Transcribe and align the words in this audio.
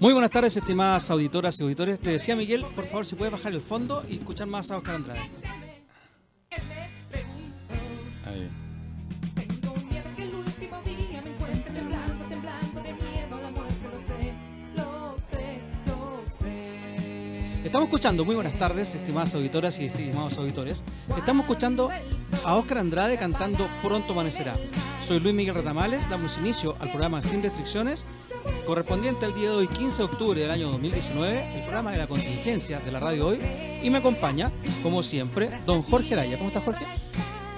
Muy 0.00 0.14
buenas 0.14 0.30
tardes, 0.30 0.56
estimadas 0.56 1.10
auditoras 1.10 1.60
y 1.60 1.62
auditores. 1.62 2.00
Te 2.00 2.08
decía 2.08 2.34
Miguel, 2.34 2.64
por 2.74 2.86
favor, 2.86 3.04
si 3.04 3.16
puedes 3.16 3.32
bajar 3.32 3.52
el 3.52 3.60
fondo 3.60 4.02
y 4.08 4.16
escuchar 4.16 4.46
más 4.46 4.70
a 4.70 4.78
Oscar 4.78 4.94
Andrade. 4.94 5.20
Estamos 17.70 17.86
escuchando, 17.86 18.24
muy 18.24 18.34
buenas 18.34 18.58
tardes, 18.58 18.96
estimadas 18.96 19.32
auditoras 19.36 19.78
y 19.78 19.84
estimados 19.84 20.36
auditores. 20.38 20.82
Estamos 21.16 21.44
escuchando 21.44 21.88
a 22.44 22.56
Oscar 22.56 22.78
Andrade 22.78 23.16
cantando 23.16 23.68
Pronto 23.80 24.12
Amanecerá. 24.12 24.56
Soy 25.04 25.20
Luis 25.20 25.36
Miguel 25.36 25.54
Retamales, 25.54 26.10
damos 26.10 26.36
inicio 26.38 26.74
al 26.80 26.88
programa 26.88 27.20
Sin 27.20 27.44
Restricciones, 27.44 28.06
correspondiente 28.66 29.24
al 29.24 29.34
día 29.34 29.50
de 29.50 29.56
hoy, 29.58 29.68
15 29.68 29.98
de 29.98 30.02
octubre 30.02 30.40
del 30.40 30.50
año 30.50 30.68
2019, 30.72 31.58
el 31.58 31.62
programa 31.62 31.92
de 31.92 31.98
la 31.98 32.08
contingencia 32.08 32.80
de 32.80 32.90
la 32.90 32.98
radio 32.98 33.28
hoy. 33.28 33.38
Y 33.84 33.88
me 33.88 33.98
acompaña, 33.98 34.50
como 34.82 35.04
siempre, 35.04 35.48
don 35.64 35.84
Jorge 35.84 36.14
Araya. 36.14 36.38
¿Cómo 36.38 36.48
está 36.48 36.60
Jorge? 36.60 36.84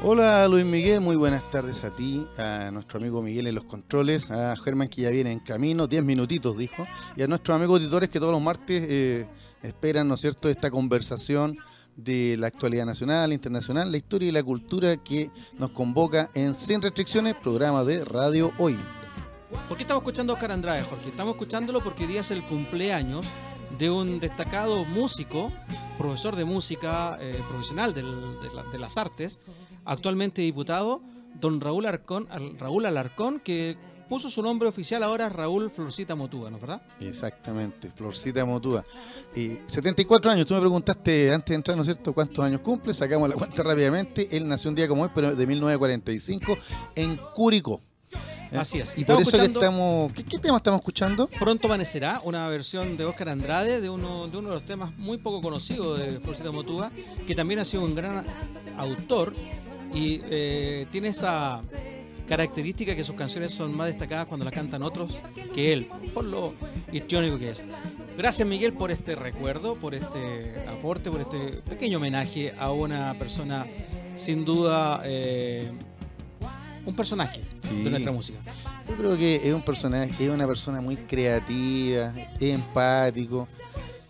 Hola 0.04 0.48
Luis 0.48 0.66
Miguel, 0.66 1.00
muy 1.00 1.14
buenas 1.14 1.48
tardes 1.50 1.84
a 1.84 1.94
ti, 1.94 2.26
a 2.36 2.70
nuestro 2.72 2.98
amigo 2.98 3.22
Miguel 3.22 3.46
en 3.46 3.54
los 3.54 3.62
controles, 3.64 4.30
a 4.32 4.56
Germán 4.56 4.88
que 4.88 5.02
ya 5.02 5.10
viene 5.10 5.30
en 5.30 5.38
camino, 5.38 5.86
10 5.86 6.02
minutitos 6.02 6.58
dijo, 6.58 6.88
y 7.14 7.22
a 7.22 7.28
nuestros 7.28 7.56
amigos 7.56 7.78
auditores 7.78 8.10
que 8.10 8.18
todos 8.18 8.32
los 8.32 8.42
martes 8.42 8.84
eh, 8.90 9.26
esperan, 9.62 10.08
¿no 10.08 10.14
es 10.14 10.20
cierto?, 10.20 10.48
esta 10.48 10.70
conversación 10.70 11.58
de 11.96 12.36
la 12.38 12.46
actualidad 12.46 12.86
nacional, 12.86 13.32
internacional, 13.32 13.90
la 13.90 13.98
historia 13.98 14.28
y 14.28 14.32
la 14.32 14.42
cultura 14.42 14.96
que 14.96 15.30
nos 15.58 15.70
convoca 15.70 16.30
en 16.34 16.54
Sin 16.54 16.80
Restricciones, 16.80 17.34
programa 17.34 17.84
de 17.84 18.04
Radio 18.04 18.52
Hoy. 18.58 18.78
¿Por 19.68 19.76
qué 19.76 19.82
estamos 19.82 20.02
escuchando 20.02 20.32
a 20.32 20.34
Oscar 20.34 20.52
Andrade, 20.52 20.82
Jorge? 20.82 21.10
Estamos 21.10 21.34
escuchándolo 21.34 21.82
porque 21.82 22.04
hoy 22.04 22.12
día 22.12 22.22
es 22.22 22.30
el 22.30 22.42
cumpleaños 22.44 23.26
de 23.78 23.90
un 23.90 24.20
destacado 24.20 24.84
músico, 24.86 25.52
profesor 25.98 26.36
de 26.36 26.44
música 26.44 27.18
eh, 27.20 27.38
profesional 27.48 27.92
de, 27.92 28.02
de 28.02 28.78
las 28.78 28.96
artes, 28.96 29.40
actualmente 29.84 30.40
diputado, 30.42 31.02
don 31.38 31.60
Raúl 31.60 31.86
Arcón, 31.86 32.28
Raúl 32.58 32.86
Alarcón, 32.86 33.40
que 33.40 33.76
puso 34.12 34.28
su 34.28 34.42
nombre 34.42 34.68
oficial 34.68 35.02
ahora 35.04 35.30
Raúl 35.30 35.70
Florcita 35.70 36.14
Motúa, 36.14 36.50
¿no 36.50 36.56
es 36.56 36.60
verdad? 36.60 36.82
Exactamente, 37.00 37.88
Florcita 37.88 38.44
Motúa. 38.44 38.84
Y 39.34 39.56
74 39.66 40.30
años, 40.30 40.46
tú 40.46 40.52
me 40.52 40.60
preguntaste 40.60 41.32
antes 41.32 41.48
de 41.48 41.54
entrar, 41.54 41.78
¿no 41.78 41.82
es 41.82 41.86
cierto?, 41.86 42.12
cuántos 42.12 42.44
años 42.44 42.60
cumple, 42.60 42.92
sacamos 42.92 43.26
la 43.26 43.36
cuenta 43.36 43.62
rápidamente, 43.62 44.28
él 44.36 44.46
nació 44.46 44.68
un 44.68 44.74
día 44.74 44.86
como 44.86 45.04
hoy, 45.04 45.08
pero 45.14 45.34
de 45.34 45.46
1945, 45.46 46.58
en 46.94 47.16
Curicó. 47.34 47.80
Así 48.54 48.80
es. 48.80 48.92
Y 48.98 49.06
por 49.06 49.22
eso 49.22 49.30
que 49.30 49.44
estamos... 49.44 50.12
¿Qué, 50.12 50.24
qué 50.24 50.38
tema 50.38 50.58
estamos 50.58 50.80
escuchando? 50.80 51.26
Pronto 51.38 51.68
amanecerá, 51.68 52.20
una 52.22 52.46
versión 52.48 52.98
de 52.98 53.06
Oscar 53.06 53.30
Andrade 53.30 53.80
de 53.80 53.88
uno, 53.88 54.28
de 54.28 54.36
uno 54.36 54.50
de 54.50 54.54
los 54.56 54.66
temas 54.66 54.94
muy 54.98 55.16
poco 55.16 55.40
conocidos 55.40 55.98
de 55.98 56.20
Florcita 56.20 56.50
Motúa, 56.50 56.92
que 57.26 57.34
también 57.34 57.60
ha 57.60 57.64
sido 57.64 57.82
un 57.82 57.94
gran 57.94 58.26
autor 58.76 59.32
y 59.94 60.20
eh, 60.24 60.86
tiene 60.90 61.08
esa 61.08 61.62
característica 62.28 62.94
que 62.96 63.04
sus 63.04 63.16
canciones 63.16 63.52
son 63.52 63.76
más 63.76 63.88
destacadas 63.88 64.26
cuando 64.26 64.44
las 64.44 64.54
cantan 64.54 64.82
otros 64.82 65.16
que 65.54 65.72
él, 65.72 65.88
por 66.14 66.24
lo 66.24 66.54
histriónico 66.92 67.38
que 67.38 67.50
es. 67.50 67.64
Gracias 68.16 68.46
Miguel 68.46 68.72
por 68.72 68.90
este 68.90 69.14
recuerdo, 69.14 69.74
por 69.76 69.94
este 69.94 70.64
aporte, 70.68 71.10
por 71.10 71.20
este 71.20 71.38
pequeño 71.70 71.98
homenaje 71.98 72.54
a 72.58 72.70
una 72.72 73.14
persona 73.18 73.66
sin 74.16 74.44
duda 74.44 75.00
eh, 75.04 75.70
un 76.84 76.94
personaje 76.94 77.42
Sí. 77.62 77.82
de 77.82 77.90
nuestra 77.90 78.12
música. 78.12 78.38
Yo 78.88 78.96
creo 78.96 79.16
que 79.16 79.36
es 79.36 79.54
un 79.54 79.62
personaje, 79.62 80.12
es 80.24 80.30
una 80.30 80.46
persona 80.46 80.80
muy 80.80 80.96
creativa, 80.96 82.12
es 82.38 82.42
empático. 82.54 83.46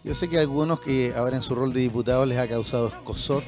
Yo 0.05 0.15
sé 0.15 0.29
que 0.29 0.39
a 0.39 0.41
algunos 0.41 0.81
que 0.81 1.13
ahora 1.15 1.37
en 1.37 1.43
su 1.43 1.55
rol 1.55 1.73
de 1.73 1.81
diputado 1.81 2.27
les 2.27 2.39
ha 2.39 2.49
causado 2.49 2.89
escosor, 2.89 3.45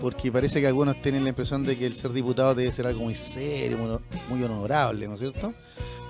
porque 0.00 0.30
parece 0.32 0.60
que 0.60 0.66
algunos 0.66 1.00
tienen 1.00 1.22
la 1.22 1.30
impresión 1.30 1.64
de 1.64 1.76
que 1.76 1.86
el 1.86 1.94
ser 1.94 2.12
diputado 2.12 2.54
debe 2.54 2.72
ser 2.72 2.86
algo 2.86 3.04
muy 3.04 3.14
serio, 3.14 4.00
muy, 4.28 4.42
honorable, 4.42 5.06
¿no 5.06 5.14
es 5.14 5.20
cierto? 5.20 5.52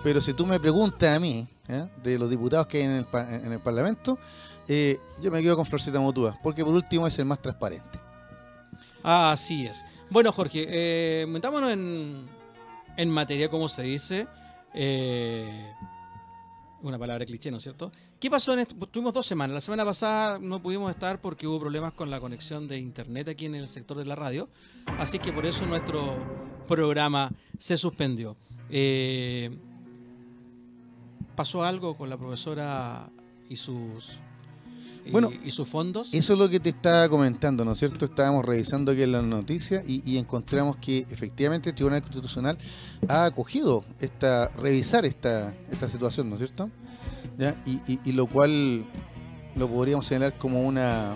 Pero 0.02 0.20
si 0.20 0.34
tú 0.34 0.46
me 0.46 0.60
preguntas 0.60 1.16
a 1.16 1.20
mí, 1.20 1.46
¿eh? 1.68 1.86
de 2.02 2.18
los 2.18 2.28
diputados 2.28 2.66
que 2.66 2.78
hay 2.78 2.84
en 2.84 2.90
el, 2.92 3.06
en 3.44 3.52
el 3.52 3.60
Parlamento, 3.60 4.18
eh, 4.68 4.98
yo 5.20 5.30
me 5.30 5.42
quedo 5.42 5.56
con 5.56 5.66
Florcita 5.66 6.00
Motúa, 6.00 6.38
porque 6.42 6.64
por 6.64 6.74
último 6.74 7.06
es 7.06 7.18
el 7.18 7.24
más 7.26 7.40
transparente. 7.40 7.98
Así 9.02 9.66
es. 9.66 9.84
Bueno, 10.10 10.32
Jorge, 10.32 10.66
eh, 10.68 11.26
metámonos 11.26 11.72
en, 11.72 12.26
en 12.96 13.10
materia, 13.10 13.48
como 13.48 13.68
se 13.68 13.82
dice. 13.82 14.26
eh, 14.74 15.72
una 16.88 16.98
palabra 16.98 17.24
cliché, 17.24 17.50
¿no 17.50 17.56
es 17.56 17.62
cierto? 17.62 17.90
¿Qué 18.20 18.30
pasó 18.30 18.52
en 18.52 18.60
esto? 18.60 18.74
Tuvimos 18.86 19.12
dos 19.14 19.26
semanas. 19.26 19.54
La 19.54 19.60
semana 19.60 19.84
pasada 19.84 20.38
no 20.38 20.62
pudimos 20.62 20.90
estar 20.90 21.20
porque 21.20 21.46
hubo 21.46 21.60
problemas 21.60 21.92
con 21.94 22.10
la 22.10 22.20
conexión 22.20 22.68
de 22.68 22.78
internet 22.78 23.28
aquí 23.28 23.46
en 23.46 23.54
el 23.54 23.68
sector 23.68 23.96
de 23.96 24.04
la 24.04 24.14
radio. 24.14 24.48
Así 24.98 25.18
que 25.18 25.32
por 25.32 25.46
eso 25.46 25.66
nuestro 25.66 26.16
programa 26.68 27.30
se 27.58 27.76
suspendió. 27.76 28.36
Eh, 28.70 29.56
¿Pasó 31.34 31.64
algo 31.64 31.96
con 31.96 32.10
la 32.10 32.16
profesora 32.16 33.08
y 33.48 33.56
sus, 33.56 34.18
y- 35.04 35.10
Bueno, 35.10 35.30
y 35.44 35.50
sus 35.50 35.68
fondos? 35.68 36.12
Eso 36.12 36.32
es 36.32 36.38
lo 36.38 36.48
que 36.48 36.60
te 36.60 36.70
estaba 36.70 37.08
comentando, 37.08 37.64
¿no 37.64 37.72
es 37.72 37.78
cierto? 37.78 38.04
Estábamos 38.04 38.44
revisando 38.44 38.92
aquí 38.92 39.02
en 39.02 39.12
las 39.12 39.24
noticias 39.24 39.84
y, 39.86 40.02
y 40.10 40.18
encontramos 40.18 40.76
que 40.76 41.06
efectivamente 41.10 41.70
el 41.70 41.74
Tribunal 41.74 42.02
Constitucional 42.02 42.56
ha 43.08 43.24
acogido 43.26 43.84
esta, 44.00 44.48
revisar 44.48 45.04
esta, 45.04 45.54
esta 45.70 45.88
situación, 45.88 46.28
¿no 46.30 46.36
es 46.36 46.40
cierto? 46.40 46.70
¿Ya? 47.38 47.54
Y, 47.66 48.12
lo 48.12 48.26
cual 48.26 48.84
lo 49.56 49.68
podríamos 49.68 50.06
señalar 50.06 50.36
como 50.38 50.62
una 50.62 51.14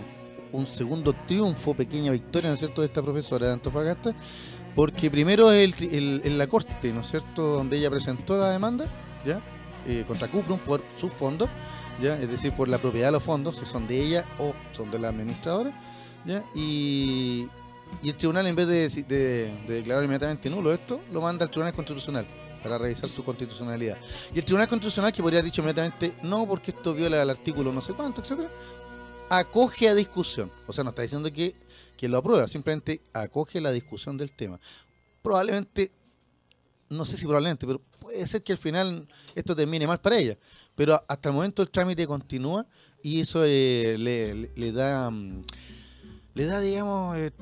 un 0.51 0.67
segundo 0.67 1.15
triunfo, 1.27 1.75
pequeña 1.75 2.11
victoria, 2.11 2.49
¿no 2.49 2.55
es 2.55 2.61
cierto?, 2.61 2.81
de 2.81 2.87
esta 2.87 3.03
profesora 3.03 3.47
de 3.49 3.53
Antofagasta, 3.53 4.15
porque 4.75 5.11
primero 5.11 5.53
es 5.53 5.83
el, 5.83 5.95
el- 5.95 6.21
en 6.25 6.39
la 6.39 6.47
corte, 6.47 6.91
¿no 6.93 7.03
es 7.03 7.11
cierto?, 7.11 7.43
donde 7.59 7.77
ella 7.77 7.91
presentó 7.91 8.39
la 8.39 8.51
demanda, 8.51 8.87
¿ya?, 9.27 9.41
Eh, 9.87 10.05
contra 10.07 10.27
Cuprum 10.29 10.59
por 10.59 10.83
sus 10.97 11.13
fondos, 11.13 11.49
¿ya? 12.01 12.21
es 12.21 12.29
decir, 12.29 12.53
por 12.53 12.69
la 12.69 12.79
propiedad 12.79 13.09
de 13.09 13.13
los 13.13 13.23
fondos, 13.23 13.59
si 13.59 13.65
son 13.65 13.87
de 13.87 14.01
ella 14.01 14.27
o 14.39 14.55
son 14.73 14.91
de 14.91 14.99
la 14.99 15.09
administradora, 15.09 15.73
¿ya? 16.25 16.45
Y, 16.55 17.49
y 18.03 18.11
el 18.11 18.17
tribunal, 18.17 18.47
en 18.47 18.55
vez 18.55 18.67
de, 18.67 19.53
declarar 19.67 20.05
inmediatamente 20.05 20.51
nulo 20.51 20.73
esto, 20.73 21.01
lo 21.13 21.21
manda 21.21 21.45
al 21.45 21.51
tribunal 21.51 21.73
constitucional 21.73 22.27
para 22.63 22.79
revisar 22.79 23.09
su 23.09 23.25
constitucionalidad. 23.25 23.97
Y 24.35 24.39
el 24.39 24.45
tribunal 24.45 24.69
constitucional, 24.69 25.13
que 25.13 25.23
podría 25.23 25.41
haber 25.41 25.51
dicho 25.51 25.63
inmediatamente 25.63 26.17
no, 26.23 26.47
porque 26.47 26.71
esto 26.71 26.95
viola 26.95 27.23
el 27.23 27.31
artículo 27.31 27.73
no 27.73 27.83
sé 27.83 27.95
cuánto, 27.95 28.21
etcétera, 28.21 28.51
acoge 29.29 29.89
a 29.89 29.95
discusión. 29.95 30.51
O 30.67 30.73
sea, 30.73 30.85
no 30.85 30.91
está 30.91 31.03
diciendo 31.03 31.33
que, 31.33 31.55
que 31.97 32.09
lo 32.09 32.19
aprueba, 32.19 32.47
simplemente 32.49 33.03
acoge 33.13 33.61
la 33.61 33.73
discusión 33.73 34.17
del 34.17 34.33
tema. 34.33 34.61
Probablemente, 35.23 35.93
no 36.89 37.05
sé 37.05 37.17
si 37.17 37.25
probablemente, 37.25 37.67
pero 37.67 37.81
puede 37.99 38.27
ser 38.27 38.43
que 38.43 38.53
al 38.53 38.59
final 38.59 39.09
esto 39.35 39.57
termine 39.57 39.87
mal 39.87 40.01
para 40.01 40.19
ella. 40.19 40.39
Pero 40.79 40.99
hasta 41.09 41.29
el 41.29 41.35
momento 41.35 41.61
el 41.61 41.71
trámite 41.71 42.07
continúa 42.07 42.65
y 43.03 43.21
eso 43.21 43.43
eh, 43.45 43.97
le, 43.99 44.35
le- 44.35 44.51
le 44.57 44.73
da, 44.73 45.11
mm, 45.11 45.43
le 46.35 46.47
da, 46.47 46.61
digamos, 46.61 47.17
eh, 47.19 47.33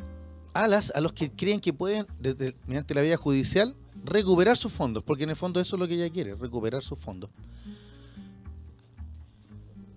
alas 0.54 0.90
a 0.96 1.00
los 1.00 1.12
que 1.12 1.30
creen 1.30 1.60
que 1.60 1.72
pueden, 1.72 2.06
desde, 2.18 2.56
mediante 2.66 2.94
la 2.94 3.02
vía 3.02 3.16
judicial, 3.16 3.76
recuperar 4.04 4.56
sus 4.56 4.72
fondos, 4.72 5.04
porque 5.04 5.24
en 5.24 5.30
el 5.30 5.36
fondo 5.36 5.60
eso 5.60 5.76
es 5.76 5.80
lo 5.80 5.86
que 5.86 5.94
ella 5.94 6.08
quiere, 6.10 6.34
recuperar 6.34 6.82
sus 6.82 6.98
fondos. 6.98 7.30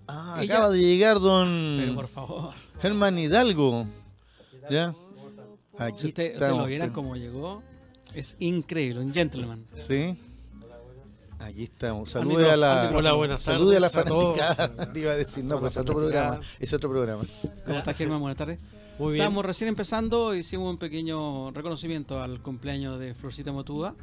Ah, 0.07 0.39
Ella- 0.41 0.55
acaba 0.55 0.69
de 0.71 0.79
llegar 0.81 1.19
don 1.19 1.77
Pero 1.79 1.95
por 1.95 2.07
favor. 2.07 2.53
Germán 2.81 3.17
Hidalgo. 3.17 3.87
¿Ya? 4.69 4.93
Aquí 5.77 5.97
Si 5.97 6.07
usted, 6.07 6.39
lo 6.39 6.65
vieran 6.65 6.87
ten- 6.89 6.93
como 6.93 7.15
llegó, 7.15 7.63
es 8.13 8.35
increíble, 8.39 8.99
un 9.01 9.13
gentleman. 9.13 9.65
Sí. 9.73 10.17
Aquí 11.39 11.63
estamos. 11.63 12.15
Al 12.15 12.23
Salude 12.23 12.51
a 12.51 12.57
la. 12.57 12.91
Hola, 12.93 13.13
buenas 13.13 13.41
Salude 13.41 13.77
a 13.77 13.79
la 13.79 13.89
tardes 13.89 14.11
fanaticada. 14.13 14.91
Te 14.91 14.99
iba 14.99 15.11
a 15.11 15.15
decir, 15.15 15.43
no, 15.45 15.59
pues 15.59 15.71
es 15.73 15.77
otro 15.77 15.95
programa. 15.95 16.39
Es 16.59 16.73
otro 16.73 16.89
programa. 16.89 17.23
¿Cómo 17.65 17.77
está 17.77 17.93
Germán? 17.93 18.19
Buenas 18.19 18.37
tardes. 18.37 18.59
Muy 18.97 19.13
bien. 19.13 19.21
Estábamos 19.21 19.45
recién 19.45 19.69
empezando, 19.69 20.35
hicimos 20.35 20.69
un 20.69 20.77
pequeño 20.77 21.51
reconocimiento 21.51 22.21
al 22.21 22.41
cumpleaños 22.41 22.99
de 22.99 23.13
Florcita 23.13 23.53
Motúa 23.53 23.95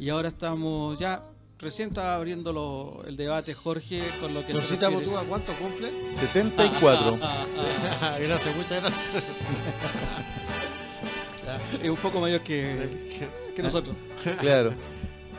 y 0.00 0.08
ahora 0.08 0.26
estamos 0.26 0.98
ya, 0.98 1.22
recién 1.60 1.90
está 1.90 2.16
abriendo 2.16 2.52
lo- 2.52 3.04
el 3.06 3.16
debate 3.16 3.54
Jorge 3.54 4.02
con 4.20 4.34
lo 4.34 4.44
que 4.44 4.52
se 4.54 4.60
Rosita 4.60 4.88
refiere- 4.88 5.06
Botúa, 5.06 5.24
¿cuánto 5.28 5.52
cumple? 5.54 5.92
74. 6.10 7.18
Ah, 7.22 7.46
ah, 8.02 8.16
gracias, 8.20 8.56
muchas 8.56 8.80
gracias. 8.80 9.00
ah. 11.46 11.58
es 11.84 11.88
un 11.88 11.96
poco 11.96 12.18
mayor 12.20 12.40
que, 12.40 13.20
que 13.54 13.62
nosotros. 13.62 13.96
claro. 14.40 14.74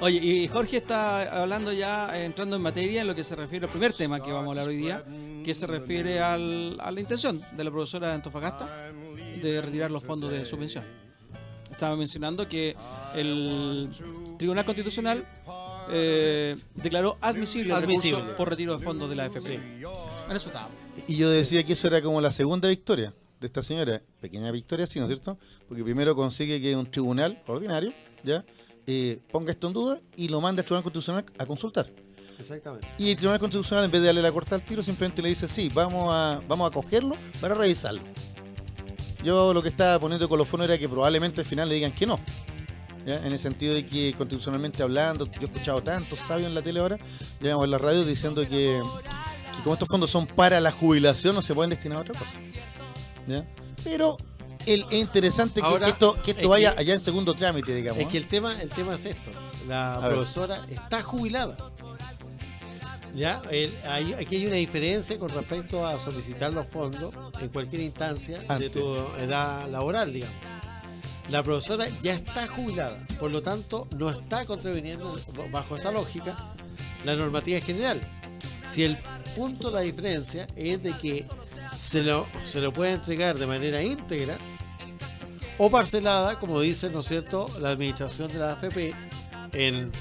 Oye, 0.02 0.18
y 0.18 0.48
Jorge 0.48 0.78
está 0.78 1.42
hablando 1.42 1.72
ya, 1.72 2.18
eh, 2.18 2.26
entrando 2.26 2.56
en 2.56 2.62
materia 2.64 3.02
en 3.02 3.08
lo 3.08 3.14
que 3.16 3.24
se 3.24 3.36
refiere 3.36 3.66
al 3.66 3.72
primer 3.72 3.94
tema 3.94 4.20
que 4.22 4.32
vamos 4.32 4.48
a 4.48 4.50
hablar 4.50 4.68
hoy 4.68 4.78
día, 4.78 5.04
que 5.44 5.54
se 5.54 5.68
refiere 5.68 6.20
al- 6.20 6.78
a 6.80 6.90
la 6.92 7.00
intención 7.00 7.40
de 7.56 7.64
la 7.64 7.70
profesora 7.72 8.08
de 8.08 8.14
Antofagasta 8.16 8.66
de 9.42 9.62
retirar 9.62 9.92
los 9.92 10.04
fondos 10.04 10.32
de 10.32 10.44
subvención. 10.44 10.84
Estaba 11.70 11.96
mencionando 11.96 12.48
que 12.48 12.76
el 13.16 13.90
Tribunal 14.38 14.66
Constitucional 14.66 15.26
eh, 15.92 16.56
declaró 16.76 17.18
admisible, 17.22 17.74
el 17.74 17.84
Admisible. 17.84 18.18
recurso 18.20 18.38
por 18.38 18.50
retiro 18.50 18.78
de 18.78 18.84
fondos 18.84 19.10
de 19.10 19.16
la 19.16 19.24
AFP. 19.26 19.42
Sí. 19.42 19.54
En 20.30 20.36
eso 20.36 20.50
estábamos. 20.50 20.76
Y 21.08 21.16
yo 21.16 21.30
decía 21.30 21.64
que 21.64 21.74
eso 21.74 21.88
era 21.88 22.02
como 22.02 22.22
la 22.22 22.32
segunda 22.32 22.68
victoria 22.70 23.14
de 23.40 23.48
esta 23.48 23.62
señora. 23.64 24.02
Pequeña 24.20 24.52
victoria, 24.52 24.86
sí, 24.88 25.00
¿no 25.00 25.06
es 25.06 25.10
cierto? 25.12 25.38
Porque 25.68 25.84
primero 25.84 26.16
consigue 26.16 26.60
que 26.62 26.76
un 26.76 26.86
tribunal 26.90 27.42
ordinario 27.48 27.94
ya 28.24 28.46
eh, 28.88 29.20
ponga 29.32 29.52
esto 29.52 29.68
en 29.68 29.74
duda 29.74 30.00
y 30.16 30.30
lo 30.30 30.42
manda 30.42 30.62
al 30.62 30.66
Tribunal 30.66 30.84
Constitucional 30.84 31.26
a 31.38 31.46
consultar. 31.46 31.92
Exactamente. 32.40 32.88
Y 32.98 33.12
el 33.12 33.16
Tribunal 33.16 33.40
Constitucional, 33.40 33.86
en 33.86 33.92
vez 33.92 34.02
de 34.02 34.08
darle 34.08 34.22
la 34.22 34.32
corta 34.32 34.56
al 34.56 34.64
tiro, 34.64 34.82
simplemente 34.82 35.22
le 35.22 35.30
dice, 35.30 35.48
sí, 35.48 35.70
vamos 35.74 36.10
a, 36.12 36.42
vamos 36.48 36.70
a 36.70 36.74
cogerlo 36.74 37.16
para 37.40 37.54
revisarlo. 37.54 38.02
Yo 39.24 39.54
lo 39.54 39.62
que 39.62 39.70
estaba 39.70 40.00
poniendo 40.00 40.26
de 40.26 40.30
colofón 40.30 40.64
era 40.64 40.78
que 40.78 40.90
probablemente 40.90 41.42
al 41.42 41.48
final 41.48 41.70
le 41.70 41.76
digan 41.76 41.92
que 41.92 42.08
no. 42.08 42.20
¿ya? 43.06 43.24
En 43.26 43.32
el 43.32 43.40
sentido 43.40 43.76
de 43.76 43.86
que 43.86 44.14
constitucionalmente 44.18 44.82
hablando, 44.82 45.26
yo 45.26 45.42
he 45.42 45.46
escuchado 45.46 45.84
tantos 45.84 46.20
sabios 46.20 46.48
en 46.48 46.56
la 46.56 46.64
tele 46.64 46.80
ahora, 46.80 46.98
digamos 47.40 47.66
en 47.66 47.72
la 47.72 47.78
radio, 47.78 48.04
diciendo 48.04 48.42
que, 48.42 48.82
que 49.56 49.64
como 49.64 49.74
estos 49.74 49.88
fondos 49.92 50.10
son 50.10 50.26
para 50.26 50.60
la 50.60 50.72
jubilación, 50.72 51.36
no 51.36 51.44
se 51.44 51.54
pueden 51.54 51.70
destinar 51.70 52.00
a 52.00 52.02
otra 52.02 52.14
cosa. 52.16 52.32
¿ya? 53.28 53.48
Pero 53.84 54.18
el, 54.66 54.86
es 54.90 55.00
interesante 55.00 55.62
que, 55.62 55.68
Ahora, 55.68 55.86
que 55.88 55.92
esto, 55.92 56.22
que 56.24 56.32
esto 56.32 56.42
es 56.44 56.48
vaya 56.48 56.74
que- 56.76 56.82
allá 56.82 56.94
en 56.96 57.00
segundo 57.04 57.34
trámite, 57.34 57.74
digamos. 57.76 58.02
Es 58.02 58.08
que 58.08 58.18
¿eh? 58.18 58.22
el 58.22 58.28
tema, 58.28 58.62
el 58.62 58.70
tema 58.70 58.96
es 58.96 59.06
esto. 59.06 59.32
La 59.68 59.94
A 59.96 60.00
ver. 60.00 60.12
profesora 60.14 60.62
está 60.70 61.02
jubilada. 61.02 61.56
¿Ya? 63.14 63.42
El- 63.52 63.74
hay- 63.86 64.14
aquí 64.14 64.38
hay 64.38 64.46
una 64.48 64.56
diferencia 64.56 65.20
con 65.20 65.30
respecto 65.30 65.86
a 65.86 66.00
solicitar 66.00 66.54
los 66.54 66.66
fondos 66.68 67.14
en 67.42 67.50
cualquier 67.50 67.82
instancia 67.82 68.40
de 68.40 68.46
Antes. 68.48 68.72
tu 68.72 68.96
edad 69.20 69.68
laboral, 69.70 70.14
digamos. 70.14 70.36
La 71.30 71.44
profesora 71.44 71.86
ya 72.02 72.14
está 72.14 72.48
jubilada, 72.48 72.98
por 73.20 73.32
lo 73.32 73.42
tanto 73.42 73.88
no 73.98 74.10
está 74.10 74.46
contraviniendo 74.46 75.14
bajo 75.52 75.76
esa 75.76 75.92
lógica 75.92 76.36
la 77.06 77.16
normativa 77.16 77.60
general. 77.60 78.02
Si 78.68 78.84
el 78.84 78.98
punto 79.36 79.68
de 79.70 79.74
la 79.76 79.80
diferencia 79.82 80.48
es 80.56 80.82
de 80.82 80.92
que 80.94 81.26
se 81.78 82.04
lo, 82.04 82.28
se 82.44 82.62
lo 82.62 82.72
puede 82.72 82.92
entregar 82.94 83.38
de 83.38 83.48
manera 83.48 83.82
íntegra 83.84 84.38
o 85.64 85.70
parcelada, 85.70 86.40
como 86.40 86.60
dice, 86.60 86.90
¿no 86.90 87.02
es 87.02 87.08
cierto?, 87.08 87.46
la 87.60 87.70
administración 87.70 88.28
de 88.30 88.40
la 88.40 88.54
AFP 88.54 88.94
en, 89.54 89.92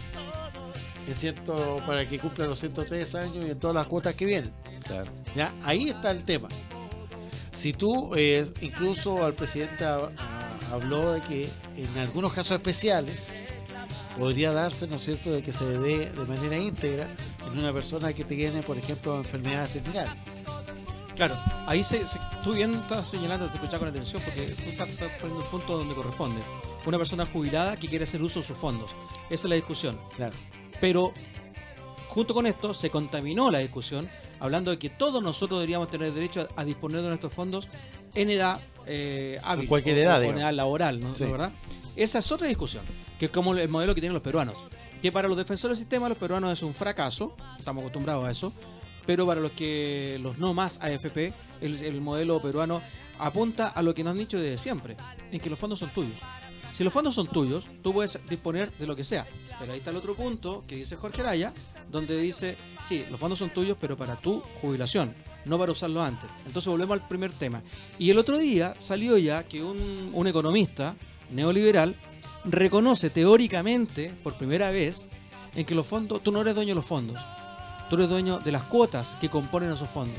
en 1.06 1.16
ciento, 1.16 1.82
para 1.86 2.08
que 2.08 2.18
cumpla 2.18 2.46
los 2.46 2.58
103 2.60 3.14
años 3.16 3.36
y 3.46 3.50
en 3.50 3.58
todas 3.58 3.74
las 3.74 3.86
cuotas 3.86 4.14
que 4.14 4.24
vienen. 4.24 4.52
Claro. 4.86 5.10
¿ya? 5.34 5.52
Ahí 5.64 5.90
está 5.90 6.12
el 6.12 6.24
tema. 6.24 6.48
Si 7.52 7.72
tú, 7.74 8.12
eh, 8.16 8.50
incluso 8.62 9.22
al 9.24 9.34
presidente 9.34 9.84
ha- 9.84 9.96
ha- 10.16 10.72
habló 10.72 11.12
de 11.12 11.20
que 11.22 11.48
en 11.76 11.98
algunos 11.98 12.32
casos 12.32 12.52
especiales 12.52 13.32
podría 14.18 14.52
darse, 14.52 14.86
¿no 14.86 14.96
es 14.96 15.02
cierto?, 15.04 15.30
de 15.30 15.42
que 15.42 15.52
se 15.52 15.64
dé 15.78 16.10
de 16.10 16.24
manera 16.26 16.56
íntegra 16.56 17.06
en 17.46 17.58
una 17.58 17.72
persona 17.72 18.12
que 18.14 18.24
tiene, 18.24 18.62
por 18.62 18.78
ejemplo, 18.78 19.16
enfermedades 19.18 19.72
terminales. 19.74 20.18
Claro, 21.16 21.36
ahí 21.66 21.82
se, 21.84 22.06
se- 22.06 22.18
tú 22.42 22.52
bien 22.54 22.72
estás 22.74 23.08
señalando, 23.08 23.46
te 23.48 23.54
escuchaba 23.54 23.80
con 23.80 23.88
atención 23.88 24.22
porque 24.24 24.42
tú 24.42 24.70
estás, 24.70 24.88
estás 24.88 25.10
poniendo 25.20 25.44
el 25.44 25.50
punto 25.50 25.76
donde 25.76 25.94
corresponde. 25.94 26.40
Una 26.86 26.96
persona 26.98 27.26
jubilada 27.26 27.76
que 27.76 27.88
quiere 27.88 28.04
hacer 28.04 28.22
uso 28.22 28.40
de 28.40 28.46
sus 28.46 28.56
fondos. 28.56 28.92
Esa 29.28 29.46
es 29.46 29.50
la 29.50 29.54
discusión. 29.56 29.98
Claro. 30.16 30.34
Pero 30.80 31.12
junto 32.08 32.32
con 32.32 32.46
esto 32.46 32.72
se 32.72 32.88
contaminó 32.90 33.50
la 33.50 33.58
discusión 33.58 34.08
hablando 34.38 34.70
de 34.70 34.78
que 34.78 34.88
todos 34.88 35.22
nosotros 35.22 35.60
deberíamos 35.60 35.90
tener 35.90 36.12
derecho 36.12 36.48
a, 36.56 36.62
a 36.62 36.64
disponer 36.64 37.02
de 37.02 37.08
nuestros 37.08 37.32
fondos 37.34 37.68
en 38.14 38.30
edad 38.30 38.58
eh, 38.86 39.38
hábil. 39.44 39.64
En 39.64 39.68
cualquier 39.68 39.96
o- 39.96 40.00
edad, 40.00 40.14
o 40.14 40.16
en 40.16 40.22
digamos. 40.22 40.40
edad 40.42 40.52
laboral, 40.54 41.00
¿no? 41.00 41.14
Sí. 41.16 41.24
¿No 41.24 41.32
verdad? 41.32 41.52
Esa 41.96 42.20
es 42.20 42.32
otra 42.32 42.46
discusión, 42.46 42.84
que 43.18 43.26
es 43.26 43.30
como 43.30 43.54
el 43.54 43.68
modelo 43.68 43.94
que 43.94 44.00
tienen 44.00 44.14
los 44.14 44.22
peruanos. 44.22 44.56
Que 45.02 45.12
para 45.12 45.28
los 45.28 45.36
defensores 45.36 45.76
del 45.78 45.82
sistema, 45.84 46.08
los 46.08 46.16
peruanos 46.16 46.50
es 46.52 46.62
un 46.62 46.72
fracaso, 46.72 47.36
estamos 47.58 47.82
acostumbrados 47.82 48.24
a 48.24 48.30
eso, 48.30 48.52
pero 49.06 49.26
para 49.26 49.40
los 49.40 49.52
que 49.52 50.18
los 50.22 50.38
no 50.38 50.54
más 50.54 50.80
AFP, 50.80 51.32
el, 51.60 51.84
el 51.84 52.00
modelo 52.00 52.40
peruano 52.40 52.82
apunta 53.18 53.68
a 53.68 53.82
lo 53.82 53.94
que 53.94 54.02
nos 54.02 54.12
han 54.12 54.18
dicho 54.18 54.38
desde 54.38 54.58
siempre, 54.58 54.96
en 55.30 55.40
que 55.40 55.50
los 55.50 55.58
fondos 55.58 55.78
son 55.78 55.90
tuyos. 55.90 56.18
Si 56.72 56.84
los 56.84 56.92
fondos 56.92 57.14
son 57.14 57.26
tuyos, 57.26 57.68
tú 57.82 57.92
puedes 57.92 58.18
disponer 58.28 58.70
de 58.72 58.86
lo 58.86 58.94
que 58.94 59.04
sea. 59.04 59.26
Pero 59.58 59.72
ahí 59.72 59.78
está 59.78 59.90
el 59.90 59.96
otro 59.96 60.14
punto 60.14 60.64
que 60.66 60.76
dice 60.76 60.96
Jorge 60.96 61.20
Araya, 61.20 61.52
donde 61.90 62.16
dice, 62.18 62.56
sí, 62.80 63.04
los 63.10 63.18
fondos 63.18 63.38
son 63.38 63.50
tuyos, 63.50 63.76
pero 63.80 63.96
para 63.96 64.16
tu 64.16 64.40
jubilación, 64.60 65.14
no 65.44 65.58
para 65.58 65.72
usarlo 65.72 66.02
antes. 66.02 66.30
Entonces 66.46 66.70
volvemos 66.70 67.00
al 67.00 67.08
primer 67.08 67.32
tema. 67.32 67.62
Y 67.98 68.10
el 68.10 68.18
otro 68.18 68.38
día 68.38 68.74
salió 68.78 69.18
ya 69.18 69.42
que 69.44 69.62
un 69.62 70.26
economista 70.26 70.94
neoliberal 71.30 71.96
reconoce 72.44 73.10
teóricamente, 73.10 74.14
por 74.22 74.36
primera 74.36 74.70
vez, 74.70 75.08
en 75.54 75.64
que 75.64 75.74
los 75.74 75.86
fondos, 75.86 76.22
tú 76.22 76.32
no 76.32 76.40
eres 76.40 76.54
dueño 76.54 76.70
de 76.70 76.76
los 76.76 76.86
fondos, 76.86 77.20
tú 77.90 77.96
eres 77.96 78.08
dueño 78.08 78.38
de 78.38 78.52
las 78.52 78.62
cuotas 78.62 79.16
que 79.20 79.28
componen 79.28 79.72
esos 79.72 79.90
fondos. 79.90 80.16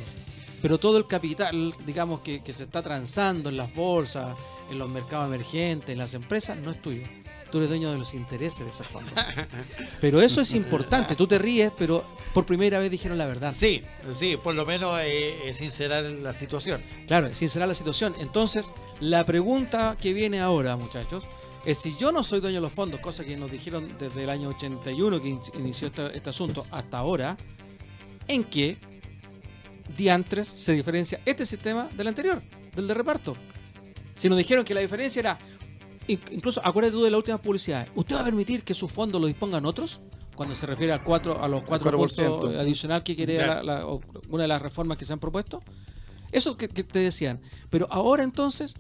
Pero 0.62 0.80
todo 0.80 0.98
el 1.00 1.08
capital, 1.08 1.74
digamos, 1.88 2.20
que, 2.20 2.44
que 2.44 2.54
se 2.54 2.64
está 2.64 2.84
transando 2.84 3.50
en 3.50 3.58
las 3.58 3.74
bolsas, 3.74 4.36
en 4.70 4.78
los 4.78 4.88
mercados 4.90 5.26
emergentes, 5.26 5.90
en 5.90 5.98
las 5.98 6.14
empresas, 6.14 6.56
no 6.60 6.70
es 6.70 6.80
tuyo. 6.80 7.02
Tú 7.52 7.58
eres 7.58 7.70
dueño 7.70 7.92
de 7.92 7.98
los 7.98 8.14
intereses 8.14 8.64
de 8.64 8.70
esos 8.70 8.86
fondos. 8.88 9.12
Pero 10.00 10.22
eso 10.22 10.40
es 10.40 10.54
importante. 10.54 11.16
Tú 11.16 11.28
te 11.28 11.38
ríes, 11.40 11.72
pero 11.78 12.06
por 12.34 12.46
primera 12.46 12.80
vez 12.80 12.90
dijeron 12.92 13.18
la 13.18 13.26
verdad. 13.26 13.54
Sí, 13.56 13.82
sí, 14.14 14.38
por 14.42 14.56
lo 14.56 14.66
menos 14.66 14.98
eh, 15.02 15.36
es 15.50 15.58
sincerar 15.58 16.04
la 16.06 16.34
situación. 16.34 16.82
Claro, 17.08 17.34
sincerar 17.36 17.68
la 17.68 17.76
situación. 17.76 18.16
Entonces, 18.20 18.72
la 19.02 19.26
pregunta 19.26 19.98
que 20.00 20.14
viene 20.14 20.40
ahora, 20.40 20.78
muchachos, 20.78 21.28
es 21.66 21.78
si 21.78 21.94
yo 21.98 22.12
no 22.14 22.24
soy 22.24 22.40
dueño 22.40 22.56
de 22.58 22.62
los 22.62 22.72
fondos, 22.74 23.02
cosa 23.02 23.26
que 23.26 23.36
nos 23.36 23.52
dijeron 23.52 23.96
desde 24.00 24.24
el 24.24 24.30
año 24.30 24.50
81 24.50 25.22
que 25.22 25.28
in- 25.30 25.42
inició 25.56 25.88
este, 25.88 26.16
este 26.16 26.30
asunto 26.30 26.66
hasta 26.72 27.00
ahora, 27.00 27.36
¿en 28.34 28.44
qué 28.44 28.78
diantres 29.98 30.48
se 30.48 30.74
diferencia 30.74 31.20
este 31.26 31.46
sistema 31.46 31.90
del 31.96 32.08
anterior, 32.08 32.42
del 32.76 32.88
de 32.88 32.94
reparto? 32.94 33.36
Si 34.16 34.30
nos 34.30 34.38
dijeron 34.38 34.64
que 34.66 34.74
la 34.74 34.82
diferencia 34.82 35.20
era, 35.20 35.40
in- 36.08 36.20
incluso 36.32 36.62
acuérdate 36.66 36.94
tú 36.96 37.04
de 37.04 37.10
la 37.12 37.18
última 37.18 37.42
publicidad, 37.42 37.88
¿usted 37.96 38.16
va 38.16 38.22
a 38.22 38.26
permitir 38.26 38.64
que 38.64 38.74
sus 38.74 38.92
fondos 38.92 39.20
lo 39.22 39.28
dispongan 39.28 39.66
otros? 39.66 40.02
Cuando 40.36 40.56
se 40.56 40.66
refiere 40.66 40.94
a, 40.94 41.04
cuatro, 41.04 41.44
a 41.44 41.48
los 41.48 41.62
4%, 41.64 41.80
4%. 41.82 42.60
adicional 42.60 43.04
que 43.04 43.16
quiere 43.16 43.38
la- 43.38 43.86
una 44.30 44.44
de 44.44 44.48
las 44.48 44.62
reformas 44.62 44.98
que 44.98 45.06
se 45.06 45.14
han 45.14 45.20
propuesto. 45.20 45.60
Eso 46.32 46.56
que, 46.56 46.68
que 46.70 46.84
te 46.84 47.00
decían. 47.00 47.42
Pero 47.70 47.88
ahora 47.92 48.24
entonces, 48.24 48.74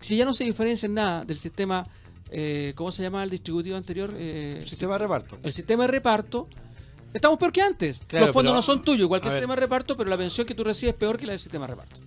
si 0.00 0.16
ya 0.16 0.24
no 0.24 0.32
se 0.32 0.44
diferencia 0.44 0.86
en 0.86 0.94
nada 0.94 1.24
del 1.24 1.36
sistema, 1.36 1.84
eh, 2.30 2.72
¿cómo 2.76 2.92
se 2.92 3.02
llama 3.02 3.22
el 3.24 3.30
distributivo 3.30 3.76
anterior? 3.76 4.14
Eh, 4.16 4.62
Sistema 4.66 4.92
de 4.94 4.98
reparto. 5.00 5.38
el 5.42 5.52
sistema 5.52 5.84
de 5.84 5.88
reparto, 5.88 6.48
estamos 7.14 7.38
peor 7.38 7.52
que 7.52 7.62
antes. 7.62 8.02
Claro, 8.06 8.26
Los 8.26 8.34
fondos 8.34 8.50
pero- 8.50 8.56
no 8.56 8.62
son 8.62 8.82
tuyos, 8.82 9.00
igual 9.04 9.20
que 9.22 9.28
el 9.28 9.32
sistema 9.32 9.54
de 9.54 9.60
reparto, 9.62 9.96
pero 9.96 10.10
la 10.10 10.18
pensión 10.18 10.46
que 10.46 10.54
tú 10.54 10.62
recibes 10.64 10.94
es 10.94 10.98
peor 11.00 11.16
que 11.18 11.24
la 11.26 11.32
del 11.32 11.40
sistema 11.40 11.66
de 11.66 11.70
reparto. 11.74 12.00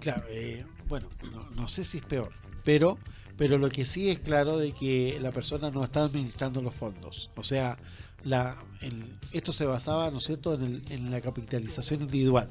Claro, 0.00 0.22
eh, 0.30 0.64
bueno, 0.88 1.08
no, 1.32 1.50
no 1.50 1.68
sé 1.68 1.82
si 1.84 1.98
es 1.98 2.04
peor, 2.04 2.30
pero, 2.64 2.98
pero 3.36 3.58
lo 3.58 3.68
que 3.68 3.84
sí 3.84 4.08
es 4.10 4.20
claro 4.20 4.56
de 4.58 4.72
que 4.72 5.18
la 5.20 5.32
persona 5.32 5.70
no 5.70 5.82
está 5.82 6.04
administrando 6.04 6.62
los 6.62 6.74
fondos. 6.74 7.30
O 7.34 7.42
sea, 7.42 7.76
la, 8.22 8.56
el- 8.82 9.18
esto 9.32 9.52
se 9.52 9.66
basaba, 9.66 10.10
¿no 10.10 10.18
es 10.18 10.24
cierto?, 10.24 10.54
en, 10.54 10.62
el- 10.62 10.84
en 10.92 11.10
la 11.10 11.20
capitalización 11.20 12.02
individual. 12.02 12.48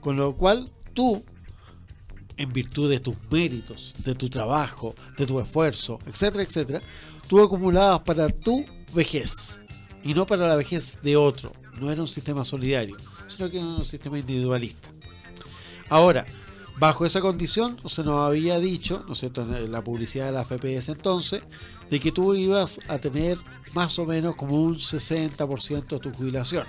Con 0.00 0.16
lo 0.16 0.34
cual, 0.34 0.70
tú, 0.92 1.24
en 2.36 2.52
virtud 2.52 2.90
de 2.90 3.00
tus 3.00 3.16
méritos, 3.30 3.94
de 4.04 4.14
tu 4.14 4.28
trabajo, 4.28 4.94
de 5.16 5.26
tu 5.26 5.38
esfuerzo, 5.40 5.98
etcétera, 6.06 6.42
etcétera, 6.44 6.80
tú 7.28 7.40
acumulabas 7.42 8.00
para 8.00 8.28
tu 8.28 8.64
vejez 8.94 9.57
y 10.08 10.14
no 10.14 10.24
para 10.24 10.48
la 10.48 10.56
vejez 10.56 10.98
de 11.02 11.16
otro. 11.18 11.52
No 11.78 11.90
era 11.90 12.00
un 12.00 12.08
sistema 12.08 12.42
solidario, 12.42 12.96
sino 13.28 13.50
que 13.50 13.58
era 13.58 13.66
un 13.66 13.84
sistema 13.84 14.18
individualista. 14.18 14.88
Ahora, 15.90 16.24
bajo 16.78 17.04
esa 17.04 17.20
condición, 17.20 17.78
se 17.84 18.02
nos 18.04 18.26
había 18.26 18.58
dicho, 18.58 19.04
¿no 19.06 19.12
es 19.12 19.18
cierto?, 19.18 19.42
en 19.42 19.70
la 19.70 19.84
publicidad 19.84 20.24
de 20.24 20.32
la 20.32 20.46
FPS 20.46 20.88
entonces, 20.88 21.42
de 21.90 22.00
que 22.00 22.10
tú 22.10 22.32
ibas 22.32 22.80
a 22.88 22.96
tener 22.98 23.36
más 23.74 23.98
o 23.98 24.06
menos 24.06 24.34
como 24.34 24.58
un 24.58 24.76
60% 24.76 25.86
de 25.86 25.98
tu 25.98 26.10
jubilación. 26.10 26.66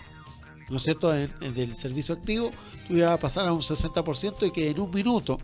¿No 0.69 0.75
es 0.75 0.83
cierto? 0.83 1.15
En, 1.15 1.33
en 1.39 1.77
servicio 1.77 2.15
activo, 2.15 2.51
tú 2.89 2.97
ibas 2.97 3.11
a 3.11 3.19
pasar 3.19 3.47
a 3.47 3.53
un 3.53 3.61
60% 3.61 4.47
y 4.47 4.51
que 4.51 4.69
en 4.69 4.81
un 4.81 4.91
minuto, 4.91 5.39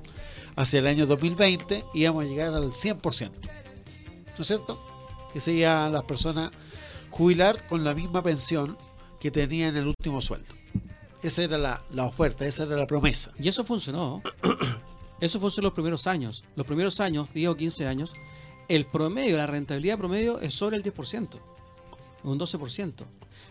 hacia 0.57 0.79
el 0.79 0.87
año 0.87 1.05
2020, 1.05 1.85
íbamos 1.93 2.25
a 2.25 2.27
llegar 2.27 2.53
al 2.53 2.71
100%. 2.71 3.31
¿No 3.31 4.41
es 4.41 4.47
cierto? 4.47 4.85
Que 5.31 5.39
se 5.39 5.53
iban 5.53 5.93
las 5.93 6.03
personas 6.03 6.51
jubilar 7.15 7.65
con 7.67 7.85
la 7.85 7.93
misma 7.93 8.21
pensión 8.21 8.77
que 9.21 9.31
tenían 9.31 9.77
el 9.77 9.87
último 9.87 10.19
sueldo. 10.19 10.53
Esa 11.23 11.43
era 11.43 11.57
la, 11.57 11.81
la 11.93 12.03
oferta, 12.03 12.45
esa 12.45 12.63
era 12.63 12.75
la 12.75 12.87
promesa. 12.87 13.31
Y 13.39 13.47
eso 13.47 13.63
funcionó. 13.63 14.21
Eso 15.21 15.39
funcionó 15.39 15.67
los 15.67 15.73
primeros 15.73 16.07
años. 16.07 16.43
Los 16.57 16.67
primeros 16.67 16.99
años, 16.99 17.33
10 17.33 17.47
o 17.47 17.55
15 17.55 17.87
años, 17.87 18.13
el 18.67 18.85
promedio, 18.85 19.37
la 19.37 19.47
rentabilidad 19.47 19.97
promedio 19.97 20.41
es 20.41 20.53
sobre 20.53 20.75
el 20.75 20.83
10%, 20.83 21.39
un 22.25 22.37
12%. 22.37 23.05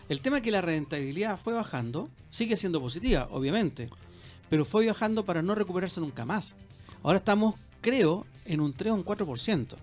El 0.07 0.21
tema 0.21 0.37
es 0.37 0.43
que 0.43 0.51
la 0.51 0.61
rentabilidad 0.61 1.39
fue 1.39 1.55
bajando, 1.55 2.07
sigue 2.29 2.55
siendo 2.55 2.79
positiva, 2.79 3.27
obviamente, 3.31 3.89
pero 4.47 4.63
fue 4.63 4.85
bajando 4.85 5.25
para 5.25 5.41
no 5.41 5.55
recuperarse 5.55 5.99
nunca 5.99 6.23
más. 6.23 6.55
Ahora 7.01 7.17
estamos, 7.17 7.55
creo, 7.81 8.27
en 8.45 8.61
un 8.61 8.71
3 8.71 8.91
o 8.91 8.95
un 8.97 9.03
4%. 9.03 9.75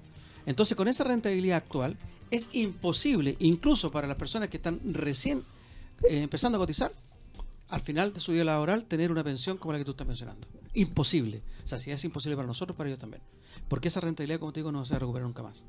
Entonces, 0.47 0.77
con 0.77 0.87
esa 0.87 1.03
rentabilidad 1.03 1.57
actual, 1.57 1.99
es 2.33 2.49
imposible, 2.53 3.37
incluso 3.39 3.91
para 3.93 4.07
las 4.09 4.17
personas 4.17 4.49
que 4.49 4.57
están 4.57 4.81
recién 4.93 5.45
eh, 6.09 6.23
empezando 6.23 6.59
a 6.59 6.61
cotizar, 6.61 6.93
al 7.69 7.81
final 7.81 8.12
de 8.12 8.21
su 8.21 8.33
vida 8.33 8.45
laboral 8.45 8.85
tener 8.87 9.11
una 9.12 9.23
pensión 9.23 9.57
como 9.57 9.73
la 9.73 9.79
que 9.79 9.85
tú 9.85 9.93
estás 9.93 10.07
mencionando. 10.07 10.47
Imposible. 10.75 11.43
O 11.65 11.69
sea, 11.69 11.79
si 11.79 11.91
es 11.91 12.03
imposible 12.05 12.35
para 12.37 12.47
nosotros, 12.49 12.77
para 12.77 12.89
ellos 12.91 12.99
también. 12.99 13.23
Porque 13.69 13.89
esa 13.89 14.01
rentabilidad, 14.01 14.41
como 14.41 14.53
te 14.53 14.61
digo, 14.61 14.73
no 14.73 14.85
se 14.85 14.95
va 14.95 14.97
a 14.97 15.01
recuperar 15.01 15.27
nunca 15.27 15.43
más. 15.43 15.65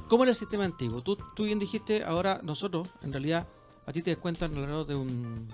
¿Cómo 0.08 0.24
era 0.24 0.30
el 0.30 0.36
sistema 0.36 0.64
antiguo? 0.64 1.02
Tú, 1.02 1.16
tú 1.36 1.44
bien 1.44 1.58
dijiste, 1.58 2.02
ahora 2.04 2.40
nosotros, 2.42 2.88
en 3.02 3.12
realidad, 3.12 3.46
a 3.86 3.92
ti 3.92 4.02
te 4.02 4.10
descuentan 4.10 4.54
alrededor 4.56 4.86
de 4.86 4.94
un 4.96 5.48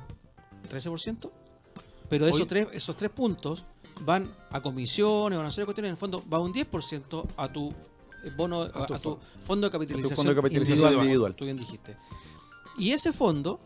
13%, 0.71 1.31
pero 2.09 2.27
esos, 2.27 2.41
Hoy- 2.41 2.47
tres, 2.47 2.69
esos 2.73 2.97
tres 2.97 3.11
puntos 3.11 3.65
van 4.01 4.31
a 4.51 4.61
comisiones, 4.61 5.37
van 5.39 5.47
a 5.47 5.49
hacer 5.49 5.65
cuestiones, 5.65 5.89
en 5.91 5.95
el 5.95 5.99
fondo 5.99 6.23
va 6.33 6.39
un 6.39 6.53
10% 6.55 7.27
a 7.37 7.53
tu 7.53 7.73
bono, 8.37 8.63
a, 8.63 8.87
tu 8.87 8.95
a 8.95 8.99
tu 8.99 9.19
fondo. 9.41 9.67
de 9.67 9.73
capitalización, 9.73 10.17
fondo 10.17 10.31
de 10.31 10.37
capitalización 10.37 10.93
individual. 10.95 11.35
Tú 11.35 11.45
bien 11.45 11.57
dijiste. 11.59 11.97
Y 12.79 12.93
ese 12.93 13.13
fondo 13.13 13.59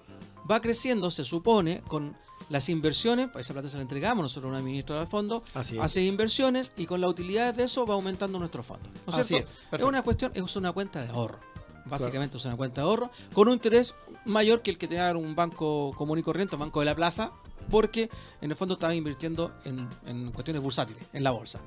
va 0.51 0.61
creciendo, 0.61 1.11
se 1.11 1.25
supone, 1.25 1.83
con 1.89 2.17
las 2.49 2.69
inversiones, 2.69 3.29
esa 3.39 3.53
plata 3.53 3.69
se 3.69 3.77
la 3.77 3.83
entregamos 3.83 4.23
nosotros 4.23 4.51
a 4.51 4.55
una 4.57 4.65
ministra 4.65 4.99
del 4.99 5.07
fondo, 5.07 5.43
Así 5.55 5.77
es. 5.77 5.83
hace 5.83 6.03
inversiones 6.03 6.73
y 6.77 6.87
con 6.87 7.01
las 7.01 7.11
utilidades 7.11 7.57
de 7.57 7.65
eso 7.65 7.87
va 7.87 7.95
aumentando 7.95 8.39
nuestro 8.39 8.63
fondo. 8.63 8.89
¿no 9.07 9.13
es 9.13 9.19
Así 9.19 9.35
cierto? 9.35 9.51
es, 9.73 9.81
es 9.81 9.85
una 9.87 10.03
cuestión, 10.03 10.33
es 10.35 10.57
una 10.57 10.73
cuenta 10.73 11.03
de 11.03 11.11
ahorro. 11.11 11.39
Básicamente 11.87 12.37
es 12.37 12.45
una 12.45 12.57
cuenta 12.57 12.81
de 12.83 12.87
ahorro 12.87 13.11
con 13.33 13.49
un 13.49 13.55
interés 13.55 13.95
mayor 14.25 14.63
que 14.63 14.71
el 14.71 14.79
que 14.79 14.87
tenga 14.87 15.17
un 15.17 15.35
banco 15.35 15.93
común 15.97 16.19
y 16.19 16.23
corriente, 16.23 16.57
un 16.57 16.61
banco 16.61 16.81
de 16.81 16.87
la 16.87 16.95
plaza, 16.95 17.33
porque 17.71 18.11
en 18.41 18.51
el 18.51 18.57
fondo 18.57 18.75
estaba 18.75 18.95
invirtiendo 18.95 19.53
en, 19.65 19.89
en 20.07 20.31
cuestiones 20.33 20.63
bursátiles, 20.63 21.03
en 21.13 21.25
la 21.25 21.31
bolsa. 21.31 21.61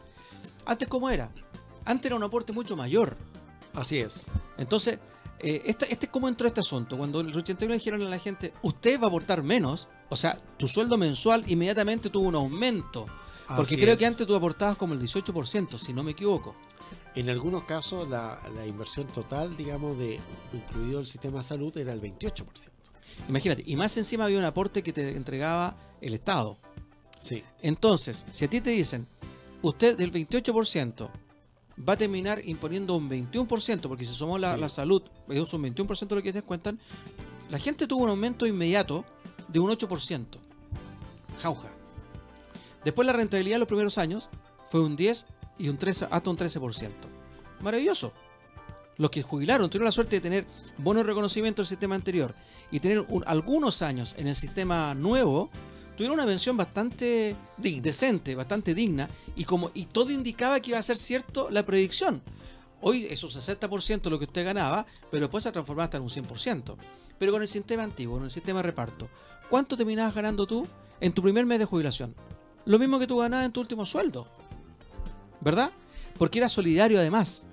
Antes, 0.66 0.88
¿cómo 0.88 1.10
era? 1.10 1.32
Antes 1.86 2.08
era 2.08 2.16
un 2.16 2.24
aporte 2.24 2.54
mucho 2.54 2.76
mayor. 2.76 3.18
Así 3.74 3.98
es. 4.00 4.26
Entonces, 4.58 5.00
eh, 5.44 5.62
este, 5.66 5.92
este, 5.92 6.08
¿cómo 6.08 6.30
entró 6.30 6.48
este 6.48 6.62
asunto? 6.62 6.98
Cuando 6.98 7.20
el 7.20 7.36
81 7.36 7.70
le 7.70 7.78
dijeron 7.78 8.02
a 8.02 8.06
la 8.06 8.18
gente, 8.18 8.54
usted 8.62 9.00
va 9.00 9.06
a 9.06 9.08
aportar 9.08 9.44
menos, 9.44 9.90
o 10.10 10.16
sea, 10.16 10.40
tu 10.58 10.68
sueldo 10.70 10.98
mensual 10.98 11.44
inmediatamente 11.52 12.10
tuvo 12.10 12.30
un 12.30 12.36
aumento. 12.36 13.06
Porque 13.48 13.62
Así 13.62 13.78
creo 13.78 13.94
es. 13.94 14.00
que 14.00 14.06
antes 14.06 14.26
tú 14.26 14.36
aportabas 14.36 14.78
como 14.78 14.94
el 14.94 15.02
18%, 15.02 15.78
si 15.78 15.94
no 15.94 16.02
me 16.02 16.12
equivoco. 16.12 16.56
En 17.14 17.30
algunos 17.30 17.66
casos 17.66 18.08
la, 18.08 18.40
la 18.56 18.66
inversión 18.66 19.06
total, 19.08 19.56
digamos, 19.58 19.98
de 20.00 20.18
incluido 20.54 21.02
el 21.02 21.08
sistema 21.08 21.40
de 21.40 21.44
salud 21.44 21.78
era 21.78 21.92
el 21.92 22.02
28%. 22.02 22.46
Imagínate, 23.28 23.64
y 23.66 23.76
más 23.76 23.96
encima 23.98 24.26
había 24.26 24.40
un 24.40 24.46
aporte 24.46 24.82
que 24.82 24.94
te 24.94 25.16
entregaba 25.16 25.76
el 26.02 26.14
Estado. 26.14 26.58
Sí. 27.20 27.44
Entonces, 27.62 28.26
si 28.32 28.46
a 28.46 28.50
ti 28.50 28.62
te 28.62 28.72
dicen, 28.72 29.08
usted 29.62 29.98
del 29.98 30.12
28% 30.12 31.10
va 31.78 31.94
a 31.94 31.98
terminar 31.98 32.42
imponiendo 32.46 32.96
un 32.96 33.10
21%, 33.10 33.88
porque 33.88 34.06
si 34.06 34.14
somos 34.14 34.40
la, 34.40 34.56
Sí. 34.56 34.62
la 34.62 34.70
salud, 34.70 35.02
es 35.30 35.54
un 35.54 35.62
21% 35.64 36.16
de 36.16 36.16
lo 36.16 36.24
que 36.24 36.32
te 36.32 36.40
descuentan, 36.40 36.80
la 37.50 37.60
gente 37.60 37.88
tuvo 37.88 38.04
un 38.04 38.10
aumento 38.10 38.46
inmediato 38.46 39.06
de 39.48 39.60
un 39.60 39.70
8%. 39.72 40.40
Jauja. 41.42 41.70
Después 42.86 43.06
la 43.06 43.14
rentabilidad 43.14 43.56
de 43.56 43.60
los 43.60 43.68
primeros 43.68 43.98
años 43.98 44.30
fue 44.68 44.82
un 44.82 44.96
10 44.96 45.26
y 45.58 45.70
un 45.70 45.78
13, 45.78 46.08
hasta 46.12 46.30
un 46.30 46.38
13%. 46.38 47.08
Maravilloso. 47.62 48.14
Los 48.98 49.10
que 49.10 49.24
jubilaron 49.24 49.70
tuvieron 49.70 49.86
la 49.86 49.92
suerte 49.92 50.18
de 50.18 50.22
tener 50.22 50.46
buenos 50.78 51.06
reconocimientos 51.06 51.66
del 51.66 51.70
sistema 51.78 51.96
anterior 51.96 52.36
y 52.72 52.80
tener 52.80 53.00
un- 53.02 53.24
algunos 53.26 53.82
años 53.82 54.14
en 54.18 54.28
el 54.28 54.36
sistema 54.36 54.94
nuevo, 54.94 55.50
tuvieron 55.96 56.16
una 56.20 56.26
pensión 56.26 56.58
bastante 56.58 57.36
decente, 57.58 58.36
bastante 58.36 58.74
digna 58.74 59.10
y 59.36 59.46
como 59.46 59.72
y 59.74 59.86
todo 59.86 60.12
indicaba 60.12 60.60
que 60.60 60.72
iba 60.72 60.80
a 60.80 60.84
ser 60.84 60.98
cierto 60.98 61.50
la 61.50 61.66
predicción. 61.66 62.22
Hoy 62.82 63.06
es 63.10 63.24
un 63.24 63.30
60% 63.30 64.10
lo 64.10 64.20
que 64.20 64.26
usted 64.26 64.44
ganaba, 64.44 64.86
pero 65.10 65.22
después 65.22 65.44
se 65.44 65.52
transformaba 65.52 65.86
hasta 65.86 65.98
en 65.98 66.04
un 66.04 66.10
100%. 66.10 66.76
Pero 67.18 67.32
con 67.32 67.42
el 67.42 67.48
sistema 67.48 67.84
antiguo, 67.84 68.16
con 68.16 68.26
el 68.26 68.32
sistema 68.32 68.60
de 68.60 68.64
reparto, 68.64 69.08
¿cuánto 69.50 69.78
terminabas 69.78 70.14
ganando 70.14 70.46
tú 70.46 70.68
en 71.00 71.14
tu 71.14 71.22
primer 71.22 71.46
mes 71.46 71.60
de 71.60 71.66
jubilación? 71.66 72.14
Lo 72.66 72.80
mismo 72.80 73.00
que 73.00 73.08
tú 73.08 73.20
ganabas 73.20 73.46
en 73.46 73.54
tu 73.54 73.62
último 73.62 73.86
sueldo. 73.86 74.28
¿Verdad? 75.40 75.72
Porque 76.18 76.40
era 76.40 76.50
solidario 76.50 77.00
además. 77.00 77.46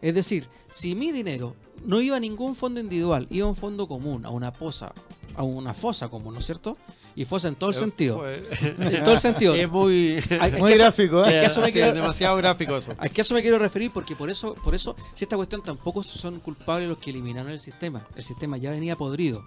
Es 0.00 0.14
decir, 0.14 0.48
si 0.70 0.94
mi 0.94 1.12
dinero 1.12 1.54
no 1.84 2.00
iba 2.00 2.16
a 2.16 2.20
ningún 2.20 2.54
fondo 2.54 2.80
individual, 2.80 3.26
iba 3.30 3.46
a 3.46 3.50
un 3.50 3.56
fondo 3.56 3.86
común, 3.86 4.24
a 4.24 4.30
una 4.30 4.52
posa, 4.52 4.92
a 5.34 5.42
una 5.42 5.74
fosa 5.74 6.08
común, 6.08 6.34
¿no 6.34 6.40
es 6.40 6.46
cierto? 6.46 6.78
Y 7.14 7.24
fosa 7.24 7.48
en 7.48 7.54
todo 7.56 7.70
el 7.70 7.76
sentido. 7.76 8.22
En 8.28 9.02
todo 9.04 9.12
el 9.14 9.18
sentido. 9.20 9.54
Es 9.54 9.68
muy, 9.68 10.18
Hay- 10.40 10.52
Muy 10.52 10.68
que 10.70 10.74
eso- 10.74 10.84
gráfico, 10.84 11.24
¿eh? 11.26 11.44
eso 11.44 11.60
me 11.60 11.66
Sí, 11.66 11.72
quiero- 11.74 11.88
es 11.88 11.94
demasiado 11.94 12.36
gráfico 12.36 12.76
eso. 12.76 12.94
a 12.98 13.06
eso 13.06 13.34
me 13.34 13.42
quiero 13.42 13.58
referir 13.58 13.90
porque 13.92 14.16
por 14.16 14.30
eso, 14.30 14.54
por 14.54 14.74
eso, 14.74 14.96
si 15.14 15.24
esta 15.24 15.36
cuestión 15.36 15.62
tampoco 15.62 16.02
son 16.02 16.40
culpables 16.40 16.88
los 16.88 16.98
que 16.98 17.10
eliminaron 17.10 17.52
el 17.52 17.60
sistema. 17.60 18.06
El 18.16 18.22
sistema 18.22 18.56
ya 18.56 18.70
venía 18.70 18.96
podrido, 18.96 19.44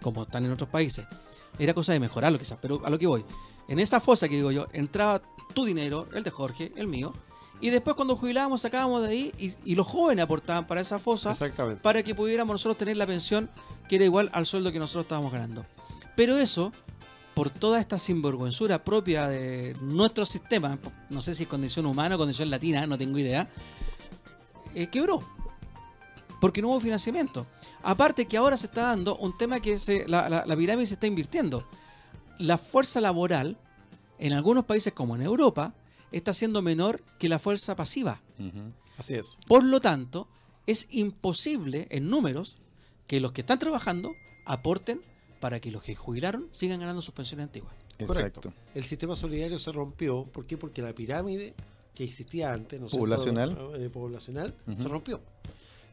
como 0.00 0.22
están 0.22 0.44
en 0.46 0.52
otros 0.52 0.68
países. 0.70 1.04
Era 1.58 1.74
cosa 1.74 1.92
de 1.92 2.00
mejorarlo 2.00 2.38
quizás, 2.38 2.58
pero 2.62 2.80
a 2.84 2.90
lo 2.90 2.98
que 2.98 3.06
voy. 3.06 3.24
En 3.68 3.78
esa 3.78 4.00
fosa 4.00 4.28
que 4.28 4.36
digo 4.36 4.50
yo, 4.50 4.66
entraba 4.72 5.20
tu 5.54 5.64
dinero, 5.64 6.08
el 6.14 6.24
de 6.24 6.30
Jorge, 6.30 6.72
el 6.76 6.86
mío, 6.86 7.12
y 7.60 7.70
después 7.70 7.94
cuando 7.94 8.16
jubilábamos 8.16 8.62
sacábamos 8.62 9.02
de 9.02 9.08
ahí 9.10 9.32
y, 9.38 9.54
y 9.64 9.74
los 9.76 9.86
jóvenes 9.86 10.24
aportaban 10.24 10.66
para 10.66 10.80
esa 10.80 10.98
fosa 10.98 11.30
Exactamente. 11.30 11.80
para 11.82 12.02
que 12.02 12.14
pudiéramos 12.14 12.54
nosotros 12.54 12.76
tener 12.78 12.96
la 12.96 13.06
pensión 13.06 13.50
que 13.88 13.96
era 13.96 14.04
igual 14.04 14.30
al 14.32 14.46
sueldo 14.46 14.72
que 14.72 14.78
nosotros 14.80 15.04
estábamos 15.04 15.30
ganando. 15.30 15.64
Pero 16.16 16.36
eso, 16.38 16.72
por 17.34 17.50
toda 17.50 17.80
esta 17.80 17.98
sinvergüenzura 17.98 18.84
propia 18.84 19.26
de 19.28 19.74
nuestro 19.80 20.24
sistema, 20.26 20.78
no 21.10 21.22
sé 21.22 21.34
si 21.34 21.44
es 21.44 21.48
condición 21.48 21.86
humana 21.86 22.14
o 22.16 22.18
condición 22.18 22.50
latina, 22.50 22.86
no 22.86 22.98
tengo 22.98 23.18
idea, 23.18 23.48
eh, 24.74 24.88
quebró. 24.88 25.22
Porque 26.40 26.60
no 26.60 26.68
hubo 26.68 26.80
financiamiento. 26.80 27.46
Aparte 27.82 28.26
que 28.26 28.36
ahora 28.36 28.56
se 28.56 28.66
está 28.66 28.82
dando 28.82 29.16
un 29.16 29.36
tema 29.38 29.60
que 29.60 29.78
se, 29.78 30.06
la, 30.08 30.28
la- 30.28 30.44
la 30.44 30.56
pirámide 30.56 30.86
se 30.86 30.94
está 30.94 31.06
invirtiendo. 31.06 31.66
La 32.38 32.58
fuerza 32.58 33.00
laboral, 33.00 33.56
en 34.18 34.32
algunos 34.32 34.64
países 34.64 34.92
como 34.92 35.14
en 35.14 35.22
Europa, 35.22 35.72
está 36.10 36.32
siendo 36.32 36.60
menor 36.60 37.02
que 37.18 37.28
la 37.28 37.38
fuerza 37.38 37.76
pasiva. 37.76 38.20
Así 38.98 39.14
es. 39.14 39.38
Por 39.46 39.62
lo 39.64 39.80
tanto, 39.80 40.28
es 40.66 40.88
imposible 40.90 41.86
en 41.90 42.10
números 42.10 42.56
que 43.06 43.20
los 43.20 43.32
que 43.32 43.40
están 43.42 43.58
trabajando 43.58 44.12
aporten 44.44 45.00
para 45.42 45.58
que 45.58 45.72
los 45.72 45.82
que 45.82 45.96
jubilaron 45.96 46.48
sigan 46.52 46.78
ganando 46.78 47.02
sus 47.02 47.12
pensiones 47.14 47.46
antiguas. 47.46 47.74
Correcto. 48.06 48.54
El 48.76 48.84
sistema 48.84 49.16
solidario 49.16 49.58
se 49.58 49.72
rompió. 49.72 50.22
¿Por 50.22 50.46
qué? 50.46 50.56
Porque 50.56 50.82
la 50.82 50.92
pirámide 50.92 51.52
que 51.96 52.04
existía 52.04 52.52
antes, 52.52 52.78
¿no 52.78 52.86
es 52.86 52.92
cierto? 52.92 53.02
Poblacional. 53.02 53.58
Eh, 53.74 53.90
poblacional, 53.92 54.54
se 54.78 54.86
rompió. 54.86 55.20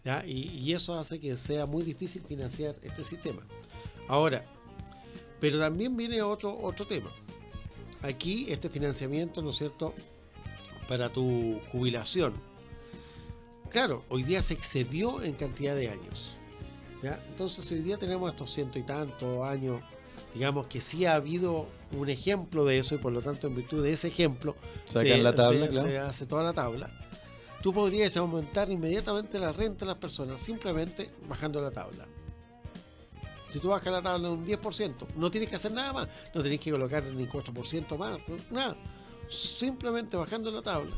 ¿ya? 0.06 0.24
Y, 0.24 0.50
y 0.60 0.74
eso 0.74 0.94
hace 1.00 1.20
que 1.20 1.36
sea 1.36 1.66
muy 1.66 1.82
difícil 1.82 2.22
financiar 2.22 2.76
este 2.84 3.04
sistema. 3.04 3.42
Ahora, 4.08 4.46
pero 5.40 5.58
también 5.58 5.98
viene 5.98 6.22
otro, 6.22 6.56
otro 6.62 6.86
tema. 6.86 7.12
Aquí 8.04 8.52
este 8.52 8.70
financiamiento, 8.70 9.42
¿no 9.42 9.50
es 9.50 9.56
cierto?, 9.56 9.96
para 10.88 11.10
tu 11.10 11.60
jubilación. 11.72 12.36
Claro, 13.72 14.06
hoy 14.10 14.22
día 14.22 14.44
se 14.44 14.54
excedió 14.54 15.24
en 15.24 15.34
cantidad 15.34 15.76
de 15.76 15.90
años. 15.90 16.36
¿Ya? 17.04 17.20
Entonces 17.30 17.70
hoy 17.72 17.80
día 17.80 17.98
tenemos 17.98 18.30
estos 18.30 18.52
ciento 18.52 18.80
y 18.80 18.84
tantos 18.84 19.48
años, 19.48 19.82
digamos 20.34 20.68
que 20.68 20.82
sí 20.82 21.06
ha 21.06 21.16
habido 21.16 21.68
un 21.92 22.10
ejemplo 22.10 22.66
de 22.66 22.80
eso 22.80 22.96
y 22.96 22.98
por 23.00 23.12
lo 23.12 23.22
tanto 23.22 23.48
en 23.48 23.56
virtud 23.56 23.84
de 23.84 23.94
ese 23.94 24.08
ejemplo 24.10 24.56
Sacan 24.86 25.24
la 25.24 25.34
tabla, 25.34 25.66
se- 25.66 25.72
claro. 25.72 25.88
se 25.90 26.00
hace 26.00 26.26
toda 26.26 26.44
la 26.44 26.54
tabla. 26.54 26.90
Tú 27.62 27.74
podrías 27.74 28.16
aumentar 28.16 28.70
inmediatamente 28.72 29.38
la 29.40 29.52
renta 29.52 29.80
de 29.80 29.88
las 29.88 29.98
personas 29.98 30.40
simplemente 30.42 31.10
bajando 31.28 31.60
la 31.62 31.72
tabla. 31.72 32.06
Si 33.50 33.60
tú 33.60 33.70
bajas 33.70 33.92
la 33.92 34.02
tabla 34.02 34.30
un 34.30 34.46
10%, 34.46 35.08
no 35.16 35.32
tienes 35.32 35.50
que 35.50 35.56
hacer 35.56 35.72
nada 35.72 35.92
más, 35.92 36.08
no 36.36 36.42
tienes 36.42 36.60
que 36.60 36.70
colocar 36.72 37.04
ni 37.04 37.26
4% 37.26 37.98
más, 37.98 38.18
nada. 38.52 38.78
Simplemente 39.28 40.16
bajando 40.18 40.52
la 40.52 40.62
tabla 40.62 40.96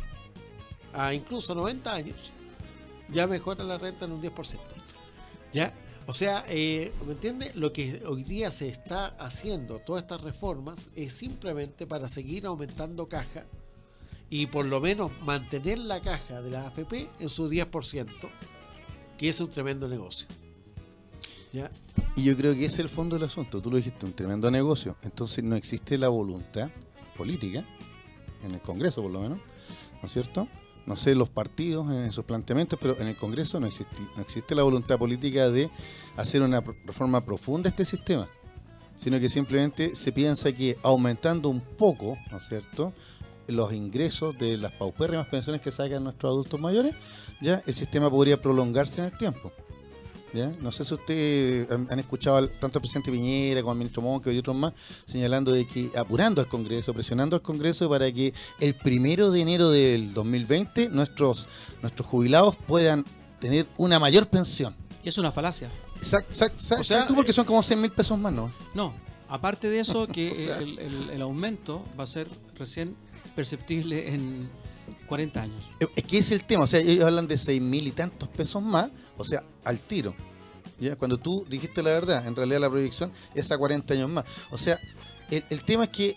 a 0.94 1.14
incluso 1.14 1.56
90 1.56 1.94
años, 1.94 2.18
ya 3.10 3.26
mejora 3.26 3.64
la 3.64 3.78
renta 3.78 4.04
en 4.06 4.12
un 4.12 4.22
10%. 4.22 4.60
¿Ya? 5.54 5.74
O 6.12 6.14
sea, 6.14 6.44
eh, 6.50 6.92
¿me 7.06 7.14
entiendes? 7.14 7.56
Lo 7.56 7.72
que 7.72 8.04
hoy 8.06 8.26
día 8.26 8.52
se 8.52 8.68
está 8.68 9.08
haciendo, 9.18 9.80
todas 9.80 10.04
estas 10.04 10.20
reformas, 10.20 10.90
es 10.94 11.14
simplemente 11.14 11.88
para 11.88 12.10
seguir 12.10 12.46
aumentando 12.48 13.08
caja 13.08 13.46
y 14.30 14.48
por 14.48 14.66
lo 14.66 14.82
menos 14.82 15.10
mantener 15.22 15.80
la 15.80 16.02
caja 16.02 16.42
de 16.42 16.52
la 16.52 16.68
AFP 16.68 17.08
en 17.22 17.30
su 17.30 17.50
10%, 17.50 18.10
que 19.18 19.30
es 19.30 19.40
un 19.40 19.50
tremendo 19.50 19.88
negocio. 19.88 20.28
Y 22.18 22.24
yo 22.26 22.36
creo 22.36 22.56
que 22.56 22.66
ese 22.66 22.76
es 22.76 22.80
el 22.80 22.90
fondo 22.90 23.16
del 23.16 23.24
asunto. 23.24 23.62
Tú 23.62 23.72
lo 23.72 23.78
dijiste, 23.78 24.06
un 24.06 24.12
tremendo 24.12 24.52
negocio. 24.52 24.98
Entonces 25.04 25.46
no 25.46 25.56
existe 25.56 25.98
la 25.98 26.10
voluntad 26.10 26.72
política, 27.16 27.66
en 28.44 28.52
el 28.54 28.60
Congreso 28.60 29.02
por 29.02 29.12
lo 29.12 29.22
menos, 29.22 29.40
¿no 30.02 30.08
es 30.08 30.12
cierto? 30.12 30.50
No 30.92 30.98
sé 30.98 31.16
los 31.16 31.30
partidos 31.30 31.90
en 31.90 32.12
sus 32.12 32.26
planteamientos, 32.26 32.78
pero 32.78 33.00
en 33.00 33.08
el 33.08 33.16
Congreso 33.16 33.62
no 33.62 33.68
existe, 33.68 33.96
no 34.18 34.22
existe 34.22 34.54
la 34.54 34.64
voluntad 34.64 35.00
política 35.00 35.50
de 35.50 35.70
hacer 36.18 36.42
una 36.42 36.60
reforma 36.60 37.24
profunda 37.24 37.70
a 37.70 37.72
este 37.72 37.86
sistema, 37.86 38.28
sino 38.98 39.18
que 39.18 39.30
simplemente 39.30 39.96
se 39.96 40.12
piensa 40.12 40.52
que 40.52 40.78
aumentando 40.84 41.48
un 41.48 41.62
poco, 41.62 42.18
¿no 42.30 42.40
es 42.40 42.48
cierto?, 42.50 42.92
los 43.48 43.72
ingresos 43.72 44.38
de 44.38 44.58
las 44.58 44.74
paupérrimas 44.74 45.28
pensiones 45.28 45.62
que 45.62 45.72
sacan 45.72 46.04
nuestros 46.04 46.30
adultos 46.30 46.60
mayores, 46.60 46.94
ya 47.40 47.64
el 47.66 47.74
sistema 47.74 48.10
podría 48.10 48.42
prolongarse 48.42 49.00
en 49.00 49.06
el 49.06 49.18
tiempo. 49.18 49.54
¿Ya? 50.34 50.48
No 50.62 50.72
sé 50.72 50.86
si 50.86 50.94
ustedes 50.94 51.70
han, 51.70 51.88
han 51.92 52.00
escuchado 52.00 52.38
al- 52.38 52.50
tanto 52.52 52.78
al 52.78 52.82
presidente 52.82 53.12
Piñera 53.12 53.62
como 53.62 53.72
al 53.74 53.78
ministro 53.78 54.02
Monque 54.02 54.32
y 54.32 54.38
otros 54.38 54.56
más 54.56 54.72
señalando 55.06 55.52
de 55.52 55.68
que 55.68 55.92
apurando 55.96 56.42
al 56.42 56.48
Congreso, 56.48 56.94
presionando 56.94 57.36
al 57.36 57.42
Congreso 57.42 57.90
para 57.90 58.10
que 58.12 58.34
el 58.62 58.76
primero 58.76 59.30
de 59.32 59.42
enero 59.42 59.70
del 59.70 60.14
2020 60.14 60.88
nuestros, 60.90 61.48
nuestros 61.82 62.08
jubilados 62.08 62.56
puedan 62.68 63.04
tener 63.40 63.68
una 63.78 64.00
mayor 64.00 64.28
pensión. 64.30 64.74
Y 65.04 65.10
es 65.10 65.18
una 65.18 65.32
falacia. 65.34 65.70
Exacto, 65.98 66.80
O 66.80 66.84
sea, 66.84 67.06
tú 67.06 67.14
porque 67.16 67.34
son 67.34 67.44
como 67.46 67.62
100 67.62 67.82
mil 67.82 67.92
pesos 67.92 68.18
más, 68.18 68.32
¿no? 68.32 68.54
No, 68.74 68.94
aparte 69.28 69.70
de 69.70 69.82
eso, 69.82 70.08
que 70.08 70.32
O 70.32 70.36
sea. 70.36 70.58
el, 70.60 70.80
el- 70.80 71.10
el 71.10 71.22
aumento 71.22 71.84
va 72.00 72.06
a 72.06 72.08
ser 72.08 72.30
recién 72.58 72.96
perceptible 73.36 74.14
en 74.14 74.50
40 75.08 75.42
años. 75.42 75.66
Eh, 75.80 75.88
Es 75.96 76.04
que 76.04 76.18
es 76.20 76.32
el 76.32 76.44
tema, 76.46 76.64
o 76.64 76.68
sea, 76.68 76.80
ellos 76.80 77.04
hablan 77.04 77.28
de 77.28 77.38
6 77.38 77.62
mil 77.62 77.86
y 77.88 77.92
tantos 77.92 78.30
pesos 78.30 78.62
más, 78.64 78.90
o 79.18 79.26
sea, 79.26 79.44
al 79.64 79.80
tiro. 79.80 80.14
¿ya? 80.80 80.96
Cuando 80.96 81.18
tú 81.18 81.46
dijiste 81.50 81.84
la 81.84 81.92
verdad, 81.92 82.26
en 82.28 82.36
realidad 82.36 82.60
la 82.62 82.70
proyección 82.70 83.12
es 83.36 83.52
a 83.52 83.58
40 83.58 83.94
años 83.94 84.10
más. 84.10 84.26
O 84.52 84.58
sea, 84.58 84.80
el, 85.30 85.44
el 85.50 85.64
tema 85.64 85.84
es 85.86 85.90
que 85.90 86.16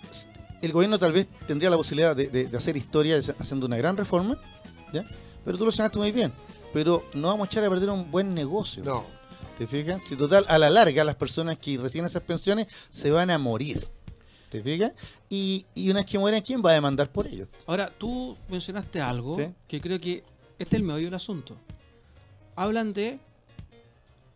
el 0.63 0.73
gobierno 0.73 0.99
tal 0.99 1.13
vez 1.13 1.29
tendría 1.47 1.69
la 1.71 1.77
posibilidad 1.77 2.17
de, 2.17 2.29
de- 2.29 2.47
de 2.47 2.57
hacer 2.57 2.77
historia 2.77 3.19
haciendo 3.39 3.67
una 3.67 3.77
gran 3.77 3.97
reforma, 3.97 4.41
¿ya? 4.93 5.05
pero 5.45 5.59
tú 5.59 5.65
lo 5.67 5.71
señalaste 5.73 5.99
muy 5.99 6.13
bien. 6.13 6.33
Pero 6.73 7.05
no 7.15 7.29
vamos 7.29 7.47
a 7.47 7.51
echar 7.51 7.65
a 7.65 7.71
perder 7.71 7.91
un 7.91 8.11
buen 8.11 8.35
negocio. 8.35 8.83
No, 8.83 9.05
¿Te 9.59 9.67
fijas? 9.69 10.01
Si 10.09 10.17
total, 10.17 10.45
a 10.49 10.59
la 10.59 10.69
larga, 10.71 11.05
las 11.05 11.15
personas 11.15 11.57
que 11.59 11.79
reciben 11.79 12.07
esas 12.07 12.23
pensiones 12.23 12.67
se 12.91 13.11
van 13.13 13.31
a 13.31 13.39
morir. 13.39 13.87
¿Te 14.51 14.61
fijas? 14.63 14.93
Y, 15.29 15.67
y 15.75 15.91
una 15.91 16.01
vez 16.01 16.11
que 16.11 16.19
mueren, 16.19 16.41
¿quién 16.43 16.61
va 16.65 16.71
a 16.71 16.75
demandar 16.75 17.13
por 17.13 17.27
ellos? 17.29 17.49
Ahora, 17.67 17.93
tú 17.97 18.37
mencionaste 18.49 19.01
algo 19.01 19.37
Sí. 19.37 19.49
que 19.69 19.81
creo 19.81 20.01
que 20.01 20.25
este 20.59 20.77
es 20.77 20.81
el 20.81 20.83
meollo 20.83 21.05
del 21.05 21.15
asunto. 21.15 21.57
Hablan 22.57 22.93
de 22.93 23.19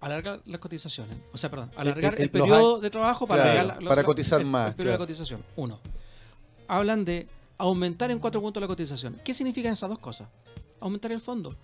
alargar 0.01 0.41
las 0.47 0.61
cotizaciones. 0.61 1.19
O 1.33 1.39
sea, 1.39 1.51
perdón, 1.51 1.71
alargar 1.77 2.21
el, 2.21 2.31
periodo 2.31 2.79
de 2.81 2.91
trabajo 2.91 3.27
para, 3.27 3.43
Claro, 3.43 3.61
alargar 3.61 3.83
la- 3.83 3.89
para 3.89 4.03
la- 4.03 4.07
cotizar 4.07 4.41
el- 4.41 4.47
más, 4.47 4.69
El 4.71 4.75
periodo 4.77 4.97
claro. 4.97 5.07
de 5.07 5.13
cotización. 5.13 5.45
Uno. 5.57 5.79
Hablan 6.69 7.05
de 7.05 7.27
aumentar 7.59 8.11
en 8.11 8.19
cuatro 8.19 8.41
puntos 8.41 8.61
la 8.61 8.67
cotización. 8.67 9.21
¿Qué 9.25 9.35
significan 9.35 9.73
esas 9.73 9.89
dos 9.89 9.99
cosas? 9.99 10.29
Aumentar 10.81 11.11
el 11.13 11.21
fondo. 11.21 11.55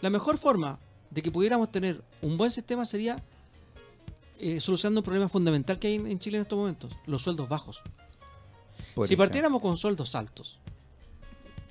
La 0.00 0.10
mejor 0.10 0.38
forma 0.38 0.78
de 1.10 1.22
que 1.22 1.30
pudiéramos 1.30 1.70
tener 1.70 2.02
un 2.22 2.36
buen 2.36 2.50
sistema 2.50 2.84
sería 2.84 3.22
eh, 4.38 4.60
solucionando 4.60 5.00
un 5.00 5.04
problema 5.04 5.28
fundamental 5.28 5.78
que 5.78 5.86
hay 5.88 5.94
en 5.94 6.06
en 6.08 6.18
Chile 6.18 6.36
en 6.38 6.42
estos 6.42 6.58
momentos, 6.58 6.92
los 7.06 7.22
sueldos 7.22 7.48
bajos. 7.48 7.80
Por 8.94 9.06
si 9.06 9.12
ejemplo. 9.14 9.24
partiéramos 9.24 9.62
con 9.62 9.76
sueldos 9.78 10.14
altos, 10.14 10.58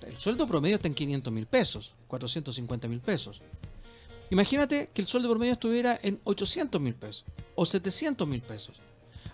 el 0.02 0.18
sueldo 0.18 0.48
promedio 0.48 0.76
está 0.78 0.88
en 0.88 0.94
500 0.96 1.32
mil 1.34 1.46
pesos, 1.46 1.94
450 2.08 2.88
mil 2.88 3.02
pesos. 3.02 3.42
Imagínate 4.30 4.90
que 4.94 5.02
el 5.02 5.08
sueldo 5.08 5.30
promedio 5.30 5.54
estuviera 5.54 6.00
en 6.02 6.20
800 6.24 6.82
mil 6.82 6.96
pesos 6.96 7.26
o 7.56 7.66
700 7.66 8.28
mil 8.28 8.42
pesos. 8.42 8.82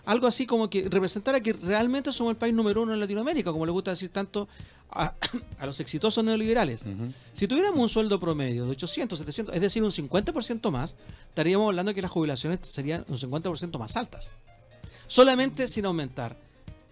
Algo 0.04 0.26
así 0.26 0.46
como 0.46 0.68
que 0.68 0.88
representara 0.88 1.40
que 1.40 1.52
realmente 1.52 2.12
somos 2.12 2.32
el 2.32 2.36
país 2.36 2.52
número 2.52 2.82
uno 2.82 2.92
en 2.92 3.00
Latinoamérica, 3.00 3.52
como 3.52 3.64
le 3.64 3.72
gusta 3.72 3.92
decir 3.92 4.10
tanto 4.10 4.48
a, 4.90 5.14
a 5.58 5.66
los 5.66 5.78
exitosos 5.80 6.24
neoliberales. 6.24 6.84
Si 7.32 7.46
tuviéramos 7.46 7.78
un 7.78 7.88
sueldo 7.88 8.18
promedio 8.18 8.64
de 8.64 8.72
800, 8.72 9.18
700, 9.18 9.54
es 9.54 9.60
decir, 9.60 9.82
un 9.82 9.90
50% 9.90 10.70
más, 10.70 10.96
estaríamos 11.28 11.68
hablando 11.68 11.90
de 11.90 11.94
que 11.94 12.02
las 12.02 12.10
jubilaciones 12.10 12.60
serían 12.62 13.04
un 13.08 13.16
50% 13.16 13.78
más 13.78 13.96
altas. 13.96 14.32
Solamente 15.06 15.68
sin 15.68 15.84
aumentar 15.84 16.36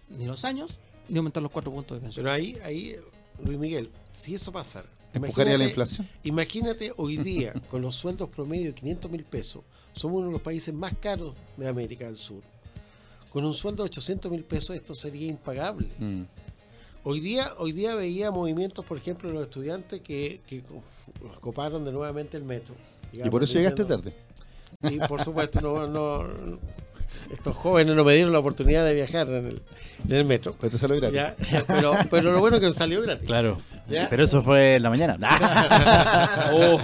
ni 0.09 0.25
los 0.25 0.45
años 0.45 0.79
ni 1.09 1.17
aumentar 1.17 1.43
los 1.43 1.51
cuatro 1.51 1.71
puntos 1.71 1.97
de 1.97 2.01
pensión. 2.01 2.23
pero 2.23 2.33
ahí, 2.33 2.57
ahí, 2.63 2.95
Luis 3.43 3.57
Miguel, 3.57 3.89
si 4.13 4.35
eso 4.35 4.51
pasara, 4.51 4.87
Empujaría 5.13 5.57
la 5.57 5.65
imagínate- 5.65 5.69
inflación. 5.69 6.07
Imagínate 6.23 6.93
hoy 6.97 7.17
día, 7.17 7.53
con 7.69 7.81
los 7.81 7.95
sueldos 7.95 8.29
promedio 8.29 8.67
de 8.67 8.73
500 8.73 9.11
mil 9.11 9.23
pesos, 9.23 9.63
somos 9.93 10.17
uno 10.19 10.27
de 10.27 10.33
los 10.33 10.41
países 10.41 10.73
más 10.73 10.93
caros 10.99 11.33
de 11.57 11.67
América 11.67 12.05
del 12.05 12.17
Sur. 12.17 12.41
Con 13.29 13.45
un 13.45 13.53
sueldo 13.53 13.83
de 13.83 13.87
800 13.87 14.31
mil 14.31 14.43
pesos 14.43 14.75
esto 14.75 14.93
sería 14.93 15.27
impagable. 15.27 15.87
Mm. 15.99 16.23
Hoy 17.03 17.19
día, 17.19 17.49
hoy 17.57 17.71
día 17.71 17.95
veía 17.95 18.29
movimientos, 18.31 18.85
por 18.85 18.97
ejemplo, 18.97 19.27
de 19.29 19.33
los 19.35 19.43
estudiantes 19.43 20.01
que, 20.01 20.39
que 20.47 20.61
coparon 21.39 21.83
de 21.83 21.91
nuevamente 21.91 22.37
el 22.37 22.43
metro. 22.43 22.75
Y 23.11 23.29
por 23.29 23.43
eso 23.43 23.53
llegaste 23.55 23.85
tarde. 23.85 24.13
Y 24.83 24.97
por 25.07 25.21
supuesto, 25.23 25.59
no, 25.61 25.87
no- 25.87 26.59
estos 27.31 27.55
jóvenes 27.55 27.95
no 27.95 28.03
me 28.03 28.13
dieron 28.13 28.31
la 28.33 28.39
oportunidad 28.39 28.83
de 28.85 28.93
viajar 28.93 29.27
en 29.29 29.45
el, 29.47 29.61
en 30.07 30.15
el 30.15 30.25
metro. 30.25 30.55
Pero 30.59 30.71
te 30.71 30.77
salió 30.77 30.97
gratis. 30.97 31.15
Ya, 31.15 31.35
pero, 31.67 31.93
pero 32.09 32.31
lo 32.31 32.39
bueno 32.39 32.57
es 32.57 32.63
que 32.63 32.73
salió 32.73 33.01
gratis. 33.01 33.25
Claro. 33.25 33.57
Ya. 33.89 34.07
Pero 34.09 34.23
eso 34.23 34.41
fue 34.43 34.75
en 34.75 34.83
la 34.83 34.89
mañana. 34.89 35.17
Oh. 36.53 36.79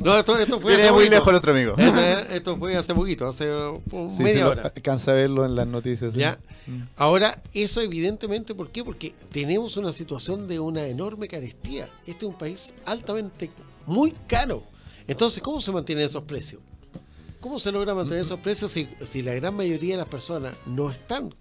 No, 0.00 0.16
esto, 0.18 0.38
esto 0.38 0.60
fue 0.60 0.72
Viene 0.72 0.82
hace 0.84 0.92
muy 0.92 1.04
poquito. 1.04 1.14
lejos 1.14 1.28
el 1.28 1.34
otro 1.36 1.52
amigo. 1.52 1.74
Esto, 1.76 2.32
esto 2.34 2.56
fue 2.58 2.76
hace 2.76 2.94
poquito, 2.94 3.28
hace 3.28 3.50
uh, 3.52 3.80
Sí, 4.14 4.22
media 4.22 4.48
hora. 4.48 4.62
Alcanza 4.62 5.12
a 5.12 5.14
verlo 5.14 5.44
en 5.46 5.54
las 5.54 5.66
noticias. 5.66 6.12
sí. 6.12 6.20
¿Ya? 6.20 6.38
Ahora, 6.96 7.40
eso 7.54 7.80
evidentemente, 7.80 8.54
¿por 8.54 8.70
qué? 8.70 8.82
Porque 8.84 9.14
tenemos 9.30 9.76
una 9.76 9.92
situación 9.92 10.48
de 10.48 10.58
una 10.60 10.86
enorme 10.86 11.28
carestía. 11.28 11.88
Este 12.06 12.24
es 12.26 12.30
un 12.30 12.34
país 12.38 12.74
altamente, 12.84 13.50
muy 13.86 14.12
caro. 14.26 14.62
Entonces, 15.06 15.42
¿cómo 15.42 15.60
se 15.60 15.70
mantienen 15.70 16.06
esos 16.06 16.24
precios? 16.24 16.60
¿Cómo 17.40 17.58
se 17.60 17.72
logra 17.72 17.94
mantener 17.94 18.22
esos 18.24 18.40
precios 18.40 18.70
si, 18.70 18.88
si 19.04 19.22
la 19.22 19.34
gran 19.34 19.54
mayoría 19.54 19.94
de 19.94 19.98
las 19.98 20.08
personas 20.08 20.54
no 20.66 20.90
están 20.90 21.34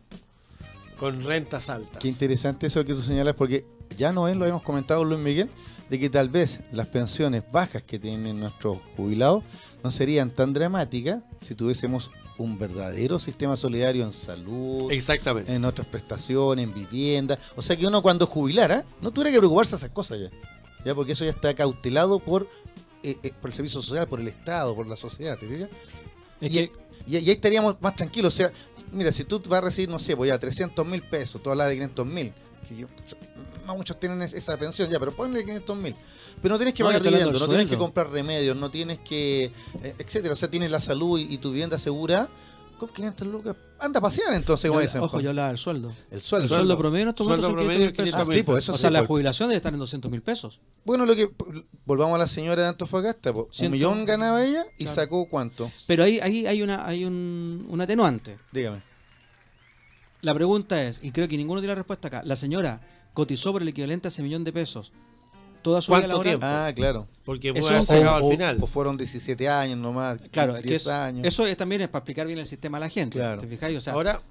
con 0.99 1.23
rentas 1.23 1.69
altas? 1.69 2.01
Qué 2.01 2.07
interesante 2.07 2.67
eso 2.67 2.83
que 2.85 2.93
tú 2.93 3.01
señalas, 3.01 3.35
porque 3.35 3.65
ya 3.97 4.11
no 4.11 4.27
es, 4.27 4.35
lo 4.35 4.45
hemos 4.45 4.61
comentado 4.61 5.03
Luis 5.03 5.19
Miguel, 5.19 5.49
de 5.89 5.99
que 5.99 6.09
tal 6.09 6.29
vez 6.29 6.61
las 6.71 6.87
pensiones 6.87 7.43
bajas 7.51 7.83
que 7.83 7.99
tienen 7.99 8.39
nuestros 8.39 8.77
jubilados 8.95 9.43
no 9.83 9.91
serían 9.91 10.31
tan 10.31 10.53
dramáticas 10.53 11.23
si 11.41 11.55
tuviésemos 11.55 12.11
un 12.37 12.57
verdadero 12.57 13.19
sistema 13.19 13.55
solidario 13.55 14.03
en 14.03 14.11
salud, 14.11 14.91
Exactamente. 14.91 15.53
en 15.53 15.63
otras 15.63 15.87
prestaciones, 15.87 16.65
en 16.65 16.73
vivienda. 16.73 17.37
O 17.55 17.61
sea 17.61 17.77
que 17.77 17.87
uno 17.87 18.01
cuando 18.01 18.25
jubilara 18.25 18.83
no 19.01 19.11
tuviera 19.11 19.31
que 19.31 19.37
preocuparse 19.37 19.71
de 19.71 19.77
esas 19.77 19.91
cosas 19.91 20.19
ya. 20.19 20.29
ya 20.83 20.95
porque 20.95 21.13
eso 21.13 21.23
ya 21.23 21.29
está 21.29 21.53
cautelado 21.53 22.19
por, 22.19 22.49
eh, 23.11 23.17
eh, 23.23 23.31
por 23.39 23.49
el 23.49 23.55
servicio 23.55 23.81
social, 23.81 24.07
por 24.07 24.19
el 24.19 24.27
Estado, 24.27 24.75
por 24.75 24.87
la 24.87 24.95
sociedad, 24.95 25.37
¿te 25.37 25.47
fijas? 25.47 25.69
Es 26.41 26.51
y, 26.53 26.55
que, 26.57 26.63
y- 27.07 27.13
y 27.13 27.15
ahí 27.17 27.29
estaríamos 27.31 27.75
más 27.81 27.95
tranquilos. 27.95 28.33
O 28.33 28.37
sea, 28.37 28.51
mira, 28.91 29.11
si 29.11 29.23
tú 29.23 29.39
vas 29.47 29.59
a 29.59 29.61
recibir, 29.61 29.89
no 29.89 29.99
sé, 29.99 30.15
pues 30.17 30.27
ya 30.29 30.39
300 30.39 30.85
mil 30.87 31.01
pesos, 31.03 31.41
tú 31.41 31.49
hablas 31.51 31.67
de 31.69 31.75
500 31.75 32.05
mil, 32.07 32.33
que 32.67 32.75
yo- 32.75 32.87
no 33.65 33.75
muchos 33.75 33.99
tienen 33.99 34.21
es- 34.21 34.33
esa 34.33 34.57
pensión 34.57 34.89
ya, 34.89 34.99
pero 34.99 35.11
ponle 35.15 35.43
500 35.43 35.77
mil. 35.77 35.95
Pero 36.41 36.53
no 36.55 36.57
tienes 36.59 36.73
que 36.73 36.83
No, 36.83 36.89
pagar 36.89 37.01
dividendos, 37.01 37.39
no 37.41 37.47
tienes 37.47 37.67
que 37.67 37.77
comprar 37.77 38.09
remedios, 38.09 38.57
no 38.57 38.69
tienes 38.69 38.99
que, 38.99 39.45
eh, 39.45 39.95
etcétera. 39.97 40.33
O 40.33 40.37
sea, 40.37 40.49
tienes 40.51 40.69
la 40.71 40.79
salud 40.79 41.17
y, 41.19 41.33
y 41.33 41.37
tu 41.37 41.51
vivienda 41.51 41.79
segura. 41.79 42.27
Con 42.77 42.89
500 42.89 43.27
lucas, 43.29 43.55
anda 43.79 43.99
a 43.99 44.01
pasear 44.01 44.33
entonces, 44.33 44.67
como 44.69 44.81
yo- 44.81 44.85
dicen. 44.85 45.01
ojo, 45.01 45.21
yo 45.21 45.29
hablaba 45.29 45.47
del 45.47 45.57
sueldo. 45.57 45.93
El 46.11 46.19
sueldo. 46.19 46.43
El 46.47 46.49
sueldo 46.49 46.77
promedio 46.77 47.03
en 47.03 47.09
estos 47.09 47.25
Sueldo 47.25 47.49
momentos 47.49 47.63
son 47.63 47.77
promedio 47.77 47.93
500 47.93 48.03
mil 48.03 48.05
pesos. 48.05 48.19
500 48.27 48.29
Ah, 48.29 48.37
sí, 48.37 48.43
pues 48.43 48.63
eso 48.65 48.71
o 48.73 48.75
sí, 48.75 48.81
sea, 48.81 48.91
la 48.91 48.99
pues. 48.99 49.07
jubilación 49.07 49.49
debe 49.49 49.57
estar 49.57 49.73
en 49.73 49.79
200 49.79 50.11
mil 50.11 50.21
pesos. 50.21 50.59
Bueno, 50.83 51.05
lo 51.05 51.15
que 51.15 51.29
volvamos 51.85 52.15
a 52.15 52.17
la 52.17 52.27
señora 52.27 52.63
de 52.63 52.67
Antofagasta, 52.67 53.31
po. 53.31 53.47
un 53.61 53.71
millón 53.71 54.03
ganaba 54.05 54.43
ella 54.43 54.65
y 54.77 54.83
Claro. 54.83 54.95
sacó 55.01 55.27
cuánto, 55.29 55.71
Pero 55.87 56.03
ahí, 56.03 56.19
ahí 56.19 56.45
hay 56.47 56.61
una 56.61 56.85
hay 56.85 57.05
un, 57.05 57.65
un 57.69 57.79
atenuante. 57.81 58.37
dígame. 58.51 58.81
La 60.21 60.33
pregunta 60.33 60.81
es, 60.83 60.99
y 61.03 61.11
creo 61.11 61.27
que 61.27 61.37
ninguno 61.37 61.61
tiene 61.61 61.71
la 61.71 61.75
respuesta 61.75 62.07
acá, 62.07 62.21
la 62.25 62.35
señora 62.35 62.81
cotizó 63.13 63.53
por 63.53 63.61
el 63.61 63.67
equivalente 63.67 64.07
a 64.07 64.09
ese 64.09 64.23
millón 64.23 64.43
de 64.43 64.51
pesos 64.51 64.91
toda 65.65 65.81
su 65.81 65.91
vida 65.91 66.01
¿Cuánto 66.01 66.07
laboral. 66.13 66.31
tiempo? 66.31 66.45
Ah, 66.47 66.71
claro. 66.75 67.07
Porque 67.25 67.49
Eso 67.49 67.53
puede 67.59 67.67
haber 67.69 67.81
es- 67.81 67.87
sacado 67.87 68.11
o, 68.11 68.27
al 68.27 68.31
final. 68.31 68.57
o 68.61 68.67
fueron 68.67 68.97
17 68.97 69.49
años 69.49 69.77
nomás, 69.79 70.21
Claro, 70.31 70.55
es 70.55 70.61
10 70.63 70.71
que 70.71 70.75
es- 70.75 70.87
años. 70.87 71.25
eso 71.25 71.45
es, 71.47 71.57
también 71.57 71.81
es 71.81 71.87
para 71.89 71.99
explicar 72.01 72.27
bien 72.27 72.37
el 72.37 72.45
sistema 72.45 72.77
a 72.77 72.81
la 72.81 72.89
gente. 72.89 73.17
Claro. 73.17 73.41
¿Te 73.41 73.47
fijáis? 73.47 73.75
O 73.77 73.81
sea, 73.81 73.93
ahora, 73.93 74.21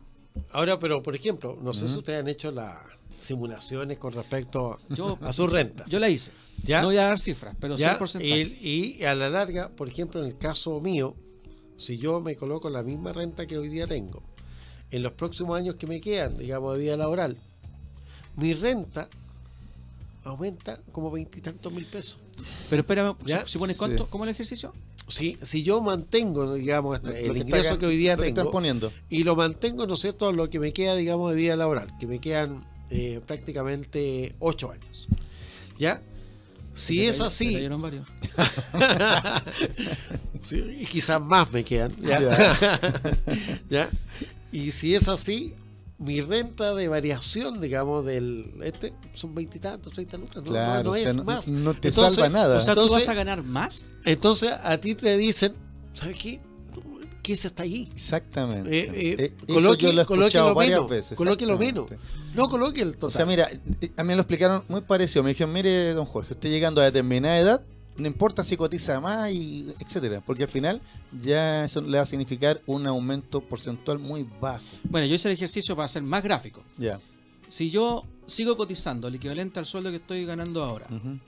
ahora, 0.53 0.79
pero 0.79 1.03
por 1.03 1.17
ejemplo, 1.17 1.59
no 1.61 1.73
sé 1.75 1.89
si 1.89 1.97
ustedes 1.97 2.21
han 2.21 2.29
hecho 2.29 2.53
las 2.53 2.77
simulaciones 3.21 3.99
con 3.99 4.13
respecto 4.13 4.79
Yo- 4.91 5.19
a 5.23 5.33
sus 5.33 5.51
rentas. 5.51 5.87
yo 5.91 5.99
la 5.99 6.09
hice. 6.09 6.31
¿Ya? 6.63 6.81
No 6.83 6.87
voy 6.89 6.99
a 6.99 7.07
dar 7.07 7.19
cifras, 7.19 7.57
pero 7.59 7.77
sí 7.77 7.83
¿Ya? 7.83 7.99
Y, 8.21 8.99
y 9.01 9.05
a 9.05 9.15
la 9.17 9.29
larga, 9.29 9.71
por 9.71 9.89
ejemplo, 9.89 10.21
en 10.21 10.27
el 10.29 10.39
caso 10.39 10.81
mío, 10.81 11.17
si 11.77 11.99
yo 11.99 12.21
me 12.21 12.37
coloco 12.37 12.71
la 12.71 12.83
misma 12.85 13.11
renta 13.13 13.45
que 13.47 13.59
hoy 13.59 13.69
día 13.69 13.87
tengo, 13.89 14.23
en 14.93 15.03
los 15.03 15.13
próximos 15.13 15.59
años 15.59 15.75
que 15.75 15.89
me 15.89 16.01
quedan, 16.01 16.39
digamos, 16.39 16.77
de 16.77 16.85
vida 16.85 16.97
laboral, 16.97 17.37
mi 18.37 18.55
renta 18.55 19.09
aumenta 20.25 20.79
como 20.93 21.11
veintitantos 21.11 21.73
mil 21.73 21.87
pesos. 21.87 22.19
Pero 22.71 22.81
espérame, 22.81 23.15
¿Ya? 23.25 23.43
si, 23.47 23.53
si 23.53 23.59
pones 23.59 23.77
Sí. 23.77 23.79
cuánto, 23.79 24.07
¿cómo 24.09 24.25
es 24.25 24.29
el 24.29 24.35
ejercicio? 24.35 24.73
Si, 25.07 25.37
si 25.43 25.63
yo 25.63 25.81
mantengo, 25.83 26.55
digamos, 26.55 27.03
Lo 27.03 27.11
el 27.11 27.15
que 27.33 27.39
está 27.39 27.39
ingreso 27.49 27.75
gan- 27.75 27.79
que 27.79 27.87
hoy 27.87 27.97
día 27.99 28.17
que 28.17 28.33
tengo, 28.33 28.51
poniendo. 28.51 28.91
y 29.11 29.23
lo 29.25 29.37
mantengo, 29.37 29.87
¿no 29.87 29.95
es 29.95 30.01
cierto?, 30.01 30.33
lo 30.33 30.49
que 30.49 30.59
me 30.59 30.73
queda, 30.73 30.97
digamos, 30.97 31.31
de 31.31 31.37
vida 31.37 31.57
laboral, 31.57 31.93
que 31.99 32.07
me 32.07 32.21
quedan 32.21 32.67
eh, 32.91 33.21
prácticamente 33.27 34.35
ocho 34.39 34.71
años. 34.71 35.09
¿Ya? 35.79 36.01
Si 36.75 37.05
es 37.07 37.19
te 37.19 37.25
así, 37.25 37.53
cayeron 37.55 37.81
varios. 37.83 38.07
Sí, 40.41 40.63
y 40.81 40.85
quizás 40.87 41.21
más 41.21 41.51
me 41.53 41.65
quedan. 41.65 41.93
¿ya? 42.03 42.21
¿Ya? 43.69 43.89
Y 44.53 44.71
si 44.71 44.95
es 44.95 45.09
así, 45.09 45.55
mi 45.99 46.21
renta 46.21 46.75
de 46.75 46.89
variación, 46.89 47.61
digamos, 47.61 48.05
del 48.05 48.53
este, 48.63 48.93
son 49.15 49.35
veintitantos, 49.35 49.93
treinta 49.93 50.17
lucas. 50.17 50.37
No, 50.37 50.43
Claro, 50.43 50.79
no, 50.79 50.85
no 50.85 50.91
o 50.91 50.95
sea, 50.95 51.11
es 51.11 51.17
no- 51.17 51.25
más. 51.25 51.49
no 51.49 51.75
te 51.75 51.89
Entonces, 51.89 52.15
salva 52.17 52.29
nada. 52.31 52.59
O 52.59 52.61
sea, 52.61 52.75
¿tú 52.75 52.89
vas 52.89 53.09
a 53.09 53.15
ganar 53.15 53.43
más? 53.43 53.87
Entonces 54.05 54.53
a 54.63 54.77
ti 54.79 54.95
te 54.95 55.17
dicen, 55.17 55.55
¿sabes 55.93 56.17
qué? 56.17 56.41
¿Qué 57.23 57.37
se 57.37 57.47
está 57.47 57.63
allí? 57.63 57.89
Exactamente. 57.95 58.69
Eh, 58.79 58.91
eh, 58.93 59.17
Eh, 59.19 59.33
eso 59.47 59.55
coloque, 59.55 59.87
yo 59.87 59.93
lo 59.95 60.03
he 60.03 60.05
coloque 60.05 60.27
escuchado 60.27 60.49
lo 60.51 60.55
varias 60.57 60.77
menos. 60.79 60.91
veces. 60.91 61.17
Coloque 61.17 61.47
lo 61.47 61.57
menos. 61.59 61.87
No 62.35 62.51
coloque 62.51 62.83
el 62.83 62.93
total. 62.99 63.07
O 63.09 63.11
sea, 63.11 63.25
mira, 63.25 63.49
eh, 63.81 63.91
a 63.97 64.03
mí 64.03 64.09
me 64.09 64.15
lo 64.17 64.21
explicaron 64.21 64.63
muy 64.69 64.83
parecido. 64.83 65.23
Me 65.23 65.31
dijeron, 65.31 65.53
mire, 65.55 65.95
don 65.95 66.05
Jorge, 66.05 66.35
usted 66.35 66.51
llegando 66.51 66.83
a 66.83 66.85
determinada 66.85 67.39
edad, 67.39 67.63
no 67.97 68.07
importa 68.07 68.43
si 68.43 68.57
cotiza 68.57 69.01
más 69.01 69.31
y 69.33 69.67
etcétera, 69.79 70.21
porque 70.21 70.45
al 70.45 70.49
final 70.49 70.81
ya 71.23 71.65
eso 71.65 71.81
le 71.81 71.97
va 71.99 72.03
a 72.03 72.07
significar 72.07 72.61
un 72.67 72.87
aumento 72.87 73.41
porcentual 73.41 73.99
muy 73.99 74.27
bajo. 74.41 74.65
Bueno, 74.85 75.07
yo 75.07 75.15
hice 75.15 75.29
el 75.29 75.35
ejercicio 75.35 75.77
para 75.77 75.89
ser 75.89 76.03
más 76.03 76.23
gráfico. 76.23 76.63
Ya. 76.77 77.01
Si 77.49 77.71
yo 77.71 78.05
sigo 78.27 78.57
cotizando 78.57 79.09
el 79.09 79.15
equivalente 79.17 79.59
al 79.59 79.67
sueldo 79.67 79.91
que 79.91 79.97
estoy 79.97 80.25
ganando 80.25 80.65
ahora, 80.65 80.87
Ujú. 80.91 81.19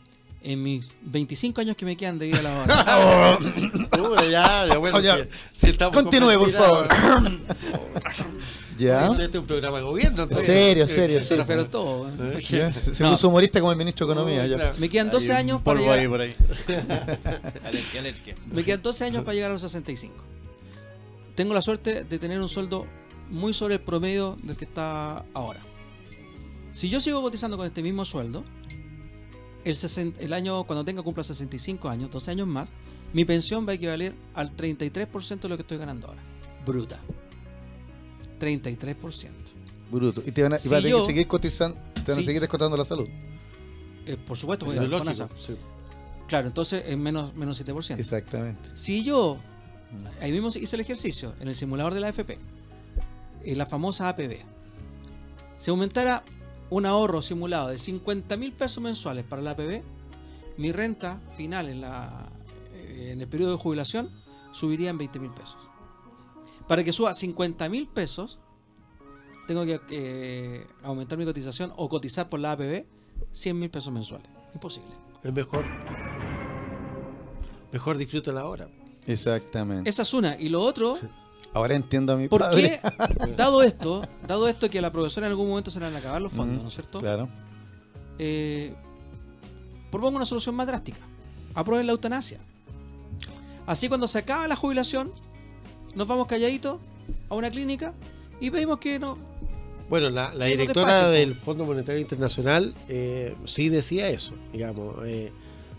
En 0.43 0.63
mis 0.63 0.85
25 1.03 1.61
años 1.61 1.77
que 1.77 1.85
me 1.85 1.97
quedan 1.97 2.19
de 2.19 2.27
vida 2.27 2.41
laboral, 2.43 3.39
Uy, 3.99 4.31
ya, 4.31 4.67
ya, 4.67 4.77
bueno, 4.79 4.99
Oye, 4.99 5.29
si- 5.53 5.61
si 5.67 5.71
estamos 5.71 5.95
continúe, 5.97 6.33
por 6.39 6.53
comprometidos, 6.53 7.41
Ya. 8.79 9.07
Este 9.09 9.23
es 9.25 9.35
un 9.37 9.47
programa 9.47 9.79
de 9.79 9.85
gobierno. 9.85 10.25
entonces. 10.25 10.45
Serio, 10.47 10.87
serio, 10.87 11.19
se 11.23 11.29
serio. 11.29 11.45
refiere 11.45 11.63
a 11.63 11.71
todo. 11.71 12.11
¿eh? 12.11 12.43
Ya, 12.51 12.71
Se 12.75 13.03
No. 13.03 13.13
puso 13.13 13.29
humorista 13.29 13.59
como 13.59 13.73
el 13.73 13.79
ministro 13.79 14.07
de 14.07 14.13
Economía. 14.13 14.47
ya. 14.47 14.57
Claro. 14.57 14.75
Me 14.79 14.91
quedan 14.91 15.11
12 15.11 15.33
Hay 15.33 15.33
un 15.33 15.39
años 15.49 15.63
para 15.63 15.79
polvo 15.81 15.93
ahí 15.93 16.01
llegar, 16.01 16.11
por 16.11 16.21
ahí. 16.21 16.35
alergia, 17.65 18.01
alergia. 18.01 18.35
me 18.53 18.65
quedan 18.65 18.83
12 18.83 19.05
años 19.07 19.25
para 19.25 19.35
llegar 19.35 19.51
a 19.51 19.55
los 19.55 19.63
65. 19.63 20.15
Tengo 21.35 21.55
la 21.55 21.63
suerte 21.63 22.05
de 22.05 22.19
tener 22.19 22.39
un 22.39 22.51
sueldo 22.51 22.87
muy 23.31 23.55
sobre 23.55 23.77
el 23.77 23.81
promedio 23.81 24.37
del 24.43 24.59
que 24.59 24.67
está 24.67 25.25
ahora. 25.33 25.61
Si 26.75 26.91
yo 26.91 27.01
sigo 27.01 27.23
cotizando 27.23 27.57
con 27.57 27.67
este 27.67 27.83
mismo 27.83 28.05
sueldo, 28.05 28.45
el, 29.71 29.77
60 29.77 30.21
el 30.21 30.33
año 30.33 30.65
cuando 30.65 30.85
tenga 30.85 31.03
cumpla 31.03 31.25
65 31.25 31.89
años, 31.89 32.11
12 32.11 32.31
años 32.31 32.47
más, 32.47 32.69
mi 33.13 33.25
pensión 33.25 33.67
va 33.67 33.73
a 33.73 33.75
equivaler 33.75 34.15
al 34.35 34.57
33% 34.57 35.41
de 35.41 35.49
lo 35.49 35.57
que 35.57 35.63
estoy 35.63 35.79
ganando 35.79 36.09
ahora. 36.09 36.23
Bruta. 36.65 36.99
33%. 38.41 39.29
Bruto. 39.91 40.23
Y 40.27 40.33
te 40.33 40.43
van 40.43 40.55
a, 40.55 40.57
y 40.57 40.59
vas 40.59 40.67
a 40.67 40.77
tener 40.77 40.91
yo- 40.91 41.01
que 41.01 41.07
seguir 41.07 41.27
cotizando, 41.27 41.79
te 41.95 42.13
van 42.13 42.21
a 42.21 42.25
seguir 42.25 42.41
descontando 42.41 42.77
la 42.77 42.85
salud. 42.85 43.09
Eh, 44.07 44.17
por 44.17 44.37
supuesto, 44.37 44.67
porque 44.67 44.79
es 44.85 44.89
la 44.91 44.99
lógico, 44.99 45.29
sí. 45.39 45.57
Claro, 46.29 46.49
entonces 46.49 46.85
es 46.87 46.97
menos, 46.99 47.35
menos 47.35 47.61
7%. 47.65 47.99
Exactamente. 47.99 48.69
Si 48.75 49.05
yo, 49.05 49.39
ahí 50.21 50.33
mismo 50.33 50.49
hice 50.49 50.77
el 50.77 50.81
ejercicio, 50.81 51.35
en 51.41 51.49
el 51.49 51.55
simulador 51.55 51.95
de 51.95 52.01
la 52.01 52.09
AFP, 52.09 52.39
en 53.45 53.59
la 53.59 53.67
famosa 53.67 54.09
APB, 54.09 54.39
si 55.59 55.71
aumentara 55.71 56.25
un 56.71 56.87
ahorro 56.87 57.23
simulado 57.23 57.69
de 57.69 57.79
50 57.79 58.37
mil 58.37 58.53
pesos 58.53 58.83
mensuales 58.83 59.25
para 59.25 59.43
la 59.43 59.53
APB, 59.53 59.83
mi 60.57 60.73
renta 60.73 61.21
final 61.37 61.69
en, 61.69 61.81
la, 61.81 62.29
eh, 62.73 63.11
en 63.13 63.21
el 63.21 63.29
periodo 63.29 63.53
de 63.53 63.59
jubilación 63.59 64.11
subiría 64.53 64.91
en 64.91 64.99
20 64.99 65.19
mil 65.19 65.31
pesos. 65.31 65.59
Para 66.67 66.83
que 66.83 66.93
suba 66.93 67.15
50 67.15 67.69
mil 67.69 67.87
pesos, 67.87 68.41
tengo 69.47 69.65
que 69.65 69.81
eh, 69.91 70.67
aumentar 70.83 71.17
mi 71.17 71.25
cotización 71.25 71.73
o 71.77 71.89
cotizar 71.89 72.29
por 72.29 72.41
la 72.41 72.53
APB 72.53 72.85
100 73.31 73.59
mil 73.59 73.71
pesos 73.71 73.93
mensuales. 73.93 74.29
Imposible. 74.55 74.91
Es 75.23 75.33
mejor. 75.33 75.65
Mejor 77.73 77.99
disfruta 77.99 78.33
la 78.33 78.47
hora. 78.47 78.69
Exactamente. 79.07 79.89
Esa 79.89 80.03
es 80.03 80.15
una. 80.15 80.41
Y 80.41 80.49
lo 80.49 80.63
otro, 80.63 80.99
Ahora 81.57 81.75
entiendo 81.75 82.13
a 82.13 82.17
mi 82.19 82.29
¿Por 82.29 82.43
padre. 82.43 82.81
qué, 82.83 83.33
dado 83.35 83.63
esto, 83.63 84.03
dado 84.29 84.47
esto 84.47 84.69
que 84.69 84.79
a 84.79 84.83
la 84.83 84.93
profesora 84.93 85.27
en 85.27 85.31
algún 85.31 85.49
momento 85.49 85.71
se 85.71 85.81
le 85.81 85.87
van 85.87 85.95
a 85.95 86.01
acabar 86.01 86.21
los 86.21 86.31
fondos, 86.31 86.59
Mm, 86.59 86.63
¿no 86.63 86.69
es 86.69 86.75
cierto? 86.75 86.99
Claro. 86.99 87.31
Eh, 88.19 88.75
propongo 89.91 90.17
una 90.17 90.27
solución 90.27 90.55
más 90.55 90.67
drástica. 90.67 90.99
Aprueben 91.55 91.87
la 91.87 91.93
eutanasia. 91.93 92.41
Así 93.67 93.89
cuando 93.89 94.07
se 94.07 94.19
acaba 94.19 94.47
la 94.49 94.55
jubilación, 94.55 95.11
nos 95.95 96.07
vamos 96.07 96.27
calladitos 96.27 96.79
a 97.31 97.35
una 97.35 97.51
clínica 97.51 97.95
y 98.39 98.51
pedimos 98.51 98.79
que 98.79 98.99
no. 98.99 99.17
Bueno, 99.89 100.11
la, 100.11 100.33
directora 100.33 101.09
despacho, 101.09 101.11
del 101.11 101.35
Fondo 101.35 101.65
Monetario 101.65 102.03
Internacional 102.03 102.75
eh, 102.91 103.35
sí 103.47 103.71
decía 103.71 104.11
eso, 104.11 104.35
digamos, 104.53 104.95
eh, 105.07 105.33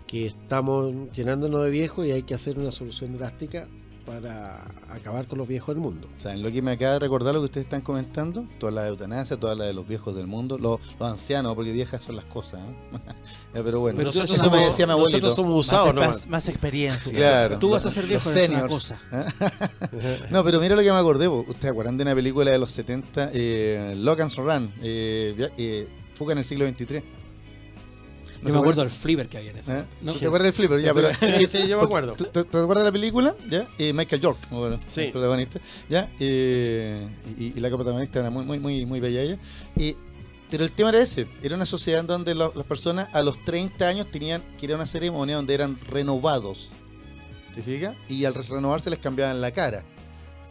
que 0.08 0.26
estamos 0.26 0.92
llenándonos 1.14 1.64
de 1.66 1.70
viejos 1.70 2.08
y 2.08 2.14
hay 2.14 2.24
que 2.24 2.34
hacer 2.34 2.58
una 2.58 2.72
solución 2.72 3.16
drástica 3.16 3.68
para 4.08 4.64
acabar 4.90 5.28
con 5.28 5.38
los 5.38 5.48
viejos 5.48 5.76
del 5.76 5.84
mundo. 5.84 6.08
¿Saben 6.18 6.42
lo 6.42 6.50
que 6.50 6.62
me 6.62 6.72
acaba 6.72 6.94
de 6.94 7.00
recordar 7.00 7.34
lo 7.34 7.42
que 7.42 7.46
ustedes 7.46 7.66
están 7.66 7.82
comentando? 7.82 8.46
Toda 8.58 8.72
la 8.72 8.88
eutanasia, 8.88 9.38
toda 9.38 9.54
la 9.54 9.66
de 9.66 9.74
los 9.74 9.86
viejos 9.86 10.16
del 10.16 10.28
mundo, 10.28 10.58
los, 10.58 10.80
los 10.98 11.12
ancianos, 11.12 11.54
porque 11.56 11.74
viejas 11.74 12.02
son 12.04 12.16
las 12.16 12.24
cosas. 12.26 12.62
¿eh? 12.62 12.98
Pero 13.54 13.82
bueno, 13.82 13.98
Pero 13.98 14.10
eso 14.12 14.22
nosotros 14.22 14.46
me 14.52 14.58
somos- 14.60 14.68
decía 14.68 14.86
mi 14.86 14.94
abuelito. 14.94 15.18
Nosotros 15.28 15.36
somos 15.36 15.52
Más, 15.58 15.68
usados 15.68 15.90
exper- 15.90 15.94
nomás. 16.02 16.28
más 16.28 16.48
experiencia. 16.48 17.14
Claro. 17.14 17.60
Tú 17.60 17.70
vas 17.72 17.86
a 17.86 17.92
ser 17.92 18.06
viejo, 18.06 18.32
es 18.32 18.50
una 18.50 18.68
cosa. 18.68 19.00
No, 20.32 20.44
pero 20.44 20.60
mira 20.60 20.76
lo 20.76 20.82
que 20.82 20.92
me 20.92 20.98
acordé. 20.98 21.28
¿Ustedes 21.28 21.72
acuerdan 21.72 21.98
de 21.98 22.04
una 22.04 22.16
película 22.16 22.50
de 22.52 22.60
los 22.60 22.72
70, 22.72 23.32
eh, 23.34 23.94
Logan's 23.98 24.36
Run, 24.38 24.72
eh, 24.82 25.50
eh, 25.58 25.88
Fuga 26.16 26.32
en 26.34 26.40
el 26.40 26.46
siglo 26.46 26.66
XXIII? 26.68 27.04
Yo 28.44 28.54
me 28.54 28.60
acuerdo 28.60 28.82
del 28.82 28.90
flipper 28.92 29.28
que 29.28 29.38
había 29.38 29.52
en 29.52 29.58
ese. 29.58 29.80
¿Eh? 29.80 29.84
¿no? 30.02 30.14
¿Te 30.14 30.26
acuerdas 30.26 30.46
del 30.46 30.54
flipper? 30.54 30.82
Ya, 30.82 30.94
pero, 30.94 31.10
Sí, 31.14 31.48
sí, 31.48 31.68
yo 31.68 31.78
me 31.78 31.84
acuerdo. 31.84 32.14
¿Tú- 32.14 32.26
¿Te, 32.26 32.40
acuerdas 32.40 32.80
de 32.80 32.84
la 32.86 32.92
película? 32.92 33.36
¿Ya? 33.50 33.68
Eh, 33.78 33.94
Michael 33.94 34.22
York, 34.22 34.38
bueno, 34.52 34.78
Sí. 34.88 35.02
el 35.02 35.12
protagonista. 35.12 35.60
¿Ya? 35.90 36.10
Eh, 36.20 37.08
y, 37.38 37.46
y 37.58 37.60
la 37.60 37.70
protagonista 37.70 38.20
era 38.20 38.30
muy, 38.30 38.46
muy, 38.46 38.60
muy, 38.60 38.86
muy 38.86 39.00
bella 39.00 39.22
ella. 39.22 39.38
Y- 39.76 39.96
pero 40.50 40.64
el 40.64 40.72
tema 40.72 40.90
era 40.90 41.00
ese. 41.02 41.28
Era 41.44 41.56
una 41.56 41.66
sociedad 41.66 42.00
en 42.02 42.08
donde 42.08 42.34
la- 42.36 42.52
las 42.56 42.66
personas 42.66 43.10
a 43.14 43.22
los 43.22 43.44
30 43.44 43.88
años 43.90 44.08
tenían 44.12 44.42
que 44.58 44.66
ir 44.66 44.72
a 44.72 44.76
una 44.76 44.86
ceremonia 44.88 45.36
donde 45.36 45.54
eran 45.54 45.78
renovados. 45.90 46.70
¿Te 47.54 47.62
fijas? 47.64 47.96
Y 48.08 48.24
al 48.26 48.34
renovarse 48.34 48.90
les 48.90 49.00
cambiaban 49.00 49.42
la 49.42 49.52
cara. 49.52 49.84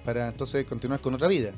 Para 0.04 0.28
entonces 0.28 0.64
continuar 0.66 1.00
con 1.00 1.14
otra 1.14 1.28
vida. 1.28 1.52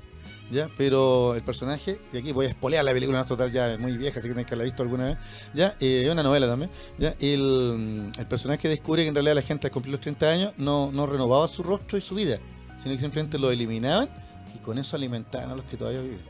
Ya, 0.50 0.68
pero 0.76 1.34
el 1.34 1.42
personaje, 1.42 2.00
y 2.12 2.18
aquí 2.18 2.32
voy 2.32 2.46
a 2.46 2.48
espolear 2.48 2.84
la 2.84 2.92
película, 2.92 3.18
no 3.18 3.22
es 3.24 3.28
total, 3.28 3.52
ya 3.52 3.72
es 3.74 3.78
muy 3.78 3.96
vieja, 3.96 4.18
así 4.20 4.28
que 4.28 4.34
tenéis 4.34 4.46
que 4.46 4.54
haberla 4.54 4.64
visto 4.64 4.82
alguna 4.82 5.04
vez, 5.06 5.18
ya, 5.54 5.74
eh, 5.80 6.04
es 6.06 6.11
una 6.11 6.22
novela 6.22 6.46
también, 6.46 6.70
ya, 6.98 7.14
el, 7.20 8.11
el 8.18 8.26
personaje 8.26 8.68
descubre 8.68 9.02
que 9.02 9.08
en 9.08 9.14
realidad 9.14 9.34
la 9.34 9.42
gente 9.42 9.66
al 9.66 9.72
cumplir 9.72 9.92
los 9.92 10.00
30 10.00 10.30
años 10.30 10.52
no, 10.56 10.90
no 10.92 11.06
renovaba 11.06 11.46
su 11.48 11.62
rostro 11.62 11.98
y 11.98 12.00
su 12.00 12.14
vida, 12.14 12.38
sino 12.82 12.94
que 12.94 13.00
simplemente 13.00 13.38
lo 13.38 13.50
eliminaban 13.50 14.08
y 14.54 14.58
con 14.61 14.78
eso 14.78 14.96
alimentaban 14.96 15.50
a 15.50 15.54
los 15.56 15.64
que 15.66 15.76
todavía 15.76 16.00
viven. 16.00 16.20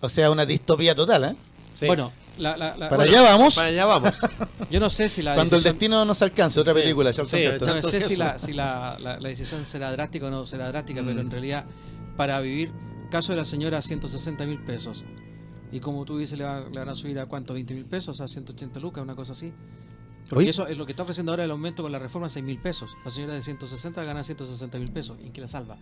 O 0.00 0.08
sea, 0.08 0.30
una 0.30 0.44
distopía 0.46 0.94
total, 0.94 1.24
¿eh? 1.24 1.36
Sí. 1.76 1.86
Bueno, 1.86 2.12
la, 2.38 2.56
la- 2.56 2.76
la- 2.76 2.88
Para 2.88 3.04
bueno, 3.04 3.12
allá 3.18 3.22
vamos, 3.22 3.54
Para 3.54 3.68
allá 3.68 3.84
vamos. 3.86 4.20
yo 4.70 4.80
no 4.80 4.90
sé 4.90 5.08
si 5.08 5.22
la 5.22 5.34
cuando 5.34 5.56
el 5.56 5.62
decisión- 5.62 5.74
destino 5.74 6.04
nos 6.04 6.22
alcance, 6.22 6.60
otra 6.60 6.72
Sí. 6.74 6.80
película, 6.80 7.12
Sí. 7.12 7.20
No 7.20 7.82
sé 7.82 8.00
si, 8.00 8.16
si 8.36 8.52
la, 8.52 8.96
la- 9.00 9.18
la 9.20 9.28
decisión 9.28 9.64
será 9.64 9.90
drástica 9.92 10.26
o 10.26 10.30
no 10.30 10.44
será 10.46 10.68
drástica, 10.68 11.00
pero 11.02 11.14
Mm. 11.16 11.20
en 11.20 11.30
realidad, 11.30 11.64
para 12.16 12.40
vivir, 12.40 12.72
caso 13.12 13.32
de 13.32 13.36
la 13.38 13.44
señora, 13.44 13.80
160 13.80 14.44
mil 14.46 14.58
pesos. 14.64 15.04
Y 15.70 15.78
como 15.80 16.04
tú 16.04 16.18
dices, 16.18 16.36
le, 16.36 16.44
va- 16.44 16.68
le 16.68 16.78
van 16.80 16.88
a 16.88 16.94
subir 16.96 17.18
a 17.20 17.26
cuánto, 17.26 17.54
20 17.54 17.74
mil 17.74 17.84
pesos, 17.86 18.20
a 18.20 18.26
180 18.26 18.80
lucas, 18.80 19.02
una 19.04 19.14
cosa 19.14 19.32
así. 19.32 19.52
Porque 20.28 20.36
Oye. 20.44 20.50
eso 20.50 20.66
es 20.66 20.76
lo 20.78 20.84
que 20.86 20.92
está 20.92 21.02
ofreciendo 21.02 21.30
ahora 21.32 21.44
el 21.44 21.50
aumento 21.50 21.82
con 21.82 21.92
la 21.92 21.98
reforma, 21.98 22.28
6 22.28 22.44
mil 22.44 22.58
pesos. 22.58 22.90
La 23.04 23.10
señora 23.10 23.34
de 23.34 23.42
160 23.42 24.02
gana 24.04 24.24
160 24.24 24.78
mil 24.78 24.90
pesos. 24.90 25.18
¿Y 25.22 25.26
en 25.26 25.32
qué 25.32 25.40
la 25.40 25.46
salva? 25.46 25.76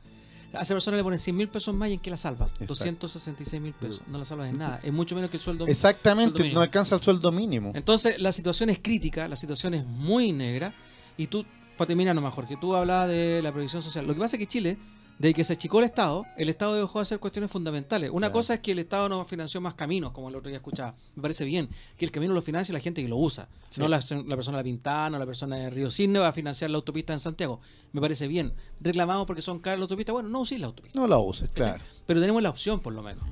A 0.53 0.63
esa 0.63 0.75
persona 0.75 0.97
le 0.97 1.05
ponen 1.05 1.19
100 1.21 1.37
mil 1.37 1.49
pesos 1.49 1.73
más 1.75 1.89
y 1.91 1.93
en 1.95 2.01
qué 2.01 2.11
la 2.11 2.17
salvas. 2.17 2.51
Exacto. 2.53 2.67
266 2.75 3.63
mil 3.63 3.73
pesos. 3.73 4.03
No 4.09 4.19
la 4.19 4.25
salvas 4.25 4.51
en 4.51 4.59
nada. 4.59 4.81
Es 4.83 4.93
mucho 4.93 5.15
menos 5.15 5.31
que 5.31 5.37
el 5.37 5.43
sueldo 5.43 5.67
Exactamente, 5.67 6.31
sueldo 6.31 6.43
mínimo. 6.43 6.55
no 6.59 6.63
alcanza 6.63 6.97
el 6.97 7.01
sueldo 7.01 7.31
mínimo. 7.33 7.71
entonces, 7.75 8.21
la 8.21 8.33
situación 8.33 8.69
es 8.71 8.81
crítica, 8.81 9.29
la 9.29 9.37
situación 9.37 9.75
es 9.75 9.87
muy 9.87 10.33
negra. 10.33 10.75
Y 11.17 11.29
tú, 11.29 11.45
para 11.79 11.87
terminar 11.89 12.15
nomás, 12.17 12.35
Jorge, 12.35 12.57
tú 12.61 12.75
hablabas 12.75 13.09
de 13.09 13.41
la 13.43 13.53
previsión 13.53 13.83
social. 13.83 14.05
Lo 14.07 14.15
que 14.15 14.21
pasa 14.21 14.35
es 14.37 14.41
que 14.41 14.47
Chile, 14.49 14.77
desde 15.21 15.35
que 15.35 15.45
se 15.45 15.53
achicó 15.53 15.79
el 15.81 15.85
Estado, 15.85 16.25
el 16.39 16.49
Estado 16.49 16.75
dejó 16.75 16.99
de 16.99 17.03
hacer 17.03 17.19
cuestiones 17.21 17.51
fundamentales. 17.51 18.09
Una 18.11 18.29
Claro. 18.29 18.33
cosa 18.33 18.55
es 18.55 18.61
que 18.61 18.73
el 18.73 18.79
Estado 18.79 19.09
no 19.09 19.23
financió 19.27 19.61
más 19.61 19.75
caminos, 19.75 20.13
como 20.13 20.31
el 20.31 20.35
otro 20.35 20.49
día 20.49 20.57
escuchaba. 20.57 20.95
Me 21.15 21.21
parece 21.23 21.45
bien 21.45 21.69
que 21.99 22.05
el 22.07 22.11
camino 22.11 22.33
lo 22.33 22.41
financie 22.43 22.73
la 22.73 22.81
gente 22.81 23.03
que 23.03 23.09
lo 23.09 23.19
usa. 23.19 23.47
No 23.77 23.87
la, 23.87 23.99
la 24.27 24.35
persona 24.37 24.57
de 24.57 24.63
La 24.63 24.65
Pintana, 24.65 25.19
la 25.19 25.27
persona 25.27 25.57
de 25.57 25.69
Río 25.71 25.91
Cisne 25.91 26.19
va 26.19 26.29
a 26.29 26.33
financiar 26.33 26.71
la 26.71 26.77
autopista 26.79 27.13
en 27.13 27.21
Santiago. 27.21 27.61
Me 27.93 28.01
parece 28.01 28.27
bien. 28.29 28.53
Reclamamos 28.81 29.27
porque 29.27 29.43
son 29.43 29.59
caras 29.61 29.79
las 29.79 29.85
autopistas. 29.85 30.15
Bueno, 30.15 30.31
no 30.31 30.41
uséis 30.41 30.61
la 30.61 30.69
autopista 30.69 30.99
No 30.99 31.07
la 31.07 31.19
uses, 31.19 31.51
claro. 31.53 31.85
pero 32.07 32.19
tenemos 32.21 32.43
la 32.43 32.49
opción 32.51 32.81
por 32.81 32.95
lo 32.95 33.03
menos. 33.03 33.23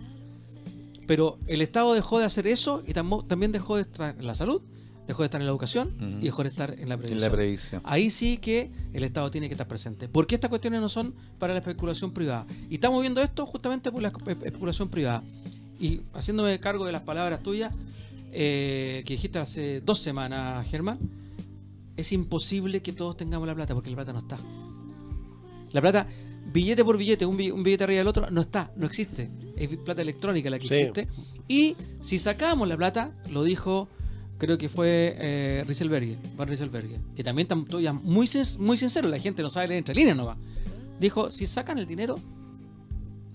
Pero 1.07 1.39
el 1.47 1.63
Estado 1.63 1.95
dejó 1.95 2.19
de 2.19 2.27
hacer 2.27 2.47
eso 2.47 2.83
y 2.87 2.93
también 2.93 3.51
dejó 3.51 3.77
de 3.77 3.87
en 4.19 4.27
la 4.27 4.35
salud, 4.35 4.61
dejó 5.09 5.23
de 5.23 5.27
estar 5.27 5.41
en 5.41 5.47
la 5.47 5.51
educación 5.51 5.91
y 6.21 6.27
dejó 6.27 6.43
de 6.45 6.51
estar 6.51 6.71
en 6.79 6.89
la 6.89 6.95
En 6.95 7.01
previsión. 7.01 7.21
la 7.21 7.31
previsión. 7.37 7.81
Ahí 7.85 8.11
sí 8.11 8.37
que 8.37 8.71
el 8.93 9.03
Estado 9.03 9.31
tiene 9.31 9.49
que 9.49 9.55
estar 9.55 9.67
presente. 9.67 10.09
Porque 10.09 10.35
estas 10.37 10.49
cuestiones 10.51 10.81
no 10.81 10.89
son 10.89 11.15
para 11.39 11.53
la 11.55 11.59
especulación 11.61 12.13
privada. 12.13 12.47
Y 12.71 12.75
estamos 12.77 13.01
viendo 13.01 13.21
esto 13.21 13.45
justamente 13.47 13.91
por 13.91 14.01
la 14.03 14.13
espe- 14.13 14.37
especulación 14.45 14.89
privada. 14.89 15.25
Y 15.81 16.03
haciéndome 16.15 16.59
cargo 16.61 16.85
de 16.85 16.93
las 16.93 17.03
palabras 17.03 17.43
tuyas 17.43 17.75
eh, 18.33 19.03
que 19.07 19.15
dijiste 19.15 19.39
hace 19.39 19.81
dos 19.81 19.99
semanas, 20.01 20.67
Germán, 20.69 20.99
es 21.97 22.13
imposible 22.13 22.83
que 22.83 22.93
todos 22.93 23.17
tengamos 23.17 23.49
la 23.49 23.55
plata 23.55 23.75
porque 23.75 23.89
la 23.91 23.97
plata 23.97 24.13
no 24.13 24.19
está. 24.21 24.39
La 25.73 25.81
plata, 25.81 26.07
billete 26.53 26.85
por 26.85 26.97
billete, 26.99 27.25
un 27.27 27.37
bi- 27.37 27.51
un 27.51 27.63
billete 27.63 27.85
arriba 27.85 27.99
del 27.99 28.09
otro, 28.09 28.31
no 28.31 28.41
está, 28.43 28.71
no 28.77 28.87
existe. 28.87 29.31
Es 29.57 29.69
plata 29.79 30.03
electrónica 30.03 30.51
la 30.51 30.59
que 30.59 30.69
Sí. 30.69 30.75
existe. 30.75 31.09
Y 31.49 31.77
si 32.03 32.19
sacamos 32.19 32.69
la 32.69 32.77
plata, 32.77 33.13
lo 33.31 33.43
dijo, 33.43 33.89
creo 34.39 34.57
que 34.59 34.69
fue 34.69 35.17
eh, 35.19 35.65
Rieselberger, 35.67 36.17
Van 36.37 36.49
Rieselberger, 36.49 36.99
que 37.17 37.23
también 37.25 37.49
ya 37.83 37.93
muy, 37.93 38.27
sin- 38.27 38.65
muy 38.65 38.77
sincero, 38.79 39.09
la 39.09 39.19
gente 39.19 39.43
no 39.43 39.51
sabe 39.51 39.69
leer 39.69 39.79
entre 39.79 39.95
líneas, 39.95 40.17
no 40.17 40.27
va. 40.27 40.37
Dijo, 41.01 41.31
si 41.31 41.47
sacan 41.47 41.79
el 41.79 41.87
dinero, 41.87 42.19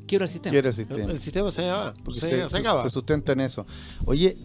quiero 0.08 0.26
el 0.26 0.30
sistema. 0.30 0.52
Quiere 0.52 0.68
el 0.70 0.74
sistema. 0.76 1.12
el 1.12 1.20
sistema 1.20 1.52
se 1.52 1.66
va. 1.68 1.94
Porque 2.04 2.20
Se, 2.20 2.30
se, 2.44 2.50
se 2.50 2.58
acaba. 2.58 2.84
se 2.84 2.90
sustenta 2.90 3.32
en 3.32 3.40
eso. 3.42 3.66
Oye, 4.06 4.36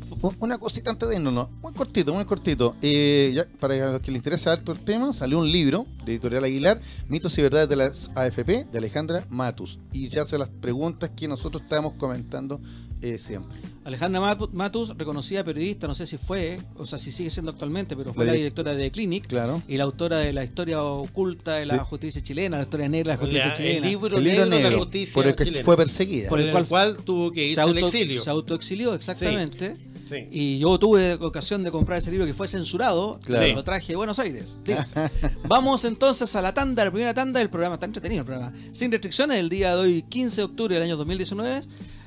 una 0.40 0.58
cosita 0.58 0.90
antes 0.90 1.08
de 1.08 1.16
irnos, 1.16 1.32
¿no? 1.32 1.50
muy 1.62 1.72
cortito, 1.72 2.14
muy 2.14 2.24
cortito. 2.24 2.74
Eh, 2.82 3.32
ya, 3.34 3.44
para 3.58 3.92
los 3.92 4.00
que 4.00 4.10
les 4.10 4.18
interesa 4.18 4.52
harto 4.52 4.72
el 4.72 4.78
tema, 4.78 5.12
salió 5.12 5.38
un 5.38 5.50
libro 5.50 5.86
de 6.04 6.12
Editorial 6.12 6.44
Aguilar, 6.44 6.80
Mitos 7.08 7.36
y 7.38 7.42
Verdades 7.42 7.68
de 7.68 7.76
las 7.76 8.08
AFP, 8.14 8.66
de 8.70 8.78
Alejandra 8.78 9.24
Matus. 9.30 9.78
Y 9.92 10.08
ya 10.08 10.22
hace 10.22 10.38
las 10.38 10.48
preguntas 10.48 11.10
que 11.16 11.26
nosotros 11.28 11.62
estábamos 11.62 11.94
comentando 11.94 12.60
eh, 13.02 13.18
siempre. 13.18 13.58
Alejandra 13.88 14.20
Matu- 14.20 14.50
Matus, 14.52 14.96
reconocida 14.96 15.42
periodista, 15.42 15.86
no 15.86 15.94
sé 15.94 16.06
si 16.06 16.18
fue, 16.18 16.60
o 16.76 16.84
sea, 16.86 16.98
si 16.98 17.10
sigue 17.10 17.30
siendo 17.30 17.50
actualmente, 17.52 17.96
pero 17.96 18.12
fue 18.12 18.24
La 18.26 18.32
la, 18.32 18.34
di- 18.34 18.38
directora 18.42 18.74
de 18.74 18.90
Clinic 18.90 19.26
Claro. 19.26 19.62
y 19.66 19.76
la 19.78 19.84
autora 19.84 20.18
de 20.18 20.32
la 20.32 20.44
historia 20.44 20.82
oculta 20.82 21.54
de 21.54 21.66
la 21.66 21.78
justicia 21.78 22.22
chilena, 22.22 22.58
la 22.58 22.64
historia 22.64 22.88
negra 22.88 23.12
de 23.12 23.16
la 23.16 23.20
justicia 23.22 23.46
La- 23.48 23.52
chilena. 23.54 23.76
el 23.78 23.82
libro 23.84 24.18
El 24.18 24.24
libro 24.24 24.46
negro 24.46 24.56
de 24.68 24.70
la 24.72 24.78
justicia 24.78 25.14
por 25.14 25.26
el 25.26 25.34
que 25.34 25.44
chilena. 25.44 25.64
fue 25.64 25.76
perseguida. 25.76 26.28
Por 26.28 26.40
el 26.40 26.48
el 26.54 26.66
cual- 26.66 26.96
tuvo 27.04 27.30
que 27.30 27.42
irse 27.44 27.54
se, 27.54 27.60
al 27.62 27.78
exilio. 27.78 28.22
se 28.22 28.30
autoexilió, 28.30 28.94
exactamente. 28.94 29.74
Sí. 30.08 30.26
Y 30.30 30.58
yo 30.58 30.78
tuve 30.78 31.14
ocasión 31.14 31.62
de 31.64 31.70
comprar 31.70 31.98
ese 31.98 32.10
libro 32.10 32.24
que 32.26 32.32
fue 32.32 32.48
censurado. 32.48 33.20
Claro. 33.26 33.54
Lo 33.54 33.62
traje 33.64 33.88
de 33.92 33.96
Buenos 33.96 34.18
Aires. 34.18 34.58
Dígase. 34.64 35.10
Vamos 35.48 35.84
entonces 35.84 36.34
a 36.34 36.40
la 36.42 36.54
tanda, 36.54 36.84
la 36.84 36.90
primera 36.90 37.12
tanda 37.12 37.40
del 37.40 37.50
programa. 37.50 37.74
Está 37.74 37.84
entretenido 37.86 38.20
el 38.20 38.26
programa. 38.26 38.54
Sin 38.72 38.90
restricciones, 38.90 39.38
el 39.38 39.48
día 39.50 39.74
de 39.74 39.80
hoy, 39.80 40.02
15 40.08 40.36
de 40.36 40.42
octubre 40.44 40.74
del 40.74 40.82
año 40.84 40.96
2019. 40.96 41.60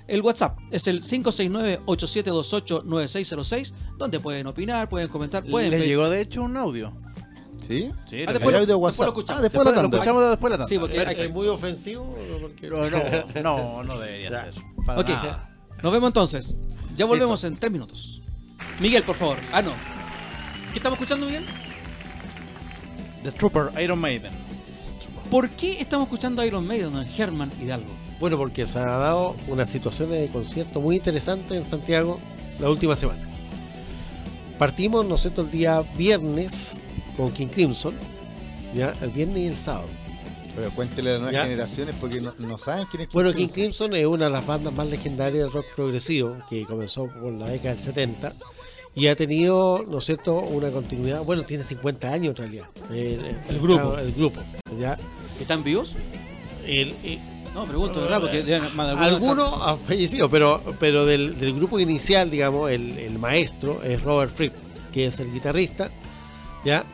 El 0.08 0.22
WhatsApp 0.22 0.58
es 0.72 0.88
el 0.88 1.02
569-8728-9606, 1.04 3.74
donde 3.98 4.20
pueden 4.20 4.48
opinar, 4.48 4.90
pueden 4.90 5.08
comentar, 5.08 5.44
pueden 5.46 5.72
Le 5.72 5.78
pedir- 5.78 5.88
llegó 5.90 6.10
de 6.10 6.20
hecho 6.22 6.42
un 6.44 6.58
audio. 6.58 6.92
¿Sí? 7.68 7.92
Sí, 8.10 8.24
Ah, 8.28 8.34
después 8.34 8.54
lo- 8.56 8.66
lo 8.66 8.78
WhatsApp. 8.80 9.08
escuchamos. 9.08 9.40
Ah, 9.40 9.44
después 9.44 9.64
la 9.66 9.72
Después 9.72 9.76
lo 9.76 9.82
tanda. 9.82 9.98
escuchamos 9.98 10.30
después 10.30 10.52
de 10.52 10.58
la 10.58 10.64
tanda. 10.64 10.68
Sí, 10.68 10.80
porque 10.80 11.00
hay- 11.00 11.22
¿Es 11.28 11.32
muy 11.32 11.48
ofensivo? 11.48 12.16
Porque- 12.42 12.70
No, 12.70 12.90
no, 12.90 13.00
no, 13.44 13.84
no 13.84 13.98
debería 14.00 14.30
Ya. 14.32 14.40
ser. 14.46 14.54
Para 14.86 15.00
Ok, 15.00 15.10
nada. 15.10 15.56
nos 15.82 15.92
vemos 15.94 16.08
entonces. 16.08 16.58
Ya 16.98 17.06
volvemos 17.06 17.42
en 17.46 17.56
tres 17.58 17.72
minutos. 17.72 18.22
Miguel, 18.80 19.04
por 19.04 19.16
favor. 19.16 19.38
Ah, 19.54 19.62
no. 19.62 19.72
¿Qué 20.72 20.78
estamos 20.80 20.98
escuchando, 20.98 21.26
Miguel? 21.28 21.46
The 23.24 23.32
Trooper, 23.32 23.72
Iron 23.82 24.00
Maiden. 24.00 24.34
¿Por 25.30 25.50
qué 25.52 25.80
estamos 25.80 26.08
escuchando 26.08 26.44
Iron 26.44 26.66
Maiden 26.68 26.98
en 26.98 27.08
Herman 27.18 27.52
Hidalgo? 27.62 27.92
Bueno, 28.22 28.38
porque 28.38 28.66
se 28.68 28.80
ha 28.80 28.86
dado 28.86 29.36
una 29.48 29.66
situación 29.68 30.12
de 30.12 30.28
concierto 30.30 30.80
muy 30.80 30.96
interesante 30.96 31.56
en 31.58 31.66
Santiago 31.66 32.20
la 32.60 32.70
última 32.70 32.96
semana. 32.96 33.20
Partimos, 34.60 35.06
¿no 35.08 35.16
es 35.16 35.22
cierto?, 35.22 35.42
el 35.42 35.50
día 35.52 35.82
viernes 35.98 36.82
con 37.18 37.32
King 37.32 37.48
Crimson, 37.48 37.96
ya, 38.76 38.96
el 39.02 39.10
viernes 39.10 39.38
y 39.40 39.48
el 39.48 39.58
sábado. 39.58 39.88
Pero 40.56 40.70
cuéntele 40.72 41.10
a 41.10 41.14
las 41.14 41.22
nuevas 41.22 41.34
Ya. 41.36 41.44
generaciones 41.46 41.96
porque 42.00 42.22
no, 42.22 42.34
no 42.40 42.58
saben 42.60 42.86
quién 42.92 43.04
es 43.04 43.10
Bueno, 43.10 43.32
King 43.34 43.48
Crimson. 43.48 43.90
Crimson 43.90 43.96
es 43.96 44.06
una 44.06 44.26
de 44.26 44.32
las 44.32 44.46
bandas 44.46 44.74
más 44.74 44.88
legendarias 44.88 45.44
del 45.46 45.52
rock 45.52 45.66
progresivo 45.76 46.38
que 46.50 46.64
comenzó 46.66 47.08
por 47.08 47.34
la 47.34 47.48
década 47.48 47.74
del 47.74 47.80
70 47.84 48.34
y 48.94 49.08
ha 49.08 49.16
tenido, 49.16 49.84
¿no 49.90 49.98
es 49.98 50.06
cierto?, 50.06 50.36
una 50.42 50.70
continuidad. 50.72 51.24
Bueno, 51.24 51.42
tiene 51.44 51.64
50 51.64 52.12
años 52.12 52.32
en 52.32 52.36
realidad. 52.36 52.66
El, 52.92 53.26
El 53.50 53.60
grupo. 53.60 53.98
El 53.98 54.12
grupo, 54.14 54.42
¿ya? 54.80 54.96
¿Están 55.40 55.64
vivos? 55.64 55.96
El- 56.68 56.94
el- 57.04 57.20
No, 57.54 57.66
pregunto, 57.66 58.02
¿verdad? 58.02 58.22
Porque 58.22 58.44
algunos 59.14 59.62
han 59.62 59.78
fallecido, 59.80 60.30
pero, 60.30 60.62
pero 60.80 61.06
del, 61.06 61.38
del 61.38 61.54
grupo 61.54 61.80
inicial, 61.80 62.30
digamos, 62.32 62.72
el, 62.72 62.98
el 62.98 63.20
maestro 63.20 63.84
es 63.84 64.02
Robert 64.04 64.34
Fripp, 64.34 64.54
que 64.94 65.08
es 65.08 65.20
el 65.20 65.32
guitarrista, 65.34 65.92
¿ya? 66.64 66.86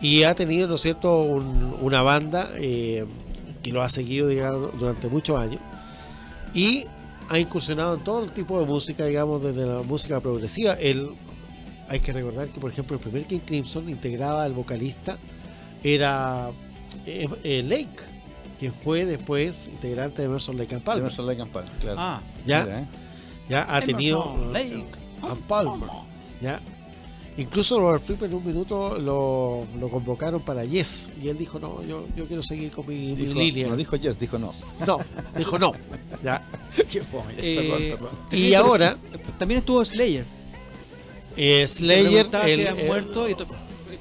Y 0.00 0.24
ha 0.24 0.34
tenido, 0.34 0.66
¿no 0.66 0.74
es 0.74 0.80
cierto?, 0.82 1.20
un- 1.22 1.76
una 1.80 2.02
banda 2.02 2.48
eh, 2.56 3.04
que 3.62 3.72
lo 3.72 3.80
ha 3.82 3.88
seguido, 3.88 4.26
digamos, 4.28 4.70
durante 4.78 5.08
muchos 5.08 5.38
años. 5.38 5.60
Y 6.52 6.84
ha 7.28 7.38
incursionado 7.38 7.94
en 7.94 8.00
todo 8.04 8.24
el 8.24 8.32
tipo 8.32 8.58
de 8.60 8.66
música, 8.66 9.04
digamos, 9.06 9.42
desde 9.42 9.66
la 9.66 9.82
música 9.82 10.20
progresiva. 10.20 10.74
Él, 10.74 11.10
hay 11.88 12.00
que 12.00 12.12
recordar 12.12 12.48
que, 12.48 12.58
por 12.60 12.70
ejemplo, 12.70 12.96
el 12.96 13.02
primer 13.02 13.24
King 13.26 13.40
Crimson 13.46 13.88
integraba 13.88 14.42
al 14.42 14.52
vocalista, 14.52 15.16
era 15.82 16.50
eh, 17.06 17.28
eh, 17.44 17.62
Lake, 17.62 18.15
que 18.58 18.70
fue 18.70 19.04
después 19.04 19.66
integrante 19.66 20.22
de 20.22 20.28
Emerson 20.28 20.56
Lake 20.56 20.74
and 20.74 20.84
Palmer. 20.84 21.00
Emerson 21.02 21.26
Lake 21.26 21.42
and 21.42 21.50
Palmer, 21.52 21.72
claro. 21.78 21.96
Ah, 22.00 22.20
¿Ya? 22.46 22.64
Mira, 22.64 22.80
¿eh? 22.80 22.86
ya 23.48 23.62
ha 23.62 23.78
Emerson, 23.78 23.86
tenido 23.96 24.50
Lake 24.52 24.86
and 25.22 25.40
Palmer, 25.42 25.88
ya 26.40 26.60
incluso 27.38 27.78
Robert 27.78 28.02
Fripp 28.02 28.22
en 28.22 28.32
un 28.32 28.46
minuto 28.46 28.98
lo, 28.98 29.66
lo 29.78 29.90
convocaron 29.90 30.40
para 30.40 30.64
Yes 30.64 31.10
y 31.22 31.28
él 31.28 31.36
dijo 31.36 31.58
no 31.58 31.82
yo, 31.84 32.06
yo 32.16 32.26
quiero 32.26 32.42
seguir 32.42 32.70
con 32.70 32.86
mi, 32.86 32.94
mi 33.14 33.14
Dijo- 33.26 33.38
línea 33.38 33.68
No 33.68 33.76
dijo 33.76 33.94
yes, 33.96 34.18
dijo 34.18 34.38
no. 34.38 34.54
no 34.86 34.98
dijo 35.36 35.58
no 35.58 35.72
ya 36.22 36.42
Qué 36.90 37.02
fome. 37.02 37.34
Eh, 37.36 37.90
Perdón, 37.98 38.10
perdón. 38.30 38.40
y 38.42 38.54
ahora 38.54 38.96
También 39.38 39.58
estuvo 39.60 39.84
Slayer. 39.84 40.24
eh, 41.36 41.66
Slayer 41.68 42.26
si 42.46 42.50
el- 42.52 42.66
había 42.68 42.82
el- 42.82 42.86
muerto 42.86 43.28
y 43.28 43.34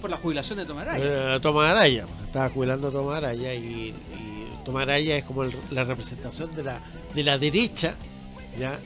por 0.02 0.10
la 0.10 0.18
jubilación 0.18 0.60
de 0.60 0.66
Tomás 0.66 0.88
Araya. 0.88 1.36
eh, 1.36 1.40
Tomás 1.42 1.72
Araya 1.72 2.06
estaba 2.26 2.50
jubilando 2.50 2.88
a 2.88 2.92
Tomás 2.92 3.18
Araya 3.18 3.54
y, 3.54 3.94
y 4.18 4.35
Tomás 4.66 4.84
Araya 4.84 5.16
es 5.18 5.24
como 5.24 5.44
el- 5.44 5.56
la 5.72 5.84
representación 5.86 6.54
de 6.56 6.64
la 6.64 6.82
de 7.14 7.24
la 7.24 7.38
derecha 7.38 7.96
ya 8.60 8.78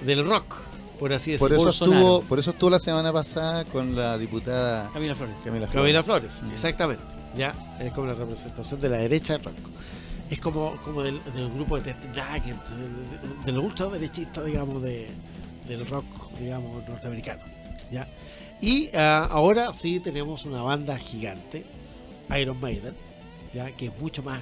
del 0.00 0.24
rock 0.26 0.54
por 0.98 1.12
así 1.12 1.36
Por 1.36 1.50
decirlo 1.50 1.70
eso, 1.70 1.84
Bolsonaro. 1.86 1.96
estuvo, 2.16 2.22
por 2.22 2.38
eso 2.38 2.50
estuvo 2.52 2.70
la 2.70 2.78
semana 2.78 3.12
pasada 3.12 3.64
con 3.64 3.94
la 3.96 4.16
diputada 4.16 4.90
Camila 4.92 5.14
Flores. 5.14 5.34
Camila 5.44 5.66
Flores. 5.66 5.74
Camila 5.74 6.02
Flores, 6.04 6.42
exactamente. 6.52 7.04
Ya, 7.36 7.52
es 7.80 7.92
como 7.92 8.06
la 8.06 8.14
representación 8.14 8.78
de 8.80 8.88
la 8.88 8.96
derecha 8.98 9.32
del 9.34 9.42
rock. 9.44 9.56
es 10.30 10.40
como, 10.40 10.76
como 10.84 11.02
del, 11.02 11.20
del 11.34 11.50
grupo 11.50 11.78
de 11.80 11.92
Ted 11.92 12.08
Nugget, 12.10 12.64
del, 12.68 13.44
del 13.44 13.58
ultraderechista, 13.58 14.42
digamos, 14.44 14.82
de, 14.82 15.08
del 15.66 15.84
rock, 15.86 16.04
digamos, 16.38 16.88
norteamericano. 16.88 17.42
¿ya? 17.90 18.08
Y 18.60 18.88
ah, 18.94 19.26
ahora 19.30 19.74
sí 19.74 19.98
tenemos 20.00 20.44
una 20.44 20.62
banda 20.62 20.96
gigante, 20.96 21.66
Iron 22.38 22.60
Maiden, 22.60 22.94
¿ya? 23.52 23.72
que 23.72 23.86
es 23.86 23.92
mucho 24.00 24.22
más, 24.22 24.40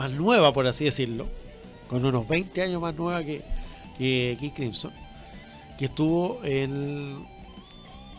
más 0.00 0.12
nueva, 0.12 0.50
por 0.54 0.66
así 0.66 0.84
decirlo, 0.84 1.26
con 1.86 2.02
unos 2.02 2.26
20 2.26 2.62
años 2.62 2.80
más 2.80 2.94
nueva 2.94 3.22
que, 3.22 3.42
que 3.98 4.34
King 4.40 4.48
Crimson, 4.48 4.92
que 5.76 5.84
estuvo 5.84 6.40
en, 6.42 7.26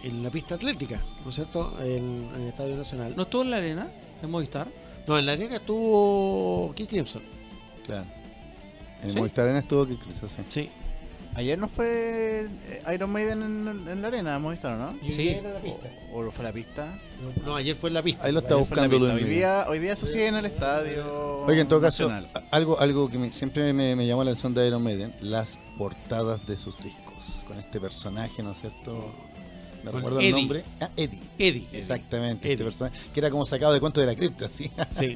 en 0.04 0.22
la 0.22 0.30
pista 0.30 0.54
atlética, 0.54 1.02
¿no 1.24 1.32
es 1.32 1.36
cierto? 1.36 1.76
En, 1.80 2.30
en 2.36 2.42
el 2.42 2.48
Estadio 2.50 2.78
Nacional. 2.78 3.16
¿No 3.16 3.24
estuvo 3.24 3.42
en 3.42 3.50
la 3.50 3.58
arena? 3.58 3.92
¿En 4.22 4.30
Movistar? 4.30 4.68
No, 5.08 5.18
en 5.18 5.26
la 5.26 5.32
arena 5.32 5.56
estuvo 5.56 6.72
King 6.76 6.86
Crimson. 6.86 7.24
Claro. 7.84 8.06
En 9.02 9.12
¿Sí? 9.12 9.18
Movistar 9.18 9.46
Arena 9.46 9.60
estuvo 9.62 9.88
que 9.88 9.96
sí. 9.96 10.44
Sí. 10.52 10.70
Ayer 11.36 11.58
no 11.58 11.70
fue 11.70 12.48
eh, 12.68 12.94
Iron 12.94 13.10
Maiden 13.12 13.42
en, 13.42 13.88
en 13.88 14.02
la 14.02 14.08
arena, 14.10 14.36
hemos 14.36 14.52
visto, 14.52 14.70
¿no? 14.76 14.98
Sí. 15.10 15.38
¿O, 16.12 16.20
o 16.20 16.32
fue 16.32 16.44
la 16.44 16.52
pista? 16.52 17.00
No, 17.46 17.56
ayer 17.56 17.76
fue 17.76 17.90
en 17.90 17.94
la 17.94 18.04
pista. 18.04 18.26
Ahí 18.26 18.34
lo 18.34 18.40
está 18.40 18.56
Ayer 18.56 18.68
buscando. 18.68 19.00
Luis 19.00 19.12
Hoy 19.14 19.24
día, 19.24 19.66
hoy 19.70 19.80
día 19.80 19.94
eso 19.94 20.06
sí 20.08 20.22
en 20.22 20.36
el 20.36 20.46
estadio. 20.46 21.44
Oye, 21.46 21.62
en 21.62 21.68
todo 21.68 21.80
caso, 21.80 22.10
nacional. 22.10 22.46
algo, 22.52 22.80
algo 22.80 23.10
que 23.10 23.18
me- 23.18 23.32
siempre 23.32 23.72
me, 23.74 23.96
me 23.96 24.06
llamó 24.06 24.24
la 24.26 24.32
atención 24.32 24.54
de 24.54 24.68
Iron 24.68 24.84
Maiden, 24.84 25.14
las 25.22 25.58
portadas 25.78 26.46
de 26.46 26.58
sus 26.58 26.78
discos, 26.84 27.44
con 27.48 27.58
este 27.60 27.80
personaje, 27.80 28.44
¿no 28.44 28.52
es 28.52 28.60
cierto? 28.60 29.14
¿Me 29.84 29.92
recuerdo 29.92 30.20
el 30.20 30.32
nombre? 30.32 30.64
Ah, 30.80 30.90
Eddie. 30.96 31.20
Eddie. 31.40 31.68
Exactamente, 31.74 32.48
Eddie. 32.48 32.54
este 32.54 32.64
personaje, 32.66 32.96
que 33.14 33.20
era 33.20 33.30
como 33.30 33.46
sacado 33.46 33.74
de 33.74 33.80
cuento 33.80 34.00
de 34.02 34.08
la 34.08 34.16
cripta, 34.16 34.48
¿sí? 34.48 34.70
Sí. 34.90 35.16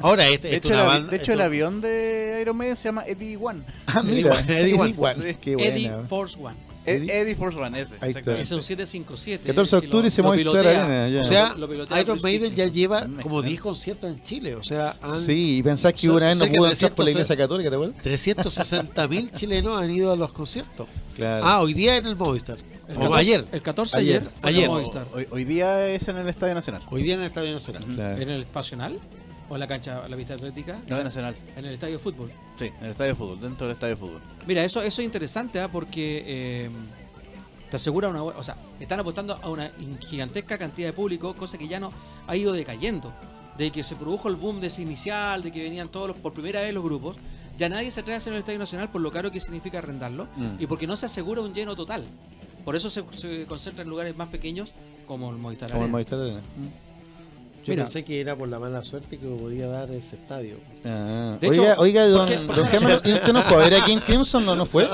Ahora, 0.00 0.28
este, 0.28 0.48
De 0.48 0.56
esto 0.56 0.68
hecho, 0.68 0.74
una 0.76 0.82
el, 0.84 0.88
avi- 0.88 0.92
banda- 1.00 1.10
de 1.10 1.16
hecho, 1.16 1.32
el 1.32 1.38
esto- 1.40 1.44
avión 1.46 1.80
de 1.80 2.38
Iron 2.42 2.56
Maiden 2.56 2.76
se 2.76 2.84
llama 2.84 3.04
Eddie 3.06 3.36
One. 3.36 3.62
Ah, 3.86 4.02
mira, 4.02 4.38
Eddie 4.40 4.60
Eddie 4.60 4.74
One. 4.74 4.94
One, 4.98 5.14
Sí. 5.32 5.36
qué 5.40 5.56
buena. 5.56 5.70
Eddie 5.74 5.88
¿no? 5.90 6.02
Force 6.06 6.38
One. 6.40 6.56
Ed- 6.84 7.02
Eddie- 7.02 7.10
Eddie 7.12 7.34
Force 7.34 7.58
One, 7.58 7.80
ese. 7.80 7.94
Ahí 8.00 8.10
está. 8.12 8.38
Es 8.38 8.52
un 8.52 8.62
757. 8.62 9.44
14 9.48 9.74
de 9.80 9.86
octubre 9.86 10.06
y 10.06 10.10
se 10.12 10.22
pilotea. 10.22 10.84
Arena, 10.84 11.08
ya. 11.08 11.20
O 11.20 11.24
sea, 11.24 11.54
Lo 11.56 11.66
Iron 11.98 12.20
Maiden 12.22 12.54
ya 12.54 12.66
lleva 12.66 13.00
como 13.02 13.16
excelente. 13.16 13.48
10 13.48 13.60
conciertos 13.60 14.10
en 14.12 14.20
Chile. 14.20 14.54
O 14.54 14.62
sea, 14.62 14.94
han- 15.02 15.20
Sí, 15.20 15.56
y 15.58 15.62
pensás 15.64 15.92
que 15.94 16.08
una 16.08 16.26
vez 16.26 16.36
no 16.38 16.46
pudo 16.46 16.70
entrar 16.70 16.92
por 16.92 17.04
la 17.04 17.06
300 17.06 17.08
iglesia 17.10 17.36
católica, 17.36 17.70
¿te 17.70 17.74
acuerdas? 17.76 18.02
360 18.02 19.08
mil 19.08 19.32
chilenos 19.32 19.80
han 19.80 19.90
ido 19.90 20.12
a 20.12 20.16
los 20.16 20.32
conciertos. 20.32 20.86
Claro. 21.16 21.44
Ah, 21.44 21.60
hoy 21.60 21.74
día 21.74 21.96
en 21.96 22.06
el 22.06 22.14
Movistar. 22.14 22.58
El 22.88 22.96
O 22.96 23.00
14 23.00 23.18
ayer. 23.20 23.44
El 23.52 23.62
14 23.62 23.98
Ayer. 23.98 24.30
ayer. 24.42 24.70
Hoy, 25.12 25.26
hoy 25.30 25.44
día 25.44 25.88
es 25.88 26.06
en 26.08 26.18
el 26.18 26.28
Estadio 26.28 26.54
Nacional. 26.54 26.82
Hoy 26.90 27.02
día 27.02 27.14
en 27.14 27.20
el 27.20 27.26
Estadio 27.26 27.52
Nacional. 27.52 27.84
Claro. 27.84 28.20
¿En 28.22 28.30
el 28.30 28.40
Espacional? 28.42 29.00
¿O 29.48 29.54
en 29.54 29.60
la 29.60 29.66
cancha, 29.68 30.08
la 30.08 30.16
pista 30.16 30.34
atlética? 30.34 30.78
No, 30.88 31.02
Nacional. 31.02 31.34
En 31.56 31.64
el 31.64 31.74
estadio 31.74 31.94
de 31.94 31.98
fútbol. 32.00 32.30
Sí, 32.58 32.64
en 32.66 32.84
el 32.84 32.90
Estadio 32.90 33.12
de 33.12 33.16
Fútbol, 33.16 33.40
dentro 33.40 33.66
del 33.68 33.74
Estadio 33.74 33.94
de 33.94 34.00
Fútbol. 34.00 34.20
Mira, 34.46 34.64
eso, 34.64 34.82
eso 34.82 35.00
es 35.00 35.04
interesante 35.04 35.60
¿ah? 35.60 35.68
porque 35.68 36.24
eh, 36.26 36.70
te 37.70 37.76
asegura 37.76 38.08
una. 38.08 38.24
O 38.24 38.42
sea, 38.42 38.56
están 38.80 38.98
apostando 39.00 39.38
a 39.40 39.48
una 39.48 39.70
gigantesca 40.08 40.58
cantidad 40.58 40.88
de 40.88 40.92
público, 40.92 41.34
cosa 41.34 41.58
que 41.58 41.68
ya 41.68 41.78
no 41.78 41.92
ha 42.26 42.34
ido 42.36 42.52
decayendo. 42.52 43.12
De 43.56 43.70
que 43.70 43.84
se 43.84 43.94
produjo 43.96 44.28
el 44.28 44.34
boom 44.34 44.60
de 44.60 44.66
ese 44.66 44.82
inicial, 44.82 45.42
de 45.42 45.52
que 45.52 45.62
venían 45.62 45.88
todos 45.90 46.08
los, 46.08 46.16
por 46.18 46.32
primera 46.32 46.60
vez 46.60 46.74
los 46.74 46.82
grupos, 46.82 47.16
ya 47.56 47.68
nadie 47.68 47.90
se 47.92 48.00
atreve 48.00 48.14
a 48.14 48.18
hacer 48.18 48.32
en 48.32 48.34
el 48.36 48.40
Estadio 48.40 48.58
Nacional 48.58 48.90
por 48.90 49.00
lo 49.00 49.10
caro 49.12 49.30
que 49.30 49.40
significa 49.40 49.78
arrendarlo 49.78 50.26
Mm. 50.36 50.56
y 50.60 50.66
porque 50.66 50.86
no 50.88 50.96
se 50.96 51.06
asegura 51.06 51.40
un 51.40 51.54
lleno 51.54 51.74
total. 51.76 52.04
Por 52.66 52.74
eso 52.74 52.90
se, 52.90 53.04
se 53.12 53.46
concentra 53.46 53.84
en 53.84 53.88
lugares 53.88 54.16
más 54.16 54.28
pequeños 54.28 54.74
como 55.06 55.30
el 55.30 55.36
Movistar 55.36 55.70
Como 55.70 55.84
el. 55.84 55.90
Movistar 55.92 56.20
Arena. 56.20 56.42
Yo 57.66 57.72
Mira. 57.72 57.82
pensé 57.84 58.04
que 58.04 58.20
era 58.20 58.36
por 58.36 58.48
la 58.48 58.60
mala 58.60 58.82
suerte 58.84 59.18
que 59.18 59.26
podía 59.26 59.66
dar 59.66 59.90
ese 59.90 60.14
estadio. 60.14 60.56
Ah, 60.84 61.36
De 61.40 61.48
oiga, 61.48 61.72
hecho, 61.72 61.80
oiga, 61.80 62.02
¿por 62.16 62.28
don, 62.30 62.46
don 62.46 62.66
Gemma, 62.68 63.00
¿y 63.04 63.12
¿usted 63.14 63.32
no 63.32 63.42
fue 63.42 63.54
a 63.56 63.68
ver 63.68 63.74
aquí 63.74 63.90
en 63.92 63.98
Crimson? 64.00 64.44
¿No, 64.46 64.54
no 64.54 64.64
fue? 64.66 64.86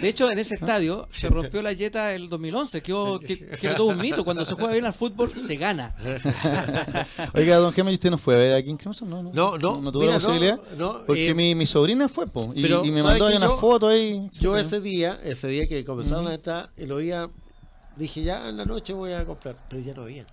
De 0.00 0.08
hecho, 0.08 0.28
en 0.30 0.38
ese 0.40 0.56
estadio 0.56 1.06
se 1.12 1.28
rompió 1.28 1.62
la 1.62 1.72
yeta 1.72 2.12
el 2.14 2.28
2011, 2.28 2.82
quedó, 2.82 3.20
que, 3.20 3.38
que 3.38 3.66
era 3.68 3.76
todo 3.76 3.86
un 3.86 3.98
mito. 3.98 4.24
Cuando 4.24 4.44
se 4.44 4.54
juega 4.54 4.72
bien 4.72 4.84
al 4.86 4.92
fútbol, 4.92 5.34
se 5.36 5.54
gana. 5.56 5.94
Oiga, 7.34 7.56
don 7.58 7.72
Gemma, 7.72 7.90
¿y 7.90 7.94
usted 7.94 8.10
no 8.10 8.18
fue 8.18 8.34
a 8.34 8.38
ver 8.38 8.54
aquí 8.56 8.70
en 8.70 8.76
Crimson? 8.76 9.08
No, 9.08 9.22
no. 9.22 9.30
No, 9.32 9.56
no, 9.58 9.80
No 9.80 9.92
tuvo 9.92 10.02
mira, 10.02 10.14
la 10.14 10.18
no, 10.18 10.24
posibilidad. 10.26 10.58
no, 10.76 11.04
Porque 11.06 11.28
eh, 11.28 11.34
mi, 11.34 11.54
mi 11.54 11.66
sobrina 11.66 12.08
fue, 12.08 12.26
po, 12.26 12.52
y, 12.54 12.62
pero, 12.62 12.84
y 12.84 12.90
me 12.90 12.98
¿sabe 13.02 13.10
mandó 13.12 13.26
ahí 13.26 13.36
una 13.36 13.46
yo- 13.46 13.58
foto 13.58 13.88
ahí. 13.88 14.28
Yo 14.40 14.56
Sí, 14.58 14.64
ese 14.64 14.80
día, 14.80 15.18
ese 15.24 15.48
día 15.48 15.66
que 15.68 15.84
comenzaron 15.84 16.26
a 16.28 16.34
entrar, 16.34 16.70
y 16.76 16.86
lo 16.86 16.96
veía, 16.96 17.28
dije 17.96 18.22
ya 18.22 18.48
en 18.48 18.56
la 18.56 18.64
noche 18.64 18.92
voy 18.94 19.12
a 19.12 19.24
comprar, 19.24 19.56
pero 19.68 19.80
ya 19.82 19.94
no 19.94 20.02
había. 20.02 20.26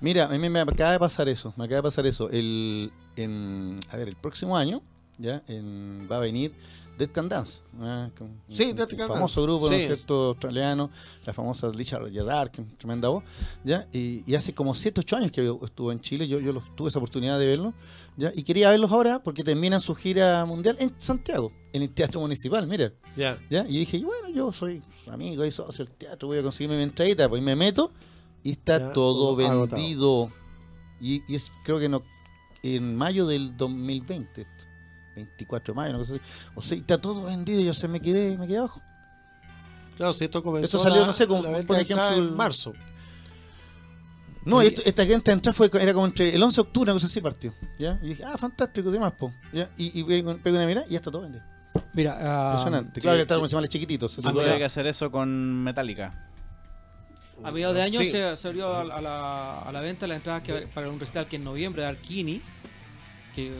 Mira, 0.00 0.24
a 0.26 0.28
mí 0.38 0.48
me 0.48 0.60
acaba 0.60 0.92
de 0.92 0.98
pasar 0.98 1.28
eso, 1.28 1.52
me 1.56 1.64
acaba 1.64 1.76
de 1.78 1.82
pasar 1.82 2.06
eso. 2.06 2.30
El, 2.30 2.90
en, 3.16 3.78
a 3.90 3.96
ver, 3.96 4.08
el 4.08 4.16
próximo 4.16 4.56
año, 4.56 4.82
ya, 5.18 5.42
en- 5.48 6.08
va 6.10 6.16
a 6.16 6.20
venir 6.20 6.52
Death 6.98 7.12
Can 7.12 7.28
Dance. 7.28 7.60
ah, 7.80 8.08
Sí, 8.52 8.70
un 8.70 8.76
Can 8.76 8.88
famoso 9.08 9.40
Dance, 9.40 9.40
grupo, 9.42 9.68
¿no 9.68 9.74
es 9.74 9.80
sí. 9.82 9.86
cierto?, 9.86 10.14
australiano, 10.30 10.90
la 11.26 11.32
famosa 11.34 11.70
Richard 11.72 12.10
Gerard, 12.10 12.50
que 12.50 12.62
es 12.62 12.78
tremenda 12.78 13.08
voz, 13.08 13.24
ya, 13.64 13.86
y, 13.92 14.22
y 14.30 14.34
hace 14.34 14.54
como 14.54 14.74
7, 14.74 15.00
8 15.00 15.16
años 15.16 15.32
que 15.32 15.54
estuvo 15.64 15.92
en 15.92 16.00
Chile, 16.00 16.26
yo, 16.28 16.40
yo 16.40 16.52
los- 16.52 16.74
tuve 16.76 16.88
esa 16.88 16.98
oportunidad 16.98 17.38
de 17.38 17.46
verlo, 17.46 17.74
ya, 18.16 18.32
y 18.34 18.42
quería 18.42 18.70
verlos 18.70 18.90
ahora 18.92 19.22
porque 19.22 19.44
terminan 19.44 19.80
su 19.82 19.94
gira 19.94 20.44
mundial 20.46 20.76
en 20.80 20.94
Santiago, 20.98 21.52
en 21.72 21.82
el 21.82 21.90
Teatro 21.90 22.20
Municipal, 22.20 22.66
mira. 22.66 22.92
Ya. 23.16 23.38
¿Ya? 23.50 23.66
Y 23.68 23.78
dije, 23.80 24.02
bueno, 24.02 24.28
yo 24.34 24.52
soy 24.52 24.82
amigo 25.10 25.44
y 25.44 25.52
socio 25.52 25.84
del 25.84 25.94
teatro, 25.94 26.28
voy 26.28 26.38
a 26.38 26.42
conseguirme 26.42 26.76
mi 26.76 26.82
entradita, 26.84 27.28
pues 27.28 27.40
y 27.40 27.44
me 27.44 27.56
meto 27.56 27.90
y 28.42 28.52
está 28.52 28.78
Ya, 28.78 28.92
todo 28.92 29.32
agotado. 29.46 29.66
vendido. 29.68 30.30
Y, 31.00 31.22
y 31.32 31.34
es, 31.36 31.50
creo 31.64 31.78
que 31.78 31.88
no, 31.88 32.02
en 32.62 32.96
mayo 32.96 33.26
del 33.26 33.56
2020, 33.56 34.42
esto, 34.42 34.64
24 35.16 35.72
de 35.74 35.76
mayo, 35.76 35.98
cosa 35.98 36.12
así. 36.14 36.22
O 36.54 36.62
sea, 36.62 36.76
y 36.76 36.80
está 36.80 36.98
todo 37.00 37.24
vendido 37.24 37.60
y 37.60 37.64
yo 37.64 37.74
se 37.74 37.88
me 37.88 38.00
quedé, 38.00 38.36
me 38.38 38.46
quedé 38.46 38.58
abajo. 38.58 38.80
Claro, 39.96 40.12
si 40.12 40.24
esto 40.24 40.42
comenzó 40.42 40.64
Esto 40.64 40.78
salió, 40.78 41.00
la- 41.02 41.06
no 41.08 41.12
sé, 41.12 41.26
como- 41.26 41.42
por 41.42 41.76
ejemplo, 41.78 42.10
en 42.14 42.34
marzo. 42.34 42.72
No, 44.44 44.62
esto- 44.62 44.80
esta 44.86 45.04
gente 45.04 45.30
entrada 45.32 45.52
fue, 45.54 45.70
era 45.80 45.92
como 45.92 46.06
entre 46.06 46.34
el 46.34 46.42
11 46.42 46.56
de 46.56 46.60
octubre, 46.62 46.90
una 46.90 46.94
cosa 46.96 47.06
así 47.06 47.20
partió. 47.20 47.52
¿ya? 47.78 47.98
Y 48.02 48.08
dije, 48.10 48.24
ah, 48.24 48.38
fantástico, 48.38 48.90
demás, 48.90 49.12
po. 49.12 49.32
¿ya? 49.52 49.68
Y, 49.76 50.00
y 50.00 50.04
pego 50.04 50.56
una 50.56 50.66
mirada 50.66 50.86
y 50.88 50.92
ya 50.92 50.96
está 50.96 51.10
todo 51.10 51.22
vendido. 51.22 51.44
Mira, 51.92 52.16
ah, 52.20 52.50
Impresionante. 52.56 53.00
Claro 53.00 53.16
que 53.16 53.20
el 53.22 53.26
teatro 53.26 53.40
municipal 53.40 53.64
es 53.64 53.70
chiquitito. 53.70 54.08
se 54.08 54.16
Se 54.16 54.22
supone- 54.22 54.46
tuve 54.48 54.58
que 54.58 54.64
hacer 54.64 54.86
eso 54.86 55.10
con 55.10 55.62
Metallica. 55.62 56.29
A 57.42 57.50
mediados 57.50 57.74
de 57.76 57.82
año 57.82 58.00
Sí. 58.00 58.06
se, 58.06 58.36
se 58.36 58.48
abrió 58.48 58.72
a, 58.72 58.82
a 58.82 59.00
la, 59.00 59.60
a 59.62 59.72
la 59.72 59.80
venta 59.80 60.06
la 60.06 60.16
entrada 60.16 60.42
que, 60.42 60.66
para 60.74 60.88
un 60.90 60.98
recital 61.00 61.26
que 61.26 61.36
en 61.36 61.44
noviembre 61.44 61.82
de 61.82 61.88
Arkini, 61.88 62.40
que 63.34 63.52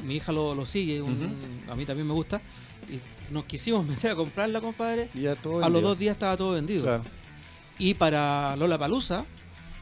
mi 0.00 0.16
hija 0.16 0.32
lo, 0.32 0.54
lo 0.54 0.66
sigue, 0.66 1.00
un- 1.02 1.64
a 1.68 1.74
mí 1.74 1.84
también 1.86 2.06
me 2.06 2.14
gusta. 2.14 2.40
Y 2.90 3.00
nos 3.32 3.44
quisimos 3.44 3.84
meter 3.86 4.12
a 4.12 4.14
comprarla, 4.16 4.60
compadre. 4.60 5.08
y 5.14 5.26
A 5.26 5.34
los 5.68 5.82
dos 5.82 5.98
días 5.98 6.12
estaba 6.12 6.36
todo 6.36 6.52
vendido. 6.52 6.82
Claro. 6.84 7.04
Y 7.78 7.94
para 7.94 8.54
Lola 8.56 8.78
Palusa 8.78 9.24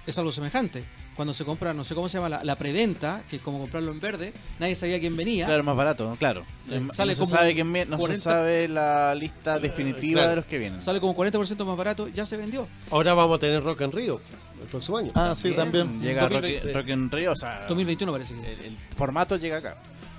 es 0.07 0.19
algo 0.19 0.33
semejante. 0.33 0.85
Cuando 1.17 1.35
se 1.35 1.45
compra, 1.45 1.75
no 1.75 1.85
sé 1.85 1.95
cómo 1.95 2.09
se 2.09 2.17
llama, 2.19 2.29
la, 2.31 2.43
la 2.43 2.57
preventa, 2.57 3.23
que 3.29 3.37
es 3.37 3.43
como 3.43 3.59
comprarlo 3.59 3.93
en 3.93 4.01
verde, 4.01 4.33
nadie 4.59 4.75
sabía 4.75 4.99
quién 4.99 5.15
venía. 5.17 5.45
Claro, 5.47 5.63
más 5.63 5.77
barato, 5.77 6.17
claro. 6.19 6.45
Sí. 6.67 6.75
Sale 6.91 7.13
no 7.13 7.19
como 7.19 7.31
se 7.31 7.37
sabe 7.37 7.55
quién 7.55 7.71
viene, 7.73 7.91
no 7.91 7.99
40. 7.99 8.17
se 8.17 8.31
sabe 8.31 8.69
la 8.69 9.15
lista 9.15 9.59
definitiva 9.59 10.21
claro. 10.21 10.31
de 10.31 10.37
los 10.37 10.45
que 10.47 10.59
vienen. 10.59 10.81
Sale 10.81 11.01
como 11.01 11.15
40% 11.15 11.65
más 11.65 11.77
barato, 11.77 12.09
ya 12.09 12.25
se 12.25 12.37
vendió. 12.37 12.67
Ahora 12.91 13.13
vamos 13.15 13.37
a 13.37 13.41
tener 13.41 13.63
Rock 13.63 13.83
en 13.83 13.93
Río 13.93 14.21
el 14.63 14.69
próximo 14.69 14.97
año. 14.99 15.11
Ah, 15.15 15.35
sí, 15.37 15.53
también. 15.53 16.01
Llega 16.01 16.23
Rock, 16.23 16.33
2020. 16.43 16.73
Rock 16.73 16.89
en 16.89 17.11
Río, 17.11 17.33
o 17.33 17.37
sea, 17.37 17.61
2021 17.69 18.13
parece 18.13 18.35
que. 18.35 18.53
el, 18.53 18.61
el 18.67 18.77
formato 18.97 19.37
llega 19.37 19.59
acá. 19.59 19.77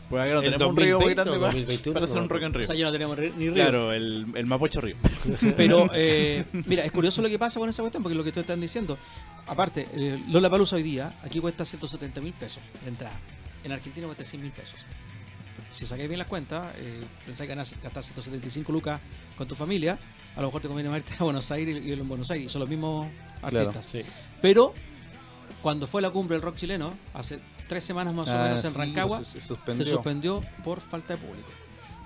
Porque 0.10 0.26
acá 0.26 0.34
no 0.36 0.42
tenemos 0.42 0.68
un 0.68 0.78
río 0.78 1.00
muy 1.00 1.14
2020 1.16 1.22
o 1.22 1.24
grande 1.24 1.40
para, 1.40 1.54
2021, 1.54 1.94
para 1.94 2.06
hacer 2.06 2.22
un 2.22 2.30
Rock 2.30 2.42
en 2.44 2.52
O 2.52 2.58
Río. 2.58 2.68
sea, 2.68 2.76
ya 2.76 2.86
no 2.86 2.92
tenemos 2.92 3.18
ni 3.18 3.30
río. 3.50 3.54
Claro, 3.54 3.94
el, 3.94 4.28
el 4.36 4.46
Mapocho 4.46 4.80
Río. 4.82 4.96
Pero, 5.58 5.90
eh, 5.96 6.44
mira, 6.68 6.84
es 6.84 6.92
curioso 6.92 7.22
lo 7.24 7.30
que 7.30 7.40
pasa 7.40 7.60
con 7.60 7.70
esa 7.70 7.82
cuestión, 7.82 8.04
porque 8.04 8.16
lo 8.16 8.24
que 8.24 8.32
tú 8.32 8.42
estás 8.42 8.60
diciendo, 8.60 8.98
aparte, 9.48 9.88
eh, 9.94 10.24
Lola 10.30 10.50
Palusa 10.50 10.76
hoy 10.76 10.84
día, 10.84 11.12
aquí 11.24 11.40
cuesta 11.40 11.66
170 11.66 12.22
mil 12.22 12.34
pesos 12.34 12.62
de 12.84 12.90
entrada. 12.90 13.16
En 13.64 13.72
Argentina 13.72 14.06
cuesta 14.08 14.24
100 14.26 14.42
mil 14.42 14.52
pesos. 14.52 14.80
Si 15.72 15.86
sacáis 15.88 16.08
bien 16.08 16.20
las 16.20 16.28
cuentas, 16.28 16.74
eh, 16.78 17.04
pensáis 17.26 17.48
que 17.48 17.56
ganas 17.56 17.76
gastar 17.82 18.04
175 18.04 18.72
lucas 18.72 19.00
con 19.38 19.48
tu 19.48 19.56
familia, 19.56 19.98
a 20.36 20.42
lo 20.42 20.48
mejor 20.48 20.62
te 20.62 20.68
conviene 20.68 20.96
irte 20.96 21.14
a 21.18 21.24
Buenos 21.24 21.52
Aires 21.52 21.82
y 21.84 21.92
en 21.92 22.08
Buenos 22.08 22.30
Aires, 22.32 22.46
y 22.48 22.50
son 22.50 22.60
los 22.62 22.70
mismos 22.70 23.08
Claro. 23.42 23.70
artistas. 23.70 23.92
Sí. 23.92 24.02
Pero, 24.42 24.74
cuando 25.62 25.88
fue 25.88 26.02
la 26.02 26.10
cumbre 26.12 26.36
del 26.36 26.42
rock 26.42 26.58
chileno, 26.58 26.94
hace 27.14 27.40
tres 27.68 27.84
semanas 27.84 28.14
más 28.14 28.28
o 28.28 28.32
Ah, 28.38 28.44
menos 28.46 28.64
en 28.66 28.72
sí, 28.72 28.78
Rancagua, 28.78 29.18
pues 29.18 29.30
se- 29.30 29.42
suspendió. 29.42 29.86
suspendió 29.86 30.42
por 30.64 30.80
falta 30.82 31.16
de 31.16 31.22
público. 31.26 31.50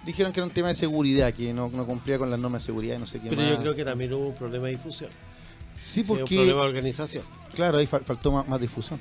Dijeron 0.06 0.32
que 0.32 0.40
era 0.40 0.48
un 0.48 0.54
tema 0.54 0.70
de 0.70 0.76
seguridad, 0.76 1.34
que 1.34 1.54
no, 1.54 1.70
no 1.70 1.86
cumplía 1.86 2.18
con 2.18 2.30
las 2.32 2.40
normas 2.40 2.62
de 2.62 2.68
seguridad 2.68 2.96
y 2.96 3.00
no 3.00 3.06
sé 3.06 3.20
qué 3.20 3.30
Pero 3.30 3.42
más. 3.42 3.52
yo 3.52 3.60
creo 3.60 3.76
que 3.76 3.84
también 3.84 4.14
hubo 4.14 4.28
un 4.30 4.36
problema 4.36 4.66
de 4.68 4.72
difusión. 4.72 5.10
Sí, 5.78 5.94
Sí, 5.94 6.00
un 6.02 6.08
porque, 6.08 6.36
problema 6.36 6.62
de 6.62 6.68
organización. 6.68 7.24
claro, 7.54 7.78
ahí 7.78 7.86
fal- 7.88 8.04
faltó 8.04 8.32
más, 8.32 8.48
más 8.48 8.60
difusión. 8.60 9.00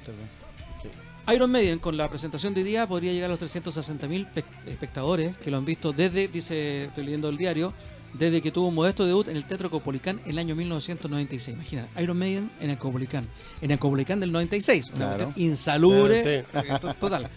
Iron 1.35 1.51
Maiden 1.51 1.81
con 1.81 1.97
la 1.97 2.09
presentación 2.09 2.55
de 2.55 2.61
hoy 2.63 2.69
día 2.69 2.87
podría 2.87 3.13
llegar 3.13 3.27
a 3.29 3.31
los 3.33 3.39
360 3.41 4.07
mil 4.07 4.29
espectadores 4.67 5.37
que 5.39 5.51
lo 5.51 5.57
han 5.57 5.65
visto 5.65 5.93
desde, 5.93 6.29
dice, 6.29 6.85
estoy 6.85 7.05
leyendo 7.05 7.29
el 7.29 7.37
diario, 7.37 7.73
desde 8.15 8.41
que 8.41 8.53
tuvo 8.53 8.69
un 8.69 8.75
modesto 8.77 9.05
debut 9.05 9.27
en 9.29 9.37
el 9.37 9.45
Teatro 9.45 9.69
Copolicán 9.69 10.21
en 10.25 10.31
el 10.31 10.39
año 10.39 10.55
1996. 10.55 11.57
Imagina, 11.57 11.89
Iron 12.01 12.17
Maiden 12.17 12.51
en 12.61 12.71
el 12.71 12.79
Copolicán, 12.79 13.27
en 13.61 13.73
el 13.73 13.79
Copolicán 13.79 14.21
del 14.21 14.31
96, 14.31 14.91
una 14.91 14.97
Claro. 14.97 15.25
cuestión 15.25 15.47
insalubre, 15.47 16.23
Sí, 16.23 16.29
eh, 16.29 16.45
to- 16.81 16.95
total. 16.95 17.29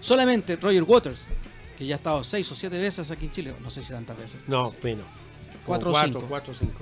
Solamente 0.00 0.56
Roger 0.56 0.82
Waters, 0.82 1.26
que 1.78 1.86
ya 1.86 1.94
ha 1.94 1.96
estado 1.98 2.22
seis 2.22 2.50
o 2.52 2.54
siete 2.54 2.78
veces 2.78 3.10
aquí 3.10 3.24
en 3.24 3.30
Chile, 3.30 3.54
no 3.62 3.70
sé 3.70 3.82
si 3.82 3.90
tantas 3.92 4.18
veces. 4.18 4.40
No, 4.46 4.74
menos. 4.82 5.06
Cuatro 5.64 5.92
o 5.92 6.02
cinco. 6.04 6.24
cuatro 6.28 6.52
o 6.52 6.56
cinco. 6.56 6.80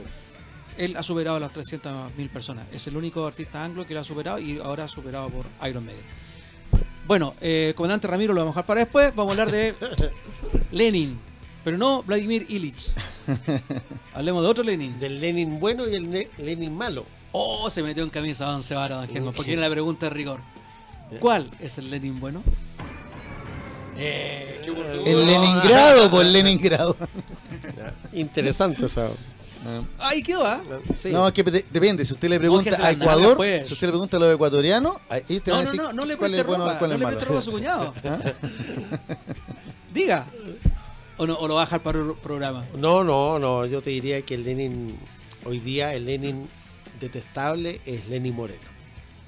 Él 0.79 0.97
ha 0.97 1.03
superado 1.03 1.39
las 1.41 1.53
300.000 1.53 2.29
personas. 2.31 2.65
Es 2.73 2.87
el 2.87 2.97
único 2.97 3.27
artista 3.27 3.65
anglo 3.65 3.85
que 3.87 3.95
lo 3.95 4.01
ha 4.01 4.05
superado 4.05 4.39
y 4.39 4.59
ahora 4.59 4.85
ha 4.85 4.89
superado 4.89 5.29
por 5.29 5.47
Iron 5.69 5.85
Maiden. 5.85 6.05
Bueno, 7.07 7.35
eh, 7.41 7.73
comandante 7.77 8.07
Ramiro 8.07 8.33
lo 8.35 8.41
vamos 8.41 8.53
a 8.53 8.57
dejar 8.57 8.67
para 8.67 8.81
después. 8.81 9.15
Vamos 9.15 9.31
a 9.31 9.43
hablar 9.43 9.51
de 9.51 9.75
Lenin, 10.73 11.19
pero 11.65 11.77
no 11.79 12.03
Vladimir 12.03 12.47
Ilich. 12.49 12.93
Hablemos 14.15 14.43
de 14.43 14.49
otro 14.49 14.65
Lenin. 14.65 14.99
Del 15.01 15.21
Lenin 15.21 15.59
bueno 15.59 15.89
y 15.89 15.95
el 15.95 16.09
ne- 16.11 16.29
Lenin 16.39 16.75
malo. 16.77 17.05
Oh, 17.33 17.69
se 17.71 17.83
metió 17.83 18.03
en 18.05 18.11
camisa 18.11 18.49
once 18.55 18.75
varas, 18.75 19.01
don 19.01 19.09
Germán, 19.09 19.35
porque 19.35 19.53
era 19.53 19.63
la 19.63 19.71
pregunta 19.71 20.07
de 20.07 20.11
rigor. 20.11 20.41
¿Cuál 21.21 21.51
es 21.61 21.79
el 21.79 21.91
Lenin 21.91 22.21
bueno? 22.21 22.43
Eh. 23.97 24.45
El 25.07 25.27
Leningrado, 25.27 26.11
por 26.11 26.25
Leningrado. 26.27 26.97
Interesante 28.13 28.87
esa. 28.87 29.09
Ahí 30.01 30.23
quedó, 30.23 30.47
¿ah? 30.47 30.61
Sí. 30.97 31.11
No, 31.11 31.27
es 31.29 31.33
que 31.35 31.43
de- 31.43 31.65
depende. 31.71 32.05
Si 32.05 32.13
usted 32.13 32.29
le 32.29 32.39
pregunta 32.39 32.71
Mójese 32.71 32.83
a 32.83 32.87
las 32.93 32.99
nalgas, 32.99 33.17
Ecuador, 33.19 33.37
pues. 33.37 33.67
si 33.67 33.73
usted 33.75 33.87
le 33.87 33.93
pregunta 33.93 34.17
a 34.17 34.21
los 34.21 34.35
ecuatorianos, 34.35 34.97
a- 35.09 35.19
ellos 35.19 35.43
te 35.43 35.51
van 35.51 35.51
No, 35.51 35.55
a 35.61 35.65
no, 35.65 35.71
decir 35.71 35.81
no, 35.83 35.93
no 35.93 36.05
le 36.07 36.17
cuál 36.17 36.31
preste 36.31 36.41
es 36.41 36.47
bueno 36.47 36.65
ropa, 36.65 36.75
y 36.75 36.79
cuál 36.79 36.91
no 36.91 36.95
es 36.95 37.01
le 37.01 37.05
malo. 37.07 37.17
preste 37.19 37.29
ropa 37.29 37.41
a 37.41 37.43
su 37.43 37.51
cuñado. 37.53 37.95
¿Ah? 38.05 38.19
Diga. 39.95 40.27
O, 41.17 41.27
no, 41.27 41.35
o 41.35 41.49
lo 41.49 41.57
baja 41.57 41.79
para 41.81 41.99
el 41.99 42.13
programa. 42.23 42.65
No, 42.77 43.03
no, 43.03 43.39
no. 43.39 43.67
Yo 43.67 43.83
te 43.83 43.91
diría 43.91 44.23
que 44.23 44.35
el 44.35 44.45
Lenin, 44.45 44.97
hoy 45.45 45.59
día, 45.59 45.95
el 45.95 46.05
Lenin 46.07 46.49
detestable 47.01 47.81
es 47.87 48.07
Lenin 48.09 48.35
Moreno. 48.37 48.61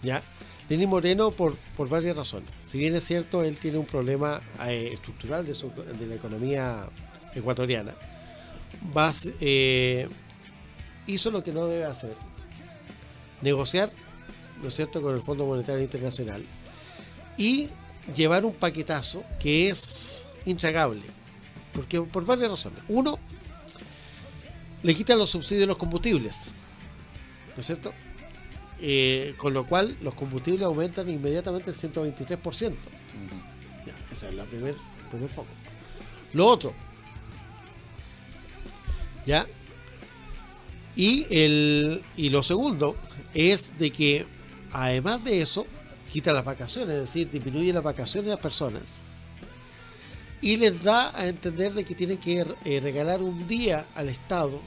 ¿Ya? 0.02 0.22
Lenin 0.68 0.88
Moreno 0.88 1.32
por, 1.32 1.56
por 1.76 1.88
varias 1.88 2.16
razones. 2.16 2.48
Si 2.64 2.78
bien 2.78 2.94
es 2.94 3.04
cierto, 3.04 3.42
él 3.42 3.56
tiene 3.56 3.78
un 3.78 3.86
problema 3.86 4.40
eh, 4.68 4.90
estructural 4.92 5.44
de, 5.44 5.54
su- 5.54 5.72
de 5.98 6.06
la 6.06 6.14
economía 6.14 6.88
ecuatoriana. 7.34 7.94
Vas, 8.94 9.26
eh, 9.40 10.08
hizo 11.06 11.30
lo 11.30 11.42
que 11.42 11.52
no 11.52 11.66
debe 11.66 11.84
hacer. 11.84 12.16
Negociar, 13.42 13.90
¿no 14.62 14.68
es 14.68 14.74
cierto?, 14.74 15.00
con 15.02 15.14
el 15.14 15.22
Fondo 15.22 15.46
Monetario 15.46 15.82
Internacional. 15.82 16.44
Y 17.36 17.70
llevar 18.14 18.44
un 18.44 18.54
paquetazo 18.54 19.24
que 19.38 19.68
es 19.68 20.26
intragable. 20.44 21.02
Porque 21.72 22.00
por 22.00 22.24
varias 22.24 22.50
razones. 22.50 22.82
Uno, 22.88 23.18
le 24.82 24.94
quitan 24.94 25.18
los 25.18 25.30
subsidios 25.30 25.64
a 25.64 25.68
los 25.68 25.76
combustibles. 25.76 26.52
¿No 27.56 27.60
es 27.60 27.66
cierto? 27.66 27.92
Eh, 28.80 29.34
con 29.36 29.52
lo 29.52 29.66
cual 29.66 29.96
los 30.00 30.14
combustibles 30.14 30.62
aumentan 30.62 31.08
inmediatamente 31.08 31.70
el 31.70 31.76
123%. 31.76 32.74
Ya, 33.86 33.94
ese 34.10 34.28
es 34.28 34.34
el 34.34 34.40
primer, 34.46 34.74
primer 35.10 35.28
foco. 35.28 35.48
Lo 36.32 36.46
otro. 36.46 36.72
¿Ya? 39.26 39.46
Y, 40.96 41.26
el, 41.30 42.02
y 42.16 42.30
lo 42.30 42.42
segundo 42.42 42.96
es 43.32 43.78
de 43.78 43.90
que, 43.90 44.26
además 44.72 45.22
de 45.24 45.40
eso, 45.40 45.66
quita 46.12 46.32
las 46.32 46.44
vacaciones, 46.44 46.94
es 46.96 47.00
decir, 47.02 47.30
disminuye 47.30 47.72
las 47.72 47.82
vacaciones 47.82 48.26
de 48.26 48.30
las 48.32 48.40
personas 48.40 49.02
y 50.42 50.56
les 50.56 50.82
da 50.82 51.16
a 51.18 51.26
entender 51.28 51.74
de 51.74 51.84
que 51.84 51.94
tienen 51.94 52.18
que 52.18 52.46
eh, 52.64 52.80
regalar 52.80 53.22
un 53.22 53.46
día 53.46 53.86
al 53.94 54.08
Estado 54.08 54.60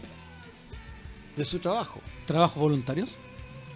de 1.36 1.44
su 1.44 1.60
trabajo. 1.60 2.00
¿Trabajos 2.28 2.62
voluntarios? 2.62 3.16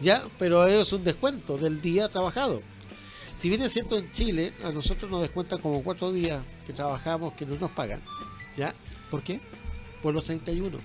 ¿Ya? 0.01 0.23
Pero 0.37 0.65
es 0.67 0.93
un 0.93 1.03
descuento 1.03 1.57
del 1.57 1.81
día 1.81 2.07
trabajado. 2.09 2.61
Si 3.35 3.49
bien 3.49 3.61
es 3.61 3.73
cierto 3.73 3.97
en 3.97 4.11
Chile, 4.11 4.53
a 4.63 4.71
nosotros 4.71 5.09
nos 5.09 5.21
descuentan 5.21 5.59
como 5.59 5.83
cuatro 5.83 6.11
días 6.11 6.41
que 6.65 6.73
trabajamos 6.73 7.33
que 7.33 7.45
no 7.45 7.55
nos 7.55 7.71
pagan. 7.71 8.01
¿Ya? 8.55 8.73
¿Por 9.09 9.23
qué? 9.23 9.39
Por 10.01 10.13
los 10.13 10.25
31. 10.25 10.77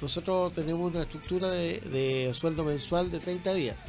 Nosotros 0.00 0.52
tenemos 0.54 0.92
una 0.92 1.02
estructura 1.02 1.48
de, 1.50 1.80
de 1.80 2.32
sueldo 2.34 2.64
mensual 2.64 3.10
de 3.10 3.20
30 3.20 3.52
días. 3.54 3.86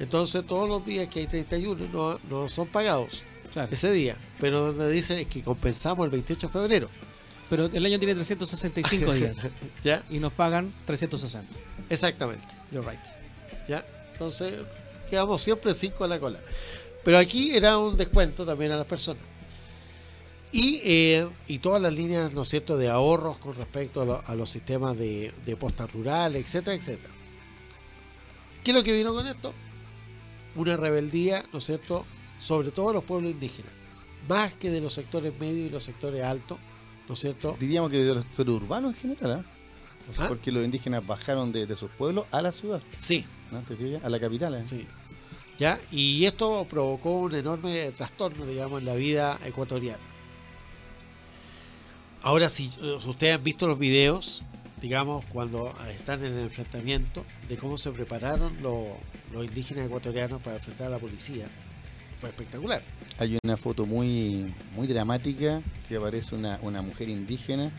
Entonces 0.00 0.44
todos 0.46 0.68
los 0.68 0.84
días 0.84 1.08
que 1.08 1.20
hay 1.20 1.26
31 1.26 1.86
no, 1.92 2.18
no 2.28 2.48
son 2.48 2.66
pagados 2.68 3.22
Claro. 3.52 3.68
ese 3.72 3.92
día. 3.92 4.16
Pero 4.40 4.72
donde 4.72 4.90
dicen 4.90 5.18
es 5.18 5.26
que 5.28 5.42
compensamos 5.42 6.04
el 6.04 6.10
28 6.10 6.46
de 6.48 6.52
febrero. 6.52 6.90
Pero 7.48 7.66
el 7.66 7.86
año 7.86 7.98
tiene 7.98 8.14
365 8.16 9.12
días 9.14 9.36
¿Ya? 9.84 10.02
y 10.10 10.18
nos 10.18 10.32
pagan 10.32 10.72
360. 10.86 11.56
Exactamente. 11.88 12.46
You're 12.72 12.88
right. 12.88 13.00
¿Ya? 13.68 13.86
Entonces, 14.12 14.54
quedamos 15.08 15.42
siempre 15.42 15.72
cinco 15.74 16.02
a 16.04 16.08
la 16.08 16.18
cola. 16.18 16.40
Pero 17.04 17.18
aquí 17.18 17.54
era 17.54 17.78
un 17.78 17.96
descuento 17.96 18.44
también 18.44 18.72
a 18.72 18.76
las 18.76 18.86
personas. 18.86 19.22
Y, 20.56 20.80
eh, 20.84 21.26
y 21.48 21.58
todas 21.58 21.82
las 21.82 21.92
líneas, 21.92 22.32
¿no 22.32 22.42
es 22.42 22.48
cierto?, 22.48 22.76
de 22.76 22.88
ahorros 22.88 23.38
con 23.38 23.56
respecto 23.56 24.02
a, 24.02 24.04
lo- 24.04 24.22
a 24.24 24.34
los 24.36 24.48
sistemas 24.50 24.96
de, 24.96 25.32
de 25.44 25.56
postas 25.56 25.92
rurales, 25.92 26.44
etcétera, 26.46 26.76
etcétera. 26.76 27.12
¿Qué 28.62 28.70
es 28.70 28.76
lo 28.76 28.84
que 28.84 28.92
vino 28.96 29.12
con 29.12 29.26
esto? 29.26 29.52
Una 30.54 30.76
rebeldía, 30.76 31.44
¿no 31.52 31.58
es 31.58 31.64
cierto?, 31.66 32.06
sobre 32.38 32.70
todo 32.70 32.88
de 32.88 32.94
los 32.94 33.02
pueblos 33.04 33.32
indígenas, 33.32 33.72
más 34.28 34.54
que 34.54 34.70
de 34.70 34.80
los 34.80 34.94
sectores 34.94 35.32
medios 35.40 35.66
y 35.68 35.70
los 35.70 35.82
sectores 35.82 36.22
altos, 36.22 36.58
¿no 37.08 37.14
es 37.14 37.20
cierto? 37.20 37.56
Diríamos 37.58 37.90
que 37.90 37.98
de 37.98 38.14
los 38.14 38.22
sectores 38.24 38.54
urbanos 38.54 38.94
en 39.02 39.16
general. 39.16 39.44
¿Ah? 40.18 40.26
porque 40.28 40.52
los 40.52 40.62
indígenas 40.62 41.04
bajaron 41.06 41.50
de, 41.50 41.64
de 41.66 41.76
sus 41.78 41.90
pueblos 41.90 42.26
a 42.30 42.42
la 42.42 42.52
ciudad, 42.52 42.82
Sí. 43.00 43.24
A 44.04 44.08
la 44.10 44.20
capital. 44.20 44.54
¿eh? 44.54 44.62
Sí. 44.68 44.86
¿Ya? 45.58 45.80
Y 45.90 46.26
esto 46.26 46.66
provocó 46.68 47.20
un 47.20 47.34
enorme 47.34 47.90
trastorno, 47.92 48.44
digamos, 48.44 48.80
en 48.80 48.84
la 48.84 48.94
vida 48.96 49.38
ecuatoriana. 49.46 50.02
Ahora, 52.24 52.48
si 52.48 52.70
eh, 52.82 52.98
ustedes 53.06 53.36
han 53.36 53.44
visto 53.44 53.66
los 53.66 53.78
videos, 53.78 54.42
digamos, 54.80 55.24
cuando 55.26 55.72
están 55.90 56.24
en 56.24 56.32
el 56.32 56.40
enfrentamiento, 56.40 57.24
de 57.48 57.56
cómo 57.58 57.76
se 57.78 57.90
prepararon 57.92 58.60
los, 58.62 58.84
los 59.32 59.44
indígenas 59.44 59.86
ecuatorianos 59.86 60.40
para 60.40 60.56
enfrentar 60.56 60.86
a 60.86 60.90
la 60.90 60.98
policía, 60.98 61.46
fue 62.20 62.30
espectacular. 62.30 62.82
Hay 63.18 63.38
una 63.44 63.56
foto 63.56 63.84
muy 63.86 64.52
muy 64.74 64.86
dramática 64.86 65.62
que 65.88 65.96
aparece 65.96 66.34
una, 66.34 66.58
una 66.62 66.80
mujer 66.82 67.08
indígena 67.10 67.70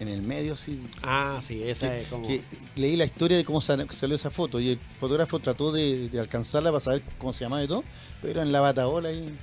en 0.00 0.08
el 0.08 0.20
medio 0.22 0.54
así. 0.54 0.82
Ah, 1.02 1.38
sí, 1.40 1.62
esa 1.62 1.88
que- 1.90 2.00
es 2.02 2.08
como... 2.08 2.26
que 2.26 2.42
leí 2.76 2.96
la 2.96 3.04
historia 3.06 3.36
de 3.38 3.44
cómo 3.44 3.60
sal- 3.60 3.88
salió 3.90 4.16
esa 4.16 4.30
foto 4.30 4.60
y 4.60 4.70
el 4.70 4.78
fotógrafo 5.00 5.38
trató 5.38 5.72
de, 5.72 6.08
de 6.10 6.20
alcanzarla 6.20 6.70
para 6.70 6.80
saber 6.80 7.02
cómo 7.16 7.32
se 7.32 7.44
llamaba 7.44 7.64
y 7.64 7.68
todo, 7.68 7.84
pero 8.20 8.42
en 8.42 8.52
la 8.52 8.60
bataola 8.60 9.12
y 9.12 9.34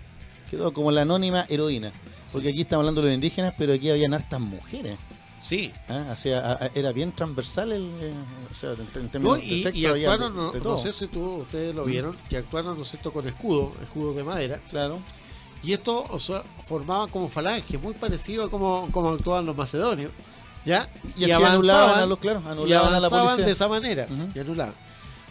quedó 0.52 0.72
como 0.74 0.92
la 0.92 1.02
anónima 1.02 1.46
heroína. 1.50 1.92
Porque 2.32 2.50
aquí 2.50 2.62
estamos 2.62 2.82
hablando 2.82 3.02
de 3.02 3.08
los 3.08 3.16
indígenas, 3.16 3.54
pero 3.58 3.74
aquí 3.74 3.90
habían 3.90 4.14
hartas 4.14 4.40
mujeres. 4.40 4.98
Sí, 5.40 5.72
¿ah? 5.90 6.10
O 6.12 6.16
sea, 6.16 6.72
era 6.74 6.92
bien 6.92 7.12
transversal 7.12 7.72
el, 7.72 7.84
eh, 8.02 8.14
o 8.50 8.54
sea, 8.54 8.72
en, 8.72 8.80
en 8.80 9.04
No, 9.04 9.10
términos 9.10 9.38
de 9.42 9.46
y, 9.46 9.64
sexo 9.64 9.78
y 9.78 9.86
había 9.86 10.18
de- 10.18 10.30
no, 10.64 10.78
sé 10.78 10.92
si 10.92 11.08
tú, 11.08 11.42
ustedes 11.42 11.76
lo 11.76 11.84
vieron, 11.86 12.18
que 12.30 12.38
actuaron, 12.38 12.76
¿no 12.76 12.82
es 12.82 12.90
cierto?, 12.90 13.12
con 13.14 13.28
escudo, 13.28 13.74
escudos 13.84 14.16
de 14.16 14.24
madera. 14.24 14.60
Claro. 14.70 15.00
Y 15.62 15.74
esto 15.74 16.06
o 16.10 16.20
sea, 16.20 16.44
formaban 16.66 17.10
como 17.10 17.30
falange, 17.30 17.78
muy 17.78 17.94
parecido 17.94 18.46
a 18.46 18.50
como, 18.50 18.90
como 18.92 19.12
actuaban 19.12 19.46
los 19.46 19.56
macedonios. 19.56 20.12
¿Ya? 20.66 20.90
Y, 21.16 21.26
así 21.26 21.32
anulaban 21.44 22.00
a 22.00 22.06
los, 22.08 22.18
claro, 22.18 22.42
y 22.44 22.48
anulaban 22.50 22.88
a 22.88 22.92
la 22.92 22.98
avanzaban 22.98 23.26
policía. 23.28 23.46
de 23.46 23.52
esa 23.52 23.68
manera. 23.68 24.08
Y 24.34 24.40
anulaban. 24.40 24.74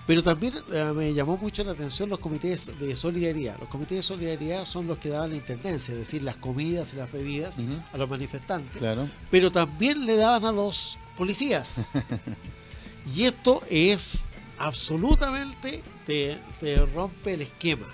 Pero 0.06 0.22
también 0.22 0.52
eh, 0.72 0.92
me 0.94 1.14
llamó 1.14 1.38
mucho 1.38 1.64
la 1.64 1.72
atención 1.72 2.10
los 2.10 2.18
comités 2.18 2.66
de 2.78 2.94
solidaridad. 2.94 3.58
Los 3.58 3.68
comités 3.68 3.98
de 3.98 4.02
solidaridad 4.02 4.64
son 4.66 4.86
los 4.86 4.98
que 4.98 5.08
daban 5.08 5.30
la 5.30 5.36
intendencia, 5.36 5.92
es 5.92 5.98
decir, 5.98 6.22
las 6.22 6.36
comidas 6.36 6.92
y 6.92 6.96
las 6.96 7.10
bebidas 7.10 7.56
a 7.92 7.96
los 7.96 8.08
manifestantes. 8.08 8.78
Claro. 8.78 9.08
Pero 9.30 9.50
también 9.50 10.04
le 10.04 10.16
daban 10.16 10.44
a 10.44 10.52
los 10.52 10.98
policías. 11.16 11.76
y 13.16 13.24
esto 13.24 13.62
es 13.70 14.26
absolutamente, 14.58 15.82
te, 16.06 16.36
te 16.60 16.76
rompe 16.84 17.34
el 17.34 17.42
esquema. 17.42 17.86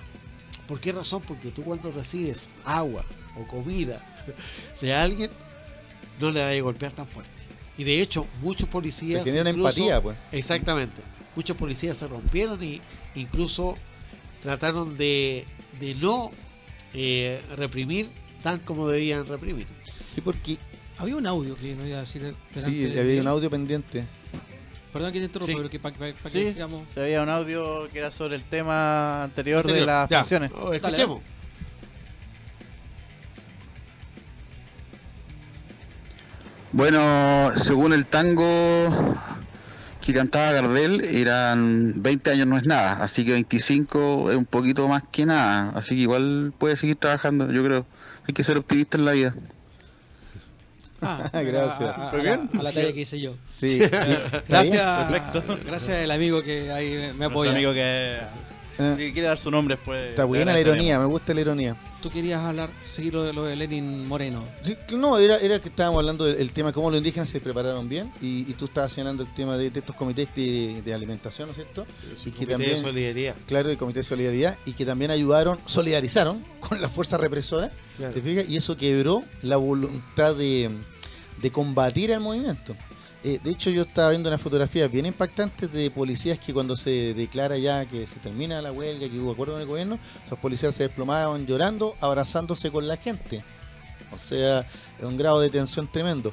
¿Por 0.67 0.81
qué 0.81 0.91
razón? 0.93 1.23
Porque 1.27 1.51
tú 1.51 1.63
cuando 1.63 1.93
recibes 1.93 2.51
agua 2.65 3.05
o 3.37 3.47
comida 3.47 4.05
de 4.81 4.93
alguien, 4.93 5.31
no 6.21 6.33
le 6.33 6.43
vas 6.43 6.57
a 6.57 6.61
golpear 6.61 6.93
tan 6.93 7.07
fuerte. 7.07 7.31
Y 7.79 7.85
de 7.85 8.03
hecho, 8.03 8.27
muchos 8.43 8.69
policías... 8.69 9.25
Incluso- 9.27 9.49
empatía, 9.49 10.03
pues. 10.03 10.17
Exactamente. 10.33 11.01
Muchos 11.41 11.57
policías 11.57 11.97
se 11.97 12.07
rompieron 12.07 12.63
y 12.63 12.83
incluso 13.15 13.75
trataron 14.43 14.99
de, 14.99 15.47
de 15.81 15.95
no 15.95 16.31
eh, 16.93 17.41
reprimir 17.57 18.11
tan 18.43 18.59
como 18.59 18.87
debían 18.87 19.25
reprimir. 19.25 19.67
Sí, 20.15 20.21
porque 20.21 20.59
Había 20.99 21.17
un 21.17 21.27
audio 21.27 21.57
que 21.57 21.75
no 21.75 21.87
iba 21.87 21.97
a 21.97 22.01
decir 22.01 22.35
sí, 22.55 22.61
de- 22.75 23.01
había 23.01 23.23
un 23.23 23.27
audio 23.29 23.49
pendiente. 23.49 24.05
Perdón 24.93 25.13
que 25.15 25.21
te 25.21 25.25
interrumpa, 25.25 25.51
Sí. 25.51 25.57
pero 25.57 25.71
que 25.71 25.81
para 25.81 25.95
que 25.97 26.31
Sí, 26.31 26.53
sigamos. 26.53 26.83
se 26.93 27.01
había 27.01 27.23
un 27.23 27.31
audio 27.31 27.89
que 27.91 28.01
era 28.01 28.11
sobre 28.11 28.37
el 28.37 28.45
tema 28.45 29.23
anterior, 29.23 29.67
de 29.67 29.87
las 29.87 30.11
Ya, 30.11 30.19
pensiones. 30.19 30.51
oh, 30.61 30.75
escuchemos. 30.75 31.23
Bueno, 36.73 37.51
según 37.57 37.93
el 37.93 38.07
tango, 38.07 38.45
que 40.13 40.19
cantaba 40.19 40.53
Gardel 40.53 41.01
eran 41.05 41.95
20 42.03 42.31
años 42.31 42.47
no 42.47 42.57
es 42.59 42.65
nada, 42.67 43.03
así 43.03 43.25
que 43.25 43.33
25 43.33 44.31
es 44.31 44.37
un 44.37 44.45
poquito 44.45 44.87
más 44.89 45.03
que 45.11 45.27
nada, 45.27 45.71
así 45.75 45.95
que 45.97 46.03
igual 46.03 46.53
puede 46.59 46.77
seguir 46.77 46.97
trabajando, 46.97 47.51
yo 47.53 47.65
creo. 47.65 47.87
Hay 48.29 48.35
que 48.35 48.45
ser 48.45 48.57
optimista 48.59 48.97
en 48.99 49.05
la 49.05 49.13
vida. 49.13 49.35
Ah, 51.03 51.31
Gracias. 51.33 51.81
A, 51.81 51.95
a- 52.05 52.09
a 52.09 52.11
¿Pero 52.11 52.23
la, 52.23 52.37
bien? 52.37 52.51
a 52.59 52.63
la 52.63 52.73
talla 52.73 52.93
que 52.93 53.01
hice 53.01 53.21
yo. 53.21 53.35
Sí. 53.49 53.79
Gracias, 54.49 55.11
Perfecto. 55.11 55.59
gracias 55.67 56.05
al 56.05 56.11
amigo 56.11 56.43
que 56.43 56.71
ahí 56.71 56.91
me 56.91 57.01
Nuestro 57.09 57.27
apoya. 57.27 57.51
amigo 57.53 57.73
que 57.73 58.19
Eh. 58.79 58.95
si 58.97 59.13
quiere 59.13 59.29
dar 59.29 59.39
su 59.39 59.51
nombre 59.51 59.77
pues 59.77 60.11
Está 60.11 60.25
buena 60.25 60.53
la 60.53 60.61
ironía, 60.61 60.99
me 60.99 61.05
gusta 61.07 61.35
la 61.35 61.41
ironía. 61.41 61.77
Tú 62.03 62.09
querías 62.11 62.41
hablar, 62.43 62.71
seguir 62.83 63.13
lo 63.13 63.25
de, 63.25 63.33
lo 63.35 63.45
de 63.45 63.57
Lenin 63.57 64.09
Moreno. 64.09 64.43
Sí, 64.63 64.75
no, 64.97 65.19
era, 65.19 65.37
era 65.39 65.59
que 65.61 65.69
estábamos 65.69 65.99
hablando 65.99 66.25
del 66.25 66.37
el 66.41 66.53
tema 66.53 66.73
cómo 66.73 66.89
los 66.91 66.97
indígenas 66.99 67.29
se 67.29 67.41
prepararon 67.41 67.89
bien 67.89 68.11
y, 68.23 68.41
y 68.51 68.55
tú 68.55 68.65
estabas 68.67 68.93
señalando 68.93 69.23
el 69.23 69.35
tema 69.35 69.59
de, 69.59 69.69
de 69.71 69.81
estos 69.81 69.95
comités 69.97 70.29
de, 70.35 70.81
de 70.83 70.95
alimentación, 70.95 71.49
¿no 71.49 71.53
es 71.53 71.57
cierto? 71.57 71.87
Y 72.25 72.31
que 72.31 72.31
Comité 72.31 72.47
de 72.47 72.53
también, 72.53 72.77
solidaridad. 72.79 73.37
claro, 73.47 73.69
el 73.71 73.77
comité 73.77 73.99
de 74.01 74.05
solidaridad 74.05 74.57
y 74.65 74.73
que 74.73 74.87
también 74.87 75.11
ayudaron, 75.11 75.59
solidarizaron 75.67 76.43
con 76.61 76.81
la 76.81 76.89
fuerza 76.89 77.19
represora, 77.19 77.71
Claro. 77.99 78.15
¿te 78.15 78.23
fijas? 78.23 78.45
Y 78.49 78.57
eso 78.57 78.79
quebró 78.79 79.23
la 79.43 79.59
voluntad 79.59 80.35
de, 80.35 80.71
de 81.43 81.51
combatir 81.53 82.15
al 82.15 82.21
movimiento. 82.21 82.75
Eh, 83.23 83.39
de 83.43 83.51
hecho, 83.51 83.69
yo 83.69 83.83
estaba 83.83 84.11
viendo 84.11 84.31
unas 84.31 84.41
fotografías 84.41 84.91
bien 84.91 85.05
impactantes 85.05 85.71
de 85.71 85.91
policías 85.91 86.39
que 86.39 86.55
cuando 86.55 86.75
se 86.75 87.13
declara 87.13 87.59
ya 87.59 87.85
que 87.85 88.07
se 88.07 88.19
termina 88.19 88.63
la 88.63 88.73
huelga, 88.73 89.09
que 89.11 89.19
hubo 89.19 89.33
acuerdo 89.33 89.55
con 89.55 89.63
el 89.63 89.69
gobierno, 89.69 89.99
esos 90.25 90.39
policías 90.39 90.75
se 90.75 90.85
desplomaban 90.85 91.47
llorando, 91.47 91.97
abrazándose 92.01 92.71
con 92.71 92.89
la 92.89 92.97
gente. 92.97 93.45
O 94.13 94.19
sea, 94.19 94.61
es 94.61 95.05
un 95.05 95.19
grado 95.19 95.39
de 95.41 95.51
tensión 95.51 95.87
tremendo. 95.93 96.33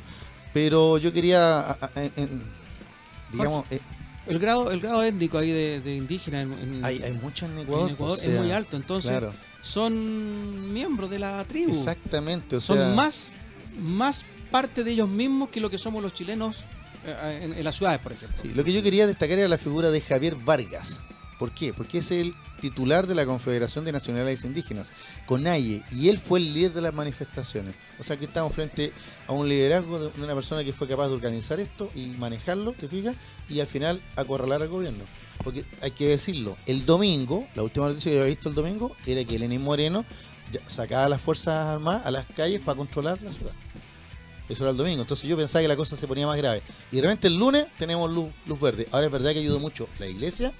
Pero 0.53 0.97
yo 0.97 1.11
quería, 1.11 1.77
en- 1.95 2.13
en- 2.15 2.43
digamos, 3.33 3.65
eh, 3.69 3.79
El 4.25 4.39
grado, 4.39 4.71
el 4.71 4.79
grado 4.79 5.03
étnico 5.03 5.38
ahí 5.38 5.51
de, 5.51 5.81
de 5.81 5.95
indígena 5.95 6.41
en, 6.41 6.53
en- 6.53 6.85
hay, 6.85 6.95
hay 7.03 7.11
en 7.11 7.15
en 7.17 7.59
Ecuador. 7.59 7.91
Ecuador 7.91 8.17
o 8.19 8.21
es 8.21 8.39
muy 8.41 8.51
alto, 8.51 8.75
entonces 8.77 9.11
Claro, 9.11 9.33
son 9.61 10.73
miembros 10.73 11.09
de 11.09 11.19
la 11.19 11.43
tribu. 11.45 11.71
exactamente. 11.71 12.55
O 12.55 12.61
son 12.61 12.95
más, 12.95 13.33
más 13.79 14.25
parte 14.51 14.83
de 14.85 14.91
ellos 14.91 15.09
mismos 15.09 15.49
que 15.49 15.59
lo 15.59 15.69
que 15.69 15.77
somos 15.77 16.01
los 16.01 16.13
chilenos 16.13 16.63
en, 17.07 17.53
en 17.53 17.63
las 17.63 17.75
ciudades, 17.75 17.99
por 17.99 18.11
ejemplo. 18.11 18.37
Sí, 18.41 18.53
lo 18.53 18.63
que 18.63 18.73
yo 18.73 18.83
quería 18.83 19.07
destacar 19.07 19.39
era 19.39 19.47
la 19.47 19.57
figura 19.57 19.89
de 19.89 20.01
Javier 20.01 20.35
Vargas. 20.35 21.01
¿Por 21.39 21.51
qué? 21.51 21.73
Porque 21.73 21.99
es 21.99 22.11
el 22.11 22.33
titular 22.59 23.05
de 23.05 23.15
la 23.15 23.25
Confederación 23.25 23.85
de 23.85 23.91
Nacionalidades 23.91 24.43
Indígenas, 24.43 24.87
CONAIE, 25.27 25.83
y 25.91 26.09
él 26.09 26.17
fue 26.17 26.39
el 26.39 26.53
líder 26.53 26.73
de 26.73 26.81
las 26.81 26.93
manifestaciones. 26.93 27.75
O 27.99 28.03
sea 28.03 28.17
que 28.17 28.25
estamos 28.25 28.53
frente 28.53 28.91
a 29.27 29.33
un 29.33 29.47
liderazgo 29.47 29.99
de 29.99 30.21
una 30.21 30.33
persona 30.33 30.63
que 30.63 30.73
fue 30.73 30.87
capaz 30.87 31.07
de 31.07 31.13
organizar 31.13 31.59
esto 31.59 31.89
y 31.95 32.07
manejarlo, 32.17 32.73
¿te 32.73 32.87
fijas? 32.87 33.15
Y 33.49 33.59
al 33.59 33.67
final 33.67 34.01
acorralar 34.15 34.63
al 34.63 34.69
gobierno. 34.69 35.03
Porque 35.43 35.65
hay 35.81 35.91
que 35.91 36.07
decirlo, 36.07 36.57
el 36.65 36.85
domingo, 36.85 37.47
la 37.55 37.63
última 37.63 37.87
noticia 37.87 38.11
que 38.11 38.17
había 38.17 38.29
visto 38.29 38.49
el 38.49 38.55
domingo, 38.55 38.95
era 39.05 39.23
que 39.23 39.37
Lenín 39.37 39.61
Moreno 39.61 40.03
sacaba 40.67 41.05
a 41.05 41.09
las 41.09 41.21
Fuerzas 41.21 41.67
Armadas 41.67 42.05
a 42.05 42.11
las 42.11 42.25
calles 42.25 42.61
para 42.61 42.77
controlar 42.77 43.21
la 43.21 43.31
ciudad. 43.31 43.53
Eso 44.49 44.63
era 44.63 44.71
el 44.71 44.77
domingo. 44.77 45.01
Entonces 45.01 45.27
yo 45.29 45.35
pensaba 45.35 45.61
que 45.61 45.67
la 45.67 45.75
cosa 45.75 45.97
se 45.97 46.07
ponía 46.07 46.25
más 46.27 46.37
grave. 46.37 46.61
Y 46.91 46.95
de 46.97 47.01
repente 47.01 47.27
el 47.27 47.35
lunes 47.35 47.67
tenemos 47.77 48.09
luz, 48.11 48.29
luz 48.45 48.59
verde. 48.59 48.87
Ahora 48.91 49.07
es 49.07 49.11
verdad 49.11 49.33
que 49.33 49.39
ayudó 49.39 49.59
mucho 49.59 49.87
la 49.99 50.07
iglesia 50.07 50.53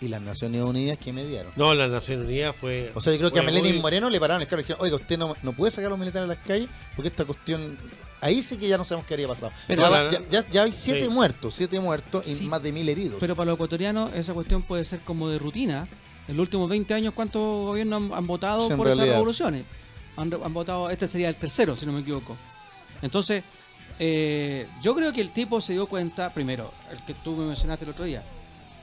y 0.00 0.08
las 0.08 0.20
Naciones 0.20 0.62
Unidas 0.62 0.98
que 0.98 1.12
mediaron. 1.12 1.52
No, 1.56 1.74
la 1.74 1.86
Nación 1.88 2.20
Unida 2.22 2.52
fue. 2.52 2.90
O 2.94 3.00
sea, 3.00 3.12
yo 3.12 3.18
creo 3.18 3.32
que 3.32 3.40
a 3.40 3.42
Meleni 3.42 3.72
muy- 3.72 3.80
Moreno 3.80 4.10
le 4.10 4.18
pararon 4.20 4.42
el 4.42 4.48
carro 4.48 4.60
y 4.60 4.64
dijeron, 4.64 4.82
oiga, 4.82 4.96
usted 4.96 5.18
no, 5.18 5.36
no 5.42 5.52
puede 5.52 5.70
sacar 5.70 5.86
a 5.86 5.90
los 5.90 5.98
militares 5.98 6.28
a 6.28 6.34
las 6.34 6.44
calles 6.44 6.68
porque 6.96 7.08
esta 7.08 7.24
cuestión... 7.24 7.78
Ahí 8.20 8.42
sí 8.42 8.56
que 8.58 8.66
ya 8.66 8.76
no 8.76 8.84
sabemos 8.84 9.06
qué 9.06 9.14
haría 9.14 9.28
pasado. 9.28 9.52
Pero 9.68 9.82
ya, 9.82 9.90
la- 9.90 10.10
ya, 10.10 10.22
ya- 10.28 10.50
ya 10.50 10.62
hay 10.64 10.72
siete 10.72 11.04
Sí. 11.04 11.08
muertos, 11.08 11.54
siete 11.54 11.78
muertos 11.78 12.26
y 12.26 12.34
Sí. 12.34 12.44
más 12.48 12.60
de 12.60 12.72
mil 12.72 12.88
heridos. 12.88 13.18
Pero 13.20 13.36
para 13.36 13.46
los 13.46 13.54
ecuatorianos 13.54 14.10
esa 14.14 14.34
cuestión 14.34 14.62
puede 14.62 14.84
ser 14.84 15.00
como 15.02 15.28
de 15.28 15.38
rutina. 15.38 15.86
En 16.26 16.36
los 16.36 16.42
últimos 16.42 16.68
20 16.68 16.92
años, 16.94 17.14
¿cuántos 17.14 17.40
gobiernos 17.40 18.02
han, 18.10 18.12
han 18.18 18.26
votado 18.26 18.66
Sí, 18.68 18.74
por 18.74 18.88
esas 18.88 18.96
realidad. 18.98 19.14
revoluciones? 19.18 19.64
Han, 20.16 20.34
han 20.34 20.52
votado, 20.52 20.90
este 20.90 21.06
sería 21.06 21.28
el 21.28 21.36
tercero, 21.36 21.76
si 21.76 21.86
no 21.86 21.92
me 21.92 22.00
equivoco. 22.00 22.36
Entonces, 23.02 23.42
eh, 23.98 24.68
yo 24.82 24.94
creo 24.94 25.12
que 25.12 25.20
el 25.20 25.30
tipo 25.30 25.60
se 25.60 25.72
dio 25.72 25.86
cuenta, 25.86 26.32
primero, 26.32 26.72
el 26.90 27.02
que 27.04 27.14
tú 27.14 27.32
me 27.36 27.46
mencionaste 27.46 27.84
el 27.84 27.90
otro 27.92 28.04
día, 28.04 28.22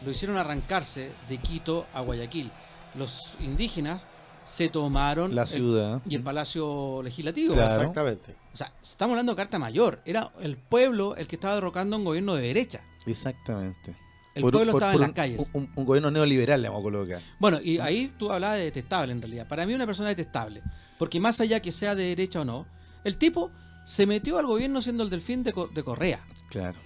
lo 0.03 0.11
hicieron 0.11 0.37
arrancarse 0.37 1.11
de 1.29 1.37
Quito 1.37 1.85
a 1.93 2.01
Guayaquil. 2.01 2.51
Los 2.95 3.37
indígenas 3.39 4.07
se 4.45 4.69
tomaron 4.69 5.33
la 5.33 5.41
el- 5.43 5.47
ciudad. 5.47 6.01
y 6.07 6.15
el 6.15 6.23
Palacio 6.23 7.01
Legislativo. 7.03 7.53
Claro. 7.53 7.73
Exactamente. 7.81 8.35
O 8.53 8.57
sea, 8.57 8.71
estamos 8.83 9.13
hablando 9.13 9.31
de 9.33 9.35
carta 9.37 9.57
mayor. 9.59 10.01
Era 10.05 10.31
el 10.41 10.57
pueblo 10.57 11.15
el 11.15 11.27
que 11.27 11.35
estaba 11.35 11.55
derrocando 11.55 11.95
a 11.95 11.99
un 11.99 12.05
gobierno 12.05 12.35
de 12.35 12.43
derecha. 12.43 12.81
Exactamente. 13.05 13.95
El 14.35 14.41
Por- 14.43 14.51
pueblo 14.53 14.73
por- 14.73 14.81
estaba 14.81 14.91
por 14.93 15.01
en 15.01 15.01
las 15.01 15.09
un- 15.09 15.15
calles. 15.15 15.49
Un, 15.53 15.71
un 15.75 15.85
gobierno 15.85 16.11
neoliberal 16.11 16.61
le 16.61 16.67
vamos 16.67 16.81
a 16.81 16.83
colocar. 16.83 17.21
Bueno, 17.39 17.59
y 17.61 17.79
ahí 17.79 18.13
tú 18.19 18.31
hablabas 18.31 18.57
de 18.57 18.65
detestable 18.65 19.13
en 19.13 19.21
realidad. 19.21 19.47
Para 19.47 19.65
mí 19.65 19.73
una 19.73 19.85
persona 19.85 20.09
detestable. 20.09 20.61
Porque 20.99 21.19
más 21.19 21.39
allá 21.41 21.59
que 21.61 21.71
sea 21.71 21.95
de 21.95 22.03
derecha 22.03 22.41
o 22.41 22.45
no, 22.45 22.65
el 23.03 23.17
tipo 23.17 23.49
se 23.85 24.05
metió 24.05 24.37
al 24.37 24.45
gobierno 24.47 24.81
siendo 24.81 25.03
el 25.03 25.09
delfín 25.09 25.43
de, 25.43 25.53
Co- 25.53 25.67
de 25.73 25.83
Correa. 25.83 26.25
Claro. 26.49 26.77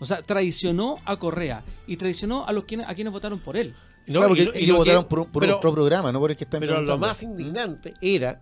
O 0.00 0.06
sea, 0.06 0.22
traicionó 0.22 0.96
a 1.04 1.16
Correa 1.18 1.62
y 1.86 1.96
traicionó 1.96 2.46
a 2.46 2.52
los 2.52 2.64
quienes, 2.64 2.88
a 2.88 2.94
quienes 2.94 3.12
votaron 3.12 3.38
por 3.40 3.56
él. 3.56 3.74
No, 4.06 4.20
claro, 4.20 4.28
porque 4.28 4.42
y 4.42 4.46
lo- 4.46 4.54
y 4.54 4.58
ellos 4.58 4.66
que- 4.76 4.78
votaron 4.78 5.04
por, 5.04 5.30
por 5.30 5.40
pero- 5.42 5.56
otro 5.58 5.72
programa, 5.72 6.12
no 6.12 6.20
por 6.20 6.30
el 6.30 6.36
que 6.36 6.44
están 6.44 6.60
Pero 6.60 6.80
lo 6.82 6.98
más 6.98 7.22
indignante 7.22 7.94
era 8.00 8.40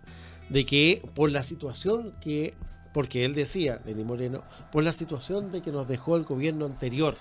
de 0.49 0.65
que 0.65 1.01
por 1.15 1.31
la 1.31 1.43
situación 1.43 2.15
que, 2.21 2.53
porque 2.93 3.23
él 3.25 3.33
decía, 3.33 3.77
Denis 3.77 4.05
Moreno, 4.05 4.43
por 4.71 4.83
la 4.83 4.91
situación 4.93 5.51
de 5.51 5.61
que 5.61 5.71
nos 5.71 5.87
dejó 5.87 6.15
el 6.17 6.23
gobierno 6.23 6.65
anterior. 6.65 7.17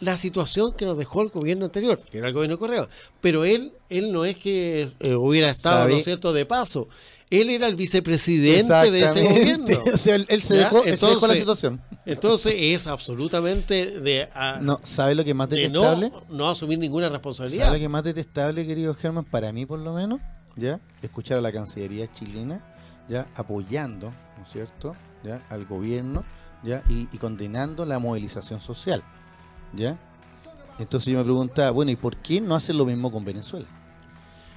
La 0.00 0.16
situación 0.16 0.72
que 0.72 0.86
nos 0.86 0.96
dejó 0.98 1.22
el 1.22 1.28
gobierno 1.28 1.66
anterior, 1.66 1.98
que 2.10 2.18
era 2.18 2.28
el 2.28 2.34
gobierno 2.34 2.56
de 2.56 2.58
Correa. 2.60 2.88
Pero 3.20 3.44
él, 3.44 3.72
él 3.90 4.12
no 4.12 4.24
es 4.24 4.36
que 4.38 4.90
eh, 5.00 5.14
hubiera 5.14 5.50
estado, 5.50 5.80
Sabe- 5.82 5.92
¿no 5.92 5.98
es 5.98 6.04
cierto?, 6.04 6.32
de 6.32 6.46
paso. 6.46 6.88
Él 7.28 7.48
era 7.50 7.68
el 7.68 7.76
vicepresidente 7.76 8.90
de 8.90 9.00
ese 9.02 9.22
gobierno. 9.22 9.66
Exactamente. 9.68 9.90
o 9.94 9.96
sea, 9.96 10.14
él, 10.16 10.26
él 10.28 10.42
se, 10.42 10.54
dejó, 10.54 10.82
él 10.82 10.96
se 10.98 11.06
dejó 11.06 11.26
la 11.26 11.34
Entonces- 11.34 11.38
situación. 11.38 11.80
Entonces 12.06 12.54
es 12.56 12.86
absolutamente 12.86 14.00
de, 14.00 14.28
a- 14.34 14.58
No, 14.60 14.80
¿sabe 14.82 15.14
lo 15.14 15.22
que 15.24 15.34
más 15.34 15.48
de 15.48 15.56
detestable? 15.58 16.10
no, 16.10 16.24
no 16.28 16.48
asumir 16.48 16.78
ninguna 16.78 17.06
¿Sabe 17.06 17.16
responsabilidad. 17.18 17.72
lo 17.72 17.78
que 17.78 17.88
más 17.88 18.02
detestable, 18.02 18.66
querido 18.66 18.94
Germán? 18.94 19.24
Para 19.24 19.52
mí, 19.52 19.66
por 19.66 19.78
lo 19.78 19.92
menos, 19.92 20.20
¿ya? 20.56 20.80
Escuchar 21.02 21.38
a 21.38 21.40
la 21.40 21.52
Cancillería 21.52 22.10
chilena, 22.10 22.64
¿ya? 23.08 23.28
Apoyando, 23.36 24.12
¿no 24.38 24.44
es 24.44 24.50
cierto? 24.50 24.96
¿Ya? 25.22 25.44
Al 25.50 25.66
gobierno, 25.66 26.24
¿ya? 26.64 26.82
Y, 26.88 27.06
y 27.12 27.18
condenando 27.18 27.84
la 27.84 27.98
movilización 28.00 28.60
social, 28.60 29.04
¿ya? 29.74 29.98
Entonces 30.78 31.12
yo 31.12 31.18
me 31.18 31.24
preguntaba, 31.24 31.70
bueno, 31.70 31.90
¿y 31.90 31.96
por 31.96 32.16
qué 32.16 32.40
no 32.40 32.54
hacen 32.54 32.78
lo 32.78 32.86
mismo 32.86 33.10
con 33.12 33.24
Venezuela? 33.24 33.66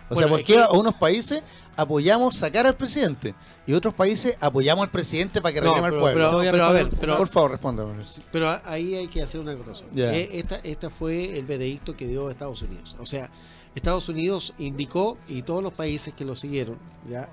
O 0.10 0.16
sea, 0.16 0.28
Bueno, 0.28 0.30
¿por 0.30 0.40
es 0.42 0.46
qué 0.46 0.60
a 0.62 0.70
unos 0.72 0.94
países 0.94 1.42
apoyamos 1.76 2.36
sacar 2.36 2.68
al 2.68 2.76
presidente 2.76 3.34
y 3.66 3.74
otros 3.74 3.94
países 3.94 4.38
apoyamos 4.42 4.84
al 4.86 4.92
presidente 4.92 5.42
para 5.42 5.54
que 5.54 5.62
No, 5.62 5.74
regrese 5.74 5.96
al 5.96 6.00
pueblo? 6.00 6.30
pero- 6.40 6.52
pero 6.52 6.66
a 6.66 6.72
ver, 6.72 6.90
pero- 7.00 7.18
por 7.18 7.28
favor, 7.30 7.52
responda. 7.52 7.86
Pero 8.32 8.60
ahí 8.66 8.96
hay 8.96 9.08
que 9.08 9.22
hacer 9.24 9.40
una. 9.42 9.56
Ya. 9.94 10.14
Eh, 10.14 10.30
Esta, 10.34 10.58
esta 10.58 10.90
fue 10.90 11.38
el 11.38 11.46
veredicto 11.46 11.96
que 11.96 12.06
dio 12.08 12.30
Estados 12.30 12.62
Unidos. 12.62 12.96
O 13.00 13.06
sea, 13.06 13.30
Estados 13.76 14.08
Unidos 14.08 14.54
indicó 14.60 15.18
y 15.28 15.42
todos 15.42 15.64
los 15.64 15.74
países 15.74 16.14
que 16.14 16.26
lo 16.26 16.36
siguieron 16.36 16.78
ya 17.10 17.28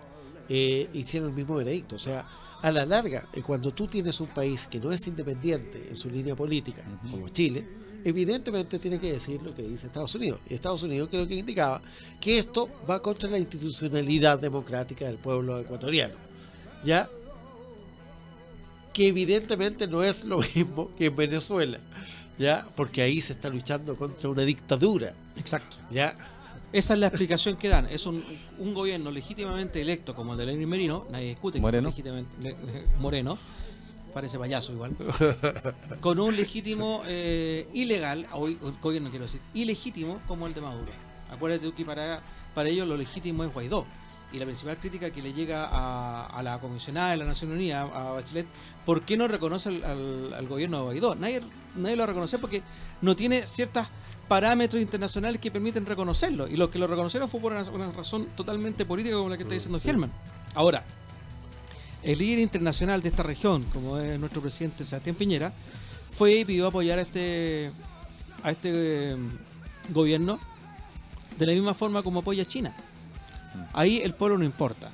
eh, 0.49 0.89
hicieron 0.95 1.29
el 1.31 1.35
mismo 1.37 1.57
veredicto. 1.57 1.97
O 1.97 2.01
sea, 2.01 2.25
a 2.63 2.71
la 2.71 2.85
larga, 2.85 3.27
eh, 3.33 3.43
cuando 3.43 3.73
tú 3.73 3.87
tienes 3.87 4.21
un 4.21 4.29
país 4.29 4.67
que 4.67 4.81
no 4.81 4.93
es 4.93 5.07
independiente 5.07 5.89
en 5.89 5.97
su 5.97 6.11
línea 6.11 6.37
política, 6.37 6.83
como 7.11 7.29
Chile, 7.29 7.67
evidentemente 8.05 8.79
tiene 8.79 8.99
que 8.99 9.13
decir 9.13 9.43
lo 9.43 9.55
que 9.55 9.63
dice 9.63 9.87
Estados 9.87 10.15
Unidos. 10.15 10.41
Y 10.49 10.55
Estados 10.55 10.83
Unidos 10.83 11.09
creo 11.11 11.27
que 11.27 11.35
indicaba 11.35 11.81
que 12.21 12.39
esto 12.39 12.69
va 12.89 13.01
contra 13.01 13.31
la 13.31 13.39
institucionalidad 13.39 14.39
democrática 14.39 15.07
del 15.07 15.17
pueblo 15.17 15.59
ecuatoriano. 15.59 16.15
¿Ya? 16.85 17.09
que 18.93 19.09
evidentemente 19.09 19.87
no 19.87 20.03
es 20.03 20.25
lo 20.25 20.39
mismo 20.55 20.91
que 20.97 21.07
en 21.07 21.17
Venezuela, 21.17 21.79
¿ya? 22.39 22.67
Porque 22.77 23.03
ahí 23.03 23.21
se 23.21 23.33
está 23.35 23.49
luchando 23.49 23.97
contra 23.97 24.29
una 24.29 24.43
dictadura, 24.43 25.15
Exacto. 25.37 25.77
¿ya? 25.91 26.15
Esa 26.73 26.95
es 26.95 27.01
la 27.01 27.09
explicación 27.09 27.57
que 27.57 27.69
dan. 27.69 27.87
Es 27.87 28.07
un, 28.07 28.25
un 28.59 28.75
gobierno 28.75 29.11
legítimamente 29.11 29.81
electo 29.81 30.15
como 30.15 30.33
el 30.33 30.39
de 30.39 30.47
Lenin 30.47 30.69
Merino, 30.69 31.07
nadie 31.11 31.29
discute 31.29 31.59
que 31.59 31.63
Moreno. 31.63 31.89
es 31.89 31.95
legítimamente 31.97 32.31
le- 32.41 32.51
eh, 32.51 32.87
Moreno, 32.99 33.37
parece 34.15 34.39
payaso 34.39 34.73
igual, 34.73 34.95
con 36.01 36.19
un 36.21 36.37
legítimo 36.37 37.03
eh, 37.07 37.69
ilegal, 37.75 38.27
o, 38.33 38.47
o 38.49 38.73
gobierno 38.81 39.11
quiero 39.11 39.25
decir, 39.25 39.41
ilegítimo 39.55 40.21
como 40.29 40.47
el 40.47 40.55
de 40.55 40.61
Maduro. 40.61 40.93
Acuérdate 41.31 41.67
tú 41.67 41.75
que 41.75 41.85
para, 41.85 42.21
para 42.55 42.69
ellos 42.69 42.87
lo 42.87 42.97
legítimo 42.97 43.43
es 43.45 43.53
Guaidó. 43.53 43.87
Y 44.33 44.39
la 44.39 44.45
principal 44.45 44.77
crítica 44.79 45.11
que 45.11 45.23
le 45.23 45.33
llega 45.33 45.65
a, 45.69 46.27
a 46.27 46.43
la 46.45 46.61
comisionada 46.61 47.11
de 47.11 47.17
la 47.17 47.25
Nación 47.25 47.51
Unida, 47.51 47.83
a 47.83 48.13
Bachelet, 48.13 48.47
¿por 48.87 49.03
qué 49.05 49.17
no 49.17 49.27
reconoce 49.27 49.71
al, 49.71 49.83
al- 49.83 50.35
al 50.35 50.47
gobierno 50.47 50.77
de 50.79 50.83
Guaidó? 50.85 51.17
Nadie, 51.17 51.41
nadie 51.75 51.97
lo 51.97 52.07
reconoce 52.07 52.39
porque 52.39 52.63
no 53.03 53.17
tiene 53.17 53.45
ciertos 53.49 53.89
parámetros 54.31 54.81
internacionales 54.81 55.41
que 55.41 55.51
permiten 55.51 55.85
reconocerlo. 55.85 56.47
Y 56.47 56.55
los 56.55 56.69
que 56.69 56.79
lo 56.79 56.87
reconocieron 56.87 57.29
fue 57.29 57.41
por 57.41 57.51
una, 57.51 57.91
razón 57.91 58.29
totalmente 58.37 58.87
política 58.87 59.17
como 59.17 59.29
la 59.29 59.37
que 59.37 59.43
está 59.43 59.55
diciendo 59.55 59.81
Germán. 59.81 60.13
Ahora, 60.55 60.85
el 62.05 62.17
líder 62.17 62.39
internacional 62.39 63.03
de 63.03 63.09
esta 63.09 63.25
región, 63.25 63.65
como 63.73 63.99
es 63.99 64.21
nuestro 64.21 64.41
presidente 64.41 64.85
Sebastián 64.85 65.17
Piñera, 65.17 65.53
fue 66.13 66.35
y 66.35 66.45
pidió 66.45 66.69
apoyar 66.69 67.01
a 67.01 67.03
este 67.03 67.73
a 68.45 68.53
este 68.53 68.71
eh, 68.73 69.17
gobierno 69.89 70.39
de 71.37 71.47
la 71.47 71.53
misma 71.53 71.75
forma 71.75 72.05
como 72.05 72.21
apoya 72.21 72.45
a 72.45 72.47
China. 72.47 72.73
Ahí 73.73 73.99
el 73.99 74.15
pueblo 74.15 74.39
no 74.39 74.45
importa. 74.45 74.93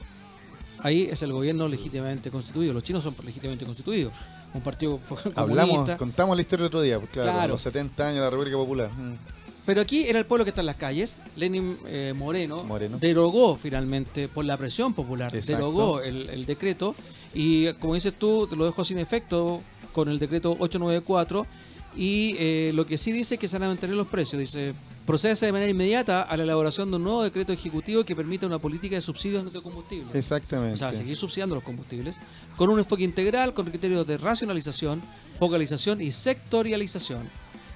Ahí 0.78 1.08
es 1.12 1.20
el 1.20 1.32
gobierno 1.32 1.68
legítimamente 1.68 2.30
constituido. 2.30 2.72
Los 2.72 2.84
chinos 2.84 3.04
son 3.04 3.14
legítimamente 3.22 3.66
constituidos. 3.66 4.14
Un 4.56 4.62
partido 4.62 5.00
Hablamos, 5.34 5.90
contamos 5.92 6.36
la 6.36 6.42
historia 6.42 6.64
el 6.64 6.66
otro 6.68 6.80
día, 6.82 6.98
pues, 6.98 7.10
claro, 7.10 7.32
Claro. 7.32 7.48
los 7.54 7.62
70 7.62 8.04
años 8.04 8.14
de 8.16 8.20
la 8.22 8.30
República 8.30 8.56
Popular. 8.56 8.90
Mm. 8.90 9.14
Pero 9.66 9.80
aquí 9.80 10.04
era 10.04 10.18
el 10.20 10.26
pueblo 10.26 10.44
que 10.44 10.50
está 10.50 10.60
en 10.62 10.66
las 10.66 10.76
calles. 10.76 11.16
Lenin 11.34 11.76
eh, 11.86 12.14
Moreno, 12.16 12.62
Moreno. 12.62 12.98
derogó 13.00 13.56
finalmente 13.56 14.28
por 14.28 14.44
la 14.44 14.56
presión 14.56 14.94
popular, 14.94 15.34
Exacto. 15.34 15.52
derogó 15.56 16.00
el, 16.02 16.30
el 16.30 16.46
decreto 16.46 16.94
y 17.34 17.72
como 17.74 17.94
dices 17.94 18.14
tú, 18.16 18.46
te 18.46 18.54
lo 18.54 18.64
dejó 18.64 18.84
sin 18.84 18.98
efecto 18.98 19.62
con 19.92 20.08
el 20.08 20.18
decreto 20.20 20.52
894 20.60 21.46
y 21.96 22.36
eh, 22.38 22.72
lo 22.74 22.86
que 22.86 22.98
sí 22.98 23.10
dice 23.10 23.34
es 23.34 23.40
que 23.40 23.48
se 23.48 23.56
van 23.56 23.64
a 23.64 23.68
mantener 23.68 23.96
los 23.96 24.06
precios. 24.06 24.38
Dice, 24.38 24.74
procede 25.06 25.34
de 25.46 25.52
manera 25.52 25.70
inmediata 25.70 26.22
a 26.22 26.36
la 26.36 26.42
elaboración 26.42 26.90
de 26.90 26.96
un 26.96 27.04
nuevo 27.04 27.22
decreto 27.22 27.52
ejecutivo 27.52 28.04
que 28.04 28.14
permita 28.14 28.46
una 28.46 28.58
política 28.58 28.96
de 28.96 29.02
subsidios 29.02 29.50
de 29.52 29.62
combustible. 29.62 30.10
Exactamente. 30.12 30.74
O 30.74 30.76
sea, 30.76 30.92
seguir 30.92 31.16
subsidiando 31.16 31.54
los 31.54 31.64
combustibles 31.64 32.18
con 32.56 32.68
un 32.70 32.78
enfoque 32.78 33.04
integral, 33.04 33.54
con 33.54 33.66
criterios 33.66 34.06
de 34.06 34.18
racionalización, 34.18 35.00
focalización 35.38 36.00
y 36.02 36.12
sectorialización, 36.12 37.22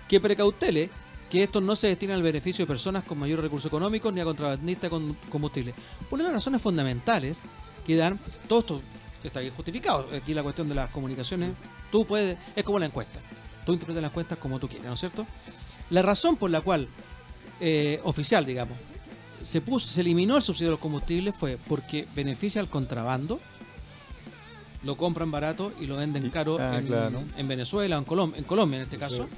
que 0.08 0.20
precautele 0.20 0.90
que 1.30 1.44
estos 1.44 1.62
no 1.62 1.76
se 1.76 1.86
destinen 1.86 2.16
al 2.16 2.22
beneficio 2.22 2.64
de 2.64 2.66
personas 2.66 3.04
con 3.04 3.18
mayores 3.18 3.44
recursos 3.44 3.68
económicos 3.68 4.12
ni 4.12 4.20
a 4.20 4.24
contrabandistas 4.24 4.90
con 4.90 5.16
combustible. 5.30 5.72
Una 6.10 6.24
de 6.24 6.28
las 6.28 6.34
razones 6.34 6.60
fundamentales 6.60 7.40
que 7.86 7.96
dan, 7.96 8.18
todo 8.48 8.58
esto 8.58 8.82
está 9.22 9.40
bien 9.40 9.54
justificado, 9.54 10.08
aquí 10.14 10.34
la 10.34 10.42
cuestión 10.42 10.68
de 10.68 10.74
las 10.74 10.90
comunicaciones, 10.90 11.52
tú 11.92 12.04
puedes, 12.04 12.36
es 12.56 12.64
como 12.64 12.78
la 12.78 12.86
encuesta, 12.86 13.20
tú 13.70 13.74
interpretas 13.74 14.02
las 14.02 14.10
encuestas 14.10 14.38
como 14.38 14.58
tú 14.58 14.68
quieras, 14.68 14.86
¿no 14.86 14.94
es 14.94 15.00
cierto? 15.00 15.26
La 15.90 16.02
razón 16.02 16.36
por 16.36 16.50
la 16.50 16.60
cual, 16.60 16.88
eh, 17.60 18.00
oficial, 18.04 18.44
digamos, 18.46 18.76
se 19.42 19.60
puso, 19.60 19.86
se 19.86 20.02
eliminó 20.02 20.36
el 20.36 20.42
subsidio 20.42 20.68
de 20.68 20.72
los 20.72 20.80
combustibles 20.80 21.34
fue 21.34 21.58
porque 21.68 22.06
beneficia 22.14 22.60
al 22.60 22.68
contrabando, 22.68 23.40
lo 24.82 24.96
compran 24.96 25.30
barato 25.30 25.72
y 25.80 25.86
lo 25.86 25.96
venden 25.96 26.30
caro 26.30 26.58
ah, 26.60 26.78
en, 26.78 26.86
claro. 26.86 27.22
en 27.36 27.48
Venezuela 27.48 27.96
o 27.96 28.00
en, 28.00 28.06
Colom- 28.06 28.34
en 28.36 28.44
Colombia 28.44 28.78
en 28.78 28.84
este 28.84 28.98
caso. 28.98 29.28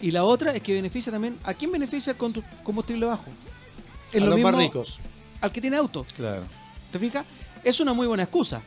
Y 0.00 0.10
la 0.10 0.24
otra 0.24 0.52
es 0.54 0.62
que 0.62 0.74
beneficia 0.74 1.10
también, 1.10 1.38
¿a 1.42 1.54
quién 1.54 1.72
beneficia 1.72 2.12
el 2.12 2.16
combustible 2.62 3.06
bajo? 3.06 3.24
Es 4.12 4.20
a 4.22 4.24
lo 4.24 4.30
los 4.32 4.40
más 4.40 4.54
ricos. 4.54 4.98
al 5.40 5.50
que 5.50 5.60
tiene 5.60 5.76
auto. 5.76 6.04
Claro. 6.14 6.42
¿Te 6.92 6.98
fijas? 6.98 7.24
Es 7.64 7.80
una 7.80 7.92
muy 7.94 8.06
buena 8.06 8.22
excusa. 8.24 8.60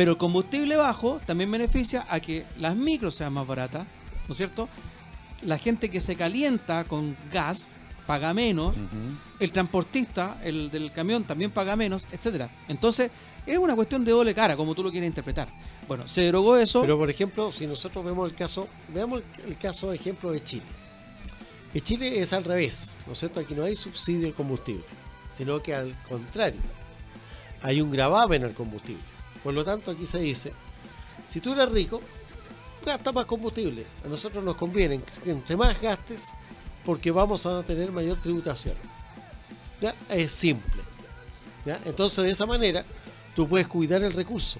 Pero 0.00 0.12
el 0.12 0.16
combustible 0.16 0.76
bajo 0.76 1.20
también 1.26 1.50
beneficia 1.50 2.06
a 2.08 2.20
que 2.20 2.46
las 2.56 2.74
micros 2.74 3.16
sean 3.16 3.34
más 3.34 3.46
baratas, 3.46 3.86
¿no 4.26 4.32
es 4.32 4.38
cierto? 4.38 4.66
La 5.42 5.58
gente 5.58 5.90
que 5.90 6.00
se 6.00 6.16
calienta 6.16 6.84
con 6.84 7.14
gas 7.30 7.72
paga 8.06 8.32
menos, 8.32 8.78
el 9.40 9.52
transportista, 9.52 10.40
el 10.42 10.70
del 10.70 10.90
camión 10.90 11.24
también 11.24 11.50
paga 11.50 11.76
menos, 11.76 12.08
etcétera. 12.12 12.48
Entonces, 12.66 13.10
es 13.44 13.58
una 13.58 13.76
cuestión 13.76 14.02
de 14.02 14.12
doble 14.12 14.34
cara, 14.34 14.56
como 14.56 14.74
tú 14.74 14.82
lo 14.82 14.90
quieres 14.90 15.06
interpretar. 15.06 15.48
Bueno, 15.86 16.08
se 16.08 16.22
derogó 16.22 16.56
eso. 16.56 16.80
Pero 16.80 16.96
por 16.96 17.10
ejemplo, 17.10 17.52
si 17.52 17.66
nosotros 17.66 18.02
vemos 18.02 18.26
el 18.30 18.34
caso, 18.34 18.68
veamos 18.94 19.20
el, 19.44 19.58
caso 19.58 19.92
ejemplo 19.92 20.32
de 20.32 20.42
Chile. 20.42 20.64
Que 21.74 21.82
Chile 21.82 22.22
es 22.22 22.32
al 22.32 22.44
revés, 22.44 22.94
¿no 23.06 23.12
es 23.12 23.18
cierto? 23.18 23.38
Aquí 23.38 23.52
no 23.54 23.64
hay 23.64 23.76
subsidio 23.76 24.28
al 24.28 24.32
combustible, 24.32 24.82
sino 25.28 25.62
que 25.62 25.74
al 25.74 25.94
contrario, 26.08 26.58
hay 27.60 27.82
un 27.82 27.90
gravamen 27.90 28.44
al 28.44 28.54
combustible. 28.54 29.19
Por 29.42 29.54
lo 29.54 29.64
tanto, 29.64 29.90
aquí 29.90 30.06
se 30.06 30.18
dice, 30.18 30.52
si 31.26 31.40
tú 31.40 31.52
eres 31.52 31.70
rico, 31.70 32.00
gasta 32.84 33.12
más 33.12 33.24
combustible. 33.24 33.86
A 34.04 34.08
nosotros 34.08 34.42
nos 34.44 34.56
conviene 34.56 35.00
que 35.22 35.30
entre 35.30 35.56
más 35.56 35.80
gastes, 35.80 36.20
porque 36.84 37.10
vamos 37.10 37.46
a 37.46 37.62
tener 37.62 37.92
mayor 37.92 38.18
tributación. 38.20 38.74
¿Ya? 39.80 39.94
Es 40.10 40.32
simple. 40.32 40.82
¿Ya? 41.64 41.80
Entonces, 41.84 42.24
de 42.24 42.30
esa 42.30 42.46
manera, 42.46 42.84
tú 43.34 43.48
puedes 43.48 43.68
cuidar 43.68 44.02
el 44.02 44.12
recurso. 44.12 44.58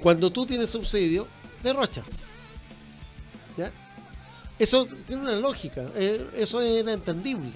Cuando 0.00 0.30
tú 0.32 0.46
tienes 0.46 0.70
subsidio, 0.70 1.26
derrochas. 1.62 2.24
¿Ya? 3.56 3.70
Eso 4.58 4.86
tiene 5.06 5.22
una 5.22 5.36
lógica, 5.36 5.86
eh, 5.94 6.26
eso 6.36 6.60
era 6.60 6.92
entendible. 6.92 7.52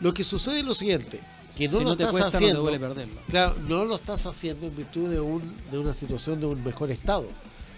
Lo 0.00 0.14
que 0.14 0.24
sucede 0.24 0.60
es 0.60 0.64
lo 0.64 0.74
siguiente, 0.74 1.20
que 1.58 1.68
no 1.68 1.78
si 1.78 1.84
lo 1.84 1.90
no 1.90 1.96
te 1.96 2.04
estás 2.04 2.12
cuesta, 2.12 2.26
no 2.26 2.30
te 2.30 2.36
haciendo, 2.36 2.64
perderlo. 2.64 3.20
claro, 3.28 3.56
no 3.66 3.84
lo 3.84 3.96
estás 3.96 4.26
haciendo 4.26 4.66
en 4.66 4.76
virtud 4.76 5.10
de, 5.10 5.18
un, 5.18 5.42
de 5.72 5.78
una 5.78 5.92
situación 5.92 6.38
de 6.38 6.46
un 6.46 6.62
mejor 6.62 6.90
estado, 6.92 7.26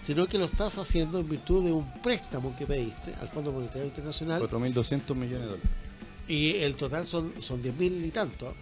sino 0.03 0.27
que 0.27 0.37
lo 0.37 0.45
estás 0.45 0.77
haciendo 0.77 1.19
en 1.19 1.27
virtud 1.27 1.65
de 1.65 1.71
un 1.71 1.91
préstamo 2.01 2.55
que 2.55 2.67
pediste 2.67 3.15
al 3.19 3.27
Fondo 3.29 3.51
Monetario 3.51 3.85
Internacional 3.85 4.41
4.200 4.43 5.15
millones 5.15 5.39
de 5.41 5.45
dólares. 5.45 5.69
y 6.27 6.57
el 6.57 6.75
total 6.75 7.07
son, 7.07 7.33
son 7.39 7.63
10 7.63 7.75
mil 7.75 8.05
y 8.05 8.11
tanto. 8.11 8.53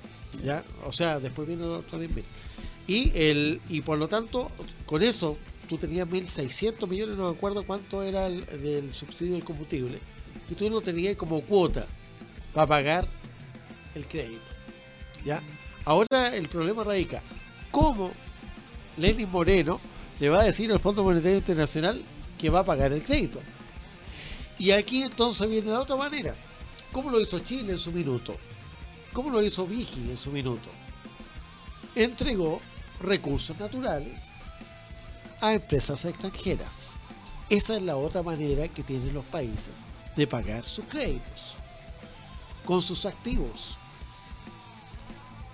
¿ya? 0.41 0.63
O 0.85 0.93
sea, 0.93 1.19
después 1.19 1.47
vienen 1.47 1.67
los 1.67 1.83
otros 1.83 1.99
10 1.99 2.15
mil. 2.15 2.25
Y, 2.87 3.11
el, 3.13 3.61
y 3.67 3.81
por 3.81 3.97
lo 3.97 4.07
tanto, 4.07 4.49
con 4.85 5.03
eso 5.03 5.37
tú 5.67 5.77
tenías 5.77 6.07
1.600 6.07 6.87
millones, 6.87 7.17
no 7.17 7.29
me 7.29 7.35
acuerdo 7.35 7.63
cuánto 7.63 8.03
era 8.03 8.25
el 8.27 8.45
del 8.45 8.93
subsidio 8.93 9.33
del 9.33 9.43
combustible, 9.43 9.99
que 10.47 10.55
tú 10.55 10.69
lo 10.69 10.79
tenías 10.81 11.17
como 11.17 11.41
cuota 11.41 11.85
para 12.53 12.67
pagar 12.67 13.07
el 13.95 14.07
crédito. 14.07 14.58
¿Ya? 15.25 15.41
Ahora 15.85 16.35
el 16.35 16.47
problema 16.47 16.83
radica, 16.83 17.21
¿cómo 17.71 18.11
Lenin 18.97 19.29
Moreno 19.31 19.79
le 20.19 20.29
va 20.29 20.41
a 20.41 20.43
decir 20.43 20.71
al 20.71 20.79
Fondo 20.79 21.03
Monetario 21.03 21.37
Internacional 21.37 22.03
que 22.37 22.49
va 22.49 22.59
a 22.59 22.65
pagar 22.65 22.91
el 22.91 23.01
crédito? 23.01 23.39
Y 24.57 24.71
aquí 24.71 25.03
entonces 25.03 25.49
viene 25.49 25.71
la 25.71 25.81
otra 25.81 25.95
manera. 25.95 26.35
¿Cómo 26.91 27.09
lo 27.09 27.21
hizo 27.21 27.39
Chile 27.39 27.73
en 27.73 27.79
su 27.79 27.91
minuto? 27.91 28.35
¿Cómo 29.13 29.29
lo 29.29 29.41
hizo 29.41 29.65
Vigi 29.65 30.09
en 30.09 30.17
su 30.17 30.31
minuto? 30.31 30.69
Entregó 31.95 32.61
recursos 33.01 33.57
naturales 33.59 34.21
a 35.41 35.53
empresas 35.53 36.03
extranjeras. 36.05 36.91
Esa 37.49 37.77
es 37.77 37.81
la 37.81 37.95
otra 37.95 38.21
manera 38.21 38.67
que 38.67 38.83
tienen 38.83 39.13
los 39.13 39.25
países 39.25 39.77
de 40.15 40.27
pagar 40.27 40.67
sus 40.67 40.85
créditos 40.85 41.55
con 42.65 42.81
sus 42.81 43.05
activos. 43.05 43.77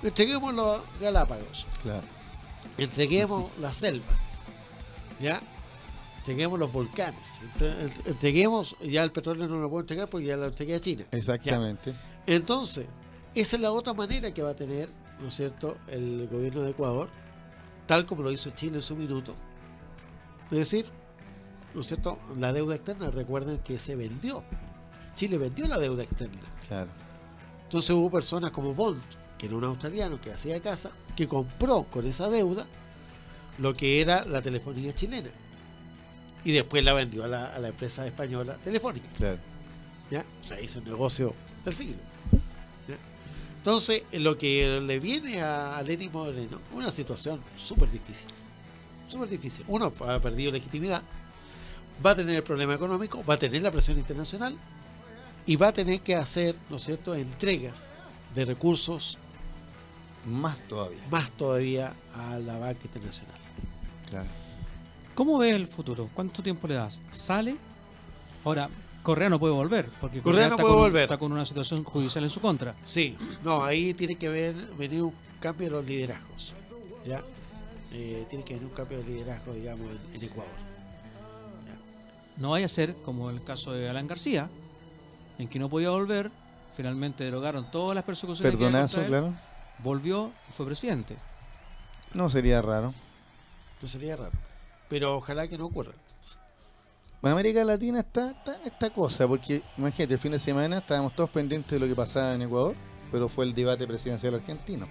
Entreguemos 0.06 0.54
los 0.54 0.82
Galápagos, 1.00 1.66
Claro. 1.82 2.04
entreguemos 2.78 3.52
las 3.60 3.78
selvas, 3.78 4.42
¿ya? 5.20 5.42
Entreguemos 6.20 6.60
los 6.60 6.72
volcanes, 6.72 7.40
entre- 7.42 7.84
entreguemos, 8.10 8.76
ya 8.82 9.04
el 9.04 9.12
petróleo 9.12 9.48
no 9.48 9.60
lo 9.60 9.70
puedo 9.70 9.82
entregar 9.82 10.08
porque 10.08 10.26
ya 10.28 10.38
lo 10.38 10.46
entregué 10.46 10.76
a 10.76 10.80
China. 10.80 11.06
Exactamente. 11.12 11.94
Entonces, 12.26 12.88
esa 13.36 13.56
es 13.58 13.62
la 13.62 13.72
otra 13.72 13.94
manera 13.94 14.34
que 14.34 14.42
va 14.42 14.52
a 14.52 14.56
tener, 14.56 14.90
¿no 15.22 15.28
es 15.28 15.36
cierto?, 15.36 15.78
el 15.88 16.28
gobierno 16.32 16.62
de 16.64 16.72
Ecuador, 16.72 17.10
tal 17.86 18.06
como 18.08 18.24
lo 18.24 18.32
hizo 18.32 18.50
Chile 18.52 18.78
en 18.78 18.82
su 18.82 18.96
minuto. 18.96 19.36
Es 20.52 20.58
decir, 20.58 20.86
¿no 21.76 21.82
es 21.82 21.88
cierto?, 21.88 22.18
la 22.38 22.52
deuda 22.54 22.76
externa, 22.76 23.12
recuerden 23.12 23.60
que 23.60 23.78
se 23.80 23.96
vendió. 23.96 24.44
Chile 25.16 25.38
vendió 25.38 25.68
la 25.68 25.78
deuda 25.78 26.04
externa. 26.04 26.42
Claro. 26.68 26.90
Entonces 27.64 27.92
hubo 27.92 28.10
personas 28.10 28.50
como 28.52 28.74
Bond, 28.74 29.02
que 29.38 29.48
era 29.48 29.56
un 29.56 29.64
australiano 29.64 30.20
que 30.20 30.32
hacía 30.32 30.62
casa, 30.62 30.92
que 31.16 31.28
compró 31.28 31.84
con 31.84 32.06
esa 32.06 32.30
deuda 32.30 32.66
lo 33.58 33.74
que 33.74 34.02
era 34.02 34.26
la 34.26 34.42
telefonía 34.42 34.94
chilena. 34.94 35.30
Y 36.44 36.52
después 36.52 36.84
la 36.84 36.94
vendió 36.94 37.24
a 37.24 37.28
la, 37.28 37.48
a 37.48 37.60
la 37.60 37.70
empresa 37.70 38.06
española 38.06 38.58
Telefónica. 38.64 39.08
Claro. 39.18 39.40
¿ya? 40.12 40.24
O 40.44 40.48
sea, 40.48 40.60
hizo 40.62 40.80
un 40.80 40.86
negocio 40.86 41.34
del 41.64 41.74
siglo. 41.74 41.98
¿ya? 42.88 42.98
Entonces, 43.58 44.04
lo 44.14 44.38
que 44.38 44.80
le 44.82 45.00
viene 45.00 45.42
a, 45.42 45.78
a 45.78 45.84
Lenin 45.84 46.12
Moreno, 46.12 46.62
una 46.74 46.92
situación 46.92 47.42
súper 47.58 47.90
difícil. 47.90 48.28
Súper 49.08 49.30
difícil. 49.30 49.66
Uno 49.68 49.92
ha 50.08 50.20
perdido 50.20 50.52
legitimidad, 50.52 51.02
va 52.06 52.12
a 52.12 52.16
tener 52.16 52.36
el 52.36 52.44
problema 52.44 52.76
económico, 52.76 53.24
va 53.24 53.36
a 53.36 53.38
tener 53.38 53.62
la 53.62 53.72
presión 53.72 53.98
internacional 53.98 54.58
y 55.46 55.56
va 55.56 55.70
a 55.70 55.74
tener 55.74 56.02
que 56.02 56.16
hacer, 56.16 56.56
¿no 56.70 56.78
es 56.78 56.84
cierto?, 56.84 57.16
entregas 57.16 57.90
de 58.34 58.46
recursos 58.46 59.18
Más 60.26 60.64
todavía. 60.68 61.02
más 61.12 61.32
todavía 61.32 61.96
a 62.16 62.40
la 62.40 62.58
banca 62.58 62.82
internacional. 62.84 63.38
Claro. 64.10 64.28
¿Cómo 65.14 65.38
ves 65.38 65.56
el 65.56 65.68
futuro? 65.68 66.10
¿Cuánto 66.14 66.44
tiempo 66.44 66.68
le 66.68 66.76
das? 66.76 67.00
¿Sale? 67.12 67.56
Ahora, 68.44 68.70
Correa 69.04 69.30
no 69.30 69.40
puede 69.40 69.54
volver, 69.54 69.88
porque 70.02 70.22
Correa 70.22 70.50
no 70.50 70.56
está, 70.56 70.64
puede 70.64 70.74
con, 70.74 70.84
volver. 70.84 71.04
está 71.04 71.18
con 71.18 71.32
una 71.32 71.46
situación 71.46 71.84
judicial 71.84 72.24
en 72.24 72.30
su 72.30 72.42
contra. 72.42 72.76
Sí, 72.84 73.18
no, 73.44 73.64
ahí 73.64 73.94
tiene 73.94 74.16
que 74.16 74.30
ver, 74.30 74.56
venir 74.78 75.04
un 75.04 75.14
cambio 75.40 75.68
de 75.68 75.72
los 75.72 75.86
liderazgos. 75.86 76.54
¿ya? 77.06 77.24
Eh, 77.94 78.26
tiene 78.30 78.44
que 78.44 78.56
venir 78.56 78.68
un 78.68 78.76
cambio 78.76 78.98
de 78.98 79.04
liderazgo, 79.06 79.54
digamos, 79.54 79.88
en, 79.90 80.16
en 80.16 80.24
Ecuador. 80.24 80.52
No 82.38 82.50
vaya 82.50 82.66
a 82.66 82.70
ser 82.70 82.96
como 82.98 83.30
el 83.30 83.42
caso 83.44 83.72
de 83.72 83.88
Alan 83.88 84.08
García, 84.08 84.50
en 85.38 85.48
que 85.48 85.58
no 85.60 85.70
podía 85.70 85.90
volver, 85.92 86.30
finalmente 86.76 87.24
derogaron 87.24 87.72
todas 87.72 87.96
las 87.96 88.04
persecuciones. 88.04 88.54
Perdonazo, 88.58 89.06
claro. 89.06 89.34
Volvió 89.84 90.32
y 90.50 90.54
fue 90.54 90.66
presidente. 90.66 91.16
No 92.14 92.30
sería 92.30 92.62
raro. 92.62 92.94
No 93.82 93.88
sería 93.88 94.16
raro. 94.16 94.32
Pero 94.90 95.18
ojalá 95.18 95.48
que 95.48 95.58
no 95.58 95.66
ocurra. 95.66 95.92
en 97.22 97.30
América 97.32 97.64
Latina 97.64 98.00
está, 98.00 98.32
está 98.32 98.56
en 98.56 98.66
esta 98.68 98.90
cosa, 98.92 99.28
porque 99.28 99.64
imagínate, 99.78 100.14
el 100.14 100.20
fin 100.20 100.32
de 100.32 100.40
semana 100.40 100.78
estábamos 100.78 101.14
todos 101.16 101.30
pendientes 101.30 101.72
de 101.72 101.80
lo 101.80 101.88
que 101.88 101.96
pasaba 101.96 102.34
en 102.34 102.44
Ecuador, 102.44 102.76
pero 103.12 103.28
fue 103.30 103.46
el 103.46 103.54
debate 103.54 103.86
presidencial 103.88 104.36
argentino. 104.36 104.88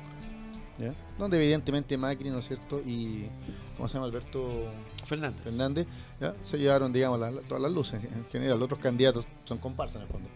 ¿ya? 0.78 0.92
Donde 1.18 1.36
evidentemente 1.36 1.96
Macri, 1.96 2.30
¿no 2.30 2.40
es 2.40 2.46
cierto? 2.48 2.80
Y, 2.84 3.28
¿cómo 3.76 3.88
se 3.88 3.94
llama? 3.94 4.06
Alberto 4.06 4.70
Fernández. 5.06 5.42
Fernández, 5.44 5.86
¿ya? 6.20 6.34
se 6.42 6.58
llevaron, 6.58 6.92
digamos, 6.92 7.20
las- 7.20 7.32
todas 7.46 7.62
las 7.62 7.70
luces. 7.72 8.00
En 8.02 8.26
general, 8.26 8.58
los 8.58 8.66
otros 8.66 8.80
candidatos 8.80 9.24
son 9.44 9.58
comparsas 9.58 9.96
en 9.96 10.02
el 10.02 10.08
fondo. 10.08 10.28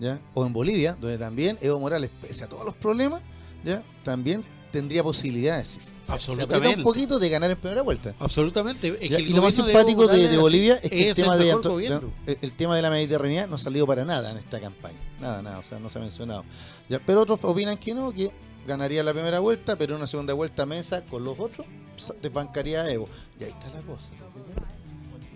¿ya? 0.00 0.18
O 0.34 0.46
en 0.46 0.52
Bolivia, 0.54 0.96
donde 0.98 1.18
también 1.18 1.58
Evo 1.60 1.78
Morales, 1.78 2.10
pese 2.22 2.44
a 2.44 2.48
todos 2.48 2.64
los 2.64 2.74
problemas, 2.74 3.20
¿ya? 3.64 3.82
también 4.04 4.44
tendría 4.70 5.02
posibilidades. 5.02 5.68
si 5.68 5.80
se- 5.80 6.12
Absolutamente. 6.12 6.78
un 6.78 6.82
poquito 6.82 7.18
de 7.18 7.28
ganar 7.28 7.50
en 7.50 7.58
primera 7.58 7.82
vuelta. 7.82 8.14
Absolutamente. 8.18 8.88
Es 8.88 9.10
que 9.16 9.20
y 9.22 9.28
lo 9.34 9.42
más 9.42 9.54
de 9.56 9.62
simpático 9.62 10.06
de, 10.06 10.36
Bolivia 10.38 10.76
es 10.82 10.90
que 10.90 11.08
el, 11.10 11.14
tema, 11.14 11.36
de 11.36 11.52
gobierno. 11.52 12.10
el, 12.26 12.52
tema 12.54 12.74
de 12.76 12.82
la 12.82 12.90
Mediterránea 12.90 13.46
no 13.46 13.56
ha 13.56 13.58
salido 13.58 13.86
para 13.86 14.04
nada 14.04 14.30
en 14.30 14.38
esta 14.38 14.60
campaña. 14.60 14.98
Nada, 15.20 15.42
nada, 15.42 15.58
o 15.58 15.62
sea, 15.62 15.78
no 15.78 15.90
se 15.90 15.98
ha 15.98 16.00
mencionado. 16.00 16.44
Ya, 16.88 16.98
pero 17.04 17.20
otros 17.20 17.38
opinan 17.42 17.76
que 17.76 17.92
no, 17.94 18.12
que 18.12 18.30
ganaría 18.66 19.02
la 19.02 19.12
primera 19.12 19.40
vuelta, 19.40 19.76
pero 19.76 19.92
en 19.94 19.98
una 19.98 20.06
segunda 20.06 20.32
vuelta 20.34 20.64
mesa 20.66 21.04
con 21.04 21.22
los 21.24 21.38
otros, 21.38 21.66
sa- 21.96 22.14
desbancaría 22.22 22.82
a 22.82 22.90
Evo. 22.90 23.08
Y 23.38 23.44
ahí 23.44 23.50
está 23.50 23.68
la 23.68 23.82
cosa. 23.82 24.08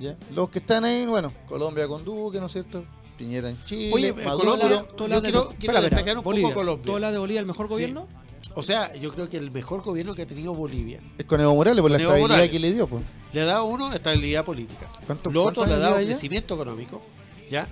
¿ya? 0.00 0.16
Los 0.34 0.48
que 0.50 0.58
están 0.60 0.84
ahí, 0.84 1.06
bueno, 1.06 1.32
Colombia 1.46 1.86
con 1.88 2.04
Duque, 2.04 2.40
¿no 2.40 2.46
es 2.46 2.52
cierto? 2.52 2.84
Piñera 3.16 3.50
en 3.50 3.64
Chile, 3.64 3.90
Oye, 3.92 4.12
Maduro. 4.12 4.38
Colombia- 4.38 4.68
yo 4.68 4.86
quiero- 4.96 5.16
espera, 5.16 5.30
quiero 5.30 5.50
espera, 5.58 5.80
destacar 5.80 6.16
un 6.18 6.22
poco 6.22 6.30
Bolivia. 6.30 6.54
Colombia. 6.54 6.84
¿Tú 6.86 6.92
hablas 6.94 7.12
de 7.12 7.18
Bolivia 7.18 7.40
el 7.40 7.46
mejor 7.46 7.66
Sí. 7.66 7.72
gobierno? 7.72 8.08
O 8.54 8.62
sea, 8.62 8.94
yo 8.96 9.10
creo 9.12 9.28
que 9.28 9.36
el 9.36 9.50
mejor 9.50 9.82
gobierno 9.82 10.14
que 10.14 10.22
ha 10.22 10.26
tenido 10.26 10.54
Bolivia 10.54 11.00
Es 11.18 11.26
con 11.26 11.40
Evo 11.40 11.54
Morales 11.54 11.82
por 11.82 11.90
la 11.90 11.96
Evo 11.98 12.02
estabilidad 12.04 12.28
Morales. 12.28 12.50
que 12.50 12.58
le 12.58 12.72
dio. 12.72 12.86
Pues. 12.86 13.02
le 13.32 13.40
ha 13.42 13.44
dado 13.44 13.64
uno 13.66 13.92
estabilidad 13.92 14.44
política. 14.46 14.90
¿Cuánto- 15.04 15.30
Lo 15.30 15.44
otro 15.44 15.66
le 15.66 15.74
ha 15.74 15.78
dado 15.78 15.96
crecimiento 15.96 16.54
económico, 16.54 17.02
¿ya? 17.50 17.68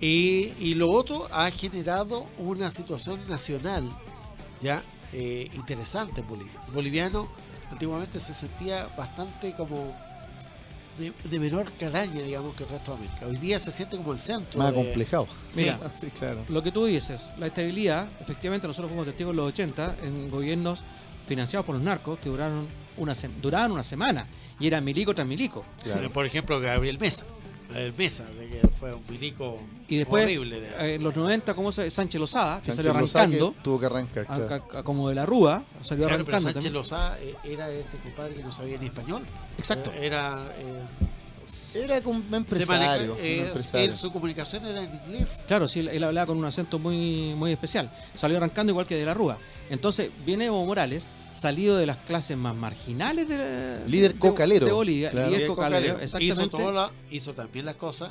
Y, 0.00 0.52
y 0.58 0.74
lo 0.74 0.90
otro 0.90 1.28
ha 1.30 1.50
generado 1.50 2.26
una 2.38 2.70
situación 2.70 3.20
nacional, 3.28 3.84
¿ya? 4.60 4.82
Eh, 5.12 5.48
interesante 5.54 6.22
en 6.22 6.28
Bolivia. 6.28 6.52
El 6.68 6.72
boliviano 6.74 7.28
antiguamente 7.70 8.18
se 8.18 8.32
sentía 8.34 8.88
bastante 8.96 9.54
como 9.54 9.94
de, 11.00 11.12
de 11.28 11.40
menor 11.40 11.70
calaña, 11.78 12.22
digamos, 12.22 12.54
que 12.54 12.62
el 12.64 12.68
resto 12.70 12.92
de 12.92 12.98
América. 12.98 13.26
Hoy 13.26 13.36
día 13.38 13.58
se 13.58 13.72
siente 13.72 13.96
como 13.96 14.12
el 14.12 14.18
centro. 14.20 14.58
Más 14.58 14.70
de- 14.74 14.76
complejado. 14.84 15.26
Mira. 15.56 15.78
sí, 16.00 16.06
claro. 16.10 16.44
Lo 16.48 16.62
que 16.62 16.70
tú 16.70 16.84
dices, 16.84 17.32
la 17.38 17.46
estabilidad, 17.48 18.08
efectivamente 18.20 18.66
nosotros 18.68 18.90
fuimos 18.90 19.06
testigos 19.06 19.30
en 19.32 19.36
los 19.36 19.48
80 19.48 19.96
en 20.02 20.30
gobiernos 20.30 20.82
financiados 21.26 21.66
por 21.66 21.74
los 21.74 21.84
narcos 21.84 22.18
que 22.18 22.28
duraron 22.28 22.66
una, 22.96 23.14
se- 23.14 23.28
duraban 23.40 23.72
una 23.72 23.82
semana 23.82 24.26
y 24.58 24.66
era 24.66 24.80
milico 24.80 25.14
tras 25.14 25.26
milico. 25.26 25.64
claro. 25.82 26.12
Por 26.12 26.26
ejemplo, 26.26 26.60
Gabriel 26.60 26.98
Mesa. 26.98 27.24
Gabriel 27.70 27.94
Mesa, 27.96 28.24
que 28.38 28.68
fue 28.78 28.94
un 28.94 29.02
milico 29.08 29.58
Y 29.88 29.96
después, 29.98 30.24
horrible. 30.24 30.60
de- 30.60 30.68
eh, 30.68 30.94
en 30.96 31.02
los 31.02 31.14
90, 31.16 31.54
como 31.54 31.72
se, 31.72 31.90
Sánchez 31.90 32.20
Lozada, 32.20 32.60
que 32.60 32.72
Sánchez 32.72 32.76
salió 32.76 32.92
Lozada 33.00 33.26
que 33.26 33.36
arrancando, 33.36 33.62
tuvo 33.62 33.80
que 33.80 33.86
arrancar. 33.86 34.24
a- 34.28 34.36
claro. 34.36 34.64
a- 34.74 34.78
a- 34.78 34.82
como 34.82 35.08
de 35.08 35.14
la 35.14 35.26
Rúa, 35.26 35.64
salió 35.80 36.06
Claro, 36.06 36.24
pero 36.24 36.36
arrancando 36.36 36.40
Sánchez 36.40 36.54
también. 36.54 36.72
Lozada 36.74 37.18
eh, 37.20 37.34
era 37.44 37.70
este 37.70 37.96
compadre 37.98 38.34
que 38.34 38.42
no 38.42 38.52
sabía 38.52 38.78
ni 38.78 38.86
español. 38.86 39.22
Exacto. 39.58 39.90
Eh, 39.92 40.06
Era. 40.06 40.48
eh, 40.58 40.84
Era 41.72 42.00
como 42.02 42.18
un 42.18 42.34
empresario. 42.34 42.66
maneja- 42.66 43.12
un 43.12 43.18
eh, 43.20 43.40
empresario. 43.46 43.90
él, 43.90 43.96
su 43.96 44.12
comunicación 44.12 44.66
era 44.66 44.82
en 44.82 44.92
inglés. 44.92 45.44
Claro, 45.46 45.68
sí, 45.68 45.80
él, 45.80 45.88
él 45.88 46.02
hablaba 46.02 46.26
con 46.26 46.36
un 46.36 46.44
acento 46.44 46.78
muy, 46.80 47.34
muy 47.36 47.52
especial. 47.52 47.90
Salió 48.16 48.36
arrancando 48.38 48.72
igual 48.72 48.86
que 48.86 48.96
de 48.96 49.04
la 49.04 49.14
Rúa. 49.14 49.38
Entonces, 49.68 50.10
viene 50.26 50.46
Evo 50.46 50.64
Morales, 50.66 51.06
salido 51.32 51.76
de 51.76 51.86
las 51.86 51.96
clases 51.98 52.36
más 52.36 52.54
marginales 52.54 53.28
de 53.28 53.78
Líder 53.88 54.14
de- 54.14 54.18
cocalero. 54.18 54.66
de 54.66 54.72
Bolivia. 54.72 55.10
Claro. 55.10 55.28
Líder 55.30 55.46
cocalero, 55.46 55.80
Cocalero. 55.80 56.04
exactamente. 56.04 56.42
Hizo, 56.42 56.48
todo 56.50 56.72
la- 56.72 56.90
hizo 57.10 57.34
también 57.34 57.64
las 57.66 57.76
cosas 57.76 58.10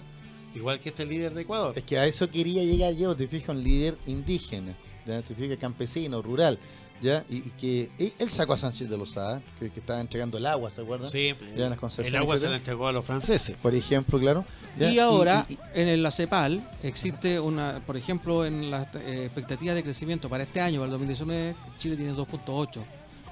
igual 0.55 0.79
que 0.79 0.89
este 0.89 1.05
líder 1.05 1.33
de 1.33 1.41
Ecuador. 1.43 1.73
Es 1.77 1.83
que 1.83 1.97
a 1.99 2.05
eso 2.05 2.27
quería 2.29 2.63
llegar 2.63 2.93
yo, 2.95 3.15
te 3.15 3.27
fijas, 3.27 3.49
un 3.49 3.63
líder 3.63 3.97
indígena, 4.07 4.75
¿ya? 5.05 5.21
te 5.21 5.35
fijas, 5.35 5.57
campesino, 5.57 6.21
rural, 6.23 6.57
¿ya? 7.01 7.23
Y, 7.29 7.37
y 7.37 7.51
que 7.59 7.91
y- 7.99 8.13
él 8.17 8.29
sacó 8.31 8.53
a 8.53 8.57
Sánchez 8.57 8.89
de 8.89 8.97
Lozada, 8.97 9.41
que, 9.59 9.69
que 9.69 9.79
estaba 9.79 10.01
entregando 10.01 10.37
el 10.39 10.45
agua, 10.47 10.71
¿se 10.75 10.81
acuerdan? 10.81 11.09
Sí, 11.11 11.33
Ya 11.39 11.53
en 11.53 11.59
las 11.69 11.71
el 11.73 11.77
concesiones, 11.77 12.19
agua 12.21 12.37
se 12.37 12.49
la 12.49 12.55
entregó 12.55 12.87
a 12.87 12.91
los 12.91 13.05
franceses. 13.05 13.55
Por 13.61 13.75
ejemplo, 13.75 14.19
claro. 14.19 14.43
¿ya? 14.77 14.91
Y 14.91 14.97
ahora, 14.99 15.45
y- 15.47 15.53
y- 15.53 15.57
en 15.75 16.01
la 16.01 16.09
CEPAL, 16.11 16.67
existe 16.83 17.39
una, 17.39 17.81
por 17.85 17.95
ejemplo, 17.95 18.43
en 18.45 18.71
las 18.71 18.87
eh, 18.95 19.25
expectativas 19.25 19.75
de 19.75 19.83
crecimiento 19.83 20.29
para 20.29 20.43
este 20.43 20.61
año, 20.61 20.79
para 20.79 20.85
el 20.87 20.91
2019, 20.91 21.55
Chile 21.77 21.95
tiene 21.95 22.13
2.8, 22.13 22.81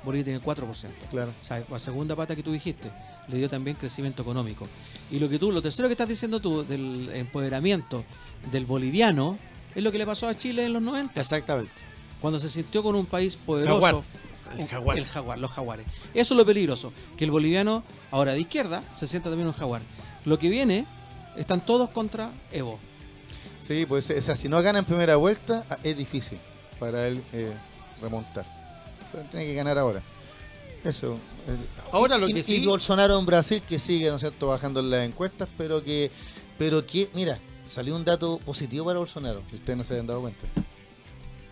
Bolivia 0.08 0.24
tiene 0.24 0.42
4%. 0.42 0.88
claro. 1.10 1.34
O 1.40 1.44
sea, 1.44 1.62
la 1.70 1.80
segunda 1.80 2.16
pata 2.16 2.34
que 2.34 2.42
tú 2.42 2.54
dijiste 2.54 2.90
le 3.28 3.38
dio 3.38 3.50
también 3.50 3.76
crecimiento 3.76 4.22
económico. 4.22 4.66
Y 5.12 5.20
lo 5.20 5.28
que 5.28 5.38
tú, 5.38 5.52
lo 5.52 5.62
tercero 5.62 5.90
que 5.90 5.94
estás 5.96 6.08
diciendo 6.08 6.40
tú 6.40 6.64
del 6.64 7.10
empoderamiento 7.14 8.06
del 8.50 8.66
boliviano 8.66 9.38
es 9.76 9.84
lo 9.84 9.92
que 9.92 9.98
le 9.98 10.06
pasó 10.06 10.30
a 10.30 10.38
Chile 10.38 10.64
en 10.64 10.72
los 10.72 10.82
90, 10.82 11.20
Exactamente. 11.20 11.74
cuando 12.22 12.40
se 12.40 12.48
sintió 12.48 12.82
con 12.84 12.96
un 12.96 13.06
país 13.06 13.36
poderoso. 13.36 13.74
Jaguar. 13.82 14.04
El 14.58 14.68
jaguar. 14.68 14.98
El 14.98 15.06
jaguar, 15.06 15.40
los 15.40 15.52
jaguares. 15.52 15.86
Eso 16.14 16.34
es 16.34 16.38
lo 16.38 16.46
peligroso, 16.46 16.94
que 17.18 17.26
el 17.26 17.32
boliviano, 17.32 17.84
ahora 18.10 18.32
de 18.32 18.40
izquierda, 18.40 18.82
se 18.94 19.08
sienta 19.08 19.30
también 19.30 19.48
un 19.48 19.54
jaguar. 19.54 19.82
Lo 20.24 20.40
que 20.40 20.50
viene, 20.50 20.86
están 21.36 21.66
todos 21.66 21.90
contra 21.90 22.32
Evo. 22.54 22.80
Sí, 23.62 23.86
pues 23.86 24.10
o 24.10 24.22
sea, 24.22 24.38
si 24.38 24.48
no 24.48 24.62
gana 24.62 24.80
en 24.80 24.86
primera 24.86 25.18
vuelta, 25.18 25.66
ah, 25.70 25.78
es 25.84 25.98
difícil 25.98 26.40
para 26.80 27.08
él 27.08 27.22
eh, 27.34 27.52
remontar. 28.02 28.57
O 29.08 29.12
sea, 29.12 29.30
tiene 29.30 29.46
que 29.46 29.54
ganar 29.54 29.78
ahora. 29.78 30.02
Eso. 30.84 31.18
Ahora 31.92 32.18
lo 32.18 32.28
y, 32.30 32.34
que 32.34 32.40
y 32.40 32.44
sí- 32.44 32.66
Bolsonaro 32.66 33.18
en 33.20 33.26
Brasil 33.26 33.62
que 33.68 33.80
sigue, 33.80 34.10
¿no 34.10 34.16
es 34.16 34.22
cierto?, 34.22 34.48
bajando 34.48 34.80
en 34.82 34.90
las 34.90 35.06
encuestas, 35.08 35.48
pero 35.58 35.84
que, 35.84 36.12
pero 36.58 36.86
que, 36.86 37.10
mira, 37.14 37.40
salió 37.66 37.96
un 37.96 38.06
dato 38.06 38.38
positivo 38.40 38.86
para 38.86 39.00
Bolsonaro, 39.00 39.44
si 39.50 39.56
ustedes 39.56 39.78
no 39.78 39.84
se 39.84 39.94
habían 39.94 40.08
dado 40.08 40.22
cuenta. 40.22 40.46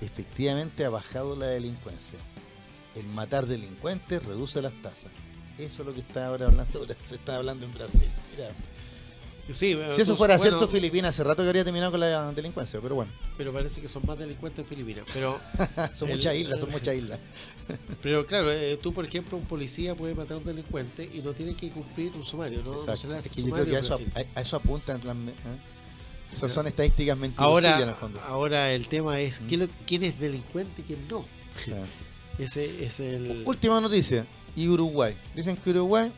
Efectivamente 0.02 0.86
ha 0.86 0.90
bajado 0.90 1.36
la 1.36 1.48
delincuencia. 1.48 2.20
El 2.96 3.06
matar 3.08 3.46
delincuentes 3.46 4.24
reduce 4.24 4.62
las 4.62 4.74
tasas. 4.82 5.12
Eso 5.58 5.82
es 5.82 5.88
lo 5.88 5.94
que 5.94 6.02
está 6.02 6.28
ahora 6.28 6.46
hablando, 6.48 6.86
se 7.06 7.16
está 7.16 7.36
hablando 7.38 7.66
en 7.66 7.74
Brasil. 7.74 8.10
Mira, 8.36 8.50
Sí, 9.48 9.54
si 9.54 9.72
eso 9.74 9.82
entonces, 9.84 10.18
fuera 10.18 10.38
bueno, 10.38 10.58
cierto, 10.58 10.68
Filipinas 10.68 11.10
hace 11.14 11.24
rato 11.24 11.44
que 11.44 11.48
habría 11.50 11.64
terminado 11.64 11.92
con 11.92 12.00
la 12.00 12.32
delincuencia, 12.32 12.80
pero 12.82 12.96
bueno. 12.96 13.12
Pero 13.38 13.54
parece 13.54 13.80
que 13.80 13.88
son 13.88 14.04
más 14.06 14.18
delincuentes 14.18 14.60
en 14.64 14.66
Filipinas. 14.68 15.06
Pero, 15.14 15.40
son 15.96 16.10
El- 16.10 16.16
muchas 16.16 16.36
islas, 16.36 16.60
son 16.60 16.72
muchas 16.72 16.96
islas. 16.96 17.20
pero 18.02 18.26
claro, 18.26 18.52
eh, 18.52 18.80
tú, 18.82 18.92
por 18.94 19.06
ejemplo, 19.06 19.38
un 19.38 19.46
policía 19.46 19.94
puede 19.96 20.16
matar 20.16 20.34
a 20.34 20.38
un 20.40 20.46
delincuente 20.46 21.08
y 21.14 21.20
no 21.20 21.34
tiene 21.34 21.56
que 21.56 21.70
cumplir 21.70 22.12
un 22.16 22.24
sumario. 22.24 22.62
No, 22.64 22.74
no 22.86 22.98
se 22.98 23.08
le 23.08 23.14
Es 23.14 23.20
hace 23.20 23.30
que 23.30 23.42
yo 23.42 23.48
sumario 23.48 23.66
creo 23.66 23.82
que 23.82 23.86
a 23.88 23.96
eso, 23.96 24.00
a, 24.36 24.40
a 24.40 24.42
eso 24.42 24.56
apuntan 24.58 25.00
las... 25.04 25.16
¿eh? 25.16 25.34
Esas 26.34 26.52
son 26.52 26.68
estadísticas 26.68 27.18
mentiras 27.18 27.48
en 27.48 27.58
el 27.66 27.66
Ahora, 27.72 27.94
fondo. 27.96 28.20
ahora 28.28 28.72
el 28.74 28.88
tema 28.88 29.20
es 29.22 29.42
¿quién, 29.48 29.62
lo- 29.62 29.70
quién 29.86 30.04
es 30.04 30.20
delincuente 30.20 30.82
y 30.82 30.84
quién 30.86 31.08
no. 31.08 31.24
Claro. 31.64 31.86
Ese 32.40 32.84
es 32.84 33.00
el. 33.00 33.44
Última 33.46 33.80
noticia. 33.80 34.26
Y 34.56 34.68
Uruguay. 34.68 35.16
Dicen 35.34 35.56
que 35.56 35.70
Uruguay 35.70 36.12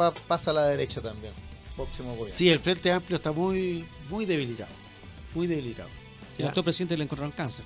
va, 0.00 0.12
pasa 0.12 0.50
a 0.50 0.54
la 0.54 0.64
derecha 0.66 1.00
también. 1.00 1.32
Próximo 1.84 2.10
gobierno. 2.12 2.32
Sí, 2.34 2.48
el 2.48 2.58
Frente 2.58 2.90
Amplio 2.92 3.16
está 3.16 3.32
muy, 3.32 3.84
muy 4.08 4.24
debilitado. 4.26 4.70
Muy 5.34 5.46
debilitado. 5.46 5.88
El 6.38 6.46
actual 6.46 6.64
presidente 6.64 6.96
le 6.96 7.04
encontraron 7.04 7.32
cáncer. 7.32 7.64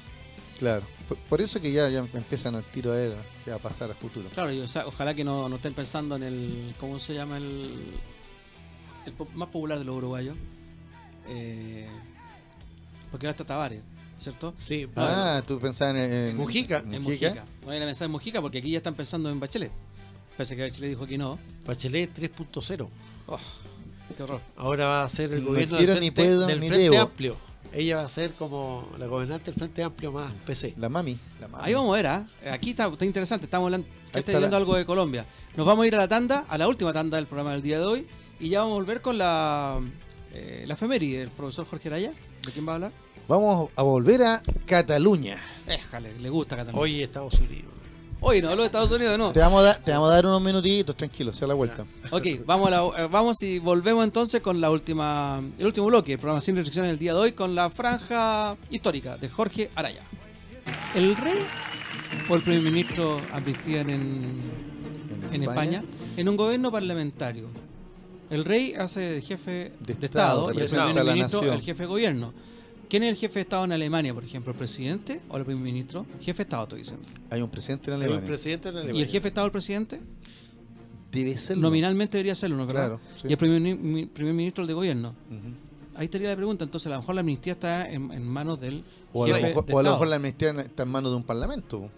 Claro. 0.58 0.84
Por, 1.08 1.16
por 1.18 1.40
eso 1.40 1.60
que 1.60 1.70
ya, 1.72 1.88
ya 1.88 1.98
empiezan 2.14 2.54
al 2.54 2.64
tiro 2.64 2.92
a 2.92 2.96
ver 2.96 3.16
qué 3.44 3.50
va 3.50 3.56
a 3.56 3.60
pasar 3.60 3.90
a 3.90 3.94
futuro. 3.94 4.28
Claro, 4.30 4.52
y, 4.52 4.60
o 4.60 4.68
sea, 4.68 4.86
ojalá 4.86 5.14
que 5.14 5.24
no, 5.24 5.48
no 5.48 5.56
estén 5.56 5.74
pensando 5.74 6.16
en 6.16 6.22
el. 6.22 6.74
¿Cómo 6.78 6.98
se 6.98 7.14
llama 7.14 7.36
el. 7.38 7.94
el 9.06 9.14
más 9.34 9.48
popular 9.48 9.78
de 9.78 9.84
los 9.84 9.96
uruguayos? 9.96 10.36
Eh, 11.28 11.88
porque 13.10 13.26
ahora 13.26 13.30
está 13.32 13.44
Tavares, 13.44 13.80
¿cierto? 14.16 14.54
Sí, 14.62 14.86
Ah, 14.96 15.42
tú 15.46 15.58
pensabas 15.58 15.96
en, 15.96 16.12
en- 16.12 16.36
Mujica. 16.36 16.78
en 16.78 17.02
Mujica. 17.02 17.28
Mujica. 17.30 17.44
No 17.62 17.66
vayan 17.68 17.82
a 17.82 17.86
pensar 17.86 18.06
en 18.06 18.12
Mujica 18.12 18.40
porque 18.42 18.58
aquí 18.58 18.70
ya 18.70 18.78
están 18.78 18.94
pensando 18.94 19.30
en 19.30 19.40
Bachelet. 19.40 19.72
Parece 20.36 20.56
que 20.56 20.62
Bachelet 20.62 20.90
dijo 20.90 21.06
que 21.06 21.16
no. 21.18 21.38
Bachelet 21.66 22.12
3.0 22.16 22.88
Qué 24.16 24.22
horror. 24.22 24.40
ahora 24.57 24.86
va 24.86 25.05
a 25.05 25.09
ser 25.09 25.32
el 25.32 25.42
No 25.44 25.50
gobierno 25.50 25.76
del 25.76 25.86
Frente, 25.96 26.12
puedo 26.12 26.46
del 26.46 26.59
Frente. 26.59 26.98
Amplio. 26.98 27.36
Ella 27.72 27.96
va 27.96 28.02
a 28.05 28.09
ser 28.09 28.32
como 28.34 28.88
la 28.98 29.07
gobernante 29.07 29.46
del 29.46 29.55
Frente 29.55 29.82
Amplio 29.82 30.12
más 30.12 30.32
PC. 30.46 30.74
La 30.78 30.88
mami. 30.88 31.18
La 31.40 31.48
mami. 31.48 31.64
Ahí 31.66 31.74
vamos 31.74 31.92
a 31.92 31.96
ver, 31.96 32.07
¿ah? 32.07 32.26
Aquí 32.52 32.70
está, 32.70 32.86
está 32.86 33.05
interesante, 33.05 33.46
estamos 33.46 33.66
hablando, 33.66 33.86
está 34.07 34.18
está 34.20 34.32
viendo 34.32 34.50
la- 34.50 34.57
algo 34.59 34.76
de 34.76 34.84
Colombia. 34.86 35.26
Nos 35.57 35.66
vamos 35.66 35.84
a 35.84 35.86
ir 35.88 35.94
a 35.96 35.98
la 35.98 36.07
tanda, 36.09 36.44
a 36.48 36.57
la 36.59 36.68
última 36.68 36.92
tanda 36.92 37.16
del 37.16 37.26
programa 37.26 37.52
del 37.52 37.62
día 37.62 37.78
de 37.80 37.84
hoy, 37.84 38.07
y 38.38 38.50
ya 38.50 38.61
vamos 38.61 38.74
a 38.74 38.76
volver 38.76 39.00
con 39.00 39.18
la, 39.18 39.80
eh, 40.32 40.64
la 40.68 40.74
efeméride 40.74 41.18
del 41.20 41.30
profesor 41.30 41.66
Jorge 41.66 41.88
Araya. 41.88 42.12
¿De 42.46 42.52
quién 42.52 42.66
va 42.68 42.72
a 42.72 42.74
hablar? 42.76 42.92
Vamos 43.26 43.70
a 43.74 43.82
volver 43.82 44.22
a 44.22 44.42
Cataluña. 44.66 45.40
Déjale, 45.66 46.16
le 46.20 46.28
gusta 46.28 46.57
Cataluña. 46.57 46.80
Hoy 46.80 47.02
Estados 47.02 47.34
Unidos. 47.40 47.72
Hoy 48.26 48.40
no 48.40 48.48
hablo 48.48 48.62
de 48.62 48.66
Estados 48.66 48.90
Unidos, 48.90 49.18
no. 49.18 49.32
Te 49.32 49.40
vamos 49.40 49.60
a 49.60 49.64
dar, 49.66 49.78
te 49.84 49.92
vamos 49.92 50.10
a 50.10 50.14
dar 50.14 50.24
unos 50.26 50.40
minutitos, 50.40 50.96
tranquilo, 50.96 51.32
sea 51.34 51.46
la 51.46 51.52
vuelta. 51.54 51.84
Ok, 52.10 52.26
vamos, 52.46 52.68
a 52.68 52.70
la- 52.70 53.04
eh, 53.04 53.08
vamos 53.10 53.42
y 53.42 53.58
volvemos 53.58 54.02
entonces 54.02 54.40
con 54.40 54.60
la 54.62 54.70
última, 54.70 55.42
el 55.58 55.66
último 55.66 55.86
bloque, 55.88 56.14
el 56.14 56.18
programa 56.18 56.40
sin 56.40 56.56
restricciones 56.56 56.90
del 56.92 56.98
día 56.98 57.12
de 57.12 57.20
hoy, 57.20 57.32
con 57.32 57.54
la 57.54 57.68
franja 57.68 58.56
histórica 58.70 59.18
de 59.18 59.28
Jorge 59.28 59.70
Araya. 59.74 60.02
¿El 60.94 61.14
rey 61.16 61.38
o 62.30 62.34
el 62.36 62.42
primer 62.42 62.62
ministro 62.62 63.20
amnistían 63.32 63.90
en, 63.90 64.40
en 65.30 65.42
España? 65.42 65.84
En 66.16 66.28
un 66.28 66.36
gobierno 66.36 66.72
parlamentario. 66.72 67.48
El 68.30 68.44
rey 68.46 68.72
hace 68.74 69.00
de 69.00 69.20
jefe 69.22 69.72
de, 69.80 69.94
De 69.94 70.06
Estado, 70.06 70.50
Estado, 70.50 70.52
y 70.54 70.62
el 70.62 70.68
primer 70.68 71.04
ministro 71.14 71.52
el 71.52 71.60
jefe 71.60 71.82
de 71.82 71.86
gobierno. 71.88 72.32
¿Quién 72.89 73.03
es 73.03 73.11
el 73.11 73.16
jefe 73.16 73.35
de 73.35 73.41
Estado 73.43 73.64
en 73.64 73.72
Alemania, 73.72 74.12
por 74.14 74.24
ejemplo? 74.24 74.53
¿El 74.53 74.59
presidente 74.59 75.20
o 75.28 75.37
el 75.37 75.45
primer 75.45 75.62
ministro? 75.64 76.07
Jefe 76.20 76.39
de 76.39 76.43
Estado, 76.45 76.62
estoy 76.64 76.78
diciendo. 76.80 77.05
Hay 77.30 77.41
un 77.43 77.51
presidente 77.51 77.87
en 77.91 77.93
Hay 77.95 77.99
un 77.99 78.03
Alemania. 78.05 78.26
presidente 78.26 78.68
en 78.68 78.76
Alemania. 78.76 78.99
¿Y 79.01 79.03
el 79.03 79.09
jefe 79.09 79.22
de 79.22 79.28
Estado 79.28 79.47
el 79.47 79.53
presidente? 79.53 80.01
Debe 81.11 81.37
ser. 81.37 81.57
Nominalmente 81.59 82.16
debería 82.18 82.35
serlo, 82.35 82.57
¿no? 82.57 82.66
¿verdad? 82.66 82.87
Claro, 82.89 83.01
sí. 83.20 83.28
Y 83.28 83.32
el 83.32 83.39
primer, 83.39 83.61
mi- 83.78 84.07
primer 84.07 84.35
ministro 84.35 84.62
el 84.62 84.68
de 84.68 84.74
gobierno. 84.74 85.14
Ahí 85.97 86.07
estaría 86.07 86.28
la 86.28 86.37
pregunta. 86.37 86.64
Entonces, 86.64 86.89
a 86.89 86.91
lo 86.91 87.01
mejor 87.01 87.14
la 87.14 87.20
amnistía 87.20 87.53
está 87.53 87.89
en, 87.89 88.11
en 88.12 88.26
manos 88.28 88.61
del 88.61 88.82
O 89.12 89.24
a, 89.24 89.28
lo 89.28 89.35
mejor, 89.35 89.64
de 89.64 89.72
o 89.72 89.78
a 89.78 89.82
lo 89.82 89.89
Estado. 89.89 89.95
mejor 89.95 90.09
la 90.09 90.16
amnistía 90.16 90.51
está 90.51 90.82
en 90.82 90.89
manos 90.89 91.11
de 91.12 91.16
un 91.16 91.22
parlamento. 91.22 91.89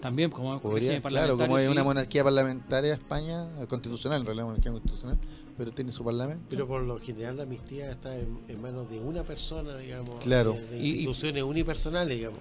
También, 0.00 0.30
como 0.30 0.58
Podría, 0.60 1.00
claro, 1.02 1.36
como 1.36 1.58
es 1.58 1.68
una 1.68 1.84
monarquía 1.84 2.24
parlamentaria 2.24 2.94
España, 2.94 3.44
eh, 3.60 3.66
constitucional, 3.66 4.20
en 4.20 4.26
realidad 4.26 4.46
monarquía 4.46 4.72
constitucional, 4.72 5.18
pero 5.60 5.72
tiene 5.72 5.92
su 5.92 6.02
parlamento. 6.02 6.46
Pero 6.48 6.66
por 6.66 6.80
lo 6.80 6.98
general 6.98 7.36
la 7.36 7.42
amnistía 7.42 7.90
está 7.90 8.16
en, 8.16 8.40
en 8.48 8.62
manos 8.62 8.88
de 8.88 8.98
una 8.98 9.24
persona, 9.24 9.76
digamos. 9.76 10.24
Claro. 10.24 10.54
De, 10.54 10.66
de 10.68 10.78
Y- 10.78 10.86
y- 10.86 10.90
instituciones 11.00 11.42
unipersonales, 11.42 12.16
digamos. 12.16 12.40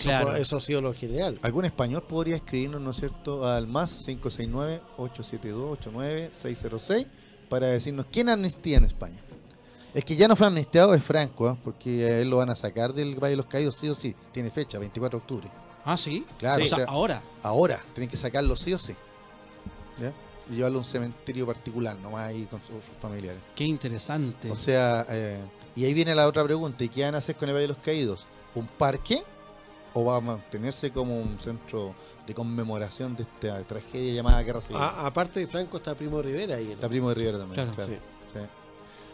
Claro. 0.00 0.36
Eso 0.36 0.58
ha 0.58 0.60
sido 0.60 0.80
lo 0.80 0.94
general. 0.94 1.36
¿Algún 1.42 1.64
español 1.64 2.04
podría 2.08 2.36
escribirnos, 2.36 2.80
¿no 2.80 2.92
es 2.92 2.98
cierto?, 2.98 3.44
al 3.44 3.66
más 3.66 4.06
569-872-89606 4.06 7.06
para 7.48 7.66
decirnos 7.66 8.06
quién 8.12 8.28
amnistía 8.28 8.76
en 8.78 8.84
España. 8.84 9.20
El 9.94 10.04
que 10.04 10.14
ya 10.14 10.28
no 10.28 10.36
fue 10.36 10.46
amnistiado 10.46 10.94
es 10.94 11.02
Franco, 11.02 11.48
¿ah? 11.48 11.58
porque 11.64 12.06
a 12.06 12.20
él 12.20 12.30
lo 12.30 12.36
van 12.36 12.50
a 12.50 12.54
sacar 12.54 12.94
del 12.94 13.16
Valle 13.16 13.30
de 13.30 13.36
los 13.38 13.46
Caídos, 13.46 13.74
sí 13.74 13.88
o 13.88 13.96
sí. 13.96 14.14
Tiene 14.30 14.52
fecha, 14.52 14.78
24 14.78 15.18
de 15.18 15.22
octubre. 15.24 15.48
Ah, 15.84 15.96
sí. 15.96 16.24
Claro, 16.38 16.62
o 16.62 16.66
sea, 16.68 16.84
ahora. 16.84 17.20
Ahora, 17.42 17.82
tienen 17.94 18.08
que 18.08 18.16
sacarlo 18.16 18.56
sí 18.56 18.72
o 18.74 18.78
sí. 18.78 18.94
¿Ya? 20.00 20.12
Llevarlo 20.50 20.78
a 20.78 20.80
un 20.80 20.84
cementerio 20.84 21.46
particular, 21.46 21.96
nomás 21.98 22.28
ahí 22.28 22.46
con 22.46 22.60
sus 22.60 22.76
familiares. 23.00 23.40
Qué 23.54 23.64
interesante. 23.64 24.50
O 24.50 24.56
sea, 24.56 25.06
eh, 25.10 25.38
y 25.76 25.84
ahí 25.84 25.92
viene 25.94 26.14
la 26.14 26.26
otra 26.26 26.42
pregunta, 26.44 26.82
¿y 26.84 26.88
qué 26.88 27.02
van 27.04 27.14
a 27.14 27.18
hacer 27.18 27.36
con 27.36 27.48
el 27.48 27.54
Valle 27.54 27.62
de 27.66 27.74
los 27.74 27.78
Caídos? 27.84 28.26
¿Un 28.54 28.66
parque? 28.66 29.22
¿O 29.94 30.04
va 30.04 30.16
a 30.16 30.20
mantenerse 30.20 30.90
como 30.90 31.18
un 31.20 31.38
centro 31.40 31.94
de 32.26 32.34
conmemoración 32.34 33.14
de 33.16 33.22
esta 33.24 33.62
tragedia 33.64 34.14
llamada 34.14 34.42
Guerra 34.42 34.60
Civil? 34.60 34.80
A- 34.80 35.06
aparte 35.06 35.40
de 35.40 35.46
Franco 35.46 35.76
está 35.78 35.94
Primo 35.94 36.20
Rivera 36.22 36.56
ahí. 36.56 36.66
¿no? 36.66 36.72
Está 36.72 36.88
Primo 36.88 37.08
de 37.10 37.14
Rivera 37.14 37.38
también. 37.38 37.54
Claro. 37.54 37.72
claro, 37.74 37.90
Sí. 37.92 37.98
sí. 38.32 38.40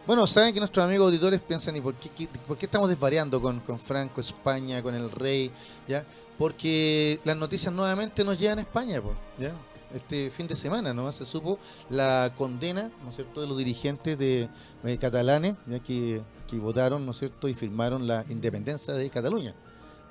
Bueno, 0.07 0.27
saben 0.27 0.53
que 0.53 0.61
nuestros 0.61 0.85
amigos 0.85 1.07
auditores 1.07 1.41
piensan, 1.41 1.77
¿y 1.77 1.81
por 1.81 1.95
qué, 1.95 2.11
qué- 2.11 2.29
por 2.47 2.59
qué 2.59 2.67
estamos 2.67 2.89
desvariando 2.91 3.41
con, 3.41 3.61
con 3.61 3.79
Franco, 3.79 4.21
España, 4.21 4.83
con 4.83 4.95
el 4.95 5.11
rey? 5.11 5.51
¿ya? 5.89 6.05
Porque 6.37 7.21
las 7.25 7.37
noticias 7.37 7.73
nuevamente 7.73 8.23
nos 8.25 8.39
llegan 8.39 8.59
a 8.59 8.63
España, 8.63 9.01
pues, 9.01 9.17
¿ya? 9.39 9.53
Este 9.95 10.31
fin 10.33 10.49
de 10.49 10.57
semana, 10.57 10.93
¿no? 10.93 11.11
Se 11.13 11.25
supo 11.25 11.59
la 11.89 12.33
condena, 12.37 12.91
¿no 13.05 13.11
es 13.11 13.17
cierto?, 13.17 13.41
de 13.41 13.47
los 13.47 13.57
dirigentes 13.57 14.19
de, 14.19 14.49
eh, 14.83 14.99
catalanes, 14.99 15.55
ya 15.67 15.79
que, 15.79 16.21
que 16.49 16.59
votaron, 16.59 17.07
¿no 17.07 17.13
es 17.13 17.19
cierto?, 17.19 17.49
y 17.49 17.55
firmaron 17.55 18.09
la 18.09 18.25
independencia 18.29 18.93
de 18.93 19.09
Cataluña, 19.09 19.55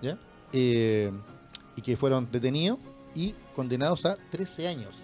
¿ya? 0.02 0.18
Eh, 0.54 1.12
y 1.76 1.82
que 1.82 1.98
fueron 1.98 2.30
detenidos 2.32 2.80
y 3.14 3.36
condenados 3.56 4.06
a 4.06 4.16
13 4.32 4.70
años, 4.70 4.96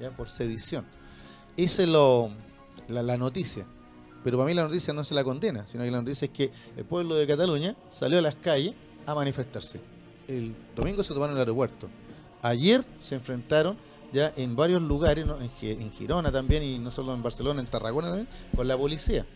¿ya? 0.00 0.10
Por 0.10 0.28
sedición. 0.28 0.84
Esa 1.56 1.84
es 1.84 1.88
lo, 1.88 2.30
la, 2.88 3.04
la 3.04 3.16
noticia. 3.16 3.64
Pero 4.24 4.38
para 4.38 4.48
mí 4.48 4.54
la 4.54 4.64
noticia 4.64 4.92
no 4.92 5.02
es 5.02 5.12
la 5.12 5.22
condena, 5.22 5.64
sino 5.70 5.84
que 5.84 5.90
la 5.92 5.98
noticia 5.98 6.24
es 6.24 6.32
que 6.32 6.50
el 6.76 6.84
pueblo 6.84 7.14
de 7.14 7.26
Cataluña 7.26 7.76
salió 7.92 8.18
a 8.18 8.22
las 8.22 8.34
calles 8.34 8.74
a 9.06 9.14
manifestarse. 9.14 9.78
El 10.26 10.56
domingo 10.74 11.04
se 11.04 11.14
tomaron 11.14 11.36
el 11.36 11.40
aeropuerto. 11.40 11.88
Ayer 12.42 12.84
se 13.02 13.14
enfrentaron 13.14 13.76
ya 14.14 14.32
en 14.36 14.56
varios 14.56 14.80
lugares, 14.80 15.26
¿no? 15.26 15.38
en, 15.40 15.50
Gi- 15.50 15.72
en 15.72 15.92
Girona 15.92 16.32
también, 16.32 16.62
y 16.62 16.78
no 16.78 16.90
solo 16.90 17.12
en 17.12 17.22
Barcelona, 17.22 17.60
en 17.60 17.66
Tarragona 17.66 18.08
también, 18.08 18.28
con 18.56 18.66
la 18.66 18.78
policía. 18.78 19.26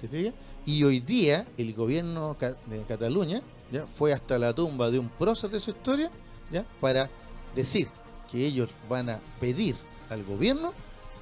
¿Te 0.00 0.06
fijas? 0.06 0.34
Y 0.66 0.84
hoy 0.84 1.00
día 1.00 1.46
el 1.56 1.74
gobierno 1.74 2.36
de 2.66 2.82
Cataluña 2.86 3.42
ya 3.72 3.86
fue 3.86 4.12
hasta 4.12 4.38
la 4.38 4.52
tumba 4.52 4.90
de 4.90 4.98
un 4.98 5.08
prócer 5.08 5.50
de 5.50 5.58
su 5.58 5.70
historia 5.70 6.10
ya 6.52 6.64
para 6.80 7.08
decir 7.54 7.88
que 8.30 8.44
ellos 8.46 8.68
van 8.88 9.08
a 9.10 9.20
pedir 9.40 9.74
al 10.10 10.22
gobierno 10.24 10.72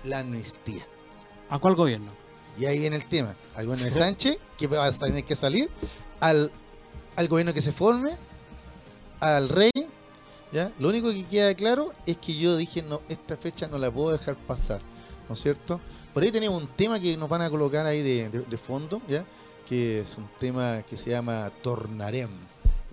la 0.04 0.18
amnistía. 0.20 0.84
¿A 1.50 1.58
cuál 1.58 1.74
gobierno? 1.76 2.10
Y 2.58 2.66
ahí 2.66 2.78
viene 2.80 2.96
el 2.96 3.06
tema. 3.06 3.34
Al 3.54 3.66
gobierno 3.66 3.84
de 3.86 3.92
Sánchez, 4.04 4.38
que 4.58 4.66
va 4.66 4.84
a 4.86 4.92
tener 4.92 5.24
que 5.24 5.36
salir, 5.36 5.70
al, 6.20 6.50
al 7.16 7.28
gobierno 7.28 7.54
que 7.54 7.62
se 7.62 7.72
forme, 7.72 8.10
al 9.20 9.48
rey. 9.48 9.70
¿Ya? 10.52 10.72
Lo 10.78 10.88
único 10.88 11.10
que 11.12 11.24
queda 11.24 11.54
claro 11.54 11.92
es 12.06 12.16
que 12.16 12.34
yo 12.36 12.56
dije, 12.56 12.82
no, 12.82 13.02
esta 13.08 13.36
fecha 13.36 13.68
no 13.68 13.78
la 13.78 13.90
puedo 13.90 14.10
dejar 14.12 14.36
pasar. 14.36 14.80
¿No 15.28 15.34
es 15.34 15.42
cierto? 15.42 15.80
Por 16.14 16.22
ahí 16.22 16.30
tenemos 16.32 16.60
un 16.62 16.68
tema 16.68 16.98
que 16.98 17.16
nos 17.16 17.28
van 17.28 17.42
a 17.42 17.50
colocar 17.50 17.84
ahí 17.86 18.02
de, 18.02 18.28
de- 18.30 18.40
de 18.40 18.56
fondo, 18.58 19.02
¿ya? 19.08 19.24
que 19.68 20.00
es 20.00 20.16
un 20.16 20.26
tema 20.40 20.82
que 20.88 20.96
se 20.96 21.10
llama 21.10 21.50
Tornarem. 21.62 22.30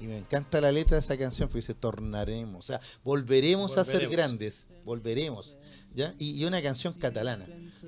Y 0.01 0.08
me 0.08 0.18
encanta 0.18 0.60
la 0.60 0.72
letra 0.74 0.97
de 0.97 1.01
esa 1.01 1.18
canción, 1.18 1.47
porque 1.47 1.62
dice 1.62 1.74
Tornaremos. 1.74 2.66
O 2.66 2.68
sea, 2.68 2.82
volveremos, 3.06 3.78
a 3.78 3.86
ser 3.86 4.10
grandes, 4.10 4.66
volveremos. 4.84 5.56
¿ya? 5.95 6.14
Y, 6.20 6.32
y 6.41 6.43
una 6.43 6.62
canción 6.62 6.93
catalana, 6.93 7.45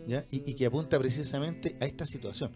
¿ya? 0.07 0.23
Y, 0.31 0.49
y 0.49 0.53
que 0.53 0.65
apunta 0.65 0.97
precisamente 0.97 1.75
a 1.81 1.85
esta 1.85 2.05
situación. 2.05 2.51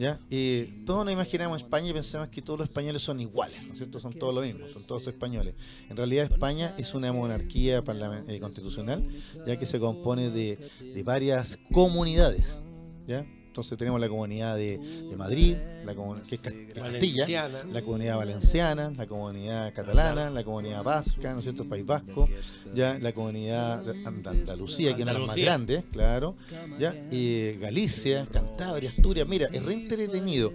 ¿Ya? 0.00 0.18
Eh, 0.30 0.82
todos 0.86 1.04
nos 1.04 1.12
imaginamos 1.12 1.58
España 1.58 1.90
y 1.90 1.92
pensamos 1.92 2.28
que 2.28 2.40
todos 2.40 2.60
los 2.60 2.68
españoles 2.68 3.02
son 3.02 3.20
iguales, 3.20 3.66
¿no 3.66 3.74
es 3.74 3.78
cierto? 3.78 4.00
Son 4.00 4.14
todos 4.14 4.34
lo 4.34 4.40
mismo, 4.40 4.66
son 4.72 4.82
todos 4.84 5.06
españoles. 5.06 5.54
En 5.90 5.96
realidad 5.98 6.24
España 6.32 6.74
es 6.78 6.94
una 6.94 7.12
monarquía 7.12 7.84
eh, 7.86 8.40
constitucional, 8.40 9.06
ya 9.46 9.58
que 9.58 9.66
se 9.66 9.78
compone 9.78 10.30
de, 10.30 10.70
de 10.80 11.02
varias 11.02 11.58
comunidades, 11.70 12.60
¿ya? 13.06 13.26
Entonces 13.50 13.76
tenemos 13.76 14.00
la 14.00 14.08
comunidad 14.08 14.56
de, 14.56 14.78
de 14.78 15.16
Madrid, 15.16 15.56
la 15.84 15.92
comun- 15.96 16.22
que 16.22 16.36
es 16.36 16.40
Castilla, 16.40 16.82
Valenciana. 16.82 17.58
la 17.72 17.82
comunidad 17.82 18.16
valenciana, 18.16 18.92
la 18.96 19.06
comunidad 19.08 19.74
catalana, 19.74 20.30
la 20.30 20.44
comunidad 20.44 20.84
vasca, 20.84 21.32
¿no 21.32 21.38
es 21.38 21.42
cierto? 21.44 21.68
País 21.68 21.84
Vasco, 21.84 22.28
ya 22.76 22.96
la 23.00 23.12
comunidad 23.12 23.82
de 23.82 24.06
And- 24.06 24.26
Andalucía, 24.28 24.94
que 24.94 25.02
es 25.02 25.02
una 25.02 25.12
de 25.14 25.18
las 25.18 25.26
más 25.26 25.36
grandes, 25.36 25.84
claro, 25.90 26.36
ya 26.78 26.94
eh, 27.10 27.58
Galicia, 27.60 28.24
Cantabria, 28.30 28.88
Asturias, 28.90 29.26
mira, 29.26 29.48
es 29.52 29.62
re 29.64 29.74
entretenido. 29.74 30.52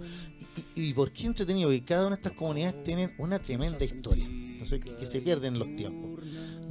¿Y, 0.74 0.80
y, 0.80 0.88
y 0.88 0.94
por 0.94 1.12
qué 1.12 1.26
entretenido? 1.26 1.68
Porque 1.68 1.84
cada 1.84 2.06
una 2.06 2.16
de 2.16 2.22
estas 2.22 2.32
comunidades 2.32 2.82
tienen 2.82 3.12
una 3.18 3.38
tremenda 3.38 3.84
historia, 3.84 4.26
no 4.26 4.64
sé, 4.64 4.80
que, 4.80 4.96
que 4.96 5.04
se 5.04 5.20
pierden 5.20 5.52
en 5.52 5.58
los 5.58 5.76
tiempos, 5.76 6.20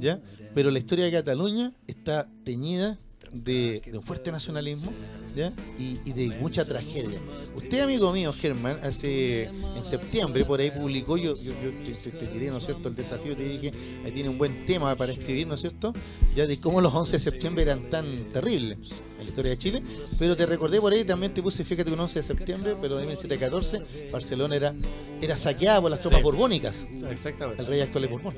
¿ya? 0.00 0.20
Pero 0.56 0.72
la 0.72 0.78
historia 0.80 1.04
de 1.04 1.12
Cataluña 1.12 1.72
está 1.86 2.28
teñida 2.44 2.98
de, 3.32 3.82
de 3.84 3.98
un 3.98 4.04
fuerte 4.04 4.30
nacionalismo, 4.32 4.92
¿ya? 5.34 5.52
Y, 5.78 5.98
y 6.04 6.12
de 6.12 6.28
mucha 6.40 6.64
tragedia. 6.64 7.18
Usted, 7.54 7.80
amigo 7.80 8.12
mío, 8.12 8.32
Germán, 8.32 8.78
hace 8.82 9.44
en 9.44 9.84
septiembre 9.84 10.44
por 10.44 10.60
ahí 10.60 10.70
publicó, 10.70 11.16
yo, 11.16 11.34
yo, 11.36 11.52
yo 11.62 11.70
te, 11.84 11.92
te- 11.92 12.10
te 12.10 12.26
tiré, 12.26 12.50
¿no 12.50 12.58
es 12.58 12.64
cierto?, 12.64 12.88
el 12.88 12.94
desafío, 12.94 13.36
te 13.36 13.44
dije, 13.48 13.72
ahí 14.04 14.12
tiene 14.12 14.28
un 14.28 14.38
buen 14.38 14.64
tema 14.66 14.94
para 14.96 15.12
escribir, 15.12 15.46
¿no 15.46 15.54
es 15.54 15.60
cierto?, 15.60 15.92
ya 16.34 16.46
de 16.46 16.58
cómo 16.60 16.80
los 16.80 16.94
11 16.94 17.12
de 17.12 17.18
septiembre 17.18 17.62
eran 17.62 17.88
tan 17.90 18.04
terribles 18.32 18.78
en 19.18 19.18
la 19.18 19.24
historia 19.24 19.50
de 19.52 19.58
Chile, 19.58 19.82
pero 20.18 20.36
te 20.36 20.44
recordé 20.46 20.80
por 20.80 20.92
ahí, 20.92 21.04
también 21.04 21.32
te 21.34 21.42
puse, 21.42 21.64
fíjate, 21.64 21.90
un 21.92 22.00
11 22.00 22.20
de 22.20 22.26
septiembre, 22.26 22.76
pero 22.80 23.00
en 23.00 23.06
1714, 23.06 24.10
Barcelona 24.12 24.56
era, 24.56 24.74
era 25.20 25.36
saqueada 25.36 25.80
por 25.80 25.90
las 25.90 26.00
tropas 26.00 26.18
Sí. 26.18 26.24
borbónicas, 26.24 26.86
Exactamente. 27.10 27.62
el 27.62 27.68
rey 27.68 27.80
actual 27.80 28.02
de 28.02 28.08
Borbón. 28.08 28.34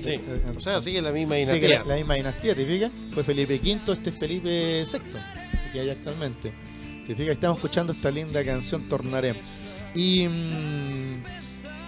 Sí. 0.00 0.20
O 0.56 0.60
sea, 0.60 0.80
sigue 0.80 1.00
la 1.02 1.12
misma 1.12 1.36
dinastía. 1.36 1.80
la, 1.80 1.84
la 1.84 1.94
misma 1.96 2.14
dinastía, 2.14 2.54
¿te 2.54 2.64
fijas? 2.64 2.90
Fue 3.12 3.24
Felipe 3.24 3.60
V, 3.62 3.92
este 3.92 4.10
es 4.10 4.18
Felipe 4.18 4.84
VI, 4.90 4.98
que 5.72 5.80
hay 5.80 5.90
actualmente. 5.90 6.52
¿Te 7.06 7.14
fijas? 7.14 7.32
Estamos 7.32 7.58
escuchando 7.58 7.92
esta 7.92 8.10
linda 8.10 8.44
canción 8.44 8.88
Tornaré. 8.88 9.40
Y, 9.94 10.26
mm, 10.26 11.24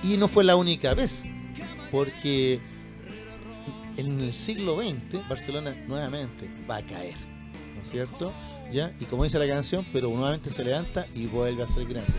y 0.04 0.16
no 0.16 0.28
fue 0.28 0.44
la 0.44 0.56
única 0.56 0.94
vez, 0.94 1.22
porque 1.90 2.60
en 3.96 4.20
el 4.20 4.32
siglo 4.32 4.78
XX 4.80 5.26
Barcelona 5.28 5.74
nuevamente 5.86 6.48
va 6.68 6.76
a 6.76 6.82
caer, 6.82 7.16
¿no 7.74 7.82
es 7.82 7.90
cierto? 7.90 8.32
¿Ya? 8.72 8.94
Y 9.00 9.04
como 9.04 9.24
dice 9.24 9.38
la 9.38 9.46
canción, 9.46 9.86
pero 9.92 10.08
nuevamente 10.08 10.50
se 10.50 10.64
levanta 10.64 11.06
y 11.14 11.26
vuelve 11.26 11.62
a 11.62 11.66
ser 11.66 11.86
grande. 11.86 12.12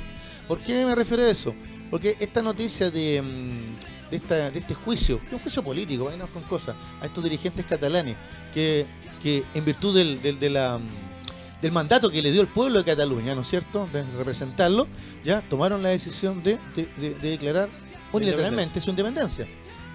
¿Por 0.48 0.64
qué 0.64 0.86
me 0.86 0.96
refiero 0.96 1.24
a 1.24 1.30
eso? 1.30 1.54
Porque 1.90 2.16
esta 2.20 2.42
noticia 2.42 2.90
de, 2.90 3.22
mm, 3.22 3.97
de, 4.12 4.18
esta, 4.18 4.50
de 4.52 4.60
este 4.60 4.74
juicio, 4.74 5.20
que 5.22 5.28
es 5.28 5.34
un 5.34 5.40
juicio 5.40 5.64
político, 5.64 6.06
vámonos 6.06 6.30
con 6.30 6.44
cosas, 6.44 6.76
a 7.02 7.06
estos 7.06 7.24
dirigentes 7.24 7.66
catalanes, 7.66 8.16
que, 8.54 8.86
que 9.22 9.44
en 9.54 9.66
virtud 9.66 9.96
del, 9.96 10.20
mm, 10.20 11.62
del 11.62 11.72
mandato 11.72 12.10
que 12.10 12.22
le 12.22 12.32
dio 12.32 12.42
el 12.42 12.48
pueblo 12.48 12.80
de 12.80 12.86
Cataluña, 12.86 13.34
¿no 13.36 13.42
es 13.42 13.48
cierto?, 13.50 13.88
de 13.92 14.04
representarlo, 14.18 14.88
ya 15.24 15.42
tomaron 15.42 15.82
la 15.84 15.90
decisión 15.90 16.42
de, 16.44 16.58
de- 16.76 16.86
de- 16.98 17.16
de 17.16 17.30
declarar 17.32 17.70
unilateralmente 18.14 18.80
su 18.82 18.90
independencia, 18.92 19.48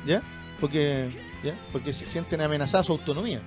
¿ya? 0.07 0.23
Porque, 0.61 1.11
¿ya? 1.43 1.55
Porque 1.73 1.93
se 1.93 2.07
sienten 2.07 2.41
amenazada 2.41 2.85
su 2.85 2.93
autonomía, 2.93 3.41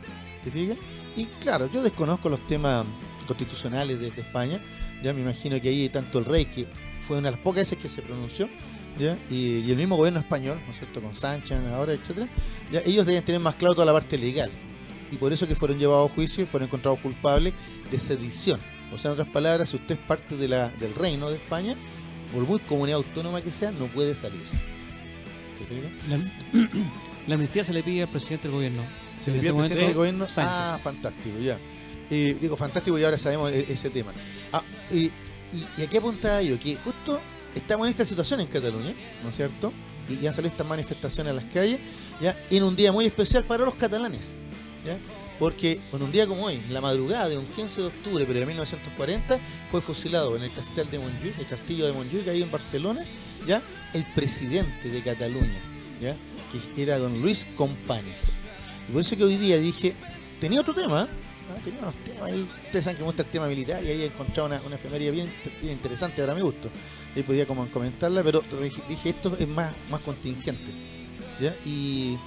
¿te 0.44 0.50
fijas? 0.52 0.78
Y 1.16 1.26
claro, 1.40 1.70
yo 1.72 1.82
desconozco 1.84 2.30
los 2.30 2.46
temas 2.48 2.86
constitucionales 3.28 4.00
de, 4.00 4.12
de 4.12 4.22
España, 4.22 4.60
ya 5.04 5.14
me 5.14 5.22
imagino 5.22 5.60
que 5.62 5.70
ahí 5.70 5.90
tanto 5.90 6.20
el 6.20 6.26
rey, 6.26 6.46
que 6.46 6.68
fue 7.02 7.18
una 7.18 7.30
de 7.30 7.36
las 7.36 7.44
pocas 7.44 7.62
veces 7.62 7.78
que 7.78 7.88
se 7.88 8.02
pronunció, 8.02 8.50
¿ya? 9.00 9.18
Y, 9.30 9.60
y 9.60 9.72
el 9.72 9.78
mismo 9.78 9.96
gobierno 9.96 10.20
español, 10.20 10.60
¿no 10.66 10.72
es 10.72 10.78
cierto?, 10.80 11.02
con 11.02 11.16
Sánchez 11.16 11.60
ahora, 11.72 11.94
etcétera, 11.94 12.28
ya 12.72 12.82
ellos 12.86 13.06
deben 13.06 13.24
tener 13.24 13.42
más 13.42 13.56
claro 13.56 13.74
toda 13.74 13.86
la 13.86 13.94
parte 13.94 14.18
legal, 14.18 14.52
y 15.12 15.18
por 15.18 15.32
eso 15.32 15.48
que 15.48 15.56
fueron 15.56 15.78
llevados 15.78 16.12
a 16.12 16.14
juicio 16.14 16.44
y 16.44 16.48
fueron 16.48 16.68
encontrados 16.68 17.00
culpables 17.00 17.54
de 17.92 18.00
sedición. 18.00 18.60
O 18.94 18.98
sea, 18.98 19.10
en 19.12 19.14
otras 19.14 19.30
palabras, 19.30 19.70
si 19.70 19.76
usted 19.78 19.96
es 19.96 20.02
parte 20.02 20.38
de 20.38 20.48
la, 20.48 20.70
del 20.70 20.94
reino 20.96 21.30
de 21.30 21.38
España, 21.38 21.76
por 22.34 22.46
muy 22.46 22.60
comunidad 22.60 22.98
autónoma 22.98 23.42
que 23.42 23.52
sea, 23.52 23.72
no 23.72 23.88
puede 23.88 24.16
salirse. 24.16 24.58
¿Se? 24.58 26.10
La, 26.10 26.18
la 27.28 27.36
amnistía 27.36 27.64
se 27.64 27.74
le 27.74 27.84
pide 27.84 28.04
al 28.04 28.10
presidente 28.10 28.48
del 28.48 28.56
gobierno. 28.56 28.84
Se 29.18 29.32
le 29.32 29.38
este 29.38 29.48
envía 29.48 29.52
al 29.52 29.58
presidente 29.58 29.86
del 29.88 29.96
gobierno. 29.96 30.30
Sánchez. 30.30 30.54
Ah, 30.56 30.80
fantástico, 30.84 31.40
ya. 31.40 31.58
Eh, 32.10 32.38
digo, 32.40 32.56
fantástico 32.56 33.00
y 33.00 33.04
ahora 33.04 33.18
sabemos 33.18 33.52
e- 33.52 33.66
ese 33.72 33.90
tema. 33.90 34.14
Ah, 34.52 34.62
y, 34.92 35.06
y, 35.06 35.12
y 35.78 35.82
aquí 35.84 35.98
apuntaba 35.98 36.42
yo 36.42 36.60
que 36.60 36.76
justo 36.76 37.22
estamos 37.56 37.88
en 37.88 37.92
esta 37.92 38.06
situación 38.06 38.42
en 38.42 38.48
Cataluña, 38.48 38.94
¿no 39.24 39.30
es 39.30 39.36
cierto? 39.36 39.74
Y 40.08 40.18
ya 40.18 40.34
salen 40.34 40.52
estas 40.52 40.68
manifestaciones 40.68 41.32
a 41.32 41.36
las 41.36 41.46
calles, 41.46 41.80
ya, 42.22 42.38
en 42.50 42.64
un 42.64 42.76
día 42.76 42.92
muy 42.92 43.06
especial 43.06 43.44
para 43.44 43.66
los 43.66 43.76
catalanes, 43.76 44.36
¿ya? 44.86 44.98
Porque 45.40 45.80
en 45.92 46.02
un 46.02 46.12
día 46.12 46.28
como 46.28 46.46
hoy, 46.46 46.56
en 46.56 46.74
la 46.74 46.80
madrugada 46.80 47.28
de 47.28 47.38
un 47.38 47.46
15 47.46 47.82
de 47.82 47.88
octubre, 47.88 48.26
pero 48.26 48.40
de 48.40 48.46
1940, 48.46 49.40
fue 49.70 49.82
fusilado 49.82 50.36
en 50.36 50.44
el 50.44 50.54
castillo 50.54 50.86
de 50.86 51.00
Montjuic, 51.00 51.40
el 51.40 51.48
castillo 51.48 51.86
de 51.88 51.94
Montjuic, 51.94 52.28
ahí 52.28 52.42
en 52.42 52.52
Barcelona, 52.52 53.04
ya, 53.46 53.62
el 53.94 54.06
presidente 54.14 54.90
de 54.90 55.02
Cataluña, 55.02 55.60
ya, 56.00 56.16
que 56.76 56.82
era 56.82 57.00
don 57.00 57.22
Luis 57.22 57.46
Companys. 57.56 58.22
Y 58.88 58.92
por 58.92 59.02
eso 59.02 59.18
que 59.18 59.24
hoy 59.24 59.38
día 59.38 59.58
dije, 59.58 59.96
tenía 60.40 60.62
otro 60.62 60.74
tema, 60.74 61.10
¿ah? 61.50 61.60
tenía 61.64 61.80
unos 61.82 61.96
temas 62.04 62.22
ahí, 62.24 62.50
ustedes 62.66 62.84
saben 62.86 62.98
que 62.98 63.02
me 63.04 63.08
gusta 63.08 63.24
el 63.24 63.30
tema 63.30 63.48
militar 63.48 63.84
y 63.84 63.88
ahí 63.90 64.02
he 64.04 64.06
encontrado 64.06 64.48
una, 64.48 64.62
una 64.62 64.76
efemería 64.76 65.12
bien, 65.12 65.32
interesante 65.64 66.22
para 66.22 66.36
mi 66.36 66.42
gusto. 66.42 66.70
Ahí 67.16 67.24
podía 67.24 67.46
como 67.48 67.70
comentarla, 67.72 68.24
pero 68.24 68.42
dije, 68.88 69.10
esto 69.10 69.36
es 69.38 69.48
más, 69.48 69.74
más 69.90 70.02
contingente. 70.02 70.72
¿ya? 71.40 71.56
Y- 71.66 72.18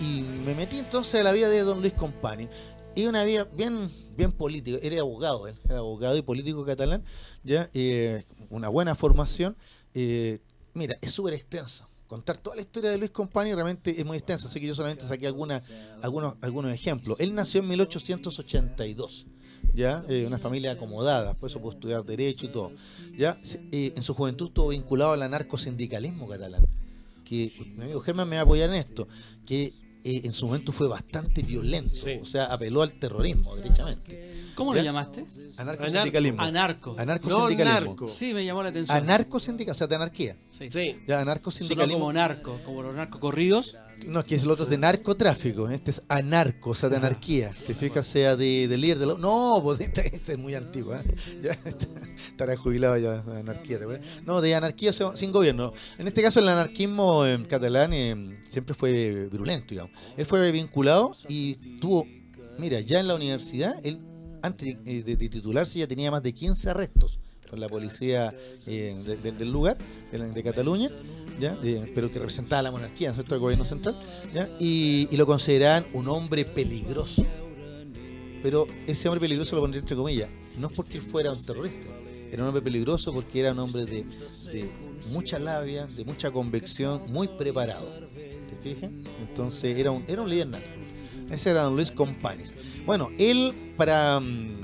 y 0.00 0.22
me 0.46 0.54
metí 0.54 0.78
entonces 0.78 1.20
a 1.20 1.22
la 1.24 1.32
vida 1.32 1.48
de 1.48 1.60
don 1.60 1.80
Luis 1.80 1.92
Compani. 1.92 2.48
Y 2.94 3.06
una 3.06 3.22
vida 3.24 3.44
bien, 3.52 3.90
bien 4.16 4.32
política, 4.32 4.78
era 4.82 5.00
abogado, 5.00 5.46
él, 5.46 5.56
era 5.66 5.78
abogado 5.78 6.16
y 6.16 6.22
político 6.22 6.64
catalán, 6.64 7.04
ya 7.44 7.68
Eh, 7.74 8.24
una 8.50 8.68
buena 8.68 8.94
formación. 8.94 9.56
Eh, 9.94 10.38
mira, 10.74 10.96
es 11.02 11.12
súper 11.12 11.34
extensa. 11.34 11.87
Contar 12.08 12.38
toda 12.38 12.56
la 12.56 12.62
historia 12.62 12.90
de 12.90 12.96
Luis 12.98 13.10
Compani 13.10 13.54
realmente 13.54 13.90
es 14.00 14.04
muy 14.04 14.16
extensa, 14.16 14.48
así 14.48 14.58
que 14.60 14.66
yo 14.66 14.74
solamente 14.74 15.04
saqué 15.06 15.26
alguna, 15.26 15.60
algunos, 16.02 16.34
algunos 16.40 16.72
ejemplos. 16.72 17.20
Él 17.20 17.34
nació 17.34 17.60
en 17.60 17.68
1882, 17.68 19.26
ya 19.74 20.04
Eh, 20.08 20.24
una 20.26 20.38
familia 20.38 20.72
acomodada, 20.72 21.34
por 21.34 21.50
eso 21.50 21.60
pudo 21.60 21.72
estudiar 21.72 22.02
Derecho 22.04 22.46
y 22.46 22.48
todo. 22.48 22.72
ya 23.16 23.36
eh, 23.72 23.92
En 23.94 24.02
su 24.02 24.14
juventud 24.14 24.48
estuvo 24.48 24.68
vinculado 24.68 25.12
al 25.12 25.22
anarcosindicalismo 25.22 26.26
catalán, 26.26 26.64
que 27.24 27.52
mi 27.76 27.84
amigo 27.84 28.00
Germán 28.00 28.28
me 28.28 28.36
va 28.36 28.40
a 28.40 28.44
apoyar 28.44 28.70
en 28.70 28.76
esto, 28.76 29.06
que 29.44 29.74
eh, 30.04 30.22
en 30.24 30.32
su 30.32 30.46
momento 30.46 30.72
fue 30.72 30.88
bastante 30.88 31.42
violento, 31.42 31.94
Sí. 31.94 32.18
o 32.22 32.26
sea, 32.26 32.46
apeló 32.46 32.80
al 32.82 32.92
terrorismo, 32.98 33.54
derechamente. 33.56 34.32
¿Cómo 34.58 34.74
lo 34.74 34.82
llamaste? 34.82 35.24
Anarcosindicalismo. 35.56 36.42
Anarco. 36.42 36.94
No 36.96 37.02
Anarcosindicalismo. 37.02 37.90
narco. 37.90 38.08
Sí, 38.08 38.34
me 38.34 38.44
llamó 38.44 38.64
la 38.64 38.70
atención. 38.70 38.96
Anarcosindicalismo, 38.98 39.72
o 39.72 39.78
sea, 39.78 39.86
de 39.86 39.94
anarquía. 39.94 40.36
Sí. 40.50 40.68
Sí. 40.68 40.96
Ya, 41.06 41.20
anarcosindicalismo. 41.20 42.00
como 42.00 42.12
narco, 42.12 42.58
como 42.64 42.82
los 42.82 42.96
narcocorridos. 42.96 43.76
No, 44.06 44.18
es 44.20 44.26
que 44.26 44.34
es 44.34 44.42
el 44.42 44.50
otro 44.50 44.64
es 44.64 44.70
de 44.70 44.78
narcotráfico. 44.78 45.68
Este 45.68 45.92
es 45.92 46.02
anarco, 46.08 46.70
o 46.70 46.74
sea, 46.74 46.88
de 46.88 46.96
anarquía. 46.96 47.52
¿Te 47.66 47.72
fijas? 47.72 48.04
Sea 48.04 48.34
de, 48.34 48.66
de 48.66 48.76
líder 48.76 48.98
de 48.98 49.06
la... 49.06 49.14
No, 49.14 49.60
pues 49.62 49.78
este, 49.88 50.12
este 50.14 50.32
es 50.32 50.38
muy 50.38 50.54
antiguo. 50.54 50.92
¿eh? 50.96 51.04
Ya 51.40 51.52
está- 51.64 51.86
estará 52.16 52.56
jubilado 52.56 52.96
ya, 52.96 53.20
anarquía. 53.38 53.78
¿te 53.78 53.84
acuerdas? 53.84 54.06
No, 54.26 54.40
de 54.40 54.56
anarquía 54.56 54.90
o 54.90 54.92
sea, 54.92 55.16
sin 55.16 55.30
gobierno. 55.30 55.72
En 55.98 56.08
este 56.08 56.20
caso, 56.20 56.40
el 56.40 56.48
anarquismo 56.48 57.24
en 57.26 57.44
catalán 57.44 57.92
eh, 57.92 58.40
siempre 58.50 58.74
fue 58.74 59.28
virulento, 59.30 59.66
digamos. 59.70 59.92
Él 60.16 60.26
fue 60.26 60.50
vinculado 60.50 61.12
y 61.28 61.54
tuvo... 61.78 62.04
Mira, 62.58 62.80
ya 62.80 62.98
en 62.98 63.06
la 63.06 63.14
universidad, 63.14 63.72
él 63.84 64.00
antes 64.42 64.76
eh, 64.86 65.02
de, 65.02 65.16
de 65.16 65.28
titularse 65.28 65.78
ya 65.78 65.86
tenía 65.86 66.10
más 66.10 66.22
de 66.22 66.32
15 66.32 66.70
arrestos 66.70 67.18
con 67.48 67.60
la 67.60 67.68
policía 67.68 68.34
eh, 68.66 68.94
de- 69.06 69.16
de- 69.16 69.32
del 69.32 69.50
lugar, 69.50 69.78
de, 70.12 70.42
Cataluña, 70.42 70.90
¿ya? 71.40 71.56
Eh, 71.64 71.90
pero 71.94 72.10
que 72.10 72.18
representaba 72.18 72.60
a 72.60 72.62
la 72.62 72.70
monarquía, 72.70 73.12
¿no 73.12 73.22
el 73.22 73.38
gobierno 73.40 73.64
central, 73.64 73.98
¿ya? 74.34 74.50
Y, 74.60 75.08
y 75.10 75.16
lo 75.16 75.24
consideraban 75.24 75.86
un 75.94 76.08
hombre 76.08 76.44
peligroso. 76.44 77.24
Pero 78.42 78.66
ese 78.86 79.08
hombre 79.08 79.20
peligroso 79.20 79.56
lo 79.56 79.62
pondría 79.62 79.80
entre 79.80 79.96
comillas, 79.96 80.28
no 80.58 80.68
es 80.68 80.72
porque 80.74 80.98
él 80.98 81.02
fuera 81.02 81.32
un 81.32 81.42
terrorista, 81.44 81.88
era 82.30 82.42
un 82.42 82.48
hombre 82.48 82.62
peligroso 82.62 83.12
porque 83.12 83.40
era 83.40 83.52
un 83.52 83.58
hombre 83.60 83.84
de, 83.86 84.04
de 84.52 84.68
mucha 85.10 85.38
labia, 85.38 85.86
de 85.86 86.04
mucha 86.04 86.30
convicción, 86.30 87.02
muy 87.08 87.28
preparado. 87.28 88.06
¿Te 88.14 88.56
fijas? 88.62 88.90
Entonces 89.20 89.76
era 89.78 89.90
un, 89.90 90.04
era 90.06 90.22
un 90.22 90.28
líder 90.28 90.48
nato. 90.48 90.66
Ese 91.30 91.50
era 91.50 91.62
don 91.62 91.76
Luis 91.76 91.90
Companys. 91.90 92.54
Bueno, 92.86 93.10
él 93.18 93.52
para... 93.76 94.18
mm, 94.20 94.58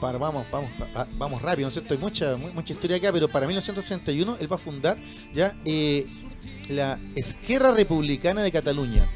para 0.00 0.16
vamos, 0.16 0.46
vamos, 0.52 0.70
vamos 1.18 1.42
rápido, 1.42 1.66
¿no 1.66 1.68
es 1.68 1.74
cierto? 1.74 1.92
Hay 1.94 1.98
mucha, 2.00 2.36
mu- 2.36 2.52
mucha 2.52 2.72
historia 2.72 2.96
acá, 2.98 3.12
pero 3.12 3.26
para 3.28 3.46
1931 3.48 4.36
él 4.40 4.50
va 4.50 4.54
a 4.56 4.58
fundar 4.60 4.96
ya 5.34 5.56
eh, 5.64 6.06
la 6.68 7.00
Esquerra 7.16 7.72
Republicana 7.72 8.42
de 8.42 8.52
Cataluña. 8.52 9.10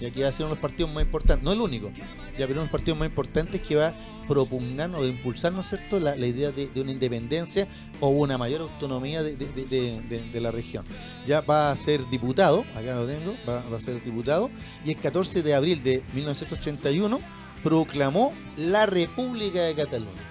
Y 0.00 0.04
aquí 0.04 0.20
va 0.20 0.28
a 0.28 0.32
ser 0.32 0.42
uno 0.42 0.50
de 0.50 0.56
los 0.56 0.62
partidos 0.62 0.92
más 0.92 1.04
importantes, 1.04 1.42
no 1.42 1.52
el 1.52 1.60
único, 1.60 1.90
ya, 2.38 2.46
pero 2.46 2.52
uno 2.52 2.60
de 2.60 2.66
los 2.66 2.70
partidos 2.70 2.98
más 2.98 3.08
importantes 3.08 3.60
que 3.62 3.76
va 3.76 3.88
a 3.88 3.94
propugnar 4.28 4.90
o 4.94 5.06
impulsar, 5.06 5.52
¿no 5.52 5.60
es 5.60 5.68
cierto?, 5.68 5.98
la, 6.00 6.16
idea 6.16 6.50
de, 6.50 6.68
una 6.76 6.92
independencia 6.92 7.66
o 8.00 8.08
una 8.08 8.36
mayor 8.36 8.62
autonomía 8.62 9.22
de, 9.22 10.40
la 10.40 10.50
región. 10.50 10.84
Ya 11.26 11.40
va 11.40 11.70
a 11.70 11.76
ser 11.76 12.06
diputado, 12.10 12.64
acá 12.74 12.94
lo 12.94 13.06
tengo, 13.06 13.36
va, 13.48 13.60
a 13.74 13.80
ser 13.80 14.02
diputado, 14.04 14.50
y 14.84 14.90
el 14.90 14.96
14 14.96 15.42
de 15.42 15.54
abril 15.54 15.82
de 15.82 16.02
1981 16.14 17.20
proclamó 17.62 18.32
la 18.56 18.84
República 18.86 19.62
de 19.62 19.74
Cataluña. 19.74 20.22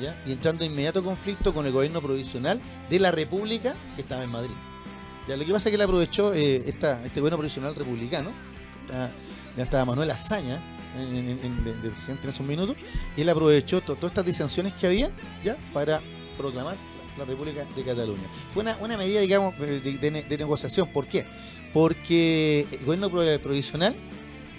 ¿ya? 0.00 0.22
Y 0.24 0.32
entrando 0.32 0.64
en 0.64 0.70
inmediato 0.70 1.02
conflicto 1.02 1.52
con 1.52 1.66
el 1.66 1.72
gobierno 1.72 2.00
provisional 2.00 2.60
de 2.88 2.98
la 3.00 3.10
República 3.10 3.74
que 3.96 4.02
estaba 4.02 4.22
en 4.22 4.30
Madrid. 4.30 4.54
Ya, 5.28 5.36
lo 5.36 5.44
que 5.44 5.52
pasa 5.52 5.68
es 5.68 5.72
que 5.72 5.76
él 5.76 5.82
aprovechó 5.82 6.32
eh, 6.32 6.64
este 6.66 7.20
gobierno 7.20 7.36
provisional 7.36 7.74
republicano, 7.74 8.32
ya 9.56 9.62
estaba 9.64 9.84
Manuel 9.84 10.10
Azaña 10.10 10.60
en, 10.96 11.16
en- 11.16 11.44
en- 11.44 11.64
de, 11.64 11.74
de 11.74 11.90
presidente 11.90 12.24
en 12.26 12.30
esos 12.34 12.46
minutos, 12.46 12.76
y 13.16 13.20
él 13.20 13.28
aprovechó 13.28 13.80
to- 13.80 13.94
todas 13.96 14.10
estas 14.10 14.24
disensiones 14.26 14.72
que 14.74 14.86
había 14.86 15.10
ya 15.44 15.56
para 15.72 16.00
proclamar 16.36 16.76
la 17.18 17.24
República 17.24 17.64
de 17.76 17.82
Cataluña. 17.82 18.22
Fue 18.54 18.62
una, 18.62 18.76
una 18.78 18.96
medida, 18.96 19.20
digamos, 19.20 19.58
de, 19.58 19.80
de 19.80 20.10
ne- 20.10 20.22
de 20.22 20.38
negociación. 20.38 20.88
¿Por 20.92 21.06
qué? 21.06 21.26
Porque 21.72 22.66
el 22.72 22.84
gobierno 22.84 23.10
pro- 23.10 23.38
provisional 23.42 23.94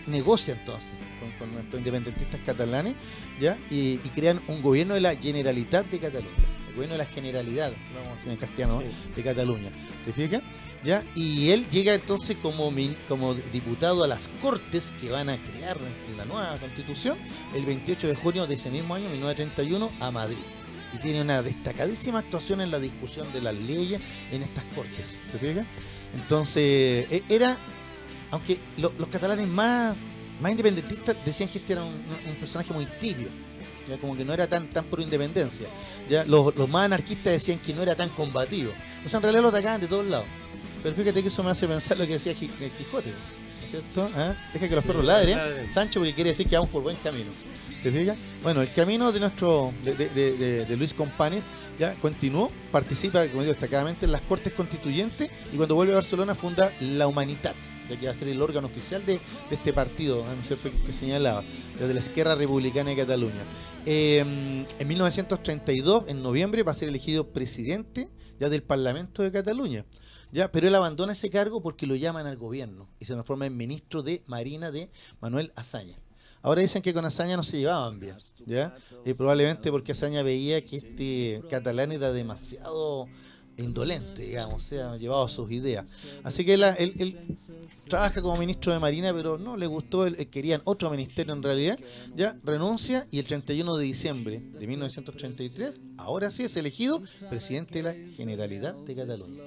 negocia 0.08 0.54
entonces 0.60 0.90
con, 1.20 1.32
con 1.34 1.54
nuestros 1.54 1.78
independentistas 1.80 2.40
catalanes 2.44 2.96
¿ya? 3.40 3.58
Y, 3.70 3.94
y 4.04 4.10
crean 4.16 4.42
un 4.48 4.62
gobierno 4.62 4.96
de 4.96 5.02
la 5.02 5.16
Generalitat 5.16 5.86
de 5.88 6.00
Cataluña, 6.00 6.32
el 6.70 6.74
gobierno 6.76 6.94
de 6.94 6.98
la 7.00 7.06
Generalidad, 7.06 7.72
vamos 7.94 8.14
a 8.14 8.16
decir 8.16 8.32
en 8.32 8.38
castellano, 8.38 8.82
¿no? 8.82 9.16
de 9.16 9.24
Cataluña. 9.24 9.70
¿Te 10.06 10.14
fijas? 10.14 10.42
¿Ya? 10.84 11.04
Y 11.14 11.52
él 11.52 11.70
llega 11.70 11.94
entonces 11.94 12.36
como, 12.42 12.74
como 13.08 13.36
diputado 13.36 14.04
a 14.04 14.08
las 14.08 14.30
Cortes 14.42 14.92
que 15.00 15.12
van 15.12 15.30
a 15.30 15.38
crear 15.44 15.78
la 16.18 16.26
nueva 16.26 16.58
constitución 16.58 17.18
el 17.54 17.66
28 17.66 18.08
de 18.08 18.16
junio 18.16 18.48
de 18.48 18.56
ese 18.56 18.72
mismo 18.72 18.96
año, 18.96 19.08
1931, 19.10 19.92
a 20.00 20.10
Madrid. 20.10 20.38
Y 20.94 20.98
tiene 20.98 21.22
una 21.22 21.44
destacadísima 21.44 22.20
actuación 22.20 22.62
en 22.62 22.72
la 22.72 22.80
discusión 22.80 23.32
de 23.32 23.42
las 23.42 23.54
leyes 23.62 24.02
en 24.32 24.42
estas 24.42 24.66
Cortes. 24.76 25.20
¿Te 25.32 25.38
fijas? 25.38 25.66
Entonces, 26.16 27.06
e- 27.12 27.24
era, 27.30 27.58
aunque 28.32 28.60
lo- 28.78 28.92
los 28.98 29.08
catalanes 29.08 29.48
más, 29.48 29.96
más 30.42 30.52
independentistas 30.52 31.16
decían 31.24 31.48
que 31.48 31.60
este 31.60 31.74
era 31.74 31.84
un, 31.84 31.94
personaje 32.40 32.74
muy 32.74 32.88
tibio, 33.00 33.30
ya 33.88 33.98
como 34.00 34.18
que 34.18 34.26
no 34.26 34.34
era 34.34 34.48
tan, 34.48 34.68
tan 34.72 34.86
pro 34.86 35.02
independencia. 35.02 35.68
Ya 36.10 36.26
los, 36.26 36.56
los 36.56 36.68
más 36.68 36.86
anarquistas 36.86 37.34
decían 37.34 37.60
que 37.60 37.74
no 37.74 37.84
era 37.84 37.96
tan 37.96 38.10
combativo. 38.10 38.74
O 39.06 39.10
sea, 39.10 39.18
en 39.18 39.24
realidad 39.24 39.44
lo 39.44 39.50
atacaban 39.50 39.80
de 39.80 39.88
todos 39.88 40.08
lados. 40.08 40.26
Pero 40.84 40.96
fíjate 40.96 41.22
que 41.22 41.28
eso 41.30 41.44
me 41.44 41.52
hace 41.52 41.68
pensar 41.68 41.98
lo 41.98 42.06
que 42.08 42.14
decía 42.14 42.32
el 42.32 42.38
Quijote, 42.38 43.12
¿no 43.12 43.66
es 43.66 43.70
cierto? 43.72 44.10
¿Ah? 44.16 44.34
Deja 44.54 44.68
que 44.68 44.76
los 44.76 44.84
perros 44.84 45.06
ladren. 45.06 45.38
Sancho, 45.74 46.00
porque 46.00 46.14
quiere 46.14 46.32
decir 46.32 46.48
que 46.48 46.56
vamos 46.56 46.70
por 46.72 46.82
buen 46.84 46.96
camino. 46.98 47.32
¿Te 47.84 47.92
fijas? 47.92 48.18
Bueno, 48.44 48.62
el 48.62 48.72
camino 48.72 49.12
de 49.12 49.20
nuestro, 49.20 49.74
de, 49.84 49.96
de- 49.96 50.66
de- 50.66 50.78
Luis 50.78 50.94
Companys 50.94 51.42
ya 51.80 51.96
continuó, 51.96 52.52
participa, 52.72 53.26
como 53.28 53.42
digo, 53.42 53.54
destacadamente 53.54 54.06
en 54.06 54.12
las 54.12 54.22
Cortes 54.22 54.54
Constituyentes 54.54 55.32
y 55.52 55.58
cuando 55.58 55.74
vuelve 55.76 55.94
a 55.94 55.96
Barcelona 55.96 56.36
funda 56.36 56.72
La 56.80 57.08
Humanitat, 57.08 57.56
que 58.00 58.08
va 58.08 58.12
a 58.12 58.16
ser 58.16 58.28
el 58.28 58.42
órgano 58.42 58.68
oficial 58.68 59.06
de, 59.06 59.14
de 59.50 59.56
este 59.56 59.74
partido, 59.74 60.24
¿no 60.24 60.42
es 60.42 60.48
cierto?, 60.48 60.70
que, 60.70 60.92
señalaba, 60.92 61.44
de 61.80 61.94
la 61.94 62.00
Esquerra 62.00 62.36
Republicana 62.36 62.90
de 62.90 62.96
Cataluña. 62.96 63.44
Eh, 63.86 64.20
en 64.20 64.88
1932, 64.88 66.06
en 66.08 66.22
noviembre, 66.22 66.64
va 66.64 66.72
a 66.72 66.76
ser 66.76 66.90
elegido 66.90 67.32
presidente 67.32 68.10
ya 68.40 68.50
del 68.50 68.64
Parlamento 68.64 69.24
de 69.24 69.32
Cataluña. 69.32 69.86
Ya, 70.32 70.52
pero 70.52 70.68
él 70.68 70.76
abandona 70.76 71.14
ese 71.14 71.30
cargo 71.30 71.62
porque 71.62 71.86
lo 71.86 71.96
llaman 71.96 72.26
al 72.26 72.38
gobierno 72.38 72.90
y 73.00 73.06
se 73.06 73.14
transforma 73.14 73.46
en 73.46 73.58
ministro 73.58 74.02
de 74.02 74.24
Marina 74.28 74.72
de 74.72 74.90
Manuel 75.20 75.52
Azaña. 75.56 76.00
Ahora 76.42 76.62
dicen 76.62 76.82
que 76.82 76.94
con 76.94 77.06
Azaña 77.06 77.38
no 77.38 77.44
se 77.44 77.60
llevaban 77.60 78.00
bien, 78.00 78.16
¿ya? 78.48 78.76
Y 79.06 79.14
probablemente 79.14 79.70
porque 79.70 79.92
Azaña 79.92 80.24
veía 80.24 80.66
que 80.66 80.78
este 80.78 81.44
catalán 81.50 81.92
era 81.92 82.12
demasiado 82.12 83.08
indolente, 83.58 84.22
digamos, 84.22 84.64
se 84.64 84.82
ha 84.82 84.98
llevado 84.98 85.28
sus 85.28 85.52
ideas. 85.52 85.86
Así 86.24 86.46
que 86.46 86.54
él, 86.54 87.18
trabaja 87.88 88.22
como 88.22 88.38
ministro 88.38 88.74
de 88.74 88.80
Marina, 88.80 89.14
pero 89.14 89.38
no 89.38 89.58
le 89.58 89.68
gustó, 89.68 90.06
él, 90.06 90.16
él 90.20 90.28
querían 90.30 90.62
otro 90.66 90.90
ministerio 90.90 91.34
en 91.34 91.44
realidad, 91.44 91.80
ya 92.16 92.38
renuncia 92.44 93.08
y 93.12 93.20
el 93.20 93.26
31 93.26 93.78
de 93.78 93.86
diciembre 93.86 94.42
de 94.60 94.68
1933, 94.68 95.80
ahora 95.98 96.32
sí 96.32 96.44
es 96.44 96.56
elegido 96.56 97.02
presidente 97.30 97.82
de 97.82 97.84
la 97.84 98.16
Generalidad 98.16 98.76
de 98.76 98.96
Cataluña. 98.96 99.44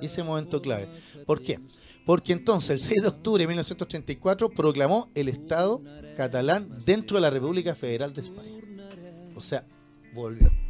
Y 0.00 0.06
ese 0.06 0.22
momento 0.22 0.60
clave. 0.60 0.88
¿Por 1.26 1.42
qué? 1.42 1.60
Porque 2.04 2.32
entonces 2.32 2.70
el 2.70 2.80
6 2.80 3.02
de 3.02 3.08
octubre 3.08 3.42
de 3.42 3.48
1934 3.48 4.50
proclamó 4.50 5.10
el 5.14 5.28
Estado 5.28 5.82
catalán 6.16 6.68
dentro 6.84 7.16
de 7.16 7.20
la 7.20 7.30
República 7.30 7.74
Federal 7.74 8.12
de 8.12 8.22
España. 8.22 8.50
O 9.34 9.40
sea, 9.40 9.64
volvió. 10.14 10.65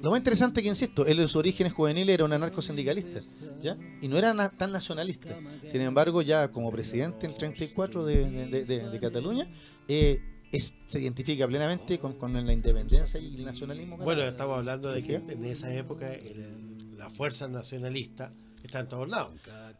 Lo 0.00 0.10
más 0.10 0.18
interesante 0.18 0.62
que, 0.62 0.68
insisto, 0.68 1.06
él 1.06 1.18
en 1.20 1.28
sus 1.28 1.36
orígenes 1.36 1.72
juveniles 1.72 2.14
era 2.14 2.24
un 2.24 2.32
anarcosindicalista, 2.32 3.20
¿ya? 3.62 3.76
Y 4.00 4.08
no 4.08 4.16
era 4.18 4.34
na- 4.34 4.48
tan 4.50 4.72
nacionalista. 4.72 5.38
Sin 5.70 5.80
embargo, 5.82 6.22
ya 6.22 6.48
como 6.50 6.70
presidente 6.70 7.26
en 7.26 7.32
el 7.32 7.38
34 7.38 8.04
de, 8.04 8.28
de- 8.48 8.64
de- 8.64 8.90
de 8.90 9.00
Cataluña, 9.00 9.48
eh, 9.88 10.20
es- 10.52 10.74
se 10.86 11.00
identifica 11.00 11.46
plenamente 11.46 11.98
con, 11.98 12.14
con 12.14 12.32
la 12.32 12.52
independencia 12.52 13.20
y 13.20 13.36
el 13.36 13.44
nacionalismo. 13.44 13.96
Bueno, 13.98 14.22
estamos 14.22 14.58
hablando 14.58 14.90
de 14.92 15.02
que 15.02 15.16
en 15.16 15.44
esa 15.44 15.72
época 15.74 16.12
el- 16.12 16.96
la 16.98 17.10
fuerza 17.10 17.48
nacionalista 17.48 18.32
está 18.62 18.80
en 18.80 18.88
todos 18.88 19.08
lados. 19.08 19.32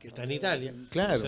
Está 0.09 0.25
en 0.25 0.33
Italia. 0.33 0.75
Claro. 0.91 1.23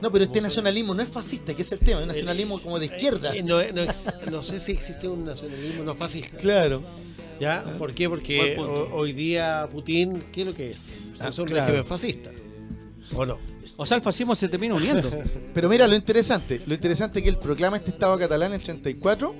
No, 0.00 0.12
pero 0.12 0.24
este 0.24 0.40
nacionalismo 0.40 0.94
no 0.94 1.02
es 1.02 1.08
fascista, 1.08 1.54
que 1.54 1.62
es 1.62 1.72
el 1.72 1.80
tema, 1.80 1.96
es 1.98 2.02
un 2.02 2.08
nacionalismo 2.08 2.60
como 2.62 2.78
de 2.78 2.86
izquierda. 2.86 3.34
Eh, 3.34 3.42
no, 3.42 3.60
no 3.72 3.82
no 4.30 4.42
sé 4.44 4.60
si 4.60 4.72
existe 4.72 5.08
un 5.08 5.24
nacionalismo 5.24 5.82
no 5.82 5.94
fascista. 5.94 6.36
Claro. 6.38 6.82
¿Ya? 7.40 7.76
¿Por 7.78 7.94
qué? 7.94 8.08
Porque 8.08 8.56
hoy 8.92 9.12
día 9.12 9.68
Putin, 9.70 10.22
¿qué 10.32 10.42
es 10.42 10.46
lo 10.46 10.54
que 10.54 10.70
es? 10.70 11.12
Ah, 11.18 11.28
es 11.28 11.38
un 11.38 11.46
claro. 11.46 11.66
régimen 11.66 11.86
fascista. 11.86 12.30
¿O 13.14 13.24
no? 13.24 13.38
O 13.76 13.84
sea, 13.84 13.98
el 13.98 14.02
fascismo 14.02 14.34
se 14.34 14.48
termina 14.48 14.74
uniendo. 14.74 15.10
Pero 15.54 15.68
mira 15.68 15.86
lo 15.86 15.94
interesante, 15.94 16.60
lo 16.66 16.74
interesante 16.74 17.18
es 17.18 17.22
que 17.24 17.28
él 17.28 17.38
proclama 17.38 17.76
este 17.76 17.90
Estado 17.90 18.18
catalán 18.18 18.52
en 18.52 18.60
el 18.60 18.64
34, 18.64 19.34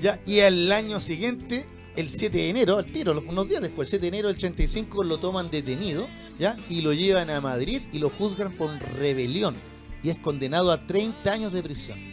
ya, 0.00 0.20
y 0.26 0.40
al 0.40 0.70
año 0.70 1.00
siguiente, 1.00 1.66
el 1.96 2.08
7 2.08 2.36
de 2.36 2.50
enero, 2.50 2.78
al 2.78 2.86
tiro, 2.86 3.20
unos 3.26 3.48
días 3.48 3.60
después, 3.60 3.88
el 3.88 3.90
7 3.90 4.02
de 4.02 4.08
enero 4.08 4.28
del 4.28 4.38
35, 4.38 5.04
lo 5.04 5.18
toman 5.18 5.50
detenido, 5.50 6.06
ya, 6.38 6.56
y 6.68 6.82
lo 6.82 6.92
llevan 6.92 7.30
a 7.30 7.40
Madrid 7.40 7.82
y 7.92 7.98
lo 7.98 8.10
juzgan 8.10 8.56
por 8.56 8.70
rebelión, 8.94 9.56
y 10.02 10.10
es 10.10 10.18
condenado 10.18 10.70
a 10.70 10.86
30 10.86 11.32
años 11.32 11.52
de 11.52 11.62
prisión. 11.62 12.09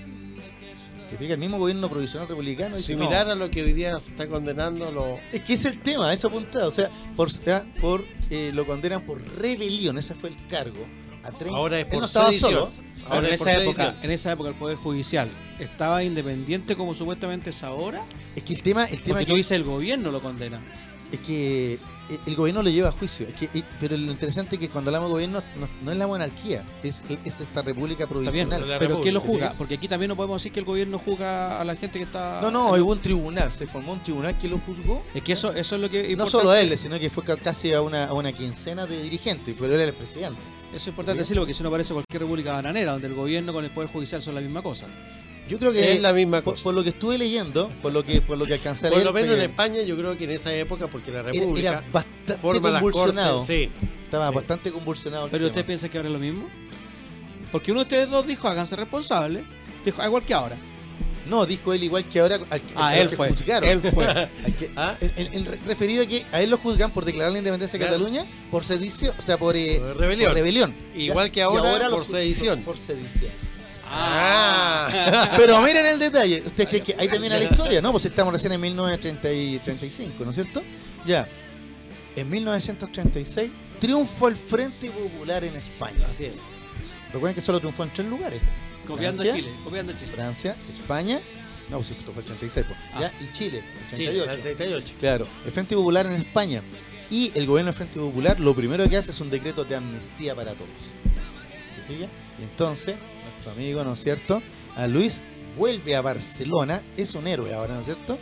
¿Te 1.09 1.17
fijas? 1.17 1.33
El 1.33 1.39
mismo 1.39 1.57
gobierno 1.57 1.89
provisional 1.89 2.27
republicano 2.27 2.75
dice, 2.75 2.93
Similar 2.93 3.25
"No". 3.27 3.31
a 3.33 3.35
lo 3.35 3.49
que 3.49 3.63
hoy 3.63 3.73
día 3.73 3.97
se 3.99 4.11
está 4.11 4.27
condenando 4.27 4.91
lo, 4.91 5.19
Es 5.31 5.41
que 5.41 5.53
es 5.53 5.65
el 5.65 5.79
tema, 5.79 6.11
eso 6.13 6.27
apuntado, 6.27 6.67
o 6.67 6.71
sea, 6.71 6.89
por, 7.15 8.03
eh, 8.29 8.51
lo 8.53 8.65
condenan 8.67 9.05
por 9.05 9.21
rebelión, 9.39 9.97
ese 9.97 10.15
fue 10.15 10.29
el 10.29 10.47
cargo. 10.47 10.85
A 11.23 11.31
30, 11.31 11.57
Ahora 11.57 11.79
es 11.79 11.85
por 11.85 11.99
no 11.99 12.05
estaba 12.05 12.27
sedición. 12.27 12.51
solo, 12.51 12.71
Ahora, 13.09 13.27
en 13.29 13.33
es 13.33 13.39
por 13.39 13.47
esa, 13.49 13.59
sedición. 13.59 13.85
época, 13.87 13.99
en 14.05 14.11
esa 14.11 14.31
época 14.33 14.49
el 14.49 14.55
Poder 14.55 14.77
Judicial 14.77 15.29
estaba 15.59 16.03
independiente 16.03 16.75
como 16.75 16.93
supuestamente 16.93 17.49
es 17.51 17.63
ahora. 17.63 18.01
es 18.35 18.43
que 18.43 18.53
el 18.53 18.61
tema, 18.63 18.85
el 18.85 18.97
tema 19.01 19.15
Porque 19.15 19.25
que 19.25 19.31
tú 19.31 19.37
dices 19.37 19.51
el 19.53 19.63
gobierno 19.63 20.11
lo 20.11 20.21
condena. 20.21 20.61
Es 21.11 21.19
que 21.19 21.79
el 22.25 22.35
gobierno 22.35 22.61
lo 22.63 22.69
lleva 22.69 22.89
a 22.89 22.91
juicio. 22.91 23.27
Es 23.27 23.33
que, 23.33 23.45
eh, 23.53 23.63
pero 23.79 23.97
lo 23.97 24.11
interesante 24.11 24.55
es 24.55 24.59
que 24.59 24.69
cuando 24.69 24.89
hablamos 24.89 25.09
de 25.09 25.13
gobierno 25.13 25.43
no, 25.59 25.67
no 25.83 25.91
es 25.91 25.97
la 25.97 26.07
monarquía, 26.07 26.63
es, 26.83 27.03
es 27.25 27.39
esta 27.41 27.61
república 27.61 28.07
provisional. 28.07 28.63
pero 28.79 29.01
¿quién 29.01 29.13
lo 29.13 29.21
juzga? 29.21 29.53
Porque 29.57 29.75
aquí 29.75 29.87
también 29.87 30.09
no 30.09 30.15
podemos 30.15 30.41
decir 30.41 30.51
que 30.51 30.59
el 30.59 30.65
gobierno 30.65 30.97
juzga 30.99 31.59
a 31.59 31.63
la 31.65 31.75
gente 31.75 31.99
que 31.99 32.05
está. 32.05 32.39
No, 32.41 32.51
no, 32.51 32.69
hubo 32.73 32.91
un 32.91 32.99
tribunal, 32.99 33.53
se 33.53 33.67
formó 33.67 33.93
un 33.93 34.03
tribunal 34.03 34.37
que 34.37 34.47
lo 34.47 34.59
juzgó. 34.59 35.03
Es 35.13 35.21
que 35.23 35.33
eso, 35.33 35.53
eso 35.53 35.75
es 35.75 35.81
lo 35.81 35.89
que. 35.89 36.15
No 36.15 36.27
solo 36.27 36.49
a 36.51 36.61
él, 36.61 36.77
sino 36.77 36.99
que 36.99 37.09
fue 37.09 37.23
ca- 37.23 37.37
casi 37.37 37.73
a 37.73 37.81
una, 37.81 38.05
a 38.05 38.13
una 38.13 38.31
quincena 38.33 38.85
de 38.85 39.01
dirigentes, 39.03 39.55
pero 39.59 39.73
era 39.75 39.83
el 39.83 39.93
presidente. 39.93 40.39
Eso 40.69 40.75
es 40.77 40.87
importante 40.87 41.19
decirlo 41.21 41.43
porque 41.43 41.53
si 41.53 41.63
no 41.63 41.71
parece 41.71 41.93
cualquier 41.93 42.21
república 42.23 42.51
bananera, 42.53 42.91
donde 42.91 43.07
el 43.07 43.13
gobierno 43.15 43.53
con 43.53 43.63
el 43.63 43.71
poder 43.71 43.89
judicial 43.89 44.21
son 44.21 44.35
la 44.35 44.41
misma 44.41 44.61
cosa. 44.61 44.85
Yo 45.47 45.59
creo 45.59 45.71
que 45.71 45.93
es 45.93 46.01
la 46.01 46.13
misma 46.13 46.41
por, 46.41 46.53
cosa. 46.55 46.63
por 46.63 46.73
lo 46.73 46.83
que 46.83 46.89
estuve 46.89 47.17
leyendo, 47.17 47.69
por 47.81 47.93
lo 47.93 48.03
que 48.03 48.21
por 48.21 48.37
lo 48.37 48.45
que 48.45 48.53
alcancé 48.55 48.87
a 48.87 48.89
Por 48.89 48.97
leer, 48.97 49.07
lo 49.07 49.13
menos 49.13 49.29
fue 49.29 49.37
en 49.43 49.49
España 49.49 49.81
yo 49.83 49.95
creo 49.97 50.17
que 50.17 50.23
en 50.25 50.31
esa 50.31 50.53
época, 50.53 50.87
porque 50.87 51.11
la 51.11 51.21
República 51.21 51.69
era 51.69 51.83
bastante 51.91 52.33
forma 52.35 52.69
las 52.71 52.81
convulsionado. 52.81 53.37
cortes. 53.39 53.55
Sí. 53.55 53.71
Estaba 54.05 54.29
Sí. 54.29 54.35
bastante 54.35 54.71
convulsionado. 54.71 55.25
el 55.25 55.31
Pero 55.31 55.45
tema. 55.45 55.51
usted 55.51 55.65
piensa 55.65 55.89
que 55.89 55.97
ahora 55.97 56.09
es 56.09 56.13
lo 56.13 56.19
mismo. 56.19 56.47
Porque 57.51 57.71
uno 57.71 57.79
de 57.81 57.83
ustedes 57.83 58.09
dos 58.09 58.27
dijo, 58.27 58.47
háganse 58.47 58.75
responsables. 58.75 59.43
Dijo, 59.85 60.01
"Ah, 60.01 60.05
igual 60.07 60.23
que 60.25 60.33
ahora. 60.33 60.57
No, 61.29 61.45
dijo 61.45 61.73
él 61.73 61.83
igual 61.83 62.07
que 62.07 62.19
ahora. 62.21 62.35
Al, 62.35 62.43
al- 62.49 62.61
Ah, 62.75 62.87
al 62.89 62.97
él 62.99 63.09
que 63.09 63.15
fue. 63.17 63.29
juzgaron. 63.29 63.69
Él 63.69 63.81
fue. 63.81 64.05
Al 64.45 64.55
que- 64.57 64.71
¿Ah? 64.77 64.95
re- 64.99 65.59
referido 65.65 66.03
a 66.03 66.05
que 66.05 66.25
a 66.31 66.41
él 66.41 66.49
lo 66.49 66.57
juzgan 66.57 66.91
por 66.91 67.03
declarar 67.03 67.33
la 67.33 67.39
independencia 67.39 67.77
de. 67.77 67.83
Cataluña 67.85 68.25
por 68.49 68.63
sedición, 68.63 69.13
o 69.17 69.21
sea, 69.21 69.37
por, 69.37 69.57
eh, 69.57 69.77
Por 69.79 69.97
rebelión. 69.97 70.29
por 70.29 70.35
rebelión. 70.37 70.73
Igual 70.95 71.29
que 71.31 71.41
ahora 71.41 71.89
por 71.89 72.05
sedición. 72.05 72.63
Por, 72.63 72.75
por 72.75 72.77
sedición. 72.77 73.31
Ah. 73.89 75.33
Pero 75.37 75.61
miren 75.61 75.85
el 75.85 75.99
detalle. 75.99 76.43
¿Ustedes 76.45 76.67
creen 76.69 76.83
que 76.83 76.95
ahí 76.99 77.07
termina 77.07 77.37
la 77.37 77.43
historia? 77.45 77.81
No, 77.81 77.91
pues 77.91 78.05
estamos 78.05 78.33
recién 78.33 78.51
en 78.53 78.61
1935, 78.61 80.23
¿no 80.25 80.31
es 80.31 80.35
cierto? 80.35 80.61
Ya. 81.05 81.27
En 82.15 82.29
1936 82.29 83.51
triunfó 83.79 84.27
el 84.27 84.35
Frente 84.35 84.89
Popular 84.89 85.43
en 85.43 85.55
España. 85.55 86.07
Así 86.09 86.25
es. 86.25 86.35
Recuerden 87.13 87.35
que 87.35 87.41
solo 87.41 87.59
triunfó 87.59 87.83
en 87.83 87.89
tres 87.91 88.07
lugares. 88.07 88.41
Copiando 88.85 89.21
a 89.21 89.25
Francia, 89.25 89.43
Chile, 89.43 89.55
copiando 89.63 89.91
a 89.91 89.95
Chile. 89.95 90.11
Francia, 90.15 90.55
España, 90.71 91.19
no, 91.69 91.77
pues 91.77 91.91
esto 91.91 92.11
fue 92.13 92.21
el 92.21 92.27
36, 92.27 92.65
pues, 92.67 92.79
Ah. 92.93 93.01
¿ya? 93.01 93.11
y 93.19 93.31
Chile, 93.33 93.57
el 93.91 93.97
Sí, 93.97 94.03
38. 94.05 94.31
el 94.31 94.41
38. 94.41 94.93
Claro, 94.99 95.27
el 95.45 95.51
Frente 95.51 95.75
Popular 95.75 96.05
en 96.05 96.13
España. 96.13 96.63
Y 97.09 97.31
el 97.35 97.45
gobierno 97.45 97.71
del 97.71 97.75
Frente 97.77 97.99
Popular 97.99 98.39
lo 98.39 98.53
primero 98.55 98.87
que 98.89 98.97
hace 98.97 99.11
es 99.11 99.19
un 99.21 99.29
decreto 99.29 99.63
de 99.65 99.75
amnistía 99.75 100.35
para 100.35 100.53
todos. 100.53 100.69
¿Te 101.75 101.93
fijas? 101.93 102.09
Y 102.39 102.43
entonces, 102.43 102.95
amigo, 103.51 103.83
¿no 103.83 103.93
es 103.93 104.03
cierto? 104.03 104.41
A 104.75 104.87
Luis 104.87 105.21
vuelve 105.57 105.95
a 105.95 106.01
Barcelona, 106.01 106.83
es 106.97 107.15
un 107.15 107.27
héroe 107.27 107.53
ahora, 107.53 107.73
¿no 107.73 107.79
es 107.81 107.85
cierto? 107.85 108.17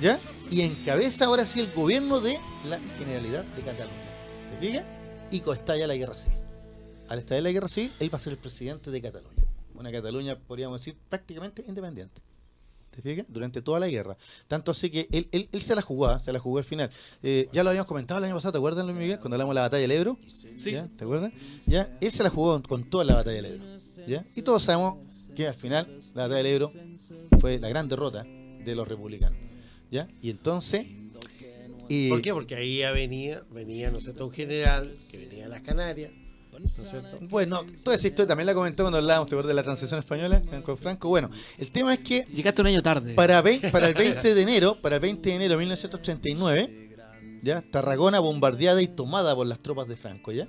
¿Ya? 0.00 0.18
Y 0.50 0.62
encabeza 0.62 1.26
ahora 1.26 1.44
sí 1.44 1.60
el 1.60 1.72
gobierno 1.72 2.20
de 2.20 2.38
la 2.64 2.78
Generalidad 2.98 3.44
de 3.44 3.62
Cataluña. 3.62 3.96
¿Te 4.52 4.66
fijas? 4.66 4.84
Y 5.30 5.42
estalla 5.50 5.86
la 5.86 5.96
guerra 5.96 6.14
civil. 6.14 6.38
Al 7.08 7.18
estallar 7.18 7.42
la 7.42 7.50
guerra 7.50 7.68
civil, 7.68 7.92
él 8.00 8.12
va 8.12 8.16
a 8.16 8.20
ser 8.20 8.32
el 8.32 8.38
presidente 8.38 8.90
de 8.90 9.02
Cataluña. 9.02 9.44
Una 9.74 9.92
Cataluña, 9.92 10.38
podríamos 10.38 10.80
decir, 10.80 10.96
prácticamente 11.08 11.64
independiente. 11.66 12.20
¿Te 12.98 13.02
fijas? 13.02 13.26
Durante 13.28 13.62
toda 13.62 13.78
la 13.78 13.86
guerra. 13.86 14.16
Tanto 14.48 14.72
así 14.72 14.90
que 14.90 15.06
él, 15.12 15.28
él, 15.30 15.48
él 15.52 15.62
se 15.62 15.76
la 15.76 15.82
jugó, 15.82 16.08
¿ah? 16.08 16.20
se 16.20 16.32
la 16.32 16.40
jugó 16.40 16.58
al 16.58 16.64
final. 16.64 16.90
Eh, 17.22 17.48
ya 17.52 17.62
lo 17.62 17.70
habíamos 17.70 17.86
comentado 17.86 18.18
el 18.18 18.24
año 18.24 18.34
pasado, 18.34 18.50
¿te 18.50 18.58
acuerdas, 18.58 18.84
Luis 18.84 18.96
Miguel? 18.96 19.20
Cuando 19.20 19.36
hablamos 19.36 19.52
de 19.52 19.54
la 19.54 19.60
batalla 19.60 19.82
del 19.82 19.92
Ebro. 19.92 20.18
Sí. 20.26 20.72
¿Ya? 20.72 20.88
¿Te 20.96 21.04
acuerdas? 21.04 21.32
¿Ya? 21.64 21.96
Él 22.00 22.10
se 22.10 22.24
la 22.24 22.30
jugó 22.30 22.60
con 22.64 22.90
toda 22.90 23.04
la 23.04 23.14
batalla 23.14 23.36
del 23.36 23.44
Ebro. 23.44 23.64
¿Ya? 24.08 24.22
Y 24.34 24.42
todos 24.42 24.64
sabemos 24.64 24.96
que 25.36 25.46
al 25.46 25.54
final 25.54 25.86
la 26.16 26.22
batalla 26.22 26.42
del 26.42 26.46
Ebro 26.46 26.72
fue 27.40 27.60
la 27.60 27.68
gran 27.68 27.88
derrota 27.88 28.24
de 28.24 28.74
los 28.74 28.88
republicanos. 28.88 29.38
¿Ya? 29.92 30.08
Y 30.20 30.30
entonces... 30.30 30.84
¿Por 32.08 32.20
qué? 32.20 32.32
Porque 32.32 32.56
ahí 32.56 32.78
ya 32.78 32.90
venía, 32.90 33.44
venía, 33.52 33.92
¿no 33.92 34.00
cierto? 34.00 34.26
Un 34.26 34.32
general 34.32 34.92
que 35.08 35.18
venía 35.18 35.44
de 35.44 35.50
las 35.50 35.62
Canarias, 35.62 36.10
¿no 36.60 36.66
es 36.66 36.72
cierto? 36.90 37.18
Bueno, 37.28 37.62
toda 37.84 37.96
esa 37.96 38.06
historia 38.06 38.28
también 38.28 38.46
la 38.46 38.54
comentó 38.54 38.82
cuando 38.84 38.98
hablábamos 38.98 39.28
¿te 39.28 39.34
acuerdas 39.34 39.48
de 39.48 39.54
la 39.54 39.62
transición 39.62 39.98
española 40.00 40.42
con 40.64 40.76
Franco. 40.78 41.08
Bueno, 41.08 41.30
el 41.58 41.70
tema 41.70 41.94
es 41.94 42.00
que 42.00 42.24
Llegaste 42.32 42.60
un 42.62 42.68
año 42.68 42.82
tarde. 42.82 43.14
Para, 43.14 43.40
ve- 43.42 43.60
para 43.72 43.88
el 43.88 43.94
20 43.94 44.34
de 44.34 44.42
enero, 44.42 44.76
para 44.80 44.96
el 44.96 45.02
20 45.02 45.28
de 45.28 45.34
enero 45.36 45.52
de 45.54 45.58
1939, 45.58 46.88
ya 47.42 47.62
Tarragona 47.62 48.18
bombardeada 48.20 48.82
y 48.82 48.88
tomada 48.88 49.34
por 49.34 49.46
las 49.46 49.60
tropas 49.60 49.86
de 49.88 49.96
Franco, 49.96 50.32
¿ya? 50.32 50.48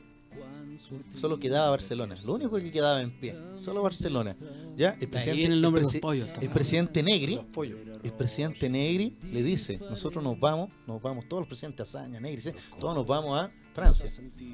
Solo 1.19 1.39
quedaba 1.39 1.69
Barcelona, 1.69 2.15
lo 2.25 2.33
único 2.33 2.55
que 2.57 2.71
quedaba 2.71 3.01
en 3.01 3.11
pie, 3.11 3.35
solo 3.61 3.83
Barcelona, 3.83 4.35
¿ya? 4.77 4.97
El 4.99 5.09
el 5.39 5.61
nombre 5.61 5.81
de 5.81 5.85
los 5.85 5.93
presi- 5.93 5.99
pollos, 5.99 6.27
está 6.27 6.41
el 6.41 6.49
presidente 6.49 7.03
Negri, 7.03 7.35
Los 7.35 7.45
pollos. 7.45 7.77
el 8.01 8.11
presidente 8.13 8.69
Negri 8.69 9.15
le 9.31 9.43
dice, 9.43 9.77
nosotros 9.89 10.23
nos 10.23 10.39
vamos, 10.39 10.69
nos 10.87 10.99
vamos, 11.01 11.27
todos 11.27 11.41
los 11.41 11.47
presidentes 11.47 11.93
Azaña, 11.93 12.19
Negri, 12.19 12.41
¿sí? 12.41 12.51
todos 12.79 12.95
nos 12.95 13.05
vamos 13.05 13.39
a 13.39 13.51
Francia, 13.73 14.09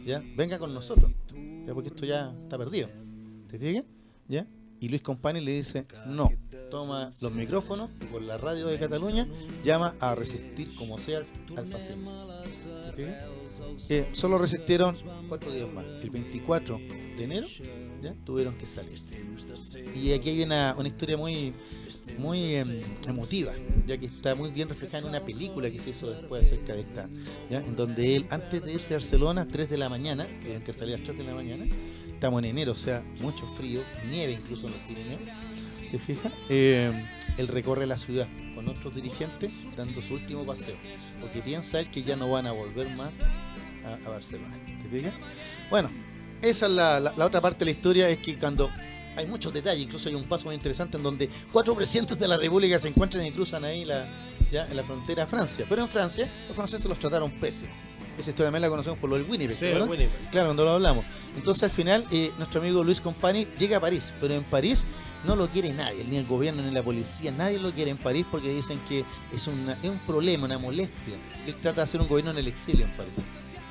¿ya? 0.05 0.23
Venga 0.35 0.59
con 0.59 0.73
nosotros, 0.73 1.11
¿ya? 1.65 1.73
Porque 1.73 1.89
esto 1.89 2.05
ya 2.05 2.33
está 2.43 2.57
perdido, 2.57 2.89
¿te 3.49 3.57
fijas? 3.57 3.83
¿Ya? 4.27 4.47
Y 4.79 4.89
Luis 4.89 5.01
Compani 5.01 5.41
le 5.41 5.51
dice, 5.51 5.87
no, 6.07 6.29
toma 6.69 7.09
los 7.21 7.31
micrófonos 7.31 7.89
y 8.01 8.05
por 8.05 8.21
la 8.21 8.37
radio 8.37 8.67
de 8.67 8.77
Cataluña 8.77 9.27
llama 9.63 9.95
a 9.99 10.15
resistir 10.15 10.75
como 10.75 10.97
sea 10.97 11.25
al 11.55 11.67
fascismo. 11.71 12.11
Eh, 13.89 14.09
solo 14.11 14.37
resistieron 14.37 14.95
cuatro 15.27 15.51
días 15.51 15.71
más. 15.71 15.85
El 16.01 16.09
24 16.09 16.77
de 16.77 17.23
enero 17.23 17.47
ya 18.01 18.13
tuvieron 18.25 18.57
que 18.57 18.65
salir. 18.65 18.99
Y 19.95 20.11
aquí 20.13 20.29
hay 20.29 20.43
una, 20.43 20.75
una 20.77 20.87
historia 20.87 21.17
muy 21.17 21.53
muy 22.17 22.55
em, 22.55 22.81
emotiva, 23.07 23.53
ya 23.85 23.97
que 23.97 24.05
está 24.05 24.35
muy 24.35 24.51
bien 24.51 24.69
reflejada 24.69 24.99
en 24.99 25.09
una 25.09 25.23
película 25.23 25.69
que 25.69 25.79
se 25.79 25.91
hizo 25.91 26.09
después 26.11 26.45
acerca 26.45 26.73
de 26.73 26.81
esta, 26.81 27.09
en 27.49 27.75
donde 27.75 28.15
él, 28.15 28.25
antes 28.29 28.63
de 28.63 28.73
irse 28.73 28.93
a 28.93 28.97
Barcelona, 28.97 29.47
3 29.47 29.69
de 29.69 29.77
la 29.77 29.89
mañana, 29.89 30.25
tuvieron 30.41 30.63
que 30.63 30.73
salir 30.73 30.95
a 30.95 30.97
las 30.97 31.05
3 31.05 31.17
de 31.17 31.23
la 31.23 31.33
mañana, 31.33 31.65
estamos 32.07 32.39
en 32.39 32.45
enero, 32.45 32.71
o 32.73 32.77
sea, 32.77 33.03
mucho 33.19 33.45
frío, 33.55 33.83
nieve 34.09 34.33
incluso 34.33 34.67
en 34.67 34.73
los 34.73 34.81
Pirineos, 34.83 35.21
¿te 35.91 35.99
fijas? 35.99 36.31
Eh, 36.49 37.05
él 37.37 37.47
recorre 37.47 37.85
la 37.85 37.97
ciudad 37.97 38.27
con 38.53 38.67
otros 38.69 38.95
dirigentes 38.95 39.51
dando 39.75 40.01
su 40.01 40.13
último 40.13 40.45
paseo, 40.45 40.75
porque 41.19 41.41
piensa 41.41 41.79
él 41.79 41.89
que 41.89 42.03
ya 42.03 42.15
no 42.15 42.29
van 42.29 42.47
a 42.47 42.51
volver 42.51 42.89
más 42.95 43.11
a, 43.83 44.09
Barcelona. 44.09 44.57
¿Te 44.81 44.89
fijas? 44.89 45.13
Bueno, 45.69 45.91
esa 46.41 46.65
es 46.65 46.71
la 46.71 47.13
otra 47.25 47.41
parte 47.41 47.59
de 47.59 47.65
la 47.65 47.71
historia, 47.71 48.09
es 48.09 48.17
que 48.17 48.39
cuando 48.39 48.69
hay 49.15 49.25
muchos 49.27 49.53
detalles, 49.53 49.81
incluso 49.83 50.09
hay 50.09 50.15
un 50.15 50.23
paso 50.23 50.45
muy 50.45 50.55
interesante 50.55 50.97
en 50.97 51.03
donde 51.03 51.29
cuatro 51.51 51.75
presidentes 51.75 52.17
de 52.19 52.27
la 52.27 52.37
República 52.37 52.77
se 52.79 52.87
encuentran 52.89 53.25
y 53.25 53.31
cruzan 53.31 53.63
ahí 53.65 53.85
la, 53.85 54.05
ya 54.51 54.65
en 54.67 54.75
la 54.75 54.83
frontera 54.83 55.23
a 55.23 55.27
Francia. 55.27 55.65
Pero 55.67 55.81
en 55.83 55.89
Francia, 55.89 56.31
los 56.47 56.55
franceses 56.55 56.85
los 56.85 56.99
trataron 56.99 57.31
pésimo. 57.39 57.71
Esa 58.17 58.29
historia 58.29 58.45
también 58.47 58.61
la 58.61 58.69
conocemos 58.69 58.97
por 58.97 59.09
lo 59.09 59.17
del 59.17 59.25
Winnipeg, 59.29 59.57
Sí, 59.57 59.65
¿verdad? 59.65 59.89
Winnipeg. 59.89 60.29
Claro, 60.31 60.47
cuando 60.47 60.63
lo 60.63 60.71
hablamos. 60.71 61.03
Entonces 61.35 61.63
al 61.63 61.71
final 61.71 62.07
eh, 62.11 62.31
nuestro 62.37 62.61
amigo 62.61 62.81
Luis 62.81 63.01
Compani 63.01 63.45
llega 63.59 63.75
a 63.77 63.79
París, 63.81 64.13
pero 64.21 64.33
en 64.33 64.43
París 64.45 64.87
no 65.25 65.35
lo 65.35 65.49
quiere 65.49 65.73
nadie, 65.73 66.03
ni 66.05 66.15
el 66.17 66.25
gobierno 66.25 66.61
ni 66.61 66.71
la 66.71 66.81
policía, 66.81 67.31
nadie 67.31 67.59
lo 67.59 67.73
quiere 67.73 67.91
en 67.91 67.97
París 67.97 68.25
porque 68.31 68.47
dicen 68.53 68.79
que 68.87 69.03
es, 69.33 69.47
una- 69.47 69.73
es 69.73 69.89
un 69.89 69.99
problema, 69.99 70.45
una 70.45 70.57
molestia. 70.57 71.15
Él 71.45 71.55
trata 71.55 71.77
de 71.77 71.81
hacer 71.81 71.99
un 71.99 72.07
gobierno 72.07 72.31
en 72.31 72.37
el 72.37 72.47
exilio 72.47 72.85
en 72.85 72.95
París. 72.95 73.11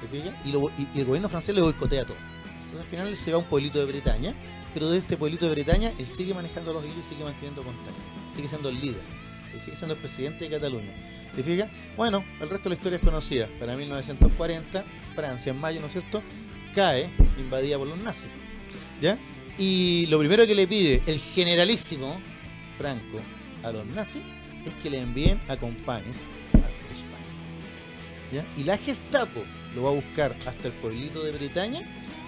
¿Se 0.02 0.08
fija? 0.08 0.38
Y, 0.44 0.52
lo- 0.52 0.68
y- 0.76 0.88
y 0.94 0.98
el 1.00 1.06
gobierno 1.06 1.30
francés 1.30 1.54
le 1.54 1.62
boicotea 1.62 2.04
todo. 2.04 2.16
Entonces 2.64 2.80
al 2.80 2.86
final 2.90 3.08
él 3.08 3.16
se 3.16 3.30
va 3.30 3.36
a 3.36 3.40
un 3.40 3.46
pueblito 3.46 3.78
de 3.78 3.86
Bretaña, 3.86 4.34
pero 4.74 4.90
de 4.90 4.98
este 4.98 5.16
pueblito 5.16 5.46
de 5.46 5.52
Bretaña 5.52 5.92
él 5.98 6.06
sigue 6.06 6.34
manejando 6.34 6.72
los 6.72 6.84
hilos 6.84 6.98
y 7.06 7.14
sigue 7.14 7.24
manteniendo 7.24 7.62
contacto. 7.62 7.94
Sigue 8.34 8.48
siendo 8.48 8.68
el 8.68 8.80
líder. 8.80 9.00
Sigue 9.64 9.76
siendo 9.76 9.94
el 9.94 10.00
presidente 10.00 10.44
de 10.44 10.50
Cataluña. 10.50 10.92
¿Te 11.34 11.42
fijas? 11.42 11.70
Bueno, 11.96 12.24
el 12.40 12.48
resto 12.48 12.64
de 12.64 12.70
la 12.70 12.74
historia 12.74 12.96
es 12.96 13.04
conocida. 13.04 13.48
Para 13.58 13.76
1940, 13.76 14.84
Francia 15.14 15.50
en 15.52 15.60
mayo, 15.60 15.80
¿no 15.80 15.86
es 15.86 15.92
cierto? 15.92 16.22
Cae 16.74 17.08
invadida 17.38 17.78
por 17.78 17.86
los 17.86 17.98
nazis. 17.98 18.30
¿Ya? 19.00 19.18
Y 19.58 20.06
lo 20.06 20.18
primero 20.18 20.44
que 20.46 20.54
le 20.54 20.66
pide 20.66 21.02
el 21.06 21.18
generalísimo 21.18 22.20
Franco 22.76 23.20
a 23.62 23.70
los 23.70 23.86
nazis 23.86 24.22
es 24.64 24.72
que 24.82 24.90
le 24.90 24.98
envíen 24.98 25.40
a 25.48 25.56
compañes 25.56 26.16
a 26.54 26.58
España. 26.92 27.24
¿Ya? 28.32 28.46
Y 28.56 28.64
la 28.64 28.76
Gestapo 28.76 29.44
lo 29.74 29.84
va 29.84 29.90
a 29.90 29.94
buscar 29.94 30.36
hasta 30.46 30.68
el 30.68 30.74
pueblito 30.74 31.22
de 31.22 31.32
Bretaña, 31.32 31.80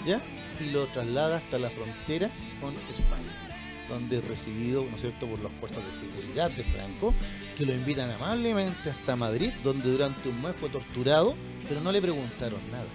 ¿ya? 0.06 0.20
Y 0.61 0.70
lo 0.70 0.87
traslada 0.87 1.37
hasta 1.37 1.59
la 1.59 1.70
frontera 1.70 2.31
con 2.61 2.70
España, 2.74 3.87
donde 3.89 4.19
es 4.19 4.24
recibido, 4.24 4.85
¿no 4.89 4.95
es 4.97 5.03
cierto?, 5.03 5.27
por 5.28 5.41
las 5.43 5.53
fuerzas 5.61 5.85
de 5.85 5.93
seguridad 5.93 6.51
de 6.51 6.65
Franco, 6.65 7.15
que 7.57 7.66
lo 7.66 7.74
invitan 7.74 8.11
amablemente 8.11 8.91
hasta 8.91 9.16
Madrid, 9.16 9.53
donde 9.62 9.91
durante 9.91 10.28
un 10.28 10.41
mes 10.43 10.55
fue 10.57 10.69
torturado, 10.70 11.35
pero 11.69 11.81
no 11.81 11.93
le 11.93 12.01
preguntaron 12.01 12.61
nada. 12.70 12.87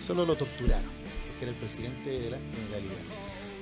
Solo 0.00 0.26
lo 0.26 0.36
torturaron, 0.36 0.90
porque 1.28 1.44
era 1.44 1.52
el 1.52 1.58
presidente 1.58 2.10
de 2.10 2.30
la 2.30 2.38
Generalidad. 2.38 3.02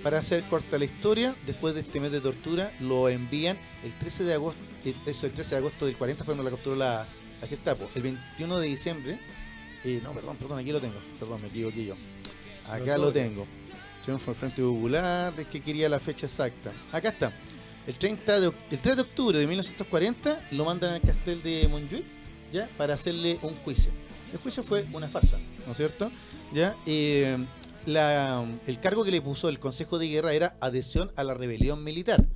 Para 0.03 0.19
hacer 0.19 0.43
corta 0.45 0.79
la 0.79 0.87
historia, 0.87 1.37
después 1.45 1.75
de 1.75 1.81
este 1.81 2.01
mes 2.01 2.11
de 2.13 2.21
tortura, 2.23 2.73
lo 2.81 3.09
envían 3.11 3.59
el 3.85 3.93
13 3.99 4.25
de 4.25 4.35
agosto, 4.35 4.59
el- 4.85 4.97
eso, 5.07 5.27
el 5.27 5.33
13 5.33 5.51
de 5.51 5.57
agosto 5.59 5.85
del 5.87 5.97
40 5.97 6.25
fue 6.25 6.35
cuando 6.35 6.49
la 6.49 6.57
capturó 6.57 6.77
la, 6.77 7.07
la 7.43 7.47
Gestapo. 7.47 7.91
El 7.95 8.03
21 8.03 8.59
de 8.59 8.67
diciembre, 8.67 9.21
eh, 9.85 10.01
no, 10.03 10.13
perdón, 10.13 10.37
perdón, 10.37 10.59
aquí 10.59 10.73
lo 10.73 10.81
tengo, 10.81 10.99
perdón, 11.19 11.43
me 11.43 11.49
equivoqué 11.49 11.85
yo. 11.87 11.95
Acá 12.67 12.99
lo 12.99 13.13
tengo. 13.13 13.47
Triunfo 14.05 14.31
al 14.31 14.37
Frente 14.37 14.63
Popular, 14.63 15.35
es 15.39 15.47
que 15.47 15.61
quería 15.61 15.89
la 15.89 15.99
fecha 15.99 16.27
exacta. 16.27 16.73
Acá 16.93 17.11
está. 17.11 17.33
El, 17.87 17.97
30 17.97 18.41
de, 18.41 18.49
oc- 18.49 18.55
el 18.71 18.81
3 18.81 18.97
de 18.97 19.03
octubre 19.03 19.39
de 19.39 19.47
1940 19.47 20.49
lo 20.53 20.65
mandan 20.65 20.93
al 20.95 21.01
castel 21.01 21.43
de 21.43 21.67
Montjuic 21.69 22.05
¿ya? 22.53 22.69
para 22.79 22.95
hacerle 22.95 23.39
un 23.43 23.55
juicio. 23.57 23.91
El 24.33 24.39
juicio 24.39 24.63
fue 24.63 24.87
una 24.93 25.09
farsa, 25.09 25.39
¿no 25.67 25.73
es 25.73 25.77
cierto? 25.77 26.11
¿Ya? 26.53 26.77
Eh, 26.87 27.37
la- 27.87 28.47
el 28.67 28.81
cargo 28.81 29.05
que 29.05 29.11
le 29.11 29.21
puso 29.21 29.49
el 29.49 29.59
Consejo 29.59 29.99
de 29.99 30.09
Guerra 30.09 30.33
era 30.33 30.57
adhesión 30.61 31.11
a 31.17 31.25
la 31.25 31.35
rebelión 31.35 31.83
militar. 31.85 32.27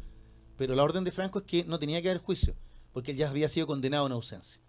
Pero 0.57 0.75
la 0.75 0.83
orden 0.85 1.05
de 1.05 1.13
Franco 1.13 1.39
es 1.41 1.45
que 1.45 1.65
no 1.65 1.79
tenía 1.79 2.01
que 2.03 2.11
haber 2.11 2.21
juicio, 2.23 2.55
porque 2.93 3.13
él 3.13 3.17
ya 3.19 3.29
había 3.29 3.49
sido 3.49 3.67
condenado 3.67 4.07
en 4.07 4.13
ausencia. 4.13 4.61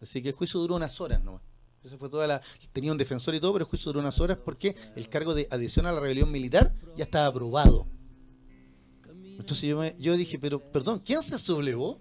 Así 0.00 0.22
que 0.22 0.30
el 0.30 0.34
juicio 0.34 0.58
duró 0.60 0.76
unas 0.76 1.00
horas 1.00 1.22
nomás. 1.22 1.42
Eso 1.82 1.96
fue 1.98 2.08
toda 2.10 2.26
la. 2.26 2.42
Tenía 2.72 2.92
un 2.92 2.98
defensor 2.98 3.34
y 3.34 3.40
todo, 3.40 3.52
pero 3.54 3.64
el 3.64 3.68
juicio 3.70 3.86
duró 3.90 4.00
unas 4.00 4.18
horas 4.20 4.38
porque 4.44 4.76
el 4.96 5.08
cargo 5.08 5.34
de 5.34 5.46
adhesión 5.50 5.86
a 5.86 5.92
la 5.92 6.00
rebelión 6.00 6.30
militar 6.30 6.74
ya 6.96 7.04
estaba 7.04 7.26
aprobado. 7.26 7.86
Entonces 9.38 9.68
yo, 9.68 9.78
me- 9.80 9.96
yo 9.98 10.16
dije, 10.16 10.38
pero 10.38 10.60
perdón, 10.60 11.00
¿quién 11.04 11.22
se 11.22 11.38
sublevó? 11.38 11.98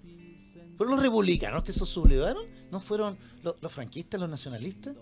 ¿Fueron 0.78 0.96
los 0.96 1.04
republicanos 1.04 1.64
que 1.64 1.74
se 1.74 1.86
sublevaron? 1.86 2.46
¿No 2.72 2.80
fueron 2.80 3.18
los, 3.44 3.72
franquistas, 3.72 4.20
los 4.20 4.30
nacionalistas? 4.30 4.96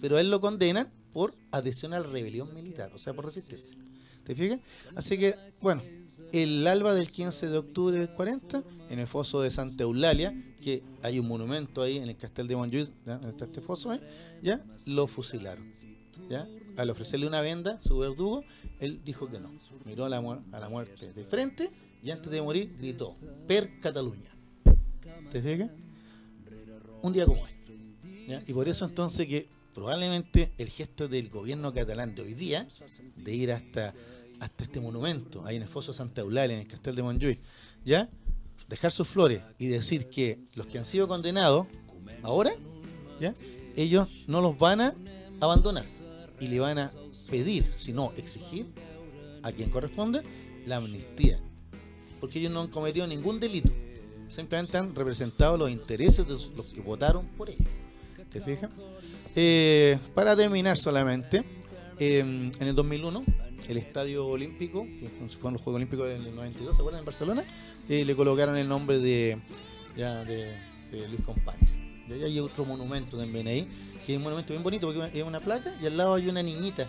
Pero 0.00 0.18
él 0.18 0.30
lo 0.30 0.40
condenan 0.40 0.90
por 1.12 1.34
adhesión 1.50 1.92
a 1.92 2.00
la 2.00 2.06
rebelión 2.06 2.54
militar, 2.54 2.92
o 2.94 2.98
sea, 2.98 3.12
por 3.12 3.26
resistirse. 3.26 3.76
¿Te 4.24 4.34
fijas? 4.34 4.60
Así 4.94 5.18
que, 5.18 5.34
bueno, 5.60 5.82
el 6.32 6.66
alba 6.66 6.94
del 6.94 7.10
15 7.10 7.48
de 7.48 7.58
octubre 7.58 7.98
del 7.98 8.10
40, 8.14 8.62
en 8.88 8.98
el 8.98 9.06
foso 9.06 9.40
de 9.42 9.50
Santa 9.50 9.82
Eulalia, 9.84 10.32
que 10.60 10.82
hay 11.02 11.18
un 11.18 11.26
monumento 11.28 11.82
ahí 11.82 11.96
en 11.98 12.08
el 12.08 12.16
castel 12.16 12.46
de 12.48 12.56
Montjuic, 12.56 12.90
donde 13.04 13.30
está 13.30 13.44
este 13.46 13.60
foso, 13.60 13.98
ya 14.42 14.64
lo 14.86 15.06
fusilaron. 15.06 15.70
¿ya? 16.28 16.48
Al 16.76 16.90
ofrecerle 16.90 17.26
una 17.26 17.40
venda, 17.40 17.80
su 17.82 17.98
verdugo, 17.98 18.44
él 18.78 19.00
dijo 19.04 19.28
que 19.28 19.40
no. 19.40 19.52
Miró 19.84 20.04
a 20.04 20.08
la, 20.08 20.20
muer- 20.20 20.42
a 20.52 20.60
la 20.60 20.68
muerte 20.68 21.12
de 21.12 21.24
frente 21.24 21.70
y 22.02 22.10
antes 22.10 22.30
de 22.30 22.40
morir 22.40 22.76
gritó, 22.78 23.16
per 23.46 23.80
Cataluña. 23.80 24.30
¿Te 25.30 25.42
fijas? 25.42 25.70
Un 27.02 27.12
día 27.12 27.26
como 27.26 27.46
este. 27.46 27.78
¿ya? 28.28 28.42
Y 28.46 28.52
por 28.52 28.68
eso 28.68 28.84
entonces 28.84 29.26
que 29.26 29.48
probablemente 29.74 30.52
el 30.58 30.68
gesto 30.68 31.08
del 31.08 31.28
gobierno 31.30 31.72
catalán 31.72 32.14
de 32.14 32.22
hoy 32.22 32.34
día, 32.34 32.66
de 33.16 33.34
ir 33.34 33.52
hasta, 33.52 33.94
hasta 34.40 34.64
este 34.64 34.80
monumento, 34.80 35.44
ahí 35.46 35.56
en 35.56 35.62
el 35.62 35.68
Foso 35.68 35.92
Santa 35.92 36.20
Eulalia, 36.20 36.54
en 36.56 36.62
el 36.62 36.68
Castel 36.68 36.94
de 36.96 37.02
Montjuic, 37.02 37.38
¿ya? 37.84 38.08
Dejar 38.70 38.92
sus 38.92 39.08
flores 39.08 39.42
y 39.58 39.66
decir 39.66 40.08
que 40.08 40.38
los 40.54 40.64
que 40.68 40.78
han 40.78 40.86
sido 40.86 41.08
condenados, 41.08 41.66
ahora, 42.22 42.52
¿ya? 43.20 43.34
Ellos 43.74 44.06
no 44.28 44.40
los 44.40 44.56
van 44.56 44.80
a 44.80 44.94
abandonar 45.40 45.84
y 46.38 46.46
le 46.46 46.60
van 46.60 46.78
a 46.78 46.92
pedir, 47.28 47.68
si 47.76 47.92
no 47.92 48.12
exigir, 48.16 48.68
a 49.42 49.50
quien 49.50 49.70
corresponde, 49.70 50.22
la 50.66 50.76
amnistía. 50.76 51.40
Porque 52.20 52.38
ellos 52.38 52.52
no 52.52 52.60
han 52.60 52.68
cometido 52.68 53.08
ningún 53.08 53.40
delito. 53.40 53.72
Simplemente 54.28 54.78
han 54.78 54.94
representado 54.94 55.56
los 55.56 55.68
intereses 55.68 56.28
de 56.28 56.34
los 56.56 56.66
que 56.66 56.80
votaron 56.80 57.26
por 57.26 57.50
ellos. 57.50 57.66
¿Te 58.30 58.40
fijas? 58.40 58.70
Eh, 59.34 59.98
para 60.14 60.36
terminar 60.36 60.76
solamente, 60.76 61.44
eh, 61.98 62.20
en 62.20 62.68
el 62.68 62.76
2001, 62.76 63.24
el 63.68 63.76
Estadio 63.76 64.26
Olímpico, 64.26 64.84
que 64.84 65.08
fueron 65.08 65.54
los 65.54 65.62
Juegos 65.62 65.76
Olímpicos 65.76 66.06
del 66.06 66.34
92, 66.34 66.76
¿se 66.76 66.82
acuerdan? 66.82 67.00
En 67.00 67.06
Barcelona, 67.06 67.44
eh, 67.90 68.04
le 68.04 68.14
colocaron 68.14 68.56
el 68.56 68.68
nombre 68.68 69.00
de, 69.00 69.40
ya, 69.96 70.24
de, 70.24 70.54
de 70.92 71.08
Luis. 71.08 71.20
Y 72.08 72.22
hay 72.24 72.38
otro 72.38 72.64
monumento 72.64 73.16
también 73.16 73.48
ahí, 73.48 73.68
que 74.06 74.12
es 74.12 74.16
un 74.16 74.22
monumento 74.22 74.52
bien 74.52 74.62
bonito 74.62 74.86
porque 74.92 75.18
es 75.18 75.24
una 75.24 75.40
placa 75.40 75.74
y 75.80 75.86
al 75.86 75.96
lado 75.96 76.14
hay 76.14 76.28
una 76.28 76.42
niñita. 76.42 76.86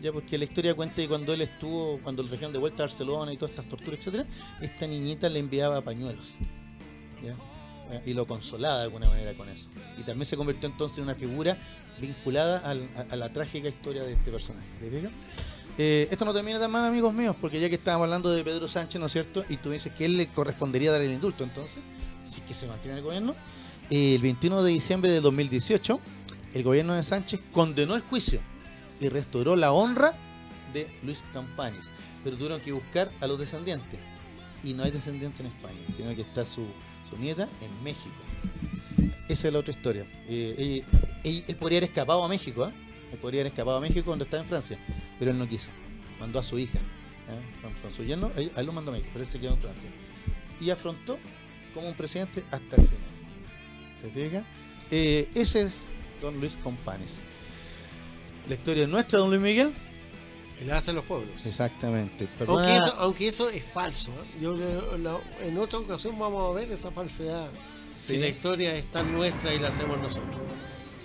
Ya 0.00 0.12
porque 0.12 0.38
la 0.38 0.44
historia 0.44 0.74
cuenta 0.74 0.96
que 0.96 1.08
cuando 1.08 1.32
él 1.32 1.40
estuvo, 1.40 1.98
cuando 2.04 2.22
le 2.22 2.28
trajeron 2.28 2.52
de 2.52 2.60
vuelta 2.60 2.84
a 2.84 2.86
Barcelona 2.86 3.32
y 3.32 3.36
todas 3.36 3.50
estas 3.50 3.68
torturas, 3.68 3.98
etcétera, 3.98 4.26
esta 4.60 4.86
niñita 4.86 5.28
le 5.28 5.40
enviaba 5.40 5.80
pañuelos. 5.80 6.26
Y 8.06 8.14
lo 8.14 8.24
consolaba 8.26 8.78
de 8.78 8.84
alguna 8.84 9.08
manera 9.08 9.34
con 9.34 9.48
eso. 9.48 9.66
Y 9.98 10.02
también 10.02 10.26
se 10.26 10.36
convirtió 10.36 10.68
entonces 10.68 10.98
en 10.98 11.04
una 11.04 11.16
figura 11.16 11.58
vinculada 12.00 12.62
a, 13.10 13.16
la 13.16 13.32
trágica 13.32 13.68
historia 13.68 14.04
de 14.04 14.12
este 14.12 14.30
personaje. 14.30 14.68
¿te 14.80 14.88
fijas? 14.88 15.10
Eh, 15.80 16.08
esto 16.10 16.24
no 16.24 16.34
termina 16.34 16.58
tan 16.58 16.72
mal, 16.72 16.84
amigos 16.84 17.14
míos, 17.14 17.36
porque 17.40 17.60
ya 17.60 17.68
que 17.68 17.76
estábamos 17.76 18.06
hablando 18.06 18.32
de 18.32 18.42
Pedro 18.42 18.68
Sánchez, 18.68 19.00
¿no 19.00 19.06
es 19.06 19.12
cierto? 19.12 19.44
Y 19.48 19.58
tú 19.58 19.70
dices 19.70 19.92
que 19.92 20.06
él 20.06 20.16
le 20.16 20.26
correspondería 20.26 20.90
dar 20.90 21.00
el 21.02 21.12
indulto, 21.12 21.44
entonces, 21.44 21.78
si 22.24 22.40
que 22.40 22.52
se 22.52 22.66
mantiene 22.66 22.98
el 22.98 23.04
gobierno. 23.04 23.36
eh, 23.88 24.16
el 24.16 24.22
21 24.22 24.64
de 24.64 24.72
diciembre 24.72 25.08
de 25.08 25.20
2018, 25.20 26.00
el 26.54 26.62
gobierno 26.64 26.94
de 26.94 27.04
Sánchez 27.04 27.40
condenó 27.52 27.94
el 27.94 28.02
juicio 28.02 28.40
y 29.00 29.08
restauró 29.08 29.54
la 29.54 29.70
honra 29.70 30.14
de 30.72 30.90
Luis 31.04 31.22
Campanis. 31.32 31.84
Pero 32.24 32.36
tuvieron 32.36 32.60
que 32.60 32.72
buscar 32.72 33.12
a 33.20 33.28
los 33.28 33.38
descendientes. 33.38 34.00
Y 34.64 34.74
no 34.74 34.82
hay 34.82 34.90
descendientes 34.90 35.38
en 35.38 35.46
España, 35.46 35.78
sino 35.96 36.14
que 36.16 36.22
está 36.22 36.44
su, 36.44 36.66
nieta 37.20 37.48
en 37.62 37.84
México. 37.84 38.16
Esa 39.28 39.46
es 39.46 39.52
la 39.52 39.60
otra 39.60 39.72
historia. 39.72 40.02
Eh, 40.28 40.54
eh, 40.58 40.84
él, 41.22 41.44
él 41.46 41.56
podría 41.56 41.78
haber 41.78 41.90
escapado 41.90 42.24
a 42.24 42.28
México, 42.28 42.64
¿ah? 42.64 42.72
Él 43.12 43.18
podría 43.18 43.42
haber 43.42 43.52
escapado 43.52 43.76
a 43.76 43.80
México 43.80 44.04
cuando 44.04 44.24
estaba 44.24 44.42
en 44.42 44.48
Francia, 44.48 44.78
pero 45.18 45.30
él 45.30 45.38
no 45.38 45.48
quiso. 45.48 45.68
Mandó 46.20 46.38
a 46.38 46.42
su 46.42 46.58
hija, 46.58 46.78
¿eh? 46.78 47.60
con, 47.62 47.72
con 47.74 47.92
su 47.92 48.04
yerno, 48.04 48.30
él, 48.36 48.50
lo 48.64 48.72
mandó 48.72 48.90
a 48.90 48.94
México, 48.94 49.10
pero 49.12 49.24
él 49.24 49.30
se 49.30 49.40
quedó 49.40 49.52
en 49.54 49.60
Francia. 49.60 49.90
Y 50.60 50.70
afrontó 50.70 51.18
como 51.74 51.88
un 51.88 51.94
presidente 51.94 52.42
hasta 52.50 52.76
el 52.76 52.82
final. 52.88 54.02
¿Te 54.02 54.10
fijas? 54.10 54.44
Eh, 54.90 55.28
ese 55.34 55.62
es 55.62 55.72
don 56.20 56.38
Luis 56.40 56.56
Companes. 56.62 57.18
La 58.48 58.54
historia 58.54 58.84
es 58.84 58.88
nuestra, 58.88 59.18
don 59.18 59.28
Luis 59.30 59.40
Miguel. 59.42 59.72
El 60.60 60.70
hace 60.72 60.92
los 60.92 61.04
pueblos. 61.04 61.46
Exactamente. 61.46 62.26
Perdona- 62.38 62.64
Aunque 62.64 62.76
eso, 62.76 62.94
aunque 62.98 63.28
eso 63.28 63.50
es 63.50 63.64
falso. 63.64 64.10
¿eh? 64.12 64.40
Yo 64.40 64.56
la- 64.56 65.20
en 65.42 65.56
otra 65.58 65.78
ocasión 65.78 66.18
vamos 66.18 66.50
a 66.50 66.54
ver 66.58 66.70
esa 66.72 66.90
falsedad. 66.90 67.48
Sí. 67.86 68.14
Si 68.14 68.16
la 68.16 68.26
historia 68.28 68.74
es 68.74 68.90
tan 68.90 69.12
nuestra 69.12 69.54
y 69.54 69.58
la 69.60 69.68
hacemos 69.68 69.98
nosotros. 69.98 70.40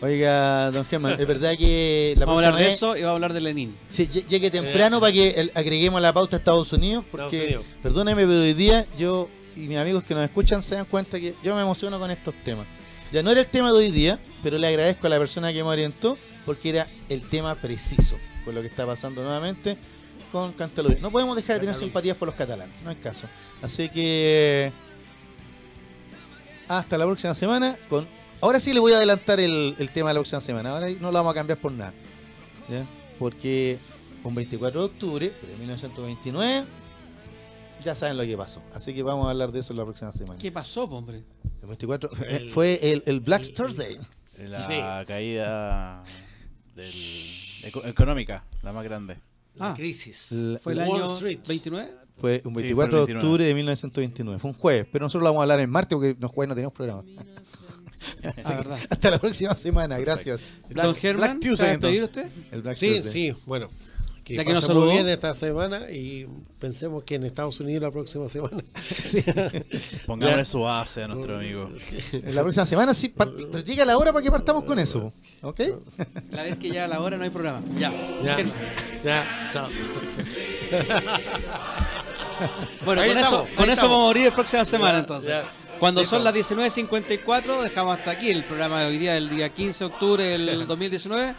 Oiga, 0.04 0.70
don 0.72 0.84
Germán, 0.86 1.16
es 1.18 1.26
verdad 1.26 1.54
que 1.58 2.14
la 2.18 2.26
Vamos 2.26 2.44
a 2.44 2.48
hablar 2.48 2.60
de 2.60 2.66
vez- 2.68 2.76
eso 2.76 2.98
y 2.98 3.02
vamos 3.04 3.12
a 3.12 3.16
hablar 3.16 3.32
de 3.34 3.40
Lenin. 3.40 3.74
Sí, 3.88 4.10
lle- 4.12 4.28
llegue 4.28 4.52
temprano 4.52 5.00
para 5.00 5.14
que 5.14 5.30
el- 5.30 5.52
agreguemos 5.56 6.02
la 6.02 6.12
pauta 6.12 6.36
a 6.36 6.40
Estados 6.40 6.74
Unidos, 6.74 7.06
porque 7.10 7.26
Estados 7.28 7.46
Unidos. 7.46 7.66
perdóneme, 7.82 8.28
pero 8.28 8.42
hoy 8.42 8.54
día 8.54 8.86
yo 8.98 9.30
y 9.56 9.62
mis 9.62 9.78
amigos 9.78 10.04
que 10.04 10.14
nos 10.14 10.26
escuchan 10.26 10.62
se 10.62 10.76
dan 10.76 10.84
cuenta 10.86 11.20
que 11.22 11.36
yo 11.42 11.56
me 11.56 11.62
emociono 11.62 11.98
con 12.00 12.12
estos 12.12 12.34
temas. 12.44 12.68
Ya 13.14 13.24
no 13.24 13.32
era 13.32 13.40
el 13.40 13.48
tema 13.48 13.70
de 13.72 13.78
hoy 13.78 13.92
día, 13.92 14.20
pero 14.42 14.58
le 14.58 14.68
agradezco 14.68 15.08
a 15.08 15.10
la 15.10 15.20
persona 15.20 15.54
que 15.54 15.64
me 15.64 15.70
orientó 15.70 16.18
porque 16.46 16.70
era 16.72 16.88
el 17.08 17.22
tema 17.30 17.56
preciso 17.56 18.18
con 18.44 18.56
lo 18.56 18.62
que 18.62 18.68
está 18.68 18.86
pasando 18.86 19.24
nuevamente 19.24 19.78
con 20.34 20.52
Cantalupe. 20.52 21.00
No 21.00 21.12
podemos 21.12 21.36
dejar 21.38 21.56
de 21.56 21.60
tener 21.62 21.76
simpatías 21.76 22.18
por 22.18 22.28
los 22.28 22.36
catalanes, 22.36 22.76
no 22.84 22.92
es 22.92 22.98
caso. 22.98 23.28
Así 23.62 23.88
que 23.88 24.74
hasta 26.68 26.98
la 26.98 27.06
próxima 27.06 27.34
semana 27.36 27.78
con 27.88 28.06
ahora 28.44 28.60
sí 28.60 28.74
le 28.74 28.80
voy 28.80 28.94
a 28.94 28.98
adelantar 28.98 29.40
el, 29.40 29.76
el 29.80 29.91
tema 29.91 30.10
de 30.10 30.15
la 30.15 30.20
próxima 30.20 30.41
semana. 30.41 30.72
Ahora 30.72 30.88
no 30.90 31.11
lo 31.11 31.14
vamos 31.18 31.32
a 31.32 31.34
cambiar 31.36 31.60
por 31.60 31.72
nada. 31.72 31.94
¿ya? 32.70 32.86
Porque 33.20 33.78
un 34.24 34.36
24 34.36 34.80
de 34.80 34.86
octubre 34.86 35.26
de 35.41 35.56
1929 35.57 36.65
ya 37.84 37.95
saben 37.95 38.18
lo 38.18 38.24
que 38.24 38.38
pasó. 38.38 38.61
Así 38.74 38.94
que 38.94 39.03
vamos 39.03 39.28
a 39.28 39.32
hablar 39.32 39.52
de 39.52 39.60
eso 39.60 39.74
la 39.74 39.84
próxima 39.84 40.11
semana. 40.14 40.40
¿Qué 40.40 40.52
pasó, 40.52 40.84
hombre? 40.86 41.24
El 41.61 41.68
24 41.68 42.10
El- 42.28 42.49
fue 42.49 42.80
el, 42.91 43.03
el 43.06 43.20
Black 43.20 43.53
Thursday. 43.53 43.98
La 44.49 45.03
caída 45.07 46.03
del, 46.76 46.86
eco- 47.65 47.86
económica, 47.86 48.44
la 48.64 48.74
más 48.74 48.84
grande. 48.84 49.18
La 49.56 49.72
Ah. 49.72 49.74
crisis. 49.76 50.32
La- 50.32 50.60
¿Fue 50.60 50.74
el 50.74 50.80
Wall 50.80 51.02
año 51.03 51.14
Street. 51.14 51.40
29? 51.48 51.91
Fue 52.20 52.41
un 52.45 52.53
fue 52.53 52.61
24 52.64 52.86
el 52.86 52.91
de 52.91 53.14
29. 53.14 53.20
octubre 53.20 53.44
de 53.45 53.53
1929. 53.53 54.40
Fue 54.40 54.52
un 54.52 54.57
jueves, 54.57 54.88
pero 54.91 55.06
nosotros 55.06 55.24
lo 55.24 55.30
vamos 55.30 55.41
a 55.41 55.44
hablar 55.44 55.60
el 55.60 55.68
martes 55.68 55.95
porque 55.95 56.15
los 56.20 56.32
jueves 56.32 56.49
no 56.49 56.56
tenemos 56.56 56.74
programa. 56.74 57.03
Ah, 58.46 58.56
verdad. 58.56 58.78
hasta 58.90 59.12
la 59.12 59.20
próxima 59.20 59.54
semana, 59.56 59.98
gracias. 60.00 60.54
Don 60.70 60.96
Germán, 60.96 61.40
Black 61.40 61.42
¿se 61.42 61.48
Tuesday, 61.50 61.74
entonces. 61.76 62.04
usted? 62.04 62.26
El 62.52 62.62
Black 62.62 62.76
Sí, 62.78 62.88
Thursday. 63.02 63.12
sí, 63.12 63.36
bueno. 63.46 63.70
Que 64.24 64.36
Ya 64.36 64.46
que 64.46 64.54
nos 64.54 64.64
saludó. 64.64 64.90
bien 64.90 65.10
esta 65.10 65.34
semana 65.34 65.92
y 65.92 66.26
pensemos 66.58 67.04
que 67.04 67.16
en 67.16 67.26
Estados 67.26 67.60
Unidos 67.60 67.84
la 67.84 67.92
próxima 67.92 68.30
semana. 68.30 68.64
Pongámosle 70.06 70.46
su 70.46 70.62
base 70.62 71.04
a 71.04 71.10
nuestro 71.10 71.36
amigo. 71.36 71.70
En 72.14 72.34
la 72.34 72.42
próxima 72.42 72.66
semana 72.66 72.94
sí, 72.94 73.14
diga 73.66 73.84
la 73.84 73.98
hora 73.98 74.14
para 74.14 74.24
que 74.24 74.32
partamos 74.32 74.64
con 74.64 74.80
eso. 74.80 75.12
¿Ok? 75.42 75.60
La 76.32 76.44
vez 76.44 76.56
que 76.56 76.70
ya 76.70 76.86
a 76.86 76.88
la 76.88 77.02
hora 77.02 77.18
no 77.18 77.26
hay 77.26 77.32
programa. 77.32 77.62
Ya. 77.78 77.92
Ya, 78.24 78.38
ya, 79.04 79.50
chao. 79.52 79.68
Bueno, 82.86 83.02
Ahí 83.02 83.10
con 83.10 83.18
estamos, 83.18 83.46
eso, 83.48 83.56
con 83.58 83.70
eso 83.70 83.82
vamos 83.90 84.00
a 84.00 84.04
morir 84.08 84.26
la 84.26 84.36
próxima 84.36 84.66
semana 84.66 84.94
Ya, 84.94 85.00
entonces. 85.00 85.30
ya. 85.30 85.52
Cuando 85.84 86.05
son 86.05 86.23
las 86.23 86.34
19.54 86.34 87.61
dejamos 87.61 87.97
hasta 87.97 88.11
aquí 88.11 88.30
el 88.30 88.45
programa 88.45 88.80
de 88.80 88.85
hoy 88.85 88.97
día, 88.97 89.18
el 89.18 89.30
día 89.30 89.49
15 89.49 89.80
de 89.84 89.85
octubre 89.91 90.23
del 90.23 90.65
2019. 90.65 91.35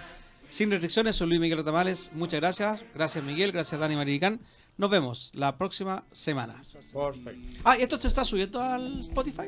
Sin 0.50 0.70
restricciones, 0.70 1.16
soy 1.16 1.28
Luis 1.28 1.40
Miguel 1.40 1.60
Otamales. 1.60 2.10
Muchas 2.12 2.42
gracias. 2.42 2.84
Gracias 2.94 3.24
Miguel, 3.24 3.52
gracias 3.52 3.80
Dani 3.80 3.96
Maricán. 3.96 4.38
Nos 4.76 4.90
vemos 4.90 5.30
la 5.34 5.56
próxima 5.56 6.04
semana. 6.12 6.60
Perfecto. 6.92 7.58
Ah, 7.64 7.78
¿y 7.78 7.84
esto 7.84 7.96
se 7.96 8.06
está 8.06 8.22
subiendo 8.22 8.60
al 8.60 9.00
Spotify? 9.00 9.46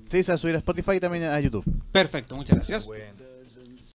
Sí, 0.00 0.22
se 0.22 0.30
va 0.30 0.36
a 0.36 0.38
subir 0.38 0.54
a 0.54 0.58
Spotify 0.58 0.92
y 0.92 1.00
también 1.00 1.24
a 1.24 1.40
YouTube. 1.40 1.64
Perfecto, 1.90 2.36
muchas 2.36 2.58
gracias. 2.58 2.88